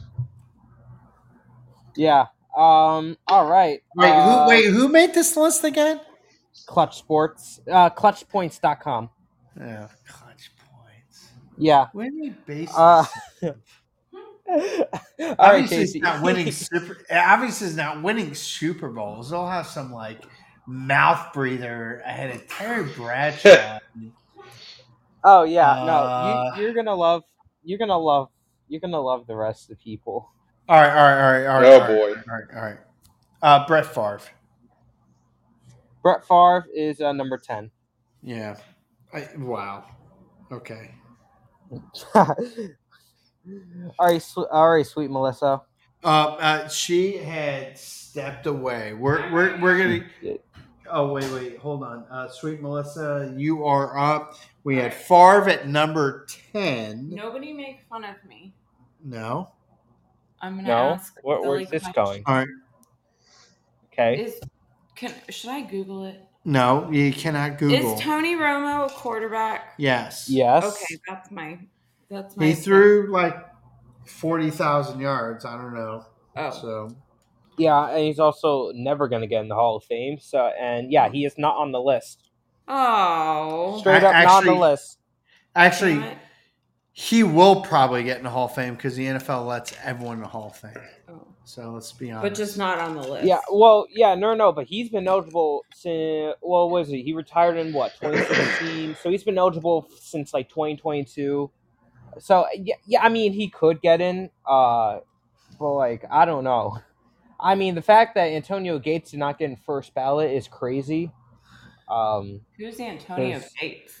Yeah. 1.95 2.25
Um. 2.57 3.17
All 3.27 3.47
right. 3.47 3.81
Wait, 3.95 4.09
uh, 4.09 4.43
who? 4.43 4.49
Wait, 4.49 4.65
who 4.65 4.89
made 4.89 5.13
this 5.13 5.37
list 5.37 5.63
again? 5.63 6.01
Clutch 6.65 6.97
Sports. 6.97 7.61
Uh, 7.71 7.89
ClutchPoints.com. 7.89 9.09
Yeah, 9.59 9.87
clutch 10.07 10.51
points. 10.57 11.29
Yeah. 11.57 11.87
Where 11.93 12.09
did 12.09 12.21
they 12.21 12.29
base 12.45 12.71
Uh, 12.75 13.05
this? 13.41 13.55
All 14.47 14.57
right, 15.19 15.35
obviously, 15.39 15.77
Casey. 15.77 15.99
not 16.01 16.21
winning 16.21 16.51
super. 16.51 16.97
Obviously, 17.11 17.67
it's 17.67 17.75
not 17.75 18.03
winning 18.03 18.33
Super 18.35 18.89
Bowls. 18.89 19.31
They'll 19.31 19.47
have 19.47 19.65
some 19.65 19.91
like 19.91 20.23
mouth 20.67 21.33
breather 21.33 22.01
ahead 22.05 22.35
of 22.35 22.47
Terry 22.47 22.83
Bradshaw. 22.83 23.79
oh 25.23 25.43
yeah, 25.43 25.71
Uh, 25.71 25.85
no, 25.85 26.57
you, 26.57 26.63
you're 26.63 26.73
gonna 26.73 26.93
love. 26.93 27.23
You're 27.63 27.79
gonna 27.79 27.97
love. 27.97 28.29
You're 28.67 28.81
gonna 28.81 29.01
love 29.01 29.25
the 29.25 29.35
rest 29.35 29.63
of 29.63 29.69
the 29.77 29.83
people. 29.83 30.29
all 30.69 30.79
right, 30.79 30.89
all 30.89 30.95
right, 30.95 31.21
all 31.21 31.31
right, 31.31 31.45
all 31.47 31.61
right. 31.61 31.65
Oh, 31.65 31.73
all 31.73 31.79
right, 31.79 31.87
boy. 31.87 32.21
all 32.31 32.37
right, 32.37 32.55
all 32.55 32.61
right. 32.61 32.77
Uh, 33.41 33.65
Brett 33.67 33.85
Favre. 33.87 34.21
Brett 36.03 36.27
Favre 36.27 36.67
is 36.75 37.01
uh, 37.01 37.13
number 37.13 37.37
ten. 37.39 37.71
Yeah. 38.21 38.57
I, 39.15 39.29
wow. 39.37 39.85
Okay. 40.51 40.93
all 42.15 42.35
right, 43.99 44.21
sw- 44.21 44.37
all 44.51 44.71
right, 44.71 44.85
sweet 44.85 45.09
Melissa. 45.09 45.61
Uh, 46.03 46.07
uh, 46.07 46.67
she 46.67 47.17
had 47.17 47.77
stepped 47.77 48.45
away. 48.45 48.93
We're 48.93 49.31
we're 49.31 49.59
we're 49.61 49.77
gonna. 49.77 50.37
Oh 50.91 51.13
wait, 51.13 51.31
wait, 51.31 51.57
hold 51.57 51.83
on. 51.83 52.05
Uh, 52.11 52.27
sweet 52.27 52.61
Melissa, 52.61 53.33
you 53.35 53.65
are 53.65 53.97
up. 53.97 54.35
We 54.63 54.75
had 54.75 54.93
Favre 54.93 55.49
at 55.49 55.67
number 55.67 56.27
ten. 56.51 57.09
Nobody 57.09 57.53
make 57.53 57.81
fun 57.89 58.03
of 58.03 58.15
me. 58.27 58.53
No. 59.03 59.51
I'm 60.41 60.57
gonna 60.57 60.67
No, 60.67 60.77
ask. 60.89 61.15
Where, 61.23 61.37
silly 61.37 61.49
where's 61.49 61.69
this 61.69 61.83
question. 61.83 62.03
going? 62.03 62.23
All 62.27 62.35
right. 62.35 62.47
Okay. 63.93 64.21
Is 64.23 64.39
can 64.95 65.13
should 65.29 65.49
I 65.51 65.61
Google 65.61 66.05
it? 66.05 66.21
No, 66.45 66.89
you 66.91 67.11
cannot 67.11 67.57
Google. 67.57 67.95
Is 67.95 67.99
Tony 68.01 68.35
Romo 68.35 68.85
a 68.85 68.89
quarterback? 68.89 69.73
yes. 69.77 70.29
Yes. 70.29 70.63
Okay, 70.63 70.97
that's 71.07 71.31
my 71.31 71.57
that's 72.09 72.37
my 72.37 72.45
He 72.45 72.53
threw 72.53 73.07
like 73.11 73.35
forty 74.05 74.51
thousand 74.51 74.99
yards. 74.99 75.43
I 75.43 75.57
don't 75.57 75.73
know. 75.73 76.05
Oh, 76.37 76.51
So 76.51 76.89
Yeah, 77.57 77.89
and 77.89 77.99
he's 77.99 78.19
also 78.19 78.71
never 78.75 79.07
gonna 79.07 79.25
get 79.27 79.41
in 79.41 79.47
the 79.47 79.55
Hall 79.55 79.77
of 79.77 79.83
Fame. 79.85 80.19
So, 80.19 80.51
and 80.59 80.91
yeah, 80.91 81.09
he 81.09 81.25
is 81.25 81.35
not 81.37 81.55
on 81.57 81.71
the 81.71 81.81
list. 81.81 82.29
oh, 82.67 83.77
Straight 83.79 84.03
I 84.03 84.07
up 84.07 84.13
not 84.13 84.15
on 84.15 84.15
actually- 84.37 84.53
the 84.53 84.59
list. 84.59 84.99
actually, 85.55 86.03
he 86.91 87.23
will 87.23 87.61
probably 87.61 88.03
get 88.03 88.17
in 88.19 88.23
the 88.23 88.29
Hall 88.29 88.45
of 88.45 88.53
Fame 88.53 88.75
because 88.75 88.95
the 88.95 89.05
NFL 89.07 89.45
lets 89.47 89.75
everyone 89.83 90.17
in 90.17 90.21
the 90.21 90.27
Hall 90.29 90.47
of 90.47 90.55
Fame. 90.57 90.83
Oh. 91.09 91.27
So 91.47 91.71
let's 91.71 91.91
be 91.91 92.09
honest. 92.11 92.23
but 92.23 92.33
just 92.35 92.57
not 92.57 92.79
on 92.79 92.95
the 92.95 93.01
list. 93.07 93.25
Yeah, 93.25 93.39
well, 93.51 93.85
yeah, 93.91 94.15
no, 94.15 94.33
no, 94.33 94.51
but 94.51 94.65
he's 94.65 94.89
been 94.89 95.07
eligible 95.07 95.63
since. 95.73 96.35
Well, 96.41 96.69
was 96.69 96.87
he? 96.89 97.03
He 97.03 97.13
retired 97.13 97.57
in 97.57 97.71
what 97.71 97.93
2017, 98.01 98.97
so 99.01 99.11
he's 99.11 99.23
been 99.23 99.37
eligible 99.37 99.87
since 99.99 100.33
like 100.33 100.49
2022. 100.49 101.51
So 102.17 102.45
yeah, 102.55 102.75
yeah, 102.87 103.01
I 103.03 103.09
mean, 103.09 103.31
he 103.31 103.47
could 103.49 103.79
get 103.79 104.01
in, 104.01 104.31
uh, 104.47 104.99
but 105.59 105.73
like 105.73 106.03
I 106.09 106.25
don't 106.25 106.43
know. 106.43 106.79
I 107.39 107.53
mean, 107.55 107.75
the 107.75 107.81
fact 107.81 108.15
that 108.15 108.27
Antonio 108.29 108.79
Gates 108.79 109.11
did 109.11 109.19
not 109.19 109.37
get 109.37 109.49
in 109.51 109.55
first 109.57 109.93
ballot 109.93 110.31
is 110.31 110.47
crazy. 110.47 111.11
Um, 111.87 112.41
Who's 112.57 112.79
Antonio 112.79 113.39
Gates? 113.61 113.99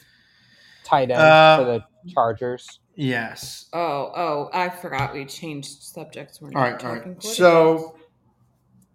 tight 0.83 1.11
end 1.11 1.21
Uh, 1.21 1.57
for 1.57 1.63
the 1.65 1.83
Chargers. 2.11 2.79
Yes. 2.95 3.65
Oh, 3.73 4.11
oh, 4.15 4.49
I 4.53 4.69
forgot 4.69 5.13
we 5.13 5.25
changed 5.25 5.83
subjects. 5.83 6.39
We're 6.41 6.51
not 6.51 6.59
All 6.59 6.71
right. 6.71 6.79
Talking 6.79 7.13
right. 7.15 7.23
So 7.23 7.95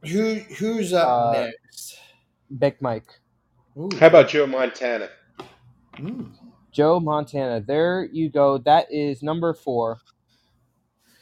who 0.05 0.35
who's 0.59 0.93
up 0.93 1.09
Uh, 1.09 1.33
next? 1.43 1.99
Big 2.59 2.81
Mike, 2.81 3.21
Ooh. 3.77 3.91
How 3.99 4.07
about 4.09 4.29
Joe 4.29 4.47
Montana? 4.47 5.09
Mm. 5.97 6.33
Joe 6.73 6.99
Montana. 6.99 7.61
There 7.61 8.09
you 8.13 8.29
go. 8.31 8.59
That 8.59 8.91
is 8.91 9.23
number 9.23 9.53
four. 9.55 9.99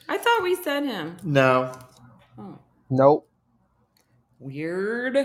I 0.08 0.16
thought 0.16 0.42
we 0.42 0.54
said 0.54 0.84
him. 0.84 1.16
No. 1.22 1.72
Oh, 2.38 2.58
Nope, 2.88 3.28
weird. 4.38 5.16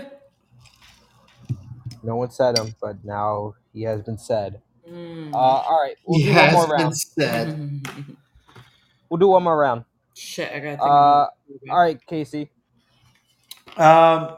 no 2.02 2.16
one 2.16 2.30
said 2.30 2.58
him, 2.58 2.74
but 2.80 3.02
now 3.04 3.54
he 3.72 3.82
has 3.84 4.02
been 4.02 4.18
said. 4.18 4.60
Mm. 4.90 5.32
Uh, 5.32 5.36
all 5.36 5.80
right, 5.82 5.96
we'll 6.06 6.20
He 6.20 6.26
do 6.26 6.32
one 6.34 6.52
more 6.52 6.66
been 6.66 6.76
round. 6.76 6.96
said. 6.96 7.88
We'll 9.10 9.18
do 9.18 9.28
one 9.28 9.44
more 9.44 9.56
round. 9.56 9.84
Shit, 10.14 10.50
I 10.50 10.58
gotta 10.58 10.76
think. 10.76 10.80
Uh, 10.82 11.26
all 11.72 11.78
right, 11.80 12.04
Casey. 12.06 12.50
Um. 13.76 14.36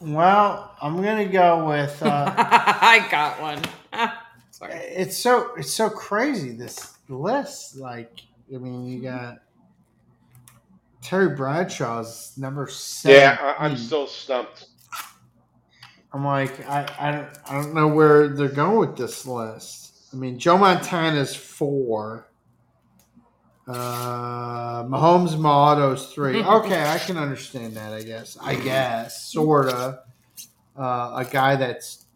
Well, 0.00 0.74
I'm 0.82 0.96
gonna 0.96 1.26
go 1.26 1.66
with. 1.66 2.02
Uh, 2.02 2.32
I 2.36 3.06
got 3.10 3.40
one. 3.40 3.62
Sorry. 4.50 4.74
it's 4.74 5.16
so 5.16 5.54
it's 5.56 5.72
so 5.72 5.88
crazy 5.88 6.50
this 6.52 6.94
list. 7.08 7.76
Like, 7.78 8.20
I 8.54 8.58
mean, 8.58 8.86
you 8.86 9.00
got 9.02 9.38
Terry 11.02 11.34
Bradshaw's 11.34 12.32
number 12.36 12.66
seven. 12.66 13.18
Yeah, 13.20 13.54
I, 13.58 13.64
I'm 13.64 13.76
still 13.76 14.06
stumped. 14.06 14.66
I'm 16.12 16.24
like, 16.24 16.66
I, 16.68 16.88
I 16.98 17.12
don't 17.12 17.28
I 17.46 17.54
don't 17.54 17.74
know 17.74 17.88
where 17.88 18.28
they're 18.28 18.48
going 18.48 18.78
with 18.78 18.96
this 18.96 19.26
list. 19.26 19.92
I 20.12 20.16
mean, 20.16 20.38
Joe 20.38 20.58
Montana's 20.58 21.34
four. 21.36 22.26
Uh, 23.68 24.82
Mahomes 24.84 25.38
Motto's 25.38 26.12
three. 26.12 26.42
Okay, 26.42 26.84
I 26.84 26.98
can 26.98 27.16
understand 27.16 27.74
that. 27.76 27.92
I 27.92 28.02
guess. 28.02 28.36
I 28.40 28.56
guess 28.56 29.24
sorta. 29.30 30.00
Uh, 30.76 31.24
a 31.24 31.28
guy 31.30 31.56
that's 31.56 32.06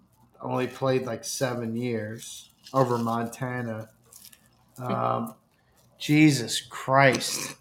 only 0.40 0.66
played 0.66 1.06
like 1.06 1.22
seven 1.22 1.76
years 1.76 2.50
over 2.72 2.98
Montana. 2.98 3.90
Um, 4.78 5.34
Jesus 5.98 6.60
Christ. 6.60 7.54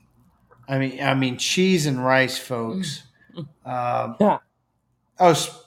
I 0.68 0.80
mean, 0.80 1.02
I 1.04 1.14
mean, 1.14 1.38
cheese 1.38 1.86
and 1.86 2.04
rice, 2.04 2.38
folks. 2.38 3.04
Um, 3.66 4.16
Yeah. 4.20 4.40
oh, 5.20 5.63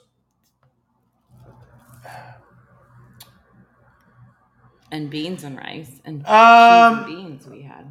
And 4.90 5.10
beans 5.10 5.42
and 5.44 5.56
rice 5.56 6.00
and 6.04 6.24
Um, 6.26 6.98
and 6.98 7.06
beans 7.06 7.46
we 7.48 7.62
had. 7.62 7.90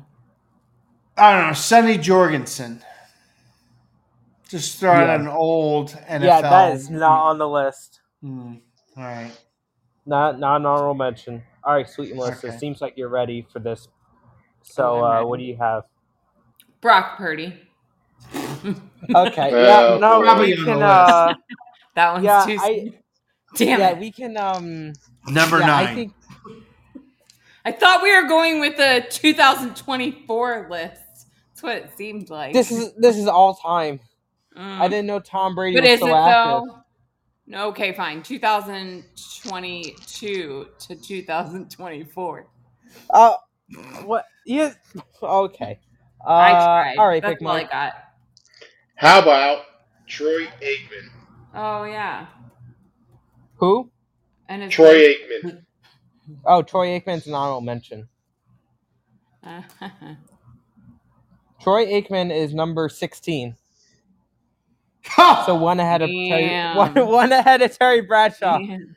I 1.17 1.34
don't 1.38 1.47
know, 1.47 1.53
Sonny 1.53 1.97
Jurgensen. 1.97 2.81
Just 4.49 4.80
throw 4.80 4.91
out 4.91 5.09
an 5.19 5.27
old 5.27 5.91
NFL. 6.07 6.23
Yeah, 6.23 6.41
that 6.41 6.73
is 6.76 6.89
not 6.89 7.23
on 7.30 7.38
the 7.38 7.47
list. 7.47 7.99
Hmm. 8.22 8.55
All 8.95 9.03
right. 9.03 9.31
Not 10.05 10.39
not 10.39 10.57
an 10.57 10.65
honorable 10.65 10.93
mention. 10.93 11.41
All 11.63 11.73
right, 11.73 11.89
sweet 11.89 12.15
Melissa. 12.15 12.47
Okay. 12.49 12.57
Seems 12.57 12.80
like 12.80 12.93
you're 12.95 13.09
ready 13.09 13.45
for 13.51 13.59
this. 13.59 13.88
So, 14.61 14.99
Oh, 14.99 15.03
uh, 15.03 15.26
what 15.26 15.39
do 15.39 15.45
you 15.45 15.57
have? 15.57 15.84
Brock 16.81 17.17
Purdy. 17.17 17.59
Okay, 19.13 19.51
yeah, 19.51 19.97
no, 19.99 20.22
Probably 20.23 20.53
we 20.55 20.57
on 20.59 20.65
can. 20.65 20.80
the 20.80 20.85
Uh, 20.85 21.34
That 21.95 22.13
one's 22.13 22.26
yeah, 22.26 22.45
too. 22.47 22.57
I 22.59 22.89
Damn 23.55 23.80
yeah, 23.80 23.89
it! 23.91 23.99
we 23.99 24.11
can. 24.11 24.35
Um, 24.38 24.93
Number 25.27 25.59
yeah, 25.59 25.65
nine. 25.67 25.88
I 25.88 25.93
think 25.95 26.13
I 27.66 27.72
thought 27.72 28.04
we 28.04 28.16
were 28.16 28.28
going 28.28 28.60
with 28.60 28.78
the 28.78 29.04
2024 29.10 30.68
list. 30.70 31.02
That's 31.50 31.64
what 31.64 31.78
it 31.78 31.98
seemed 31.98 32.30
like. 32.30 32.54
this 32.54 32.70
is 32.72 32.94
this 32.94 33.18
is 33.18 33.28
all 33.28 33.56
time. 33.56 34.00
Mm. 34.56 34.80
I 34.80 34.88
didn't 34.88 35.08
know 35.08 35.20
Tom 35.20 35.56
Brady 35.56 35.76
But 35.78 35.84
was 35.84 35.92
is 35.94 36.00
so 36.00 36.08
it 36.08 36.12
active. 36.14 36.64
though? 36.70 36.82
No, 37.48 37.68
okay, 37.70 37.92
fine. 37.94 38.22
2022 38.24 40.68
to 40.80 40.96
2024. 40.96 42.48
Uh, 43.10 43.34
what? 44.04 44.26
Yeah. 44.46 44.74
Okay. 45.22 45.80
Uh, 46.26 46.34
I 46.34 46.50
tried. 46.52 46.96
All 46.98 47.08
right, 47.08 47.22
That's 47.22 47.40
Big 47.40 47.48
all 47.48 47.56
I 47.56 47.64
got. 47.64 47.94
How 48.96 49.22
about 49.22 49.64
Troy 50.08 50.46
Aikman? 50.62 51.10
Oh 51.54 51.84
yeah. 51.84 52.28
Who? 53.58 53.92
And 54.48 54.64
it's 54.64 54.74
Troy 54.74 55.14
Aikman. 55.16 55.65
Oh, 56.45 56.61
Troy 56.61 56.99
Aikman's 56.99 57.27
an 57.27 57.34
honorable 57.34 57.61
mention. 57.61 58.07
Troy 61.61 61.85
Aikman 61.85 62.35
is 62.35 62.53
number 62.53 62.89
sixteen, 62.89 63.56
so 65.45 65.56
one 65.56 65.80
ahead 65.80 66.02
of 66.02 66.10
Terry, 66.10 66.76
one, 66.76 66.93
one 67.07 67.31
ahead 67.31 67.61
of 67.61 67.77
Terry 67.77 68.02
Bradshaw. 68.02 68.57
Damn. 68.60 68.95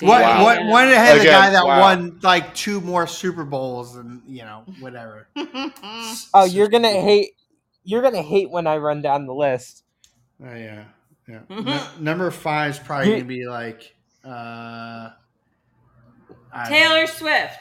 what, 0.00 0.22
Wow. 0.22 0.44
what, 0.44 0.64
one 0.66 0.88
ahead 0.88 1.16
of 1.16 1.22
the 1.22 1.28
guy 1.28 1.50
that 1.50 1.66
wow. 1.66 1.80
won 1.80 2.20
like 2.22 2.54
two 2.54 2.80
more 2.80 3.06
Super 3.06 3.44
Bowls 3.44 3.96
and, 3.96 4.22
you 4.26 4.42
know, 4.42 4.64
whatever. 4.80 5.28
Oh, 6.34 6.44
you're 6.44 6.68
gonna 6.68 6.88
hate. 6.92 7.30
You're 7.84 8.02
gonna 8.02 8.22
hate 8.22 8.50
when 8.50 8.66
I 8.66 8.76
run 8.76 9.02
down 9.02 9.26
the 9.26 9.34
list. 9.34 9.82
Oh, 10.44 10.54
yeah. 10.54 10.84
Yeah. 11.26 11.40
Nu- 11.50 12.04
number 12.04 12.30
five 12.30 12.70
is 12.72 12.78
probably 12.78 13.08
going 13.08 13.20
to 13.20 13.26
be 13.26 13.46
like. 13.46 13.94
Uh, 14.24 15.10
I 16.52 16.62
don't 16.68 16.72
Taylor 16.72 17.06
Swift. 17.06 17.58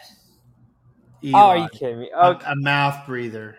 know, 1.24 1.38
Oh, 1.38 1.48
are 1.50 1.58
you 1.58 1.70
kidding 1.70 2.00
me? 2.00 2.12
A- 2.16 2.28
Okay. 2.30 2.46
a 2.48 2.56
mouth 2.56 3.06
breather. 3.06 3.58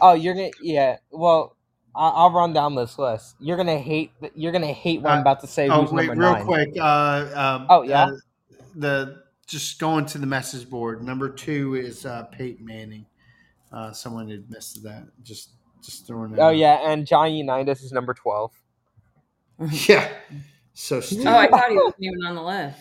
Oh, 0.00 0.14
you're 0.14 0.34
gonna. 0.34 0.50
Yeah. 0.60 0.96
Well, 1.10 1.56
I- 1.94 2.08
I'll 2.08 2.30
run 2.32 2.52
down 2.52 2.74
this 2.74 2.98
list. 2.98 3.36
You're 3.40 3.56
gonna 3.56 3.78
hate. 3.78 4.12
You're 4.34 4.52
gonna 4.52 4.66
hate 4.66 5.02
what 5.02 5.12
I'm 5.12 5.18
Uh, 5.18 5.22
about 5.22 5.40
to 5.40 5.46
say. 5.46 5.68
Oh, 5.68 5.82
who's 5.82 5.92
wait, 5.92 6.06
number 6.08 6.22
real 6.22 6.32
nine? 6.32 6.44
quick. 6.44 6.68
Uh, 6.80 7.28
um, 7.34 7.66
Oh, 7.70 7.82
yeah? 7.82 8.04
uh, 8.06 8.10
the 8.74 9.22
just 9.46 9.78
going 9.80 10.06
to 10.06 10.18
the 10.18 10.26
message 10.26 10.68
board. 10.70 11.02
Number 11.02 11.28
two 11.28 11.74
is 11.74 12.06
uh, 12.06 12.24
Peyton 12.24 12.64
Manning. 12.64 13.06
Uh, 13.72 13.92
someone 13.92 14.28
had 14.28 14.50
missed 14.50 14.82
that. 14.82 15.04
Just 15.22 15.50
just 15.82 16.06
throwing. 16.06 16.32
That 16.32 16.40
Oh 16.40 16.46
out. 16.48 16.56
yeah, 16.56 16.90
and 16.90 17.06
Johnny 17.06 17.38
Unitas 17.38 17.82
is 17.82 17.92
number 17.92 18.14
twelve. 18.14 18.52
yeah. 19.88 20.08
So 20.72 21.00
stupid. 21.00 21.26
Oh, 21.26 21.36
I 21.36 21.46
thought 21.48 21.70
he 21.70 21.76
wasn't 21.76 22.02
even 22.02 22.24
on 22.26 22.34
the 22.34 22.42
list. 22.42 22.78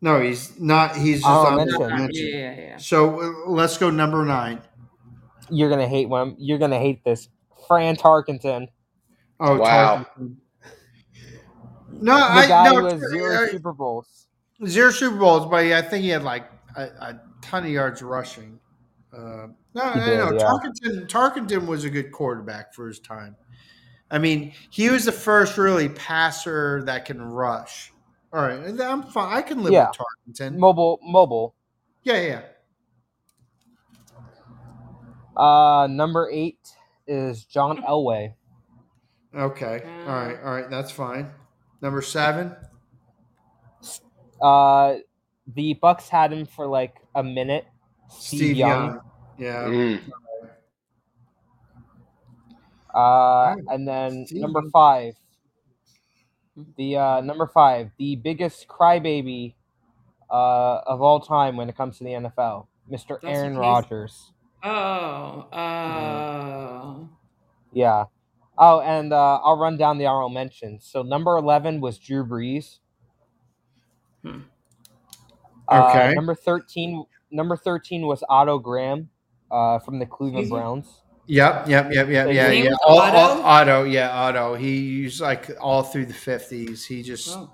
No, 0.00 0.20
he's 0.20 0.58
not. 0.60 0.96
He's 0.96 1.16
just 1.22 1.26
Oh, 1.26 1.46
on 1.46 1.56
mentioned. 1.56 1.82
the 1.82 1.88
Yeah, 1.88 1.96
mention. 1.96 2.26
yeah, 2.28 2.54
yeah. 2.60 2.76
So 2.76 3.20
uh, 3.20 3.50
let's 3.50 3.78
go 3.78 3.90
number 3.90 4.24
nine. 4.24 4.60
You're 5.50 5.70
gonna 5.70 5.88
hate 5.88 6.08
one. 6.08 6.34
You're 6.38 6.58
gonna 6.58 6.78
hate 6.78 7.04
this. 7.04 7.28
Fran 7.68 7.96
Tarkenton. 7.96 8.68
Oh 9.40 9.58
Wow. 9.58 10.06
Tarkenton. 10.18 10.36
No, 11.92 12.14
The 12.16 12.22
I 12.22 12.46
guy 12.48 12.70
no, 12.72 12.84
with 12.84 13.00
zero 13.10 13.46
Super 13.48 13.72
Bowls. 13.72 14.26
zero 14.66 14.90
Super 14.90 15.16
Bowls, 15.16 15.46
but 15.46 15.64
I 15.64 15.82
think 15.82 16.02
he 16.02 16.10
had 16.10 16.22
like 16.24 16.50
a, 16.76 16.82
a 16.82 17.20
ton 17.42 17.64
of 17.64 17.70
yards 17.70 18.02
rushing. 18.02 18.58
Uh, 19.16 19.48
no, 19.74 19.92
He 19.92 20.00
no, 20.00 20.06
did, 20.06 20.18
no. 20.18 20.32
yeah. 20.32 20.42
Tarkenton, 20.42 21.08
Tarkenton 21.08 21.66
was 21.66 21.84
a 21.84 21.90
good 21.90 22.12
quarterback 22.12 22.74
for 22.74 22.86
his 22.88 22.98
time. 23.00 23.34
I 24.10 24.18
mean, 24.18 24.52
he 24.70 24.90
was 24.90 25.04
the 25.04 25.12
first 25.12 25.56
really 25.58 25.88
passer 25.88 26.82
that 26.84 27.06
can 27.06 27.20
rush. 27.20 27.92
All 28.36 28.42
right, 28.42 28.58
and 28.60 28.78
I'm 28.82 29.02
fine. 29.02 29.32
I 29.34 29.40
can 29.40 29.62
live 29.62 29.72
Yeah. 29.72 29.88
with 30.26 30.36
Tarkenton. 30.36 30.58
Mobile, 30.58 31.00
mobile. 31.02 31.54
Yeah, 32.02 32.20
yeah. 32.20 32.42
Uh, 35.34 35.86
number 35.90 36.28
eight 36.30 36.58
is 37.06 37.46
John 37.46 37.82
Elway. 37.88 38.34
Okay. 39.34 39.82
All 40.06 40.12
right. 40.14 40.36
All 40.44 40.50
right. 40.50 40.68
That's 40.68 40.90
fine. 40.90 41.30
Number 41.80 42.02
seven. 42.02 42.54
Uh, 44.42 44.96
the 45.54 45.74
Bucs 45.82 46.10
had 46.10 46.30
him 46.30 46.44
for 46.44 46.66
like 46.66 46.96
a 47.14 47.22
minute. 47.22 47.64
Steve, 48.10 48.58
Young. 48.58 49.00
Yeah. 49.38 49.64
Mm. 49.64 50.00
Uh, 52.94 53.56
and 53.68 53.88
then 53.88 54.26
Steve 54.26 54.42
number 54.42 54.60
five, 54.70 55.14
the 56.76 56.96
uh, 56.96 57.20
number 57.20 57.46
five, 57.46 57.90
the 57.98 58.16
biggest 58.16 58.66
crybaby 58.68 59.54
uh, 60.30 60.80
of 60.86 61.02
all 61.02 61.20
time 61.20 61.56
when 61.56 61.68
it 61.68 61.76
comes 61.76 61.98
to 61.98 62.04
the 62.04 62.10
NFL, 62.10 62.66
Mr. 62.90 63.20
That's 63.20 63.24
Aaron 63.24 63.54
the. 63.54 63.60
Rodgers. 63.60 64.32
Oh, 64.64 65.46
oh. 65.52 67.08
Yeah. 67.72 68.04
Oh, 68.58 68.80
and 68.80 69.12
uh, 69.12 69.36
I'll 69.44 69.58
run 69.58 69.76
down 69.76 69.98
the 69.98 70.06
honorable 70.06 70.30
mentions. 70.30 70.84
So 70.86 71.02
number 71.02 71.36
eleven 71.36 71.80
was 71.80 71.98
Drew 71.98 72.24
Brees. 72.24 72.78
Hmm. 74.22 74.40
Uh, 75.68 75.88
Okay. 75.90 76.14
number 76.14 76.34
thirteen. 76.34 77.04
Number 77.30 77.56
thirteen 77.56 78.06
was 78.06 78.24
Otto 78.28 78.58
Graham, 78.58 79.10
uh, 79.50 79.78
from 79.80 79.98
the 79.98 80.06
Cleveland 80.06 80.44
Excuse? 80.46 80.58
Browns. 80.58 81.02
Yep. 81.28 81.68
Yep. 81.68 81.92
Yep. 81.92 82.08
Yep. 82.08 82.26
His 82.28 82.36
Yeah. 82.36 82.48
name 82.48 82.64
Yeah. 82.66 82.70
was 82.70 82.78
All, 82.86 82.98
Otto? 83.00 83.16
all, 83.16 83.42
Otto. 83.42 83.84
Yeah. 83.84 84.10
Otto. 84.10 84.54
He 84.54 84.78
used 84.78 85.20
like 85.20 85.50
all 85.60 85.82
through 85.82 86.06
the 86.06 86.14
fifties. 86.14 86.84
He 86.86 87.02
just 87.02 87.36
Oh. 87.36 87.50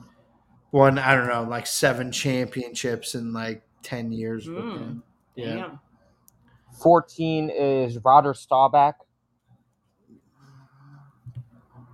won. 0.72 0.98
I 0.98 1.14
don't 1.14 1.28
know, 1.28 1.44
like 1.44 1.66
seven 1.66 2.12
championships 2.12 3.14
in 3.14 3.32
like 3.32 3.62
ten 3.82 4.12
years 4.12 4.46
with 4.48 4.62
Mm. 4.62 4.78
him. 4.78 5.02
Yeah. 5.36 5.54
Damn. 5.54 5.80
Fourteen 6.82 7.48
is 7.50 7.98
Roger 8.04 8.34
Staubach. 8.34 8.96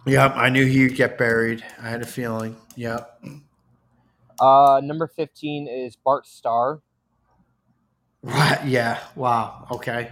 Yep. 0.06 0.32
I 0.36 0.48
knew 0.48 0.64
he'd 0.64 0.94
get 0.96 1.18
buried. 1.18 1.64
I 1.80 1.88
had 1.90 2.02
a 2.02 2.06
feeling. 2.06 2.56
Yep. 2.76 3.22
Uh, 4.40 4.80
number 4.82 5.06
fifteen 5.06 5.68
is 5.68 5.96
Bart 5.96 6.26
Starr. 6.26 6.80
Right. 8.22 8.64
Yeah. 8.64 8.98
Wow. 9.14 9.66
Okay. 9.70 10.10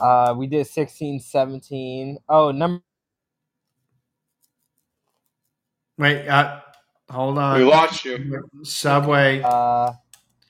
Uh, 0.00 0.34
we 0.36 0.46
did 0.46 0.66
16, 0.66 1.20
17. 1.20 2.18
Oh, 2.28 2.50
number 2.50 2.82
Wait. 5.98 6.26
Uh, 6.26 6.60
hold 7.10 7.36
on. 7.38 7.58
We 7.58 7.64
lost 7.64 8.04
you. 8.04 8.48
Subway. 8.62 9.42
uh, 9.44 9.92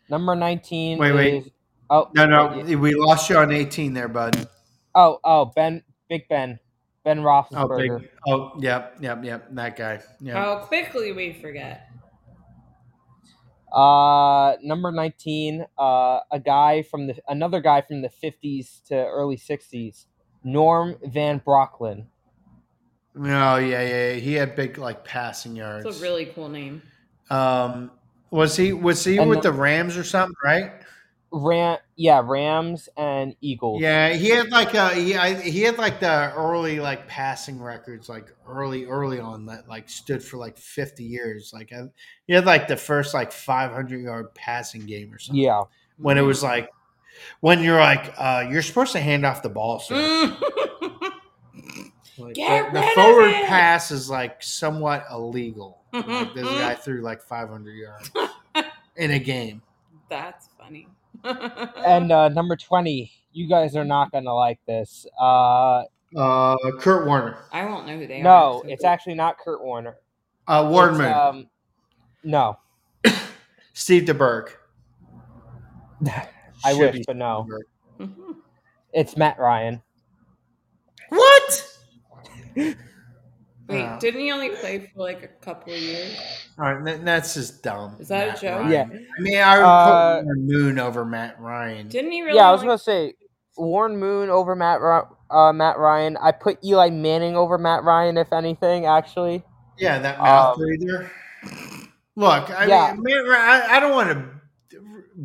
number 0.09 0.37
nineteen. 0.37 0.97
Wait, 0.99 1.13
wait. 1.13 1.53
Oh 1.89 2.09
no, 2.15 2.25
no. 2.27 2.63
wait, 2.65 2.77
We 2.77 2.95
lost 2.95 3.29
you 3.29 3.37
on 3.37 3.51
eighteen 3.51 3.93
there, 3.93 4.07
bud. 4.07 4.49
Oh, 4.95 5.19
oh, 5.25 5.47
Ben, 5.57 5.83
Big 6.09 6.29
Ben, 6.29 6.59
Ben 7.05 7.19
Oh, 7.19 7.23
Roethlisberger. 7.23 8.01
big. 8.01 8.11
Oh, 8.29 8.53
yep. 8.61 8.97
Yep. 9.01 9.25
Yep. 9.25 9.49
That 9.55 9.77
guy. 9.77 10.01
Yeah. 10.21 10.35
How 10.35 10.57
quickly 10.59 11.11
we 11.13 11.33
forget. 11.33 11.90
Uh, 13.73 14.57
number 14.63 14.91
nineteen. 14.93 15.65
Uh, 15.79 16.21
a 16.31 16.41
guy 16.41 16.83
from 16.83 17.07
the 17.07 17.17
another 17.29 17.61
guy 17.61 17.81
from 17.83 18.03
the 18.03 18.09
fifties 18.09 18.83
to 18.89 18.95
early 18.95 19.37
sixties. 19.37 20.07
Norm 20.43 20.97
Van 21.05 21.41
Brocklin. 21.41 22.07
Oh, 23.17 23.23
yeah, 23.23 23.57
yeah, 23.59 23.83
yeah. 23.83 24.13
He 24.15 24.35
had 24.35 24.55
big 24.57 24.79
like 24.79 25.05
passing 25.05 25.57
yards. 25.57 25.85
It's 25.85 25.99
a 25.99 26.03
really 26.03 26.27
cool 26.27 26.49
name. 26.49 26.81
Um, 27.29 27.91
was 28.31 28.57
he 28.57 28.73
was 28.73 29.05
he 29.05 29.19
And 29.19 29.29
with 29.29 29.43
the- 29.43 29.51
the 29.51 29.59
Rams 29.59 29.97
or 29.97 30.05
something? 30.05 30.35
Right? 30.45 30.73
Ram, 31.33 31.79
yeah, 31.97 32.23
Rams 32.25 32.89
and 32.97 33.37
Eagles. 33.41 33.81
Yeah, 33.81 34.13
he 34.15 34.31
had 34.31 34.51
like 34.51 34.75
a 34.75 34.95
he 34.95 35.15
I, 35.15 35.35
he 35.41 35.63
had 35.63 35.79
like 35.79 36.01
the 36.01 36.33
early 36.35 36.81
like 36.81 37.07
passing 37.07 37.61
records 37.63 38.09
like 38.09 38.35
early 38.49 38.87
early 38.87 39.21
on 39.21 39.47
that 39.47 39.69
like 39.69 39.89
stood 39.89 40.23
for 40.25 40.39
like 40.39 40.59
fifty 40.59 41.05
years. 41.05 41.53
Like 41.55 41.73
uh, 41.73 41.87
he 42.27 42.33
had 42.33 42.47
like 42.47 42.67
the 42.67 42.77
first 42.77 43.15
like 43.15 43.31
five 43.31 43.73
hundred 43.73 44.03
yard 44.03 44.35
passing 44.35 44.87
game 44.87 45.13
or 45.13 45.19
something. 45.19 45.43
yeah. 45.43 45.63
when 45.99 46.19
it 46.19 46.23
was 46.23 46.43
like 46.43 46.69
when 47.41 47.63
you're 47.63 47.81
like 47.81 48.13
uh, 48.19 48.47
you're 48.51 48.63
supposed 48.63 48.93
to 48.93 49.01
hand 49.01 49.25
off 49.25 49.43
the 49.43 49.51
ball, 49.51 49.79
sir. 49.79 49.95
Mm. 49.95 51.13
Like, 52.21 52.35
Get 52.35 52.75
the, 52.75 52.81
the 52.81 52.87
forward 52.95 53.33
pass 53.33 53.91
is 53.91 54.11
like 54.11 54.43
somewhat 54.43 55.07
illegal. 55.11 55.83
Like, 55.93 56.35
this 56.35 56.47
guy 56.47 56.75
threw 56.85 57.01
like 57.01 57.23
500 57.23 57.73
yards 57.73 58.11
in 58.97 59.11
a 59.11 59.19
game. 59.19 59.63
That's 60.11 60.49
funny. 60.59 60.87
And 61.25 62.13
uh, 62.13 62.29
number 62.41 62.57
twenty. 62.57 63.13
You 63.33 63.49
guys 63.49 63.77
are 63.77 63.85
not 63.85 64.11
gonna 64.13 64.35
like 64.35 64.59
this. 64.67 65.07
Uh, 65.19 65.85
Uh, 66.17 66.57
Kurt 66.81 67.07
Warner, 67.07 67.39
I 67.53 67.65
won't 67.65 67.87
know 67.87 67.97
who 67.97 68.07
they 68.09 68.21
are. 68.21 68.25
no, 68.25 68.61
so- 68.65 68.69
it's 68.69 68.85
actually 68.85 69.15
not 69.15 69.39
Kurt 69.39 69.63
Warner. 69.63 69.97
uh, 70.49 70.67
Warren 70.69 70.95
It's, 70.97 70.99
Moon, 70.99 71.13
Um, 71.13 71.47
no, 72.25 72.59
Steve 73.73 74.03
DeBerg. 74.05 74.51
I 76.65 76.73
Should 76.73 76.79
wish, 76.81 76.93
be 76.97 77.05
but 77.07 77.17
no. 77.17 77.47
DeBerg. 77.99 78.11
It's 78.93 79.17
Matt 79.17 79.39
Ryan. 79.39 79.81
What? 81.11 81.67
Wait, 83.71 83.85
Uh, 83.85 83.99
didn't 83.99 84.21
he 84.21 84.31
only 84.33 84.51
play 84.51 84.79
for 84.95 85.01
like 85.03 85.23
a 85.23 85.29
couple 85.45 85.73
of 85.73 85.79
years? 85.79 86.17
All 86.59 86.73
right, 86.75 86.85
that- 86.85 87.05
that's 87.05 87.35
just 87.35 87.63
dumb. 87.63 87.97
Is 88.01 88.09
that 88.09 88.37
a 88.37 88.41
joke? 88.41 88.61
Ryan. 88.61 88.71
Yeah. 88.71 88.99
I 89.19 89.21
mean, 89.21 89.39
I 89.39 89.57
would 89.59 89.65
Uh, 89.65 90.17
put 90.19 90.25
Warren 90.27 90.47
Moon 90.47 90.79
over 90.79 91.05
Matt 91.05 91.41
Ryan. 91.41 91.89
Didn't 91.89 92.13
he 92.13 92.23
really? 92.23 92.37
yeah, 92.37 92.49
I 92.49 92.53
was 92.53 92.61
only- 92.63 92.69
gonna 92.71 92.79
say 92.79 93.15
Warren 93.57 93.97
Moon 93.99 94.29
over 94.31 94.55
Matt 94.55 94.81
uh, 95.31 95.53
Matt 95.53 95.79
Ryan. 95.79 96.17
I 96.21 96.33
put 96.33 96.59
Eli 96.65 96.91
Manning 96.91 97.37
over 97.37 97.57
Matt 97.59 97.85
Ryan, 97.85 98.17
if 98.19 98.33
anything. 98.33 98.87
Actually, 98.87 99.45
Yeah, 99.79 99.99
that 100.01 100.19
mouth 100.19 100.59
Um, 100.59 100.65
breather. 100.65 101.11
Look, 102.17 102.51
I 102.51 102.67
yeah. 102.67 102.93
mean, 102.95 103.03
Matt, 103.03 103.29
Ry- 103.29 103.61
I, 103.61 103.77
I 103.77 103.81
don't 103.81 103.93
want 103.93 104.11
to 104.11 104.25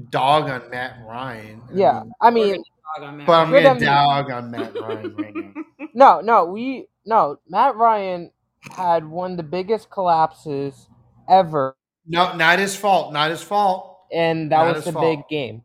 dog 0.09 0.49
on 0.49 0.69
Matt 0.69 0.97
Ryan. 1.07 1.61
I 1.69 1.73
yeah. 1.73 2.01
mean, 2.03 2.11
I 2.21 2.29
mean, 2.31 2.45
gonna 2.53 2.63
dog 2.97 3.03
on 3.09 3.17
Matt 3.17 3.27
but 3.27 3.33
I'm 3.33 3.51
Ryan. 3.51 3.63
Good, 3.63 3.69
I 3.69 3.73
gonna 3.73 3.85
dog 3.85 4.31
on 4.31 4.51
Matt 4.51 4.79
Ryan 4.79 5.15
right 5.17 5.35
now. 5.35 5.87
no, 5.93 6.21
no, 6.21 6.45
we 6.45 6.87
no. 7.05 7.37
Matt 7.49 7.75
Ryan 7.75 8.31
had 8.71 9.05
one 9.09 9.31
of 9.31 9.37
the 9.37 9.43
biggest 9.43 9.89
collapses 9.89 10.87
ever, 11.29 11.75
No, 12.07 12.35
not 12.35 12.59
his 12.59 12.75
fault. 12.75 13.13
Not 13.13 13.29
his 13.31 13.41
fault. 13.41 13.99
and 14.11 14.51
that 14.51 14.57
Not 14.65 14.75
was 14.75 14.85
his 14.85 14.93
the 14.93 14.99
big 14.99 15.19
game. 15.29 15.63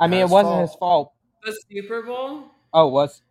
I 0.00 0.06
Not 0.06 0.10
mean, 0.10 0.20
it 0.20 0.28
wasn't 0.28 0.54
fault. 0.54 0.68
his 0.70 0.76
fault. 0.78 1.12
the 1.44 1.56
Super 1.70 2.02
Bowl. 2.02 2.44
Oh, 2.72 2.88
it 2.88 2.92
was. 2.92 3.22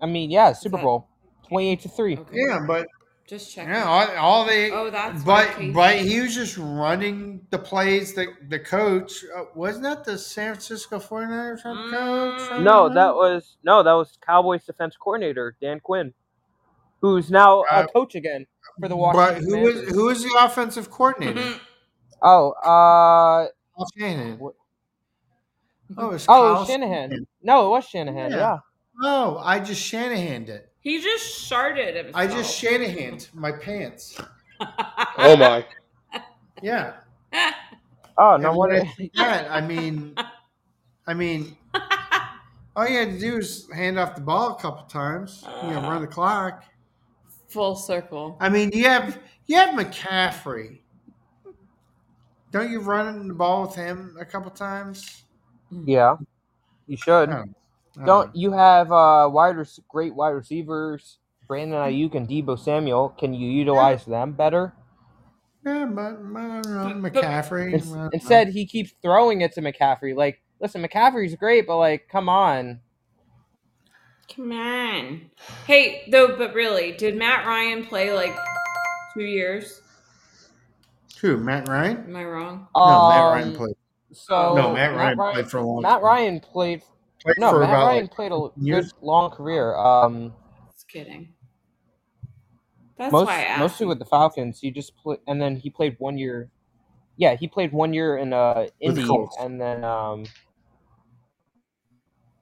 I 0.00 0.06
mean, 0.06 0.30
yeah, 0.30 0.52
Super 0.52 0.76
that- 0.76 0.82
Bowl, 0.82 1.08
twenty-eight 1.48 1.80
to 1.80 1.88
three. 1.88 2.18
Okay. 2.18 2.30
Yeah, 2.48 2.64
but 2.66 2.86
Just 3.26 3.54
check. 3.54 3.66
yeah, 3.68 3.84
all, 3.84 4.08
all 4.18 4.44
they. 4.44 4.70
Oh, 4.70 4.90
that's 4.90 5.22
But 5.24 5.48
but 5.72 5.96
he 5.96 6.20
was 6.20 6.34
just 6.34 6.58
running 6.58 7.46
the 7.50 7.58
plays. 7.58 8.14
The 8.14 8.26
the 8.48 8.58
coach 8.58 9.24
uh, 9.34 9.44
wasn't 9.54 9.84
that 9.84 10.04
the 10.04 10.18
San 10.18 10.52
Francisco 10.54 10.98
49ers 10.98 11.62
head 11.62 11.76
coach? 11.90 12.40
Mm. 12.50 12.62
No, 12.62 12.88
that 12.92 13.14
was 13.14 13.56
no, 13.64 13.82
that 13.82 13.92
was 13.92 14.18
Cowboys 14.26 14.64
defense 14.64 14.96
coordinator 14.96 15.56
Dan 15.62 15.80
Quinn, 15.80 16.12
who's 17.02 17.30
now 17.30 17.62
Uh, 17.70 17.84
a 17.88 17.92
coach 17.92 18.14
again 18.14 18.46
for 18.80 18.88
the 18.88 18.96
But 18.96 19.16
Washington 19.16 19.44
who 19.44 19.60
was 19.60 19.72
Commanders. 19.74 19.94
who 19.94 20.04
was 20.06 20.22
the 20.22 20.36
offensive 20.40 20.90
coordinator? 20.90 21.60
Oh, 22.24 22.52
uh, 22.52 23.48
Kyle 23.76 23.86
Shanahan. 23.98 24.38
Oh, 24.40 26.08
it 26.08 26.12
was 26.12 26.24
oh, 26.28 26.54
Kyle 26.54 26.64
Shanahan. 26.66 27.26
No, 27.42 27.66
it 27.66 27.70
was 27.70 27.84
Shanahan. 27.88 28.30
Yeah. 28.30 28.36
Yeah. 28.36 28.58
Oh, 29.02 29.38
I 29.42 29.58
just 29.58 29.82
Shanahaned 29.82 30.48
it. 30.48 30.72
He 30.82 31.00
just 31.02 31.24
sharted 31.46 31.96
himself. 31.96 32.14
I 32.16 32.28
just 32.28 32.56
Shanahaned 32.56 33.28
my 33.34 33.50
pants. 33.52 34.20
Oh 35.18 35.36
my. 35.36 35.66
Yeah. 36.62 36.92
Oh 38.16 38.34
And 38.34 38.44
no 38.44 38.56
when 38.56 38.70
I 38.70 38.78
wonder. 38.84 38.90
that, 39.16 39.50
I 39.50 39.60
mean, 39.60 40.14
I 41.08 41.14
mean, 41.14 41.56
all 42.76 42.86
you 42.86 42.98
had 42.98 43.10
to 43.14 43.18
do 43.18 43.38
is 43.38 43.68
hand 43.74 43.98
off 43.98 44.14
the 44.14 44.20
ball 44.20 44.54
a 44.56 44.60
couple 44.60 44.84
times. 44.86 45.42
You 45.64 45.70
know, 45.70 45.80
run 45.82 46.02
the 46.02 46.06
clock. 46.06 46.62
Full 47.52 47.76
circle. 47.76 48.36
I 48.40 48.48
mean, 48.48 48.70
you 48.72 48.84
have 48.84 49.18
you 49.46 49.56
have 49.56 49.78
McCaffrey. 49.78 50.78
Don't 52.50 52.70
you 52.70 52.80
run 52.80 53.28
the 53.28 53.34
ball 53.34 53.62
with 53.66 53.74
him 53.74 54.16
a 54.18 54.24
couple 54.24 54.50
times? 54.50 55.24
Yeah, 55.70 56.16
you 56.86 56.96
should. 56.96 57.30
Oh, 57.30 57.44
oh. 58.00 58.04
Don't 58.06 58.34
you 58.34 58.52
have 58.52 58.90
uh 58.90 59.28
wide 59.30 59.56
rec- 59.58 59.68
great 59.88 60.14
wide 60.14 60.30
receivers, 60.30 61.18
Brandon 61.46 61.78
Aiyuk 61.78 62.14
and 62.14 62.26
Deebo 62.26 62.58
Samuel? 62.58 63.10
Can 63.18 63.34
you 63.34 63.50
utilize 63.50 64.06
them 64.06 64.32
better? 64.32 64.72
Yeah, 65.64 65.84
but, 65.84 66.02
I 66.02 66.10
don't 66.10 66.34
know, 66.66 67.00
But- 67.02 67.12
McCaffrey. 67.12 67.74
Ins- 67.74 67.92
I 67.92 67.94
don't 67.94 67.98
know. 68.04 68.10
Instead, 68.14 68.48
he 68.48 68.66
keeps 68.66 68.94
throwing 69.02 69.42
it 69.42 69.52
to 69.52 69.60
McCaffrey. 69.62 70.16
Like, 70.16 70.42
listen, 70.60 70.82
McCaffrey's 70.82 71.34
great, 71.36 71.66
but 71.66 71.76
like, 71.76 72.08
come 72.08 72.28
on. 72.28 72.80
Come 74.34 74.52
on. 74.52 75.30
Hey, 75.66 76.08
though, 76.10 76.36
but 76.38 76.54
really, 76.54 76.92
did 76.92 77.16
Matt 77.16 77.46
Ryan 77.46 77.84
play 77.84 78.12
like 78.12 78.34
two 79.14 79.24
years? 79.24 79.82
who? 81.20 81.36
Matt 81.36 81.68
Ryan? 81.68 81.98
Am 81.98 82.16
I 82.16 82.24
wrong? 82.24 82.66
No, 82.76 83.08
Matt 83.08 83.24
Ryan 83.32 83.48
Um, 83.48 83.54
played. 83.54 83.74
So 84.12 84.54
no, 84.56 84.72
Matt 84.72 84.94
Ryan 84.96 85.18
played 85.32 85.50
for 85.50 85.58
a 85.58 85.62
long 85.66 85.82
Matt 85.82 85.94
time. 85.96 86.02
Ryan 86.04 86.40
played. 86.40 86.82
Played 87.22 87.38
No, 87.38 87.50
for 87.50 87.60
Matt 87.60 87.68
about 87.70 87.86
Ryan 87.86 88.02
like, 88.04 88.10
played 88.10 88.32
a 88.32 88.38
good 88.38 88.64
years. 88.64 88.94
long 89.02 89.30
career. 89.30 89.76
Um, 89.76 90.32
Just 90.72 90.88
kidding. 90.88 91.34
That's 92.98 93.12
most 93.12 93.26
why 93.26 93.38
I 93.40 93.42
asked. 93.42 93.60
mostly 93.60 93.86
with 93.86 93.98
the 93.98 94.04
Falcons. 94.04 94.60
He 94.60 94.70
just 94.70 94.96
played, 94.96 95.18
and 95.26 95.40
then 95.40 95.56
he 95.56 95.70
played 95.70 95.96
one 95.98 96.18
year. 96.18 96.50
Yeah, 97.16 97.36
he 97.36 97.46
played 97.46 97.72
one 97.72 97.92
year 97.92 98.16
in 98.16 98.32
uh 98.32 98.66
With 98.80 98.96
the 98.96 99.00
Indy, 99.02 99.06
Colts. 99.06 99.36
and 99.40 99.60
then 99.60 99.84
um. 99.84 100.24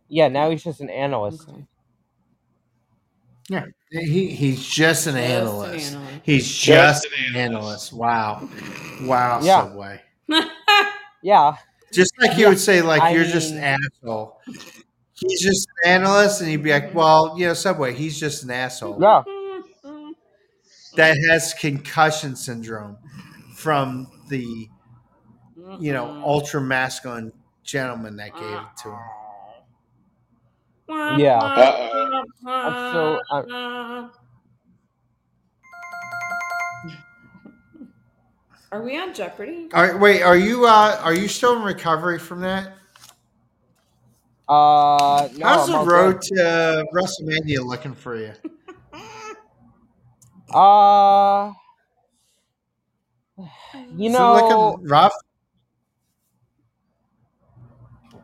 Yeah, 0.09 0.29
now 0.29 0.51
he's 0.51 0.65
just 0.65 0.81
an 0.81 0.91
analyst. 0.91 1.49
Okay. 1.49 1.67
Yeah, 3.51 3.65
he 3.91 4.29
he's 4.29 4.65
just 4.65 5.09
an 5.09 5.15
Just 5.15 5.17
an 5.17 5.19
analyst. 5.19 5.93
analyst. 5.93 6.21
He's 6.23 6.57
just, 6.57 7.07
an 7.29 7.35
analyst. 7.35 7.93
Wow, 7.93 8.49
wow, 9.03 9.41
Yeah. 9.43 9.65
Subway. 9.65 10.01
Yeah, 11.23 11.57
Just 11.93 12.13
like 12.19 12.33
he 12.33 12.43
Yeah, 12.43 12.49
would 12.49 12.61
say, 12.61 12.81
like 12.81 13.03
I 13.03 13.11
you're 13.11 13.25
just 13.25 13.53
an 13.53 13.59
asshole. 13.59 14.41
He's 15.15 15.43
just 15.43 15.69
an 15.83 15.91
analyst, 15.91 16.41
and 16.41 16.49
he'd 16.49 16.63
be 16.63 16.71
like, 16.71 16.95
"Well, 16.95 17.35
you 17.37 17.47
know, 17.47 17.55
Subway, 17.55 17.93
he's 17.93 18.19
just 18.19 18.45
an 18.45 18.51
asshole 18.53 18.99
yeah. 19.03 19.23
that 20.97 21.17
has 21.29 21.53
concussion 21.55 22.37
syndrome 22.37 22.97
from 23.57 24.07
the 24.29 24.69
you 25.79 25.93
know 25.93 26.07
mm-hmm. 26.07 26.25
ultra 26.25 26.61
masculine 26.61 27.33
gentleman 27.65 28.17
that 28.17 28.33
gave 28.35 28.45
it 28.45 28.77
to 28.85 28.91
him." 28.91 29.20
Yeah. 30.91 31.39
Uh-oh. 31.41 32.25
I'm 32.47 32.93
so- 32.93 33.21
I'm- 33.31 34.11
Are 38.73 38.83
we 38.83 38.97
on 38.97 39.13
Jeopardy? 39.13 39.69
All 39.75 39.83
right, 39.83 39.99
wait, 39.99 40.23
are 40.23 40.37
you 40.37 40.65
uh 40.65 41.01
are 41.03 41.13
you 41.13 41.27
still 41.27 41.57
in 41.57 41.63
recovery 41.63 42.21
from 42.21 42.41
that? 42.43 42.75
Uh, 44.49 45.29
no, 45.37 45.45
How's 45.45 45.69
I'm 45.71 45.85
the 45.85 45.91
road 45.91 46.23
to 46.23 46.85
WrestleMania 46.95 47.65
looking 47.65 47.95
for 47.95 48.17
you? 48.17 48.33
good. 48.43 48.51
Uh, 50.53 51.53
you 53.89 54.09
Is 54.09 54.15
it 54.15 54.19
know, 54.19 54.33
looking 54.33 54.89
rough? 54.89 55.13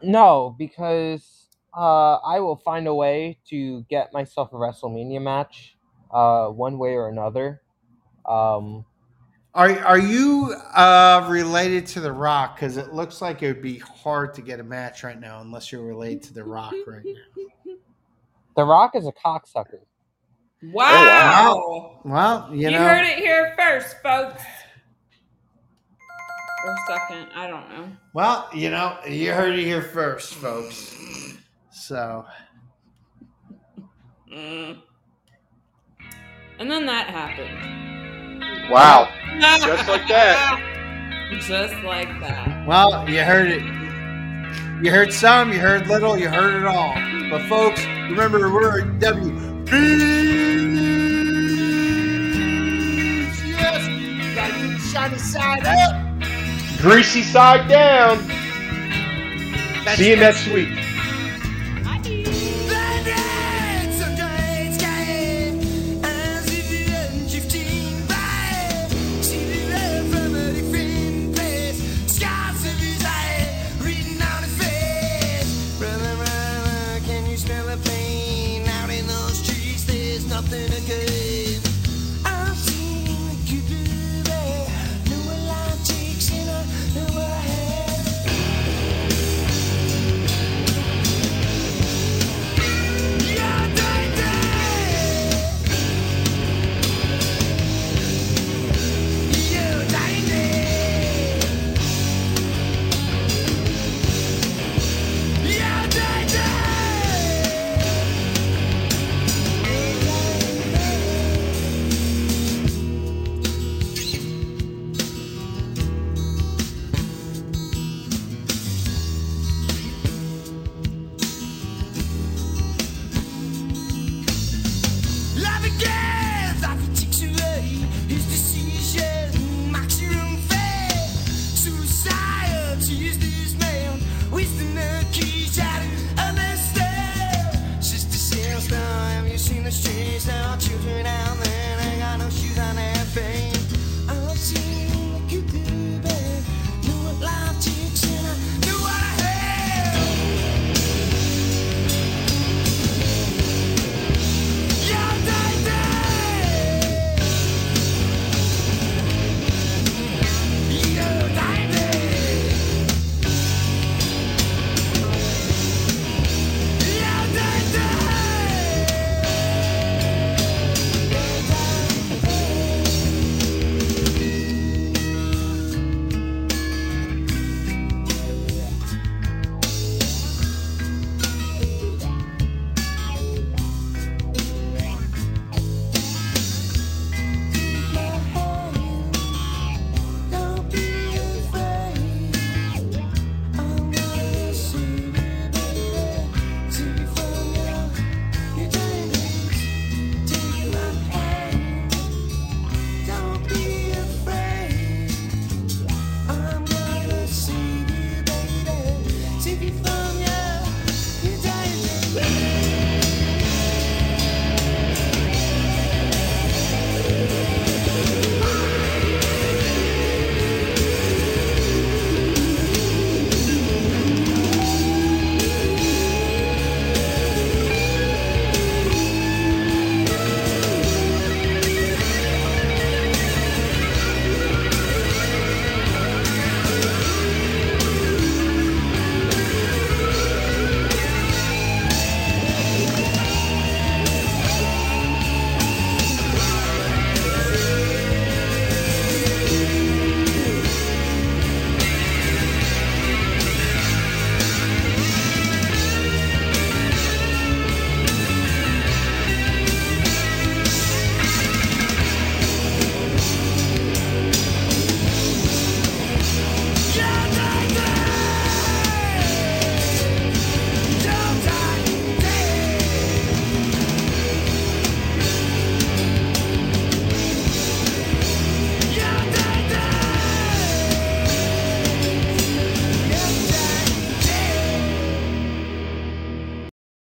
no, 0.03 0.55
because 0.59 1.46
uh, 1.77 2.17
I 2.17 2.41
will 2.41 2.57
find 2.57 2.87
a 2.87 2.95
way 2.95 3.39
to 3.51 3.83
get 3.91 4.13
myself 4.13 4.53
a 4.53 4.57
WrestleMania 4.57 5.21
match, 5.23 5.77
uh, 6.11 6.47
one 6.49 6.79
way 6.79 6.95
or 6.95 7.09
another. 7.09 7.61
Um, 8.25 8.85
Are 9.55 9.71
are 9.85 9.99
you 9.99 10.55
uh, 10.75 11.27
related 11.29 11.87
to 11.89 12.01
The 12.01 12.13
Rock? 12.13 12.57
Because 12.57 12.77
it 12.77 12.93
looks 12.93 13.21
like 13.23 13.43
it 13.43 13.49
would 13.49 13.63
be 13.63 13.79
hard 13.79 14.35
to 14.35 14.43
get 14.43 14.59
a 14.59 14.65
match 14.65 15.05
right 15.05 15.19
now 15.21 15.41
unless 15.41 15.71
you're 15.71 15.85
related 15.85 16.23
to 16.25 16.35
The 16.35 16.45
Rock 16.45 16.75
right 16.87 17.05
now. 17.05 17.75
The 18.57 18.65
Rock 18.65 18.93
is 18.97 19.07
a 19.07 19.13
cocksucker. 19.13 19.81
Wow. 20.63 22.01
Well, 22.05 22.49
you, 22.51 22.63
You, 22.63 22.71
know, 22.71 22.79
heard 22.79 23.05
it 23.05 23.19
here 23.19 23.55
first, 23.59 24.01
folks. 24.03 24.43
Or 26.67 26.77
second, 26.89 27.29
I 27.37 27.47
don't 27.47 27.69
know. 27.69 27.89
well, 28.15 28.49
you 28.55 28.71
know, 28.71 28.99
you 29.07 29.33
heard 29.33 29.59
it 29.59 29.65
here 29.65 29.83
first, 29.83 30.35
folks. 30.35 31.36
So 31.87 32.25
Mm. 34.33 34.83
And 36.59 36.69
then 36.69 36.85
that 36.87 37.09
happened. 37.09 38.71
Wow. 38.71 39.09
Just 39.65 39.89
like 39.89 40.09
that. 40.09 41.31
Just 41.31 41.75
like 41.85 42.09
that. 42.21 42.67
Well, 42.67 43.09
you 43.09 43.23
heard 43.23 43.53
it. 43.53 43.63
You 44.85 44.91
heard 44.91 45.13
some, 45.13 45.53
you 45.53 45.61
heard 45.61 45.87
little, 45.87 46.19
you 46.19 46.29
heard 46.29 46.61
it 46.61 46.67
all. 46.67 46.93
But 47.31 47.49
folks, 47.49 47.87
remember 48.11 48.53
we're 48.53 48.81
at 48.81 48.87
WB. 48.99 49.71
Yes, 53.47 53.89
you 54.27 54.35
gotta 54.35 54.55
keep 54.55 54.73
the 54.73 54.83
shiny 54.93 55.19
side 55.19 55.67
up. 55.67 56.81
Greasy 56.81 57.23
side 57.23 57.69
down. 57.69 58.19
That's 59.85 59.99
See 59.99 60.11
you 60.11 60.17
next 60.17 60.49
week. 60.49 60.86